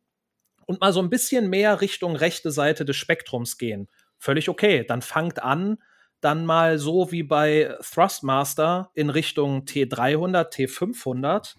und 0.66 0.82
mal 0.82 0.94
so 0.94 1.02
ein 1.02 1.10
bisschen 1.10 1.50
mehr 1.50 1.82
Richtung 1.82 2.16
rechte 2.16 2.52
Seite 2.52 2.86
des 2.86 2.96
Spektrums 2.96 3.58
gehen. 3.58 3.88
Völlig 4.18 4.50
okay. 4.50 4.86
Dann 4.88 5.02
fangt 5.02 5.42
an, 5.42 5.78
dann 6.22 6.46
mal 6.46 6.78
so 6.78 7.12
wie 7.12 7.24
bei 7.24 7.76
Thrustmaster 7.82 8.92
in 8.94 9.10
Richtung 9.10 9.66
T300, 9.66 10.54
T500, 10.54 11.56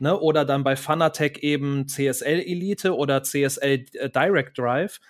ne, 0.00 0.18
oder 0.18 0.44
dann 0.44 0.64
bei 0.64 0.76
Fanatec 0.76 1.38
eben 1.38 1.86
CSL 1.86 2.40
Elite 2.40 2.96
oder 2.96 3.22
CSL 3.22 3.84
äh, 3.92 4.10
Direct 4.10 4.58
Drive. 4.58 5.00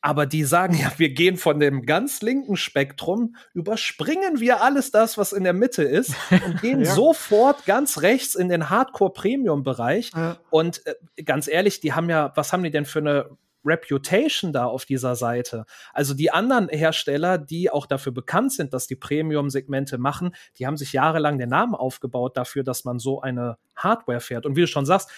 Aber 0.00 0.26
die 0.26 0.44
sagen 0.44 0.74
ja, 0.78 0.92
wir 0.96 1.10
gehen 1.10 1.36
von 1.36 1.58
dem 1.58 1.84
ganz 1.84 2.22
linken 2.22 2.56
Spektrum, 2.56 3.34
überspringen 3.52 4.38
wir 4.38 4.62
alles 4.62 4.92
das, 4.92 5.18
was 5.18 5.32
in 5.32 5.42
der 5.44 5.52
Mitte 5.54 5.82
ist 5.82 6.14
und 6.46 6.60
gehen 6.60 6.82
Ja. 6.84 6.94
sofort 6.94 7.64
ganz 7.66 8.00
rechts 8.02 8.34
in 8.36 8.48
den 8.48 8.70
Hardcore-Premium-Bereich. 8.70 10.12
Ja. 10.14 10.36
Und 10.50 10.86
äh, 10.86 11.22
ganz 11.24 11.48
ehrlich, 11.48 11.80
die 11.80 11.92
haben 11.94 12.08
ja, 12.10 12.32
was 12.36 12.52
haben 12.52 12.62
die 12.62 12.70
denn 12.70 12.84
für 12.84 13.00
eine 13.00 13.30
Reputation 13.64 14.52
da 14.52 14.66
auf 14.66 14.84
dieser 14.84 15.16
Seite? 15.16 15.64
Also 15.92 16.14
die 16.14 16.30
anderen 16.30 16.68
Hersteller, 16.68 17.36
die 17.38 17.70
auch 17.70 17.86
dafür 17.86 18.12
bekannt 18.12 18.52
sind, 18.52 18.72
dass 18.72 18.86
die 18.86 18.96
Premium-Segmente 18.96 19.98
machen, 19.98 20.34
die 20.58 20.66
haben 20.66 20.76
sich 20.76 20.92
jahrelang 20.92 21.38
den 21.38 21.48
Namen 21.48 21.74
aufgebaut 21.74 22.36
dafür, 22.36 22.62
dass 22.62 22.84
man 22.84 22.98
so 22.98 23.20
eine 23.20 23.58
Hardware 23.76 24.20
fährt. 24.20 24.46
Und 24.46 24.56
wie 24.56 24.60
du 24.62 24.66
schon 24.68 24.86
sagst, 24.86 25.10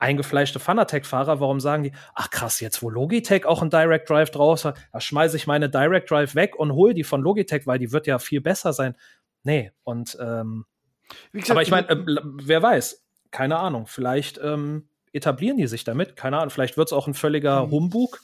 eingefleischte 0.00 0.58
Fanatec-Fahrer, 0.58 1.38
warum 1.40 1.60
sagen 1.60 1.84
die, 1.84 1.92
ach 2.14 2.30
krass, 2.30 2.58
jetzt 2.60 2.82
wo 2.82 2.90
Logitech 2.90 3.44
auch 3.46 3.62
ein 3.62 3.70
Direct 3.70 4.10
Drive 4.10 4.30
draus 4.30 4.64
hat, 4.64 4.78
da 4.92 5.00
schmeiße 5.00 5.36
ich 5.36 5.46
meine 5.46 5.70
Direct 5.70 6.10
Drive 6.10 6.34
weg 6.34 6.56
und 6.56 6.72
hole 6.72 6.94
die 6.94 7.04
von 7.04 7.22
Logitech, 7.22 7.66
weil 7.66 7.78
die 7.78 7.92
wird 7.92 8.06
ja 8.06 8.18
viel 8.18 8.40
besser 8.40 8.72
sein. 8.72 8.96
Nee, 9.44 9.70
und 9.84 10.16
ähm, 10.20 10.64
Wie 11.32 11.38
gesagt, 11.40 11.52
aber 11.52 11.62
ich 11.62 11.70
meine, 11.70 11.86
die- 12.04 12.12
äh, 12.16 12.20
wer 12.24 12.62
weiß, 12.62 13.06
keine 13.30 13.58
Ahnung, 13.58 13.86
vielleicht 13.86 14.38
ähm, 14.42 14.88
etablieren 15.12 15.56
die 15.58 15.66
sich 15.66 15.84
damit, 15.84 16.16
keine 16.16 16.38
Ahnung, 16.38 16.50
vielleicht 16.50 16.76
wird 16.76 16.88
es 16.88 16.92
auch 16.92 17.06
ein 17.06 17.14
völliger 17.14 17.66
Mhm. 17.66 17.70
Humbug, 17.70 18.20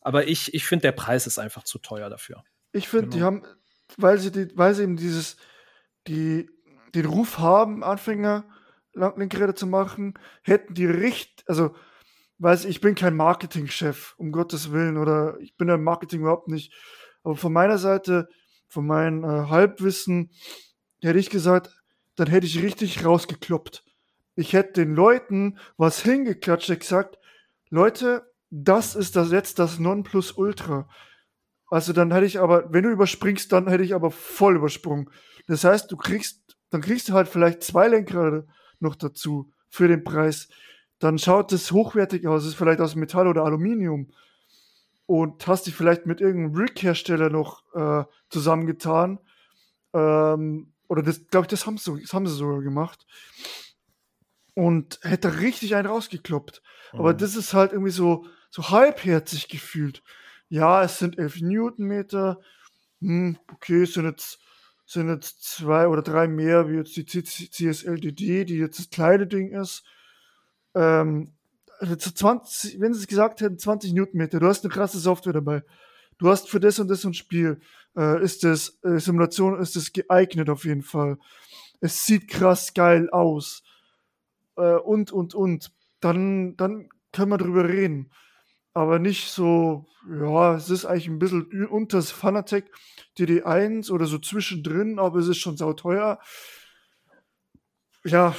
aber 0.00 0.28
ich, 0.28 0.54
ich 0.54 0.64
finde, 0.64 0.82
der 0.82 0.92
Preis 0.92 1.26
ist 1.26 1.38
einfach 1.38 1.64
zu 1.64 1.78
teuer 1.78 2.08
dafür. 2.08 2.42
Ich 2.72 2.88
finde, 2.88 3.08
die 3.08 3.18
Genau. 3.18 3.26
haben, 3.26 3.42
weil 3.96 4.18
sie, 4.18 4.30
die, 4.30 4.56
weil 4.56 4.74
sie 4.74 4.84
eben 4.84 4.96
dieses, 4.96 5.36
die, 6.06 6.48
den 6.94 7.06
Ruf 7.06 7.38
haben, 7.38 7.82
Anfänger 7.84 8.44
Lenkräder 8.94 9.54
zu 9.54 9.66
machen, 9.66 10.14
hätten 10.42 10.74
die 10.74 10.86
Richt, 10.86 11.44
also, 11.46 11.74
weiß 12.38 12.64
ich, 12.64 12.80
bin 12.80 12.94
kein 12.94 13.16
Marketingchef, 13.16 14.14
um 14.16 14.32
Gottes 14.32 14.72
Willen, 14.72 14.96
oder 14.96 15.38
ich 15.40 15.56
bin 15.56 15.68
im 15.68 15.84
Marketing 15.84 16.20
überhaupt 16.20 16.48
nicht. 16.48 16.72
Aber 17.22 17.36
von 17.36 17.52
meiner 17.52 17.78
Seite, 17.78 18.28
von 18.66 18.86
meinem 18.86 19.24
äh, 19.24 19.48
Halbwissen, 19.48 20.30
hätte 21.02 21.18
ich 21.18 21.30
gesagt, 21.30 21.70
dann 22.16 22.28
hätte 22.28 22.46
ich 22.46 22.62
richtig 22.62 23.04
rausgekloppt. 23.04 23.84
Ich 24.36 24.52
hätte 24.52 24.84
den 24.84 24.94
Leuten 24.94 25.58
was 25.76 26.02
hingeklatscht, 26.02 26.78
gesagt, 26.80 27.18
Leute, 27.68 28.30
das 28.50 28.96
ist 28.96 29.16
das 29.16 29.30
jetzt 29.30 29.58
das 29.58 29.78
Nonplusultra. 29.78 30.88
Also 31.68 31.92
dann 31.92 32.12
hätte 32.12 32.26
ich 32.26 32.40
aber, 32.40 32.72
wenn 32.72 32.82
du 32.82 32.90
überspringst, 32.90 33.52
dann 33.52 33.68
hätte 33.68 33.84
ich 33.84 33.94
aber 33.94 34.10
voll 34.10 34.56
übersprungen. 34.56 35.10
Das 35.46 35.62
heißt, 35.64 35.90
du 35.90 35.96
kriegst, 35.96 36.56
dann 36.70 36.80
kriegst 36.80 37.08
du 37.08 37.12
halt 37.12 37.28
vielleicht 37.28 37.62
zwei 37.62 37.88
Lenkrad 37.88 38.44
noch 38.82 38.96
dazu 38.96 39.52
für 39.68 39.88
den 39.88 40.04
Preis. 40.04 40.48
Dann 40.98 41.18
schaut 41.18 41.52
es 41.52 41.72
hochwertig 41.72 42.26
aus, 42.26 42.44
ist 42.44 42.54
vielleicht 42.54 42.80
aus 42.80 42.94
Metall 42.94 43.26
oder 43.28 43.44
Aluminium. 43.44 44.10
Und 45.06 45.46
hast 45.46 45.66
dich 45.66 45.74
vielleicht 45.74 46.06
mit 46.06 46.20
irgendeinem 46.20 46.54
Rig-Hersteller 46.56 47.30
noch 47.30 47.64
äh, 47.74 48.04
zusammengetan. 48.28 49.18
Ähm, 49.92 50.72
oder 50.88 51.02
das, 51.02 51.26
glaube 51.28 51.44
ich, 51.46 51.48
das 51.48 51.66
haben, 51.66 51.78
sie, 51.78 52.00
das 52.00 52.12
haben 52.12 52.26
sie 52.26 52.34
sogar 52.34 52.60
gemacht. 52.62 53.06
Und 54.54 54.98
hätte 55.02 55.40
richtig 55.40 55.74
einen 55.74 55.86
rausgekloppt. 55.86 56.62
Aber 56.92 57.12
Mhm. 57.12 57.18
das 57.18 57.36
ist 57.36 57.54
halt 57.54 57.72
irgendwie 57.72 57.92
so, 57.92 58.26
so 58.50 58.70
halbherzig 58.70 59.48
gefühlt. 59.48 60.02
Ja, 60.48 60.82
es 60.82 60.98
sind 60.98 61.18
11 61.18 61.40
Newtonmeter. 61.40 62.40
Hm, 63.00 63.38
okay, 63.52 63.82
es 63.84 63.94
sind 63.94 64.06
jetzt, 64.06 64.38
sind 64.92 65.08
jetzt 65.08 65.44
zwei 65.44 65.86
oder 65.86 66.02
drei 66.02 66.26
mehr, 66.26 66.68
wie 66.68 66.74
jetzt 66.74 66.96
die 66.96 67.04
CSLDD, 67.04 68.44
die 68.44 68.56
jetzt 68.56 68.78
das 68.78 68.90
kleine 68.90 69.26
Ding 69.26 69.52
ist. 69.52 69.84
Ähm, 70.74 71.34
also 71.78 71.96
zu 71.96 72.12
20, 72.12 72.80
wenn 72.80 72.92
sie 72.92 73.00
es 73.00 73.06
gesagt 73.06 73.40
hätten, 73.40 73.58
20 73.58 73.92
Newtonmeter, 73.92 74.40
du 74.40 74.46
hast 74.46 74.64
eine 74.64 74.72
krasse 74.72 74.98
Software 74.98 75.32
dabei. 75.32 75.62
Du 76.18 76.28
hast 76.28 76.50
für 76.50 76.60
das 76.60 76.78
und 76.80 76.88
das 76.88 77.04
und 77.04 77.16
Spiel, 77.16 77.60
äh, 77.96 78.22
ist 78.22 78.42
das, 78.42 78.78
äh, 78.82 78.98
Simulation 78.98 79.60
ist 79.60 79.76
das 79.76 79.92
geeignet 79.92 80.50
auf 80.50 80.64
jeden 80.64 80.82
Fall. 80.82 81.18
Es 81.80 82.04
sieht 82.04 82.28
krass 82.28 82.74
geil 82.74 83.08
aus. 83.10 83.62
Äh, 84.56 84.74
und, 84.74 85.12
und, 85.12 85.34
und. 85.34 85.72
Dann, 86.00 86.56
dann 86.56 86.88
können 87.12 87.30
wir 87.30 87.38
drüber 87.38 87.68
reden. 87.68 88.10
Aber 88.72 88.98
nicht 88.98 89.30
so, 89.30 89.86
ja, 90.08 90.54
es 90.54 90.70
ist 90.70 90.84
eigentlich 90.84 91.08
ein 91.08 91.18
bisschen 91.18 91.66
unter 91.66 91.98
das 91.98 92.10
Fanatec 92.10 92.70
DD1 93.18 93.90
oder 93.90 94.06
so 94.06 94.18
zwischendrin, 94.18 94.98
aber 94.98 95.18
es 95.18 95.28
ist 95.28 95.38
schon 95.38 95.56
sauteuer. 95.56 96.20
Ja, 98.04 98.34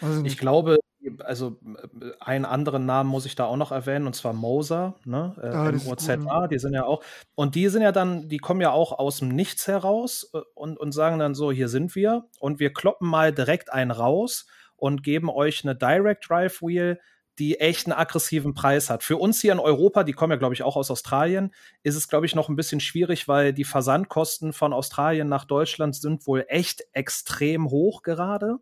also 0.00 0.24
Ich 0.24 0.36
glaube, 0.38 0.78
also 1.20 1.58
äh, 2.00 2.10
einen 2.20 2.44
anderen 2.44 2.86
Namen 2.86 3.08
muss 3.08 3.26
ich 3.26 3.34
da 3.34 3.44
auch 3.44 3.56
noch 3.56 3.72
erwähnen, 3.72 4.06
und 4.06 4.14
zwar 4.14 4.32
Moser, 4.32 4.96
ne? 5.04 5.34
Äh, 5.42 5.46
Ah, 5.48 5.70
gut, 5.70 5.84
MOZA, 5.84 6.48
die 6.48 6.58
sind 6.58 6.74
ja 6.74 6.84
auch, 6.84 7.02
und 7.34 7.54
die 7.54 7.68
sind 7.68 7.82
ja 7.82 7.92
dann, 7.92 8.28
die 8.28 8.38
kommen 8.38 8.60
ja 8.60 8.72
auch 8.72 8.98
aus 8.98 9.18
dem 9.18 9.28
Nichts 9.28 9.66
heraus 9.66 10.30
äh, 10.34 10.40
und, 10.54 10.78
und 10.78 10.92
sagen 10.92 11.18
dann 11.18 11.34
so, 11.34 11.50
hier 11.50 11.68
sind 11.68 11.94
wir 11.94 12.24
und 12.40 12.60
wir 12.60 12.72
kloppen 12.72 13.08
mal 13.08 13.32
direkt 13.32 13.72
einen 13.72 13.90
raus 13.90 14.46
und 14.76 15.02
geben 15.02 15.30
euch 15.30 15.64
eine 15.64 15.74
Direct 15.76 16.28
Drive 16.28 16.60
Wheel, 16.60 17.00
die 17.38 17.60
echt 17.60 17.86
einen 17.86 17.92
aggressiven 17.98 18.54
Preis 18.54 18.90
hat. 18.90 19.02
Für 19.02 19.16
uns 19.16 19.40
hier 19.40 19.52
in 19.52 19.60
Europa, 19.60 20.04
die 20.04 20.12
kommen 20.12 20.32
ja, 20.32 20.36
glaube 20.36 20.54
ich, 20.54 20.62
auch 20.62 20.76
aus 20.76 20.90
Australien, 20.90 21.52
ist 21.82 21.94
es, 21.94 22.08
glaube 22.08 22.26
ich, 22.26 22.34
noch 22.34 22.48
ein 22.48 22.56
bisschen 22.56 22.80
schwierig, 22.80 23.28
weil 23.28 23.52
die 23.52 23.64
Versandkosten 23.64 24.52
von 24.52 24.72
Australien 24.72 25.28
nach 25.28 25.44
Deutschland 25.44 25.94
sind 25.94 26.26
wohl 26.26 26.44
echt 26.48 26.84
extrem 26.92 27.70
hoch 27.70 28.02
gerade. 28.02 28.56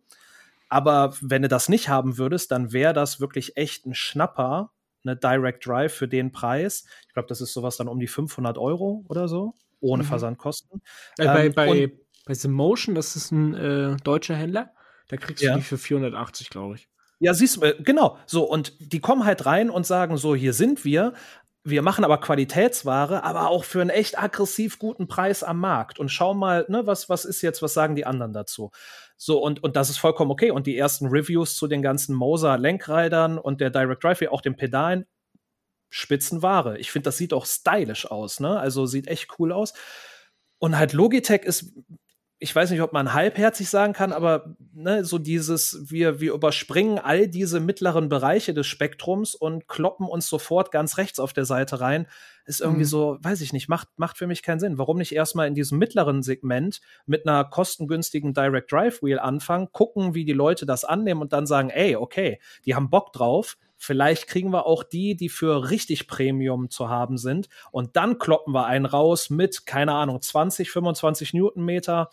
Aber 0.68 1.14
wenn 1.20 1.42
du 1.42 1.48
das 1.48 1.68
nicht 1.68 1.88
haben 1.88 2.18
würdest, 2.18 2.50
dann 2.50 2.72
wäre 2.72 2.92
das 2.92 3.20
wirklich 3.20 3.56
echt 3.56 3.86
ein 3.86 3.94
Schnapper, 3.94 4.72
eine 5.04 5.16
Direct 5.16 5.64
Drive 5.66 5.94
für 5.94 6.08
den 6.08 6.32
Preis. 6.32 6.84
Ich 7.06 7.14
glaube, 7.14 7.28
das 7.28 7.40
ist 7.40 7.52
sowas 7.52 7.76
dann 7.76 7.88
um 7.88 8.00
die 8.00 8.08
500 8.08 8.58
Euro 8.58 9.04
oder 9.08 9.28
so, 9.28 9.54
ohne 9.80 10.02
Mhm. 10.02 10.08
Versandkosten. 10.08 10.82
Äh, 11.18 11.26
bei, 11.26 11.46
Ähm, 11.46 11.52
bei, 11.54 11.92
bei 12.26 12.48
Motion, 12.48 12.94
das 12.96 13.14
ist 13.14 13.30
ein 13.30 13.54
äh, 13.54 13.96
deutscher 14.02 14.34
Händler, 14.34 14.72
da 15.08 15.16
kriegst 15.16 15.42
Ja. 15.44 15.52
du 15.52 15.58
die 15.60 15.64
für 15.64 15.78
480, 15.78 16.50
glaube 16.50 16.74
ich. 16.74 16.88
Ja, 17.18 17.32
siehst 17.34 17.56
du, 17.56 17.62
äh, 17.62 17.74
genau. 17.82 18.18
So, 18.26 18.44
und 18.44 18.74
die 18.78 19.00
kommen 19.00 19.24
halt 19.24 19.46
rein 19.46 19.70
und 19.70 19.86
sagen 19.86 20.16
so, 20.18 20.34
hier 20.34 20.52
sind 20.52 20.84
wir. 20.84 21.14
Wir 21.64 21.82
machen 21.82 22.04
aber 22.04 22.18
Qualitätsware, 22.20 23.24
aber 23.24 23.48
auch 23.48 23.64
für 23.64 23.80
einen 23.80 23.90
echt 23.90 24.18
aggressiv 24.18 24.78
guten 24.78 25.08
Preis 25.08 25.42
am 25.42 25.58
Markt. 25.58 25.98
Und 25.98 26.10
schau 26.10 26.34
mal, 26.34 26.64
ne, 26.68 26.86
was, 26.86 27.08
was 27.08 27.24
ist 27.24 27.42
jetzt, 27.42 27.62
was 27.62 27.74
sagen 27.74 27.96
die 27.96 28.06
anderen 28.06 28.32
dazu? 28.32 28.70
So, 29.16 29.42
und, 29.42 29.64
und 29.64 29.76
das 29.76 29.90
ist 29.90 29.98
vollkommen 29.98 30.30
okay. 30.30 30.50
Und 30.50 30.66
die 30.66 30.76
ersten 30.76 31.06
Reviews 31.06 31.56
zu 31.56 31.66
den 31.66 31.82
ganzen 31.82 32.14
Moser-Lenkrädern 32.14 33.38
und 33.38 33.60
der 33.60 33.70
Direct 33.70 34.04
Drive, 34.04 34.22
auch 34.30 34.42
den 34.42 34.56
Pedalen, 34.56 35.06
Spitzenware. 35.90 36.78
Ich 36.78 36.90
finde, 36.92 37.04
das 37.04 37.16
sieht 37.16 37.32
auch 37.32 37.46
stylisch 37.46 38.10
aus, 38.10 38.40
ne? 38.40 38.58
Also 38.58 38.86
sieht 38.86 39.08
echt 39.08 39.28
cool 39.38 39.52
aus. 39.52 39.72
Und 40.58 40.78
halt 40.78 40.92
Logitech 40.92 41.42
ist 41.42 41.72
ich 42.38 42.54
weiß 42.54 42.70
nicht, 42.70 42.82
ob 42.82 42.92
man 42.92 43.14
halbherzig 43.14 43.70
sagen 43.70 43.94
kann, 43.94 44.12
aber 44.12 44.54
ne, 44.74 45.04
so 45.06 45.18
dieses, 45.18 45.90
wir, 45.90 46.20
wir 46.20 46.34
überspringen 46.34 46.98
all 46.98 47.28
diese 47.28 47.60
mittleren 47.60 48.10
Bereiche 48.10 48.52
des 48.52 48.66
Spektrums 48.66 49.34
und 49.34 49.68
kloppen 49.68 50.06
uns 50.06 50.28
sofort 50.28 50.70
ganz 50.70 50.98
rechts 50.98 51.18
auf 51.18 51.32
der 51.32 51.46
Seite 51.46 51.80
rein, 51.80 52.06
ist 52.44 52.60
irgendwie 52.60 52.80
mhm. 52.80 52.88
so, 52.88 53.18
weiß 53.22 53.40
ich 53.40 53.54
nicht, 53.54 53.70
macht, 53.70 53.88
macht 53.96 54.18
für 54.18 54.26
mich 54.26 54.42
keinen 54.42 54.60
Sinn. 54.60 54.76
Warum 54.76 54.98
nicht 54.98 55.12
erstmal 55.12 55.48
in 55.48 55.54
diesem 55.54 55.78
mittleren 55.78 56.22
Segment 56.22 56.82
mit 57.06 57.26
einer 57.26 57.42
kostengünstigen 57.44 58.34
Direct 58.34 58.70
Drive 58.70 59.02
Wheel 59.02 59.18
anfangen, 59.18 59.72
gucken, 59.72 60.14
wie 60.14 60.26
die 60.26 60.32
Leute 60.34 60.66
das 60.66 60.84
annehmen 60.84 61.22
und 61.22 61.32
dann 61.32 61.46
sagen, 61.46 61.70
ey, 61.70 61.96
okay, 61.96 62.38
die 62.66 62.74
haben 62.74 62.90
Bock 62.90 63.12
drauf, 63.12 63.56
Vielleicht 63.78 64.26
kriegen 64.26 64.50
wir 64.52 64.64
auch 64.64 64.82
die, 64.82 65.16
die 65.16 65.28
für 65.28 65.68
richtig 65.68 66.08
Premium 66.08 66.70
zu 66.70 66.88
haben 66.88 67.18
sind. 67.18 67.48
Und 67.70 67.96
dann 67.96 68.18
kloppen 68.18 68.54
wir 68.54 68.64
einen 68.64 68.86
raus 68.86 69.28
mit, 69.28 69.66
keine 69.66 69.92
Ahnung, 69.92 70.22
20, 70.22 70.70
25 70.70 71.34
Newtonmeter, 71.34 72.08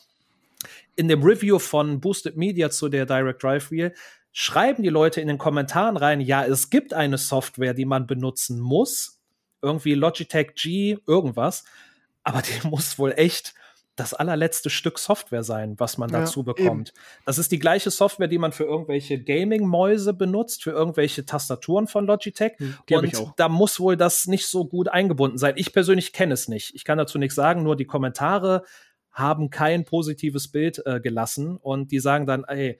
in 0.95 1.07
dem 1.07 1.23
Review 1.23 1.59
von 1.59 1.99
Boosted 1.99 2.37
Media 2.37 2.69
zu 2.69 2.89
der 2.89 3.05
Direct 3.05 3.43
Drive 3.43 3.71
Wheel 3.71 3.93
schreiben 4.31 4.83
die 4.83 4.89
Leute 4.89 5.21
in 5.21 5.27
den 5.27 5.37
Kommentaren 5.37 5.95
rein, 5.95 6.19
ja, 6.19 6.43
es 6.43 6.69
gibt 6.69 6.93
eine 6.93 7.17
Software, 7.17 7.73
die 7.73 7.85
man 7.85 8.07
benutzen 8.07 8.59
muss, 8.59 9.19
irgendwie 9.61 9.93
Logitech 9.93 10.55
G, 10.55 10.97
irgendwas, 11.07 11.63
aber 12.23 12.41
die 12.41 12.67
muss 12.67 12.97
wohl 12.97 13.13
echt 13.15 13.53
das 13.95 14.15
allerletzte 14.15 14.71
Stück 14.71 14.97
Software 14.97 15.43
sein, 15.43 15.75
was 15.77 15.99
man 15.99 16.09
ja, 16.09 16.21
dazu 16.21 16.43
bekommt. 16.43 16.89
Eben. 16.89 16.99
Das 17.25 17.37
ist 17.37 17.51
die 17.51 17.59
gleiche 17.59 17.91
Software, 17.91 18.27
die 18.27 18.39
man 18.39 18.51
für 18.51 18.63
irgendwelche 18.63 19.21
Gaming-Mäuse 19.21 20.15
benutzt, 20.15 20.63
für 20.63 20.71
irgendwelche 20.71 21.25
Tastaturen 21.25 21.85
von 21.85 22.07
Logitech. 22.07 22.53
Hm, 22.57 22.75
und 22.89 23.33
da 23.37 23.49
muss 23.49 23.79
wohl 23.79 23.95
das 23.95 24.25
nicht 24.25 24.47
so 24.47 24.65
gut 24.65 24.87
eingebunden 24.87 25.37
sein. 25.37 25.53
Ich 25.57 25.73
persönlich 25.73 26.11
kenne 26.11 26.33
es 26.33 26.47
nicht. 26.47 26.73
Ich 26.73 26.85
kann 26.85 26.97
dazu 26.97 27.19
nichts 27.19 27.35
sagen, 27.35 27.61
nur 27.61 27.75
die 27.75 27.85
Kommentare 27.85 28.63
haben 29.13 29.49
kein 29.49 29.85
positives 29.85 30.47
Bild 30.47 30.85
äh, 30.85 30.99
gelassen 30.99 31.57
und 31.57 31.91
die 31.91 31.99
sagen 31.99 32.25
dann, 32.25 32.43
ey, 32.43 32.79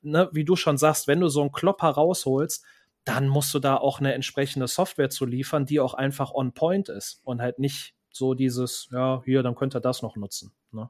ne, 0.00 0.30
wie 0.32 0.44
du 0.44 0.56
schon 0.56 0.78
sagst, 0.78 1.08
wenn 1.08 1.20
du 1.20 1.28
so 1.28 1.40
einen 1.40 1.52
Klopper 1.52 1.88
rausholst, 1.88 2.64
dann 3.04 3.28
musst 3.28 3.52
du 3.52 3.58
da 3.58 3.76
auch 3.76 4.00
eine 4.00 4.14
entsprechende 4.14 4.68
Software 4.68 5.10
zu 5.10 5.26
liefern, 5.26 5.66
die 5.66 5.80
auch 5.80 5.94
einfach 5.94 6.32
on 6.32 6.52
point 6.52 6.88
ist 6.88 7.20
und 7.24 7.40
halt 7.40 7.58
nicht 7.58 7.94
so 8.10 8.34
dieses, 8.34 8.88
ja, 8.92 9.22
hier, 9.24 9.42
dann 9.42 9.54
könnt 9.54 9.76
ihr 9.76 9.80
das 9.80 10.02
noch 10.02 10.16
nutzen. 10.16 10.52
Ne? 10.72 10.88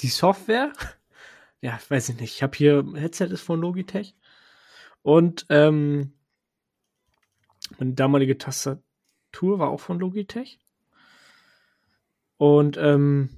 Die 0.00 0.08
Software? 0.08 0.72
Ja, 1.62 1.80
weiß 1.88 2.10
ich 2.10 2.20
nicht. 2.20 2.34
Ich 2.34 2.42
habe 2.42 2.56
hier, 2.56 2.84
Headset 2.94 3.24
ist 3.24 3.40
von 3.40 3.58
Logitech 3.58 4.14
und 5.02 5.46
ähm, 5.48 6.12
meine 7.78 7.94
damalige 7.94 8.36
Tastatur 8.36 9.58
war 9.58 9.70
auch 9.70 9.80
von 9.80 9.98
Logitech. 9.98 10.60
Und 12.36 12.76
ähm, 12.76 13.30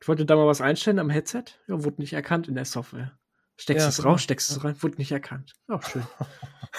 ich 0.00 0.08
wollte 0.08 0.24
da 0.24 0.36
mal 0.36 0.46
was 0.46 0.60
einstellen 0.60 0.98
am 0.98 1.10
Headset. 1.10 1.44
Ja, 1.68 1.84
wurde 1.84 2.00
nicht 2.00 2.12
erkannt 2.12 2.48
in 2.48 2.54
der 2.54 2.64
Software. 2.64 3.18
Steckst 3.56 3.84
ja, 3.84 3.88
es 3.90 3.96
genau. 3.98 4.10
raus, 4.10 4.22
steckst 4.22 4.50
es 4.50 4.64
rein, 4.64 4.82
wurde 4.82 4.96
nicht 4.96 5.12
erkannt. 5.12 5.54
Auch 5.68 5.82
schön. 5.82 6.06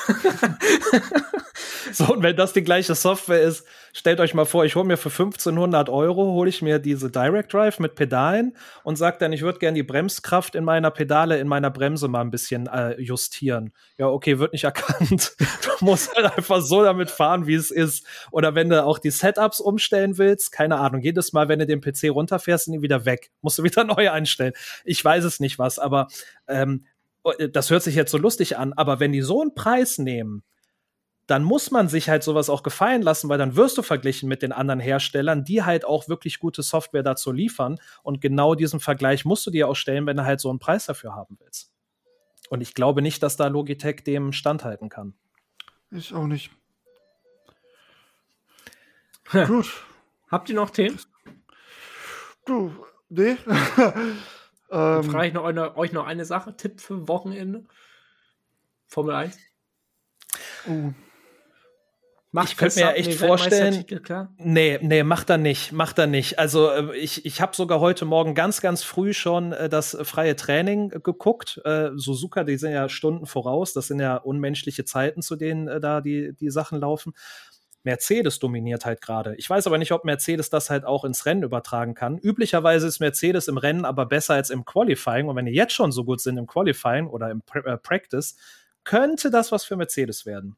so, 1.94 2.14
und 2.14 2.24
wenn 2.24 2.36
das 2.36 2.54
die 2.54 2.64
gleiche 2.64 2.96
Software 2.96 3.42
ist, 3.42 3.66
stellt 3.94 4.20
euch 4.20 4.34
mal 4.34 4.46
vor, 4.46 4.66
ich 4.66 4.76
hole 4.76 4.86
mir 4.86 4.98
für 4.98 5.10
1500 5.10 5.90
Euro, 5.90 6.34
hole 6.34 6.50
ich 6.50 6.62
mir 6.62 6.80
diese 6.80 7.10
Direct 7.10 7.54
Drive 7.54 7.80
mit 7.80 7.96
Pedalen 7.96 8.56
und 8.84 8.98
sage 8.98 9.18
dann, 9.20 9.34
ich 9.34 9.42
würde 9.42 9.60
gerne 9.60 9.76
die 9.76 9.84
Bremskraft 9.84 10.56
in 10.56 10.64
meiner 10.64 10.92
Pedale, 10.92 11.40
in 11.40 11.48
meiner 11.48 11.70
Bremse 11.70 12.08
mal 12.08 12.22
ein 12.22 12.32
bisschen 12.32 12.68
äh, 12.68 13.00
justieren. 13.00 13.74
Ja, 13.98 14.08
okay, 14.08 14.40
wird 14.40 14.54
nicht 14.54 14.64
erkannt. 14.66 15.36
du 15.38 15.86
musst 15.86 16.16
halt 16.16 16.38
einfach 16.38 16.62
so 16.62 16.84
damit 16.84 17.10
fahren, 17.10 17.48
wie 17.48 17.56
es 17.56 17.72
ist. 17.72 18.06
Oder 18.32 18.56
wenn 18.56 18.70
du 18.70 18.84
auch 18.84 19.00
die 19.00 19.12
Setups 19.12 19.60
umstellen 19.60 20.18
willst, 20.18 20.52
keine 20.52 20.78
Ahnung, 20.78 21.02
jedes 21.02 21.34
Mal, 21.34 21.48
wenn 21.48 21.60
du 21.60 21.66
den 21.66 21.82
PC 21.82 22.10
runterfährst, 22.12 22.66
sind 22.66 22.74
die 22.74 22.82
wieder 22.82 23.06
weg. 23.06 23.32
Musst 23.42 23.60
du 23.60 23.64
wieder 23.64 23.84
neu 23.84 24.12
einstellen. 24.12 24.54
Ich 24.84 25.04
weiß 25.04 25.24
es 25.24 25.40
nicht 25.40 25.60
was, 25.60 25.80
aber 25.80 26.08
ähm, 26.48 26.86
äh, 27.24 27.50
das 27.50 27.70
hört 27.70 27.84
sich 27.84 27.96
jetzt 27.96 28.12
so 28.12 28.18
lustig 28.18 28.58
an, 28.58 28.74
aber 28.74 29.00
wenn 29.00 29.12
die 29.12 29.22
so 29.22 29.42
einen 29.42 29.54
Preis 29.54 29.98
nehmen, 29.98 30.44
dann 31.32 31.46
muss 31.46 31.72
man 31.72 31.88
sich 31.88 32.10
halt 32.10 32.24
sowas 32.24 32.50
auch 32.50 32.62
gefallen 32.62 33.02
lassen, 33.02 33.30
weil 33.30 33.38
dann 33.38 33.56
wirst 33.56 33.78
du 33.78 33.84
verglichen 33.84 34.28
mit 34.28 34.42
den 34.42 34.52
anderen 34.52 34.82
Herstellern, 34.82 35.46
die 35.46 35.64
halt 35.64 35.86
auch 35.86 36.10
wirklich 36.10 36.40
gute 36.40 36.62
Software 36.62 37.04
dazu 37.04 37.32
liefern. 37.32 37.80
Und 38.04 38.20
genau 38.20 38.54
diesen 38.54 38.82
Vergleich 38.82 39.24
musst 39.24 39.48
du 39.48 39.52
dir 39.52 39.70
auch 39.70 39.76
stellen, 39.76 40.06
wenn 40.06 40.18
du 40.18 40.26
halt 40.26 40.42
so 40.42 40.50
einen 40.50 40.60
Preis 40.60 40.88
dafür 40.88 41.16
haben 41.16 41.38
willst. 41.40 41.72
Und 42.50 42.60
ich 42.60 42.74
glaube 42.74 43.02
nicht, 43.02 43.24
dass 43.24 43.38
da 43.38 43.48
Logitech 43.48 44.04
dem 44.04 44.34
standhalten 44.34 44.90
kann. 44.90 45.14
Ich 45.90 46.14
auch 46.14 46.28
nicht. 46.28 46.52
Gut. 49.32 49.86
Habt 50.30 50.50
ihr 50.50 50.56
noch 50.56 50.70
Themen? 50.70 51.00
Du, 52.46 52.76
nee. 53.08 53.38
ähm, 54.70 55.04
frage 55.04 55.28
ich 55.28 55.34
noch 55.34 55.46
eine, 55.46 55.78
euch 55.78 55.94
noch 55.94 56.06
eine 56.06 56.26
Sache. 56.26 56.58
Tipp 56.58 56.82
für 56.82 57.08
Wochenende? 57.08 57.64
Formel 58.88 59.16
1? 59.16 59.38
Uh. 60.68 60.92
Macht 62.34 62.52
ich 62.52 62.58
könnte 62.58 62.80
mir 62.80 62.86
ja 62.86 62.92
echt 62.92 63.14
vorstellen. 63.16 63.84
Nee, 64.38 64.80
nee, 64.82 65.04
macht 65.04 65.30
er 65.30 65.38
nicht, 65.38 65.74
macht 65.74 66.00
er 66.00 66.08
nicht. 66.08 66.40
Also 66.40 66.70
äh, 66.70 66.96
ich, 66.96 67.26
ich 67.26 67.42
habe 67.42 67.54
sogar 67.54 67.82
heute 67.82 68.06
Morgen 68.06 68.36
ganz, 68.36 68.62
ganz 68.62 68.84
früh 68.84 69.14
schon 69.14 69.52
äh, 69.52 69.68
das 69.68 69.98
freie 70.04 70.38
Training 70.38 70.90
geguckt. 70.90 71.60
Äh, 71.66 71.90
Suzuka, 71.96 72.46
die 72.46 72.56
sind 72.56 72.72
ja 72.72 72.88
Stunden 72.88 73.26
voraus, 73.26 73.74
das 73.74 73.88
sind 73.88 74.00
ja 74.00 74.16
unmenschliche 74.16 74.86
Zeiten, 74.86 75.22
zu 75.22 75.36
denen 75.36 75.68
äh, 75.68 75.82
da 75.82 76.00
die, 76.00 76.34
die 76.34 76.50
Sachen 76.52 76.80
laufen. 76.80 77.14
Mercedes 77.84 78.40
dominiert 78.40 78.86
halt 78.86 79.02
gerade. 79.02 79.36
Ich 79.36 79.50
weiß 79.50 79.68
aber 79.68 79.78
nicht, 79.78 79.92
ob 79.92 80.06
Mercedes 80.06 80.50
das 80.50 80.70
halt 80.70 80.86
auch 80.86 81.04
ins 81.04 81.26
Rennen 81.26 81.44
übertragen 81.44 81.96
kann. 81.96 82.18
Üblicherweise 82.18 82.88
ist 82.88 83.00
Mercedes 83.00 83.50
im 83.50 83.58
Rennen 83.58 83.84
aber 83.84 84.06
besser 84.06 84.36
als 84.36 84.52
im 84.52 84.64
Qualifying. 84.64 85.28
Und 85.28 85.36
wenn 85.36 85.48
die 85.48 85.54
jetzt 85.54 85.74
schon 85.74 85.92
so 85.92 86.06
gut 86.06 86.22
sind 86.22 86.38
im 86.38 86.48
Qualifying 86.48 87.08
oder 87.08 87.30
im 87.30 87.42
pra 87.42 87.60
äh, 87.60 87.78
Practice, 87.78 88.38
könnte 88.84 89.32
das 89.32 89.52
was 89.52 89.64
für 89.64 89.76
Mercedes 89.76 90.26
werden. 90.26 90.56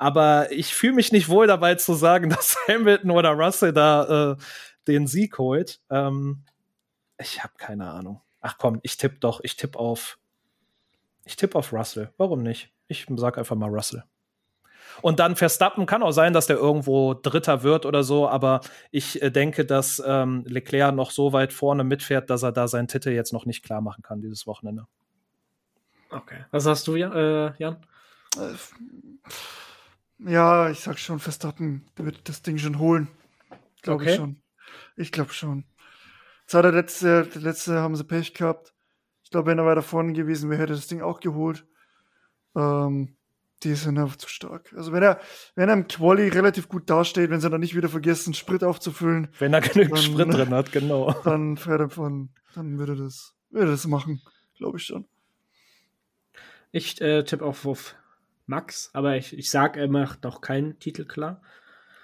Aber 0.00 0.50
ich 0.50 0.74
fühle 0.74 0.94
mich 0.94 1.12
nicht 1.12 1.28
wohl 1.28 1.46
dabei 1.46 1.74
zu 1.74 1.92
sagen, 1.92 2.30
dass 2.30 2.56
Hamilton 2.66 3.10
oder 3.10 3.32
Russell 3.32 3.74
da 3.74 4.32
äh, 4.32 4.36
den 4.88 5.06
Sieg 5.06 5.36
holt. 5.36 5.82
Ähm, 5.90 6.42
ich 7.18 7.44
habe 7.44 7.52
keine 7.58 7.90
Ahnung. 7.90 8.22
Ach 8.40 8.56
komm, 8.56 8.80
ich 8.82 8.96
tippe 8.96 9.18
doch. 9.20 9.40
Ich 9.42 9.56
tippe 9.56 9.78
auf. 9.78 10.18
Ich 11.26 11.36
tippe 11.36 11.58
auf 11.58 11.74
Russell. 11.74 12.14
Warum 12.16 12.42
nicht? 12.42 12.72
Ich 12.88 13.06
sag 13.14 13.36
einfach 13.36 13.56
mal 13.56 13.68
Russell. 13.68 14.02
Und 15.02 15.20
dann 15.20 15.36
Verstappen 15.36 15.84
kann 15.84 16.02
auch 16.02 16.12
sein, 16.12 16.32
dass 16.32 16.46
der 16.46 16.56
irgendwo 16.56 17.12
Dritter 17.12 17.62
wird 17.62 17.84
oder 17.84 18.02
so, 18.02 18.26
aber 18.26 18.62
ich 18.90 19.20
äh, 19.20 19.30
denke, 19.30 19.66
dass 19.66 20.02
ähm, 20.04 20.44
Leclerc 20.46 20.94
noch 20.94 21.10
so 21.10 21.34
weit 21.34 21.52
vorne 21.52 21.84
mitfährt, 21.84 22.30
dass 22.30 22.42
er 22.42 22.52
da 22.52 22.68
seinen 22.68 22.88
Titel 22.88 23.10
jetzt 23.10 23.32
noch 23.34 23.44
nicht 23.44 23.62
klar 23.62 23.82
machen 23.82 24.02
kann 24.02 24.22
dieses 24.22 24.46
Wochenende. 24.46 24.86
Okay. 26.08 26.44
Was 26.50 26.66
hast 26.66 26.86
du, 26.86 26.96
äh, 26.96 27.52
Jan? 27.58 27.76
Äh, 28.36 28.54
ja, 30.26 30.70
ich 30.70 30.80
sag 30.80 30.98
schon, 30.98 31.18
Verstappen 31.18 31.86
wird 31.96 32.28
das 32.28 32.42
Ding 32.42 32.58
schon 32.58 32.78
holen. 32.78 33.08
Glaube 33.82 34.02
okay. 34.02 34.12
ich 34.12 34.16
schon. 34.16 34.42
Ich 34.96 35.12
glaube 35.12 35.32
schon. 35.32 35.64
Zwar 36.46 36.62
der 36.62 36.72
letzte, 36.72 37.26
der 37.26 37.42
letzte 37.42 37.80
haben 37.80 37.96
sie 37.96 38.04
Pech 38.04 38.34
gehabt. 38.34 38.74
Ich 39.22 39.30
glaube, 39.30 39.50
wenn 39.50 39.58
er 39.58 39.66
weiter 39.66 39.82
vorne 39.82 40.12
gewesen 40.12 40.50
wäre, 40.50 40.60
hätte 40.60 40.72
er 40.72 40.76
das 40.76 40.88
Ding 40.88 41.00
auch 41.00 41.20
geholt. 41.20 41.64
Ähm, 42.56 43.16
die 43.62 43.74
sind 43.74 43.98
einfach 43.98 44.16
zu 44.16 44.28
stark. 44.28 44.72
Also 44.76 44.92
wenn 44.92 45.02
er, 45.02 45.20
wenn 45.54 45.68
er 45.68 45.74
im 45.74 45.86
Quali 45.86 46.28
relativ 46.28 46.68
gut 46.68 46.88
dasteht, 46.88 47.30
wenn 47.30 47.40
sie 47.40 47.50
dann 47.50 47.60
nicht 47.60 47.76
wieder 47.76 47.88
vergessen, 47.88 48.34
Sprit 48.34 48.64
aufzufüllen. 48.64 49.28
Wenn 49.38 49.52
er 49.52 49.60
genügend 49.60 49.98
dann, 49.98 50.02
Sprit 50.02 50.32
drin 50.32 50.50
hat, 50.50 50.72
genau. 50.72 51.12
Dann 51.24 51.56
fährt 51.56 51.80
er 51.80 51.90
von, 51.90 52.30
dann 52.54 52.78
würde 52.78 52.96
das, 52.96 53.34
würde 53.50 53.70
das 53.70 53.86
machen, 53.86 54.22
glaube 54.56 54.78
ich 54.78 54.84
schon. 54.84 55.06
Ich 56.72 57.00
äh, 57.00 57.22
tippe 57.24 57.44
auf, 57.44 57.66
auf 57.66 57.94
Max, 58.50 58.90
aber 58.92 59.16
ich, 59.16 59.36
ich 59.38 59.48
sag, 59.48 59.76
er 59.76 59.88
macht 59.88 60.24
noch 60.24 60.40
keinen 60.42 60.78
Titel 60.78 61.06
klar. 61.06 61.40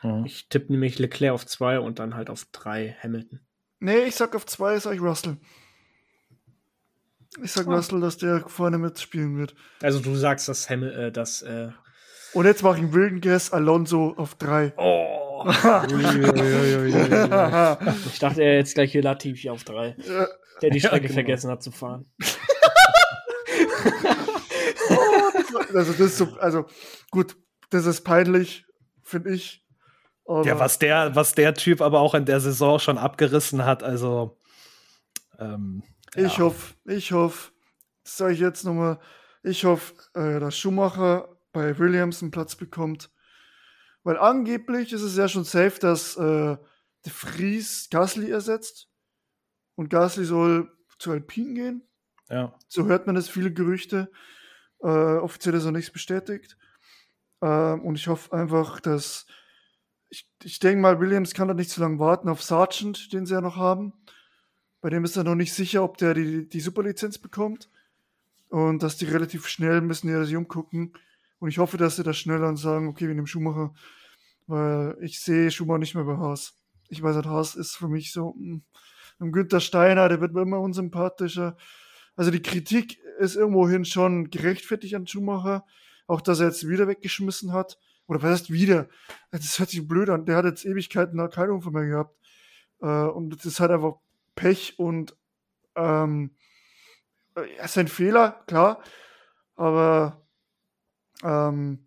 Mhm. 0.02 0.24
Ich 0.24 0.48
tippe 0.48 0.73
nämlich 0.73 0.98
Leclerc 0.98 1.35
auf 1.35 1.44
zwei 1.44 1.81
und 1.81 1.98
dann 1.98 2.14
halt 2.14 2.31
auf 2.31 2.47
drei 2.52 2.97
Hamilton. 3.02 3.40
Nee, 3.81 4.05
ich 4.05 4.14
sag 4.14 4.35
auf 4.35 4.47
zwei, 4.47 4.78
sag 4.78 4.94
ich 4.94 5.01
Russell. 5.02 5.36
Ich 7.43 7.52
sag 7.52 7.66
oh. 7.66 7.73
Russell, 7.73 8.01
dass 8.01 8.16
der 8.16 8.48
vorne 8.48 8.78
mitspielen 8.78 9.36
wird. 9.36 9.55
Also 9.82 10.01
du 10.01 10.14
sagst, 10.14 10.48
dass 10.48 10.70
Hamil 10.70 10.90
äh, 10.93 11.12
dass 11.12 11.43
äh 11.43 11.68
Und 12.32 12.47
jetzt 12.47 12.62
mache 12.62 12.77
ich 12.77 12.82
einen 12.85 12.94
wilden 12.94 13.20
Guess, 13.20 13.52
Alonso 13.52 14.14
auf 14.16 14.36
drei. 14.36 14.73
Oh. 14.77 15.44
ich 18.06 18.18
dachte 18.18 18.43
er 18.43 18.55
jetzt 18.56 18.74
gleich 18.74 18.93
hier 18.93 19.02
Latifi 19.02 19.51
auf 19.51 19.64
drei. 19.64 19.94
Der 20.62 20.70
die 20.70 20.81
Strecke 20.81 20.94
ja, 20.94 21.01
genau. 21.02 21.12
vergessen 21.12 21.51
hat 21.51 21.62
zu 21.62 21.70
fahren. 21.70 22.06
also 25.74 25.93
das 25.93 26.01
ist 26.01 26.19
so, 26.19 26.37
also 26.39 26.66
gut, 27.11 27.37
das 27.70 27.87
ist 27.87 28.03
peinlich, 28.03 28.66
finde 29.03 29.31
ich. 29.33 29.65
ja, 30.27 30.59
was 30.59 30.78
der, 30.78 31.15
was 31.15 31.35
der 31.35 31.55
Typ 31.55 31.81
aber 31.81 32.01
auch 32.01 32.15
in 32.15 32.24
der 32.24 32.41
Saison 32.41 32.78
schon 32.78 32.99
abgerissen 32.99 33.65
hat, 33.65 33.83
also 33.83 34.41
ähm, 35.39 35.83
Ich 36.15 36.39
hoffe, 36.39 36.74
ich 36.87 37.12
hoffe, 37.12 37.53
das 38.05 38.16
sage 38.16 38.35
ich 38.35 38.41
jetzt 38.41 38.65
nochmal, 38.65 38.99
ich 39.43 39.65
hoffe, 39.65 39.95
äh, 40.15 40.41
dass 40.41 40.57
Schumacher 40.57 41.37
bei 41.53 41.78
Williams 41.78 42.23
einen 42.23 42.31
Platz 42.31 42.57
bekommt. 42.57 43.11
Weil 44.03 44.19
angeblich 44.19 44.93
ist 44.93 45.03
es 45.03 45.16
ja 45.16 45.28
schon 45.28 45.45
safe, 45.45 45.81
dass 45.81 46.16
äh, 46.16 46.57
De 47.05 47.12
Vries 47.12 47.89
Gasly 47.91 48.31
ersetzt. 48.31 48.89
Und 49.74 49.91
Gasly 49.91 50.24
soll 50.24 50.70
zu 50.99 51.11
Alpine 51.11 51.55
gehen. 51.55 51.89
Ja. 52.28 52.55
So 52.69 52.87
hört 52.87 53.07
man 53.07 53.16
es, 53.16 53.28
viele 53.28 53.53
Gerüchte. 53.53 54.11
Äh, 54.82 55.19
offiziell 55.19 55.55
ist 55.55 55.65
noch 55.65 55.73
nichts 55.73 55.90
bestätigt. 55.90 56.57
Ähm, 57.43 57.82
und 57.82 57.97
ich 57.97 58.09
hoffe 58.09 58.32
einfach, 58.32 58.81
dass. 58.81 59.27
Ich, 60.09 60.28
ich 60.44 60.61
denke 60.61 60.81
mal, 60.81 61.01
Williams 61.01 61.35
kann 61.35 61.48
da 61.48 61.55
nicht 61.55 61.70
so 61.70 61.82
lange 61.82 61.98
warten 61.98 62.28
auf 62.28 62.43
Sargent, 62.43 63.12
den 63.12 63.27
sie 63.27 63.35
ja 63.35 63.40
noch 63.40 63.57
haben. 63.57 63.93
Bei 64.81 64.89
dem 64.89 65.05
ist 65.05 65.16
er 65.16 65.24
noch 65.24 65.35
nicht 65.35 65.53
sicher, 65.53 65.82
ob 65.82 65.98
der 65.98 66.15
die, 66.15 66.48
die 66.48 66.61
Superlizenz 66.61 67.19
bekommt. 67.19 67.69
Und 68.48 68.82
dass 68.82 68.97
die 68.97 69.07
relativ 69.07 69.48
schnell 69.48 69.81
müssen 69.81 70.07
die 70.07 70.24
sich 70.24 70.36
umgucken. 70.36 70.93
Und 71.40 71.48
ich 71.48 71.59
hoffe, 71.59 71.77
dass 71.77 71.97
sie 71.97 72.05
das 72.05 72.16
schneller 72.16 72.48
und 72.48 72.57
sagen, 72.57 72.89
okay, 72.89 73.09
wir 73.09 73.15
nehmen 73.15 73.27
Schumacher. 73.27 73.74
Weil 74.47 74.97
ich 75.01 75.20
sehe 75.20 75.51
Schumacher 75.51 75.78
nicht 75.78 75.94
mehr 75.94 76.05
bei 76.05 76.16
Haas. 76.16 76.55
Ich 76.89 77.03
weiß 77.03 77.16
nicht, 77.16 77.28
Haas 77.28 77.57
ist 77.57 77.77
für 77.77 77.89
mich 77.89 78.12
so, 78.12 78.35
mh, 78.39 78.61
hm, 79.19 79.32
Günther 79.32 79.61
Steiner, 79.61 80.09
der 80.09 80.20
wird 80.20 80.32
mir 80.32 80.43
immer 80.43 80.61
unsympathischer. 80.61 81.57
Also 82.15 82.31
die 82.31 82.43
Kritik 82.43 82.98
ist 83.18 83.36
irgendwohin 83.36 83.84
schon 83.84 84.30
gerechtfertigt 84.30 84.94
an 84.94 85.06
Schumacher. 85.06 85.64
Auch, 86.06 86.20
dass 86.20 86.40
er 86.40 86.47
jetzt 86.47 86.68
wieder 86.68 86.86
weggeschmissen 86.88 87.52
hat. 87.52 87.78
Oder 88.06 88.22
was 88.22 88.30
heißt 88.30 88.52
wieder? 88.52 88.88
Das 89.30 89.59
hört 89.59 89.70
sich 89.70 89.86
blöd 89.86 90.09
an. 90.09 90.24
Der 90.24 90.36
hat 90.36 90.44
jetzt 90.44 90.64
Ewigkeiten 90.64 91.28
keinen 91.30 91.51
Unfall 91.51 91.72
mehr 91.72 91.86
gehabt. 91.86 92.16
Äh, 92.80 92.86
und 92.86 93.30
das 93.30 93.44
ist 93.44 93.60
halt 93.60 93.72
einfach 93.72 93.94
Pech 94.34 94.78
und 94.78 95.16
ähm, 95.74 96.30
ja, 97.36 97.64
ist 97.64 97.78
ein 97.78 97.88
Fehler, 97.88 98.43
klar. 98.47 98.82
Aber 99.56 100.26
ähm, 101.22 101.86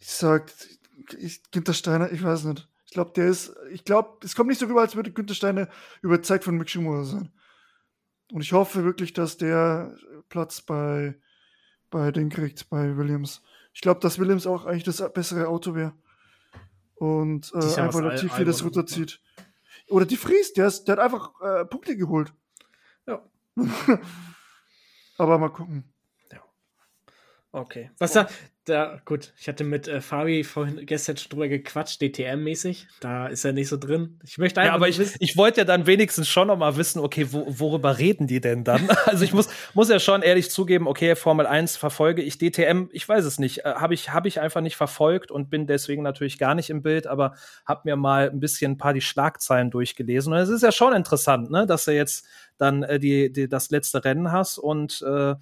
ich 0.00 0.10
sag, 0.10 0.52
ich, 1.18 1.42
Günther 1.50 1.74
Steiner, 1.74 2.12
ich 2.12 2.22
weiß 2.22 2.44
nicht. 2.44 2.68
Ich 2.86 2.92
glaube, 2.92 3.12
der 3.14 3.28
ist, 3.28 3.54
ich 3.72 3.84
glaube, 3.84 4.18
es 4.24 4.34
kommt 4.34 4.48
nicht 4.48 4.58
so 4.58 4.66
rüber, 4.66 4.80
als 4.80 4.96
würde 4.96 5.12
Günther 5.12 5.34
Steiner 5.34 5.68
überzeugt 6.02 6.44
von 6.44 6.56
Mick 6.56 6.68
Schumacher 6.68 7.04
sein. 7.04 7.32
Und 8.32 8.42
ich 8.42 8.52
hoffe 8.52 8.84
wirklich, 8.84 9.12
dass 9.12 9.36
der 9.36 9.96
Platz 10.28 10.60
bei, 10.60 11.16
bei 11.90 12.12
den 12.12 12.28
kriegt, 12.28 12.68
bei 12.70 12.96
Williams. 12.96 13.42
Ich 13.72 13.80
glaube, 13.80 14.00
dass 14.00 14.18
Williams 14.18 14.46
auch 14.46 14.66
eigentlich 14.66 14.84
das 14.84 15.02
bessere 15.12 15.48
Auto 15.48 15.74
wäre. 15.74 15.94
Und 16.94 17.52
äh, 17.54 17.80
einfach 17.80 18.00
Latifi 18.00 18.44
das 18.44 18.62
runterzieht. 18.62 19.20
Oder 19.88 20.06
die 20.06 20.16
Fries, 20.16 20.52
der, 20.52 20.66
ist, 20.66 20.84
der 20.84 20.96
hat 20.96 21.04
einfach 21.04 21.30
äh, 21.40 21.64
Punkte 21.64 21.96
geholt. 21.96 22.32
Ja. 23.06 23.24
Aber 25.18 25.38
mal 25.38 25.48
gucken. 25.48 25.92
Ja. 26.30 26.42
Okay. 27.52 27.90
Was 27.98 28.12
da, 28.12 28.28
da, 28.70 29.00
gut, 29.04 29.32
ich 29.38 29.48
hatte 29.48 29.64
mit 29.64 29.88
äh, 29.88 30.00
Fabi 30.00 30.44
vorhin 30.44 30.86
gestern 30.86 31.16
schon 31.16 31.30
drüber 31.30 31.48
gequatscht, 31.48 32.00
DTM-mäßig. 32.00 32.86
Da 33.00 33.26
ist 33.26 33.44
er 33.44 33.52
nicht 33.52 33.68
so 33.68 33.76
drin. 33.76 34.18
Ich 34.24 34.38
möchte 34.38 34.60
einfach. 34.60 34.72
Ja, 34.72 34.76
aber 34.76 34.88
ich, 34.88 34.98
ich 35.18 35.36
wollte 35.36 35.60
ja 35.60 35.64
dann 35.64 35.86
wenigstens 35.86 36.28
schon 36.28 36.48
noch 36.48 36.56
mal 36.56 36.76
wissen, 36.76 37.00
okay, 37.00 37.26
wo, 37.30 37.46
worüber 37.48 37.98
reden 37.98 38.26
die 38.26 38.40
denn 38.40 38.64
dann? 38.64 38.88
also 39.04 39.24
ich 39.24 39.32
muss, 39.32 39.48
muss 39.74 39.90
ja 39.90 39.98
schon 39.98 40.22
ehrlich 40.22 40.50
zugeben, 40.50 40.86
okay, 40.86 41.16
Formel 41.16 41.46
1 41.46 41.76
verfolge 41.76 42.22
ich 42.22 42.38
DTM, 42.38 42.88
ich 42.92 43.08
weiß 43.08 43.24
es 43.24 43.38
nicht. 43.38 43.64
Äh, 43.64 43.74
habe 43.74 43.92
ich, 43.92 44.12
hab 44.12 44.24
ich 44.24 44.40
einfach 44.40 44.60
nicht 44.60 44.76
verfolgt 44.76 45.30
und 45.30 45.50
bin 45.50 45.66
deswegen 45.66 46.02
natürlich 46.02 46.38
gar 46.38 46.54
nicht 46.54 46.70
im 46.70 46.82
Bild, 46.82 47.06
aber 47.06 47.34
habe 47.66 47.82
mir 47.84 47.96
mal 47.96 48.30
ein 48.30 48.40
bisschen 48.40 48.72
ein 48.72 48.78
paar 48.78 48.94
die 48.94 49.00
Schlagzeilen 49.00 49.70
durchgelesen. 49.70 50.32
Und 50.32 50.38
es 50.38 50.48
ist 50.48 50.62
ja 50.62 50.72
schon 50.72 50.94
interessant, 50.94 51.50
ne, 51.50 51.66
dass 51.66 51.84
du 51.84 51.92
jetzt 51.92 52.26
dann 52.56 52.82
äh, 52.84 52.98
die, 52.98 53.32
die, 53.32 53.48
das 53.48 53.70
letzte 53.70 54.04
Rennen 54.04 54.32
hast 54.32 54.58
und 54.58 55.02
äh, 55.02 55.34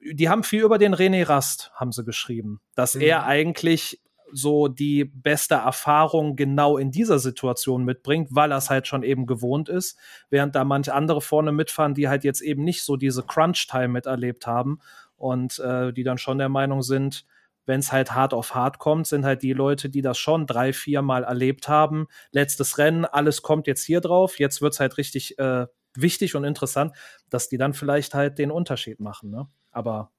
die 0.00 0.28
haben 0.28 0.42
viel 0.42 0.62
über 0.62 0.78
den 0.78 0.94
René 0.94 1.28
Rast, 1.28 1.70
haben 1.74 1.92
sie 1.92 2.04
geschrieben, 2.04 2.60
dass 2.74 2.94
mhm. 2.94 3.02
er 3.02 3.26
eigentlich 3.26 4.00
so 4.32 4.68
die 4.68 5.04
beste 5.04 5.56
Erfahrung 5.56 6.36
genau 6.36 6.76
in 6.76 6.90
dieser 6.90 7.18
Situation 7.18 7.84
mitbringt, 7.84 8.28
weil 8.30 8.52
er 8.52 8.58
es 8.58 8.70
halt 8.70 8.86
schon 8.86 9.02
eben 9.02 9.26
gewohnt 9.26 9.68
ist, 9.68 9.98
während 10.30 10.54
da 10.54 10.64
manche 10.64 10.94
andere 10.94 11.20
vorne 11.20 11.52
mitfahren, 11.52 11.94
die 11.94 12.08
halt 12.08 12.24
jetzt 12.24 12.40
eben 12.40 12.62
nicht 12.62 12.82
so 12.82 12.96
diese 12.96 13.22
Crunch-Time 13.24 13.88
miterlebt 13.88 14.46
haben 14.46 14.78
und 15.16 15.58
äh, 15.58 15.92
die 15.92 16.04
dann 16.04 16.18
schon 16.18 16.38
der 16.38 16.48
Meinung 16.48 16.82
sind, 16.82 17.24
wenn 17.66 17.80
es 17.80 17.92
halt 17.92 18.14
hart 18.14 18.34
auf 18.34 18.54
hart 18.54 18.78
kommt, 18.78 19.06
sind 19.06 19.24
halt 19.24 19.42
die 19.42 19.52
Leute, 19.52 19.90
die 19.90 20.02
das 20.02 20.18
schon 20.18 20.46
drei, 20.46 20.72
vier 20.72 21.02
Mal 21.02 21.24
erlebt 21.24 21.68
haben. 21.68 22.06
Letztes 22.32 22.78
Rennen, 22.78 23.04
alles 23.04 23.42
kommt 23.42 23.66
jetzt 23.66 23.84
hier 23.84 24.00
drauf, 24.00 24.38
jetzt 24.38 24.62
wird's 24.62 24.80
halt 24.80 24.96
richtig 24.96 25.38
äh, 25.38 25.66
wichtig 25.94 26.34
und 26.34 26.44
interessant, 26.44 26.96
dass 27.28 27.48
die 27.48 27.58
dann 27.58 27.74
vielleicht 27.74 28.14
halt 28.14 28.38
den 28.38 28.50
Unterschied 28.50 29.00
machen. 29.00 29.30
Ne? 29.30 29.48
Aber 29.70 30.10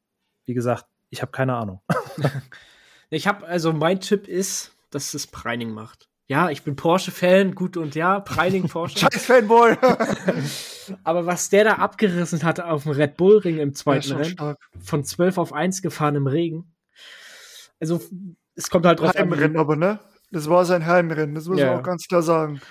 wie 0.46 0.54
gesagt, 0.54 0.86
ich 1.10 1.22
habe 1.22 1.32
keine 1.32 1.56
Ahnung. 1.56 1.82
ich 3.10 3.28
habe, 3.28 3.46
also 3.46 3.74
mein 3.74 4.00
Tipp 4.00 4.28
ist, 4.28 4.76
dass 4.90 5.14
es 5.14 5.28
Preining 5.28 5.72
macht. 5.72 6.10
Ja, 6.28 6.50
ich 6.50 6.64
bin 6.64 6.78
Porsche-Fan, 6.78 7.56
gut 7.56 7.76
und 7.76 7.94
ja, 7.94 8.22
Preining 8.22 8.70
Porsche. 8.70 9.00
Scheiß 9.12 9.26
Fanboy! 9.26 9.76
Aber 11.04 11.26
was 11.26 11.50
der 11.50 11.66
da 11.66 11.74
abgerissen 11.74 12.42
hatte 12.44 12.68
auf 12.68 12.84
dem 12.84 12.94
Red 12.94 13.18
Bull 13.18 13.40
Ring 13.40 13.58
im 13.58 13.74
zweiten 13.74 14.14
Rennen, 14.14 14.32
stark. 14.32 14.58
von 14.82 15.04
12 15.04 15.38
auf 15.38 15.52
1 15.52 15.82
gefahren 15.82 16.16
im 16.16 16.28
Regen. 16.28 16.74
Also, 17.82 18.00
es 18.56 18.70
kommt 18.70 18.86
halt 18.86 19.02
drauf 19.02 19.14
Heimrennen 19.14 19.58
an. 19.58 19.62
aber, 19.62 19.76
ne? 19.76 20.00
Das 20.32 20.50
war 20.50 20.64
sein 20.64 20.86
Heimrennen, 20.86 21.36
das 21.36 21.48
muss 21.50 21.60
ja. 21.60 21.72
man 21.72 21.80
auch 21.80 21.84
ganz 21.84 22.08
klar 22.08 22.22
sagen. 22.22 22.62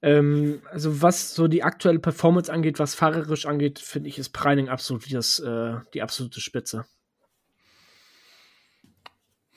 Ähm, 0.00 0.62
also 0.70 1.02
was 1.02 1.34
so 1.34 1.48
die 1.48 1.64
aktuelle 1.64 1.98
Performance 1.98 2.52
angeht, 2.52 2.78
was 2.78 2.94
fahrerisch 2.94 3.46
angeht, 3.46 3.78
finde 3.78 4.08
ich, 4.08 4.18
ist 4.18 4.30
Preining 4.30 4.68
absolut 4.68 5.12
das, 5.12 5.40
äh, 5.40 5.76
die 5.92 6.02
absolute 6.02 6.40
Spitze. 6.40 6.86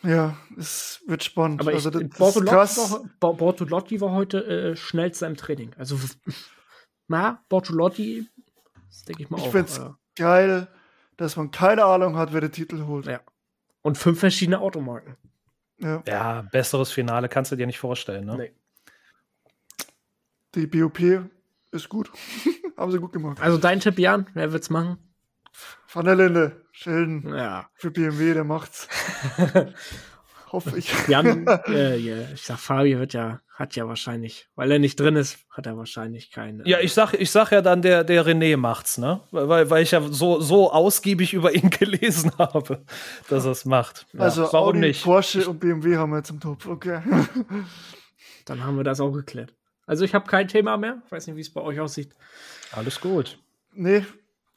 Ja, 0.03 0.35
es 0.57 1.03
wird 1.05 1.23
spannend. 1.23 1.61
Aber 1.61 1.72
also, 1.72 1.91
das, 1.91 2.01
Bortolotti, 2.18 2.80
war, 3.19 3.34
Bortolotti 3.34 4.01
war 4.01 4.11
heute 4.11 4.43
äh, 4.45 4.76
schnellster 4.76 5.27
im 5.27 5.38
Training. 5.38 5.76
Also, 5.77 5.99
na, 7.07 7.43
Bortolotti, 7.49 8.27
das 8.89 9.03
denke 9.03 9.23
ich 9.23 9.30
mal 9.30 9.38
ich 9.38 9.43
auch. 9.43 9.47
Ich 9.47 9.51
finde 9.51 9.72
es 9.72 9.77
äh, 9.77 9.89
geil, 10.15 10.68
dass 11.18 11.35
man 11.35 11.51
keine 11.51 11.85
Ahnung 11.85 12.18
hat, 12.18 12.34
wer 12.34 12.41
den 12.41 12.51
Titel 12.51 12.85
holt. 12.88 13.05
Ja. 13.05 13.22
Und 13.84 13.97
fünf 13.97 14.19
verschiedene 14.19 14.59
Automarken. 14.59 15.18
Ja. 15.77 16.03
ja, 16.07 16.41
besseres 16.51 16.91
Finale 16.91 17.27
kannst 17.27 17.51
du 17.51 17.55
dir 17.55 17.65
nicht 17.65 17.80
vorstellen, 17.80 18.26
ne? 18.26 18.38
Nee. 18.38 18.51
Die 20.56 20.68
BOP 20.68 20.99
ist 21.72 21.90
gut. 21.90 22.11
Haben 22.78 22.91
sie 22.91 22.99
gut 22.99 23.14
gemacht. 23.14 23.41
Also 23.41 23.57
dein 23.57 23.80
Tipp, 23.80 23.98
Jan, 23.99 24.28
wer 24.34 24.52
wird's 24.52 24.69
machen? 24.69 24.98
Van 25.94 26.06
der 26.06 26.15
Linde, 26.15 26.65
Schilden. 26.72 27.34
Ja. 27.34 27.69
Für 27.73 27.91
BMW, 27.91 28.34
der 28.34 28.44
macht's. 28.44 28.88
Hoffe 30.52 30.78
ich. 30.78 30.91
Jan, 31.07 31.48
äh, 31.68 31.98
yeah, 31.98 32.28
ich 32.34 32.41
sag, 32.41 32.60
Fabi 32.60 32.99
wird 32.99 33.14
ja, 33.14 33.40
hat 33.53 33.78
ja 33.78 33.88
wahrscheinlich, 33.88 34.49
weil 34.56 34.69
er 34.72 34.80
nicht 34.80 34.99
drin 34.99 35.15
ist, 35.15 35.40
hat 35.49 35.65
er 35.65 35.78
wahrscheinlich 35.78 36.32
keine. 36.32 36.68
Ja, 36.68 36.80
ich 36.80 36.94
sag, 36.94 37.14
ich 37.14 37.32
sag 37.32 37.52
ja 37.52 37.61
dann, 37.61 37.82
der, 37.82 38.03
der 38.03 38.26
René 38.26 38.57
macht's, 38.57 38.98
ne? 38.98 39.22
Weil, 39.32 39.69
weil 39.69 39.84
ich 39.84 39.91
ja 39.91 40.02
so, 40.02 40.41
so 40.41 40.72
ausgiebig 40.72 41.34
über 41.34 41.53
ihn 41.53 41.69
gelesen 41.69 42.34
habe, 42.38 42.84
dass 43.30 43.45
er 43.45 43.52
es 43.52 43.64
macht. 43.64 44.07
Ja, 44.11 44.22
also, 44.22 44.44
warum 44.52 44.69
Audi, 44.69 44.80
nicht? 44.80 45.03
Porsche 45.03 45.48
und 45.48 45.60
BMW 45.60 45.95
haben 45.95 46.11
wir 46.11 46.18
jetzt 46.18 46.32
im 46.32 46.41
Topf, 46.41 46.68
okay. 46.68 47.02
dann 48.45 48.64
haben 48.64 48.76
wir 48.76 48.84
das 48.84 48.99
auch 48.99 49.11
geklärt. 49.11 49.53
Also 49.86 50.06
ich 50.06 50.14
habe 50.14 50.28
kein 50.28 50.48
Thema 50.48 50.78
mehr. 50.78 51.02
Ich 51.06 51.12
weiß 51.12 51.28
nicht, 51.28 51.36
wie 51.36 51.41
es 51.41 51.53
bei 51.53 51.62
euch 51.62 51.80
aussieht. 51.80 52.16
Alles 52.72 53.02
gut. 53.02 53.40
Nee, 53.74 54.06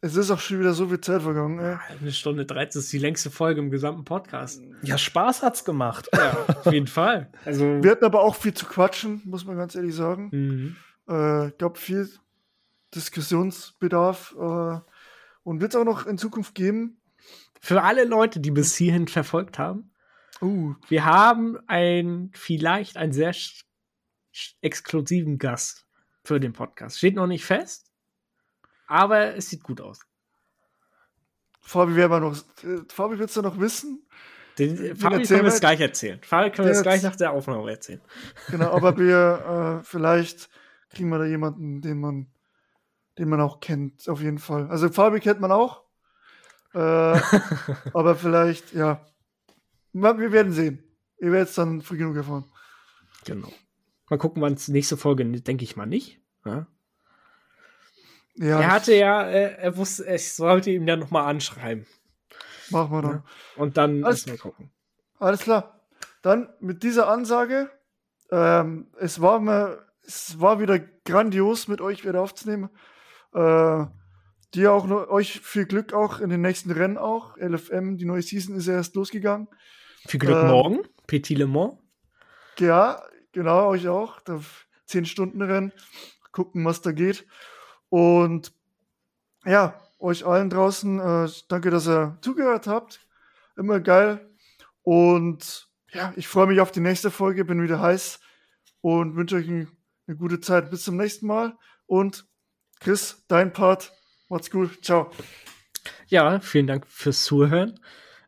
es 0.05 0.17
ist 0.17 0.31
auch 0.31 0.39
schon 0.39 0.61
wieder 0.61 0.75
so 0.75 0.89
viel 0.89 1.01
Zeit 1.01 1.23
vergangen. 1.23 1.59
Ey. 1.59 1.79
Eine 1.99 2.13
Stunde 2.13 2.45
13 2.45 2.81
ist 2.81 2.93
die 2.93 2.99
längste 2.99 3.31
Folge 3.31 3.63
im 3.63 3.71
gesamten 3.71 4.05
Podcast. 4.05 4.63
Ja, 4.83 4.99
Spaß 4.99 5.43
hat's 5.43 5.65
gemacht. 5.65 6.11
Ja, 6.13 6.45
auf 6.47 6.71
jeden 6.71 6.89
Fall. 6.89 7.31
Also 7.47 7.83
Wir 7.83 7.93
hatten 7.93 8.05
aber 8.05 8.21
auch 8.21 8.35
viel 8.35 8.53
zu 8.53 8.67
quatschen, 8.67 9.23
muss 9.25 9.47
man 9.47 9.57
ganz 9.57 9.75
ehrlich 9.75 9.95
sagen. 9.95 10.29
Mhm. 10.31 10.77
Äh, 11.09 11.53
gab 11.57 11.79
viel 11.79 12.11
Diskussionsbedarf 12.95 14.35
äh, 14.39 14.79
und 15.43 15.63
wird 15.63 15.75
es 15.75 15.81
auch 15.81 15.85
noch 15.85 16.07
in 16.07 16.19
Zukunft 16.19 16.55
geben. 16.55 16.99
Für 17.63 17.83
alle 17.83 18.05
Leute, 18.05 18.41
die 18.41 18.51
bis 18.51 18.77
hierhin 18.77 19.09
verfolgt 19.09 19.59
haben. 19.59 19.91
Uh. 20.43 20.75
Wir 20.89 21.07
haben 21.07 21.57
ein 21.67 22.31
vielleicht 22.35 22.99
ein 22.99 23.13
sehr 23.13 23.33
exklusiven 24.61 25.39
Gast 25.39 25.87
für 26.25 26.41
den 26.41 26.53
Podcast. 26.53 26.99
Steht 26.99 27.15
noch 27.15 27.27
nicht 27.27 27.45
fest, 27.45 27.91
aber 28.87 29.37
es 29.37 29.51
sieht 29.51 29.63
gut 29.63 29.81
aus. 29.81 30.01
Fabi, 31.61 31.97
wer 31.97 32.09
noch, 32.09 32.37
äh, 32.63 32.83
Fabi, 32.89 33.19
willst 33.19 33.37
du 33.37 33.43
noch 33.43 33.59
wissen? 33.59 34.07
Den, 34.59 34.77
Den 34.77 34.97
Fabi 34.97 35.25
können 35.25 35.43
wir 35.43 35.49
es 35.49 35.61
gleich 35.61 35.81
erzählen. 35.81 36.21
Fabi 36.23 36.51
können 36.51 36.69
wir 36.69 36.75
es 36.75 36.83
gleich 36.83 37.03
nach 37.03 37.17
der 37.17 37.33
Aufnahme 37.33 37.71
erzählen. 37.71 38.01
Genau, 38.51 38.71
aber 38.71 38.97
wir, 38.99 39.81
äh, 39.81 39.85
vielleicht 39.85 40.51
kriegen 40.91 41.09
wir 41.09 41.19
da 41.19 41.25
jemanden, 41.25 41.81
den 41.81 42.01
man, 42.01 42.27
den 43.19 43.29
man 43.29 43.41
auch 43.41 43.61
kennt, 43.61 44.09
auf 44.09 44.21
jeden 44.21 44.39
Fall. 44.39 44.69
Also 44.69 44.89
Fabi 44.91 45.21
kennt 45.21 45.41
man 45.41 45.53
auch. 45.53 45.85
Äh, 46.75 46.79
aber 47.93 48.15
vielleicht, 48.15 48.73
ja. 48.75 49.05
Wir 49.93 50.33
werden 50.33 50.53
sehen. 50.53 50.83
Ihr 51.19 51.33
werdet 51.33 51.49
es 51.49 51.55
dann 51.55 51.81
früh 51.81 51.97
genug 51.97 52.17
erfahren. 52.17 52.45
Genau. 53.25 53.53
Mal 54.09 54.19
gucken, 54.19 54.43
wann 54.43 54.55
es 54.55 54.69
nächste 54.69 54.97
Folge, 54.97 55.25
denke 55.25 55.65
ich 55.65 55.77
mal 55.77 55.87
nicht. 55.87 56.21
Ja? 56.45 56.67
Ja, 58.37 58.61
er 58.61 58.71
hatte 58.71 58.95
ja, 58.95 59.23
äh, 59.29 59.55
er 59.57 59.77
wusste, 59.77 60.05
ich 60.13 60.33
sollte 60.33 60.71
ihm 60.71 60.87
ja 60.87 60.97
nochmal 60.97 61.27
anschreiben. 61.27 61.87
Machen 62.71 62.93
wir 62.93 63.03
dann. 63.03 63.13
Ja. 63.13 63.25
Und 63.57 63.77
dann 63.77 64.05
alles, 64.05 64.27
mal 64.27 64.37
gucken. 64.37 64.71
Alles 65.19 65.41
klar. 65.41 65.87
Dann 66.23 66.49
mit 66.61 66.83
dieser 66.83 67.09
Ansage, 67.09 67.71
ähm, 68.31 68.89
es 68.99 69.21
war 69.21 69.41
mir, 69.41 69.87
es 70.03 70.41
war 70.41 70.59
wieder 70.61 70.79
grandios, 70.79 71.69
mit 71.69 71.81
euch 71.81 72.05
wieder 72.05 72.21
aufzunehmen. 72.21 72.71
Äh, 73.33 73.85
dir 74.55 74.73
auch 74.73 74.87
noch, 74.87 75.09
euch 75.09 75.41
viel 75.41 75.67
Glück 75.67 75.93
auch 75.93 76.21
in 76.21 76.31
den 76.31 76.41
nächsten 76.41 76.71
Rennen 76.71 76.99
auch. 76.99 77.37
LFM, 77.37 77.97
die 77.97 78.05
neue 78.05 78.23
Season 78.23 78.57
ist 78.57 78.67
ja 78.67 78.75
erst 78.75 78.97
losgegangen. 78.97 79.49
Viel 80.07 80.21
Glück 80.21 80.37
ähm, 80.37 80.49
morgen, 80.49 80.79
Petit 81.07 81.39
Le 81.39 81.47
Mans. 81.47 81.79
Ja, 82.59 83.03
genau, 83.35 83.69
euch 83.69 83.89
auch. 83.89 84.21
10 84.87 85.05
Stunden 85.05 85.43
Rennen. 85.43 85.73
Gucken, 86.33 86.65
was 86.65 86.81
da 86.81 86.93
geht. 86.93 87.27
Und 87.91 88.53
ja, 89.45 89.81
euch 89.99 90.27
allen 90.27 90.51
draußen, 90.51 90.99
äh, 90.99 91.29
danke, 91.49 91.71
dass 91.71 91.87
ihr 91.87 92.19
zugehört 92.23 92.67
habt. 92.67 93.01
Immer 93.57 93.81
geil. 93.81 94.29
Und 94.83 95.69
ja, 95.93 96.13
ich 96.17 96.27
freue 96.27 96.47
mich 96.47 96.61
auf 96.61 96.73
die 96.73 96.81
nächste 96.81 97.11
Folge, 97.11 97.45
bin 97.45 97.63
wieder 97.63 97.81
heiß 97.81 98.21
und 98.81 99.17
wünsche 99.17 99.37
euch 99.37 99.49
ein, 99.49 99.69
eine 100.07 100.17
gute 100.17 100.41
Zeit. 100.41 100.71
Bis 100.71 100.85
zum 100.85 100.97
nächsten 100.97 101.27
Mal. 101.27 101.57
Und 101.87 102.27
Chris, 102.81 103.25
dein 103.29 103.53
Part. 103.53 103.93
Macht's 104.29 104.51
gut. 104.51 104.85
Ciao. 104.85 105.11
Ja, 106.07 106.41
vielen 106.41 106.67
Dank 106.67 106.87
fürs 106.87 107.23
Zuhören. 107.23 107.79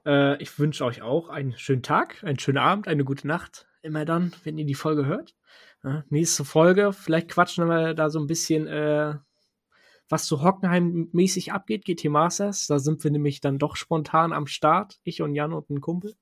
Äh, 0.07 0.41
ich 0.41 0.59
wünsche 0.59 0.85
euch 0.85 1.03
auch 1.03 1.29
einen 1.29 1.59
schönen 1.59 1.83
Tag, 1.83 2.23
einen 2.23 2.39
schönen 2.39 2.59
Abend, 2.59 2.89
eine 2.89 3.05
gute 3.05 3.27
Nacht. 3.27 3.66
Immer 3.87 4.05
dann, 4.05 4.33
wenn 4.43 4.59
ihr 4.59 4.67
die 4.67 4.75
Folge 4.75 5.07
hört. 5.07 5.37
Ja, 5.85 6.05
nächste 6.11 6.45
Folge, 6.45 6.93
vielleicht 6.93 7.29
quatschen 7.29 7.69
wir 7.69 7.95
da 7.95 8.11
so 8.11 8.19
ein 8.19 8.27
bisschen 8.27 8.67
äh, 8.67 9.15
was 10.09 10.27
zu 10.27 10.43
Hockenheim 10.43 11.09
mäßig 11.13 11.53
abgeht, 11.53 11.85
GT 11.85 12.07
Masters. 12.07 12.67
Da 12.67 12.81
sind 12.81 13.05
wir 13.05 13.13
nämlich 13.13 13.41
dann 13.41 13.61
doch 13.61 13.77
spontan 13.77 14.33
am 14.33 14.49
Start. 14.49 14.99
Ich 15.05 15.23
und 15.23 15.37
Jan 15.37 15.53
und 15.53 15.71
ein 15.71 15.81
Kumpel. 15.81 16.17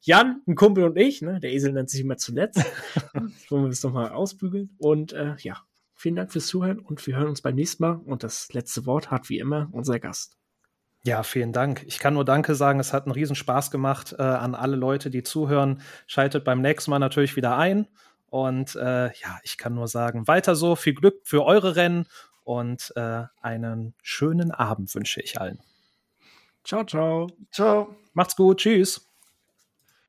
Jan, 0.00 0.40
ein 0.46 0.54
Kumpel 0.54 0.84
und 0.84 0.96
ich, 0.96 1.20
ne? 1.20 1.40
Der 1.40 1.52
Esel 1.52 1.74
nennt 1.74 1.90
sich 1.90 2.00
immer 2.00 2.16
zuletzt. 2.16 2.64
Wollen 3.50 3.64
wir 3.64 3.68
das 3.68 3.82
nochmal 3.82 4.08
ausbügeln. 4.08 4.74
Und 4.78 5.12
äh, 5.12 5.36
ja, 5.40 5.62
vielen 5.92 6.16
Dank 6.16 6.32
fürs 6.32 6.46
Zuhören 6.46 6.78
und 6.78 7.06
wir 7.06 7.18
hören 7.18 7.28
uns 7.28 7.42
beim 7.42 7.54
nächsten 7.54 7.82
Mal. 7.82 8.00
Und 8.06 8.22
das 8.22 8.50
letzte 8.54 8.86
Wort 8.86 9.10
hat 9.10 9.28
wie 9.28 9.38
immer 9.38 9.68
unser 9.72 10.00
Gast. 10.00 10.38
Ja, 11.06 11.22
vielen 11.22 11.52
Dank. 11.52 11.84
Ich 11.86 11.98
kann 11.98 12.14
nur 12.14 12.24
Danke 12.24 12.54
sagen. 12.54 12.80
Es 12.80 12.94
hat 12.94 13.04
einen 13.04 13.12
riesen 13.12 13.36
Spaß 13.36 13.70
gemacht 13.70 14.14
äh, 14.18 14.22
an 14.22 14.54
alle 14.54 14.76
Leute, 14.76 15.10
die 15.10 15.22
zuhören. 15.22 15.82
Schaltet 16.06 16.44
beim 16.44 16.62
nächsten 16.62 16.90
Mal 16.90 16.98
natürlich 16.98 17.36
wieder 17.36 17.58
ein. 17.58 17.86
Und 18.30 18.74
äh, 18.74 19.08
ja, 19.08 19.38
ich 19.42 19.58
kann 19.58 19.74
nur 19.74 19.86
sagen, 19.86 20.26
weiter 20.26 20.56
so. 20.56 20.76
Viel 20.76 20.94
Glück 20.94 21.20
für 21.24 21.44
eure 21.44 21.76
Rennen 21.76 22.06
und 22.42 22.90
äh, 22.96 23.24
einen 23.42 23.94
schönen 24.02 24.50
Abend 24.50 24.94
wünsche 24.94 25.20
ich 25.20 25.38
allen. 25.38 25.60
Ciao, 26.64 26.84
ciao. 26.84 27.28
Ciao. 27.52 27.94
Macht's 28.14 28.34
gut. 28.34 28.60
Tschüss. 28.60 29.13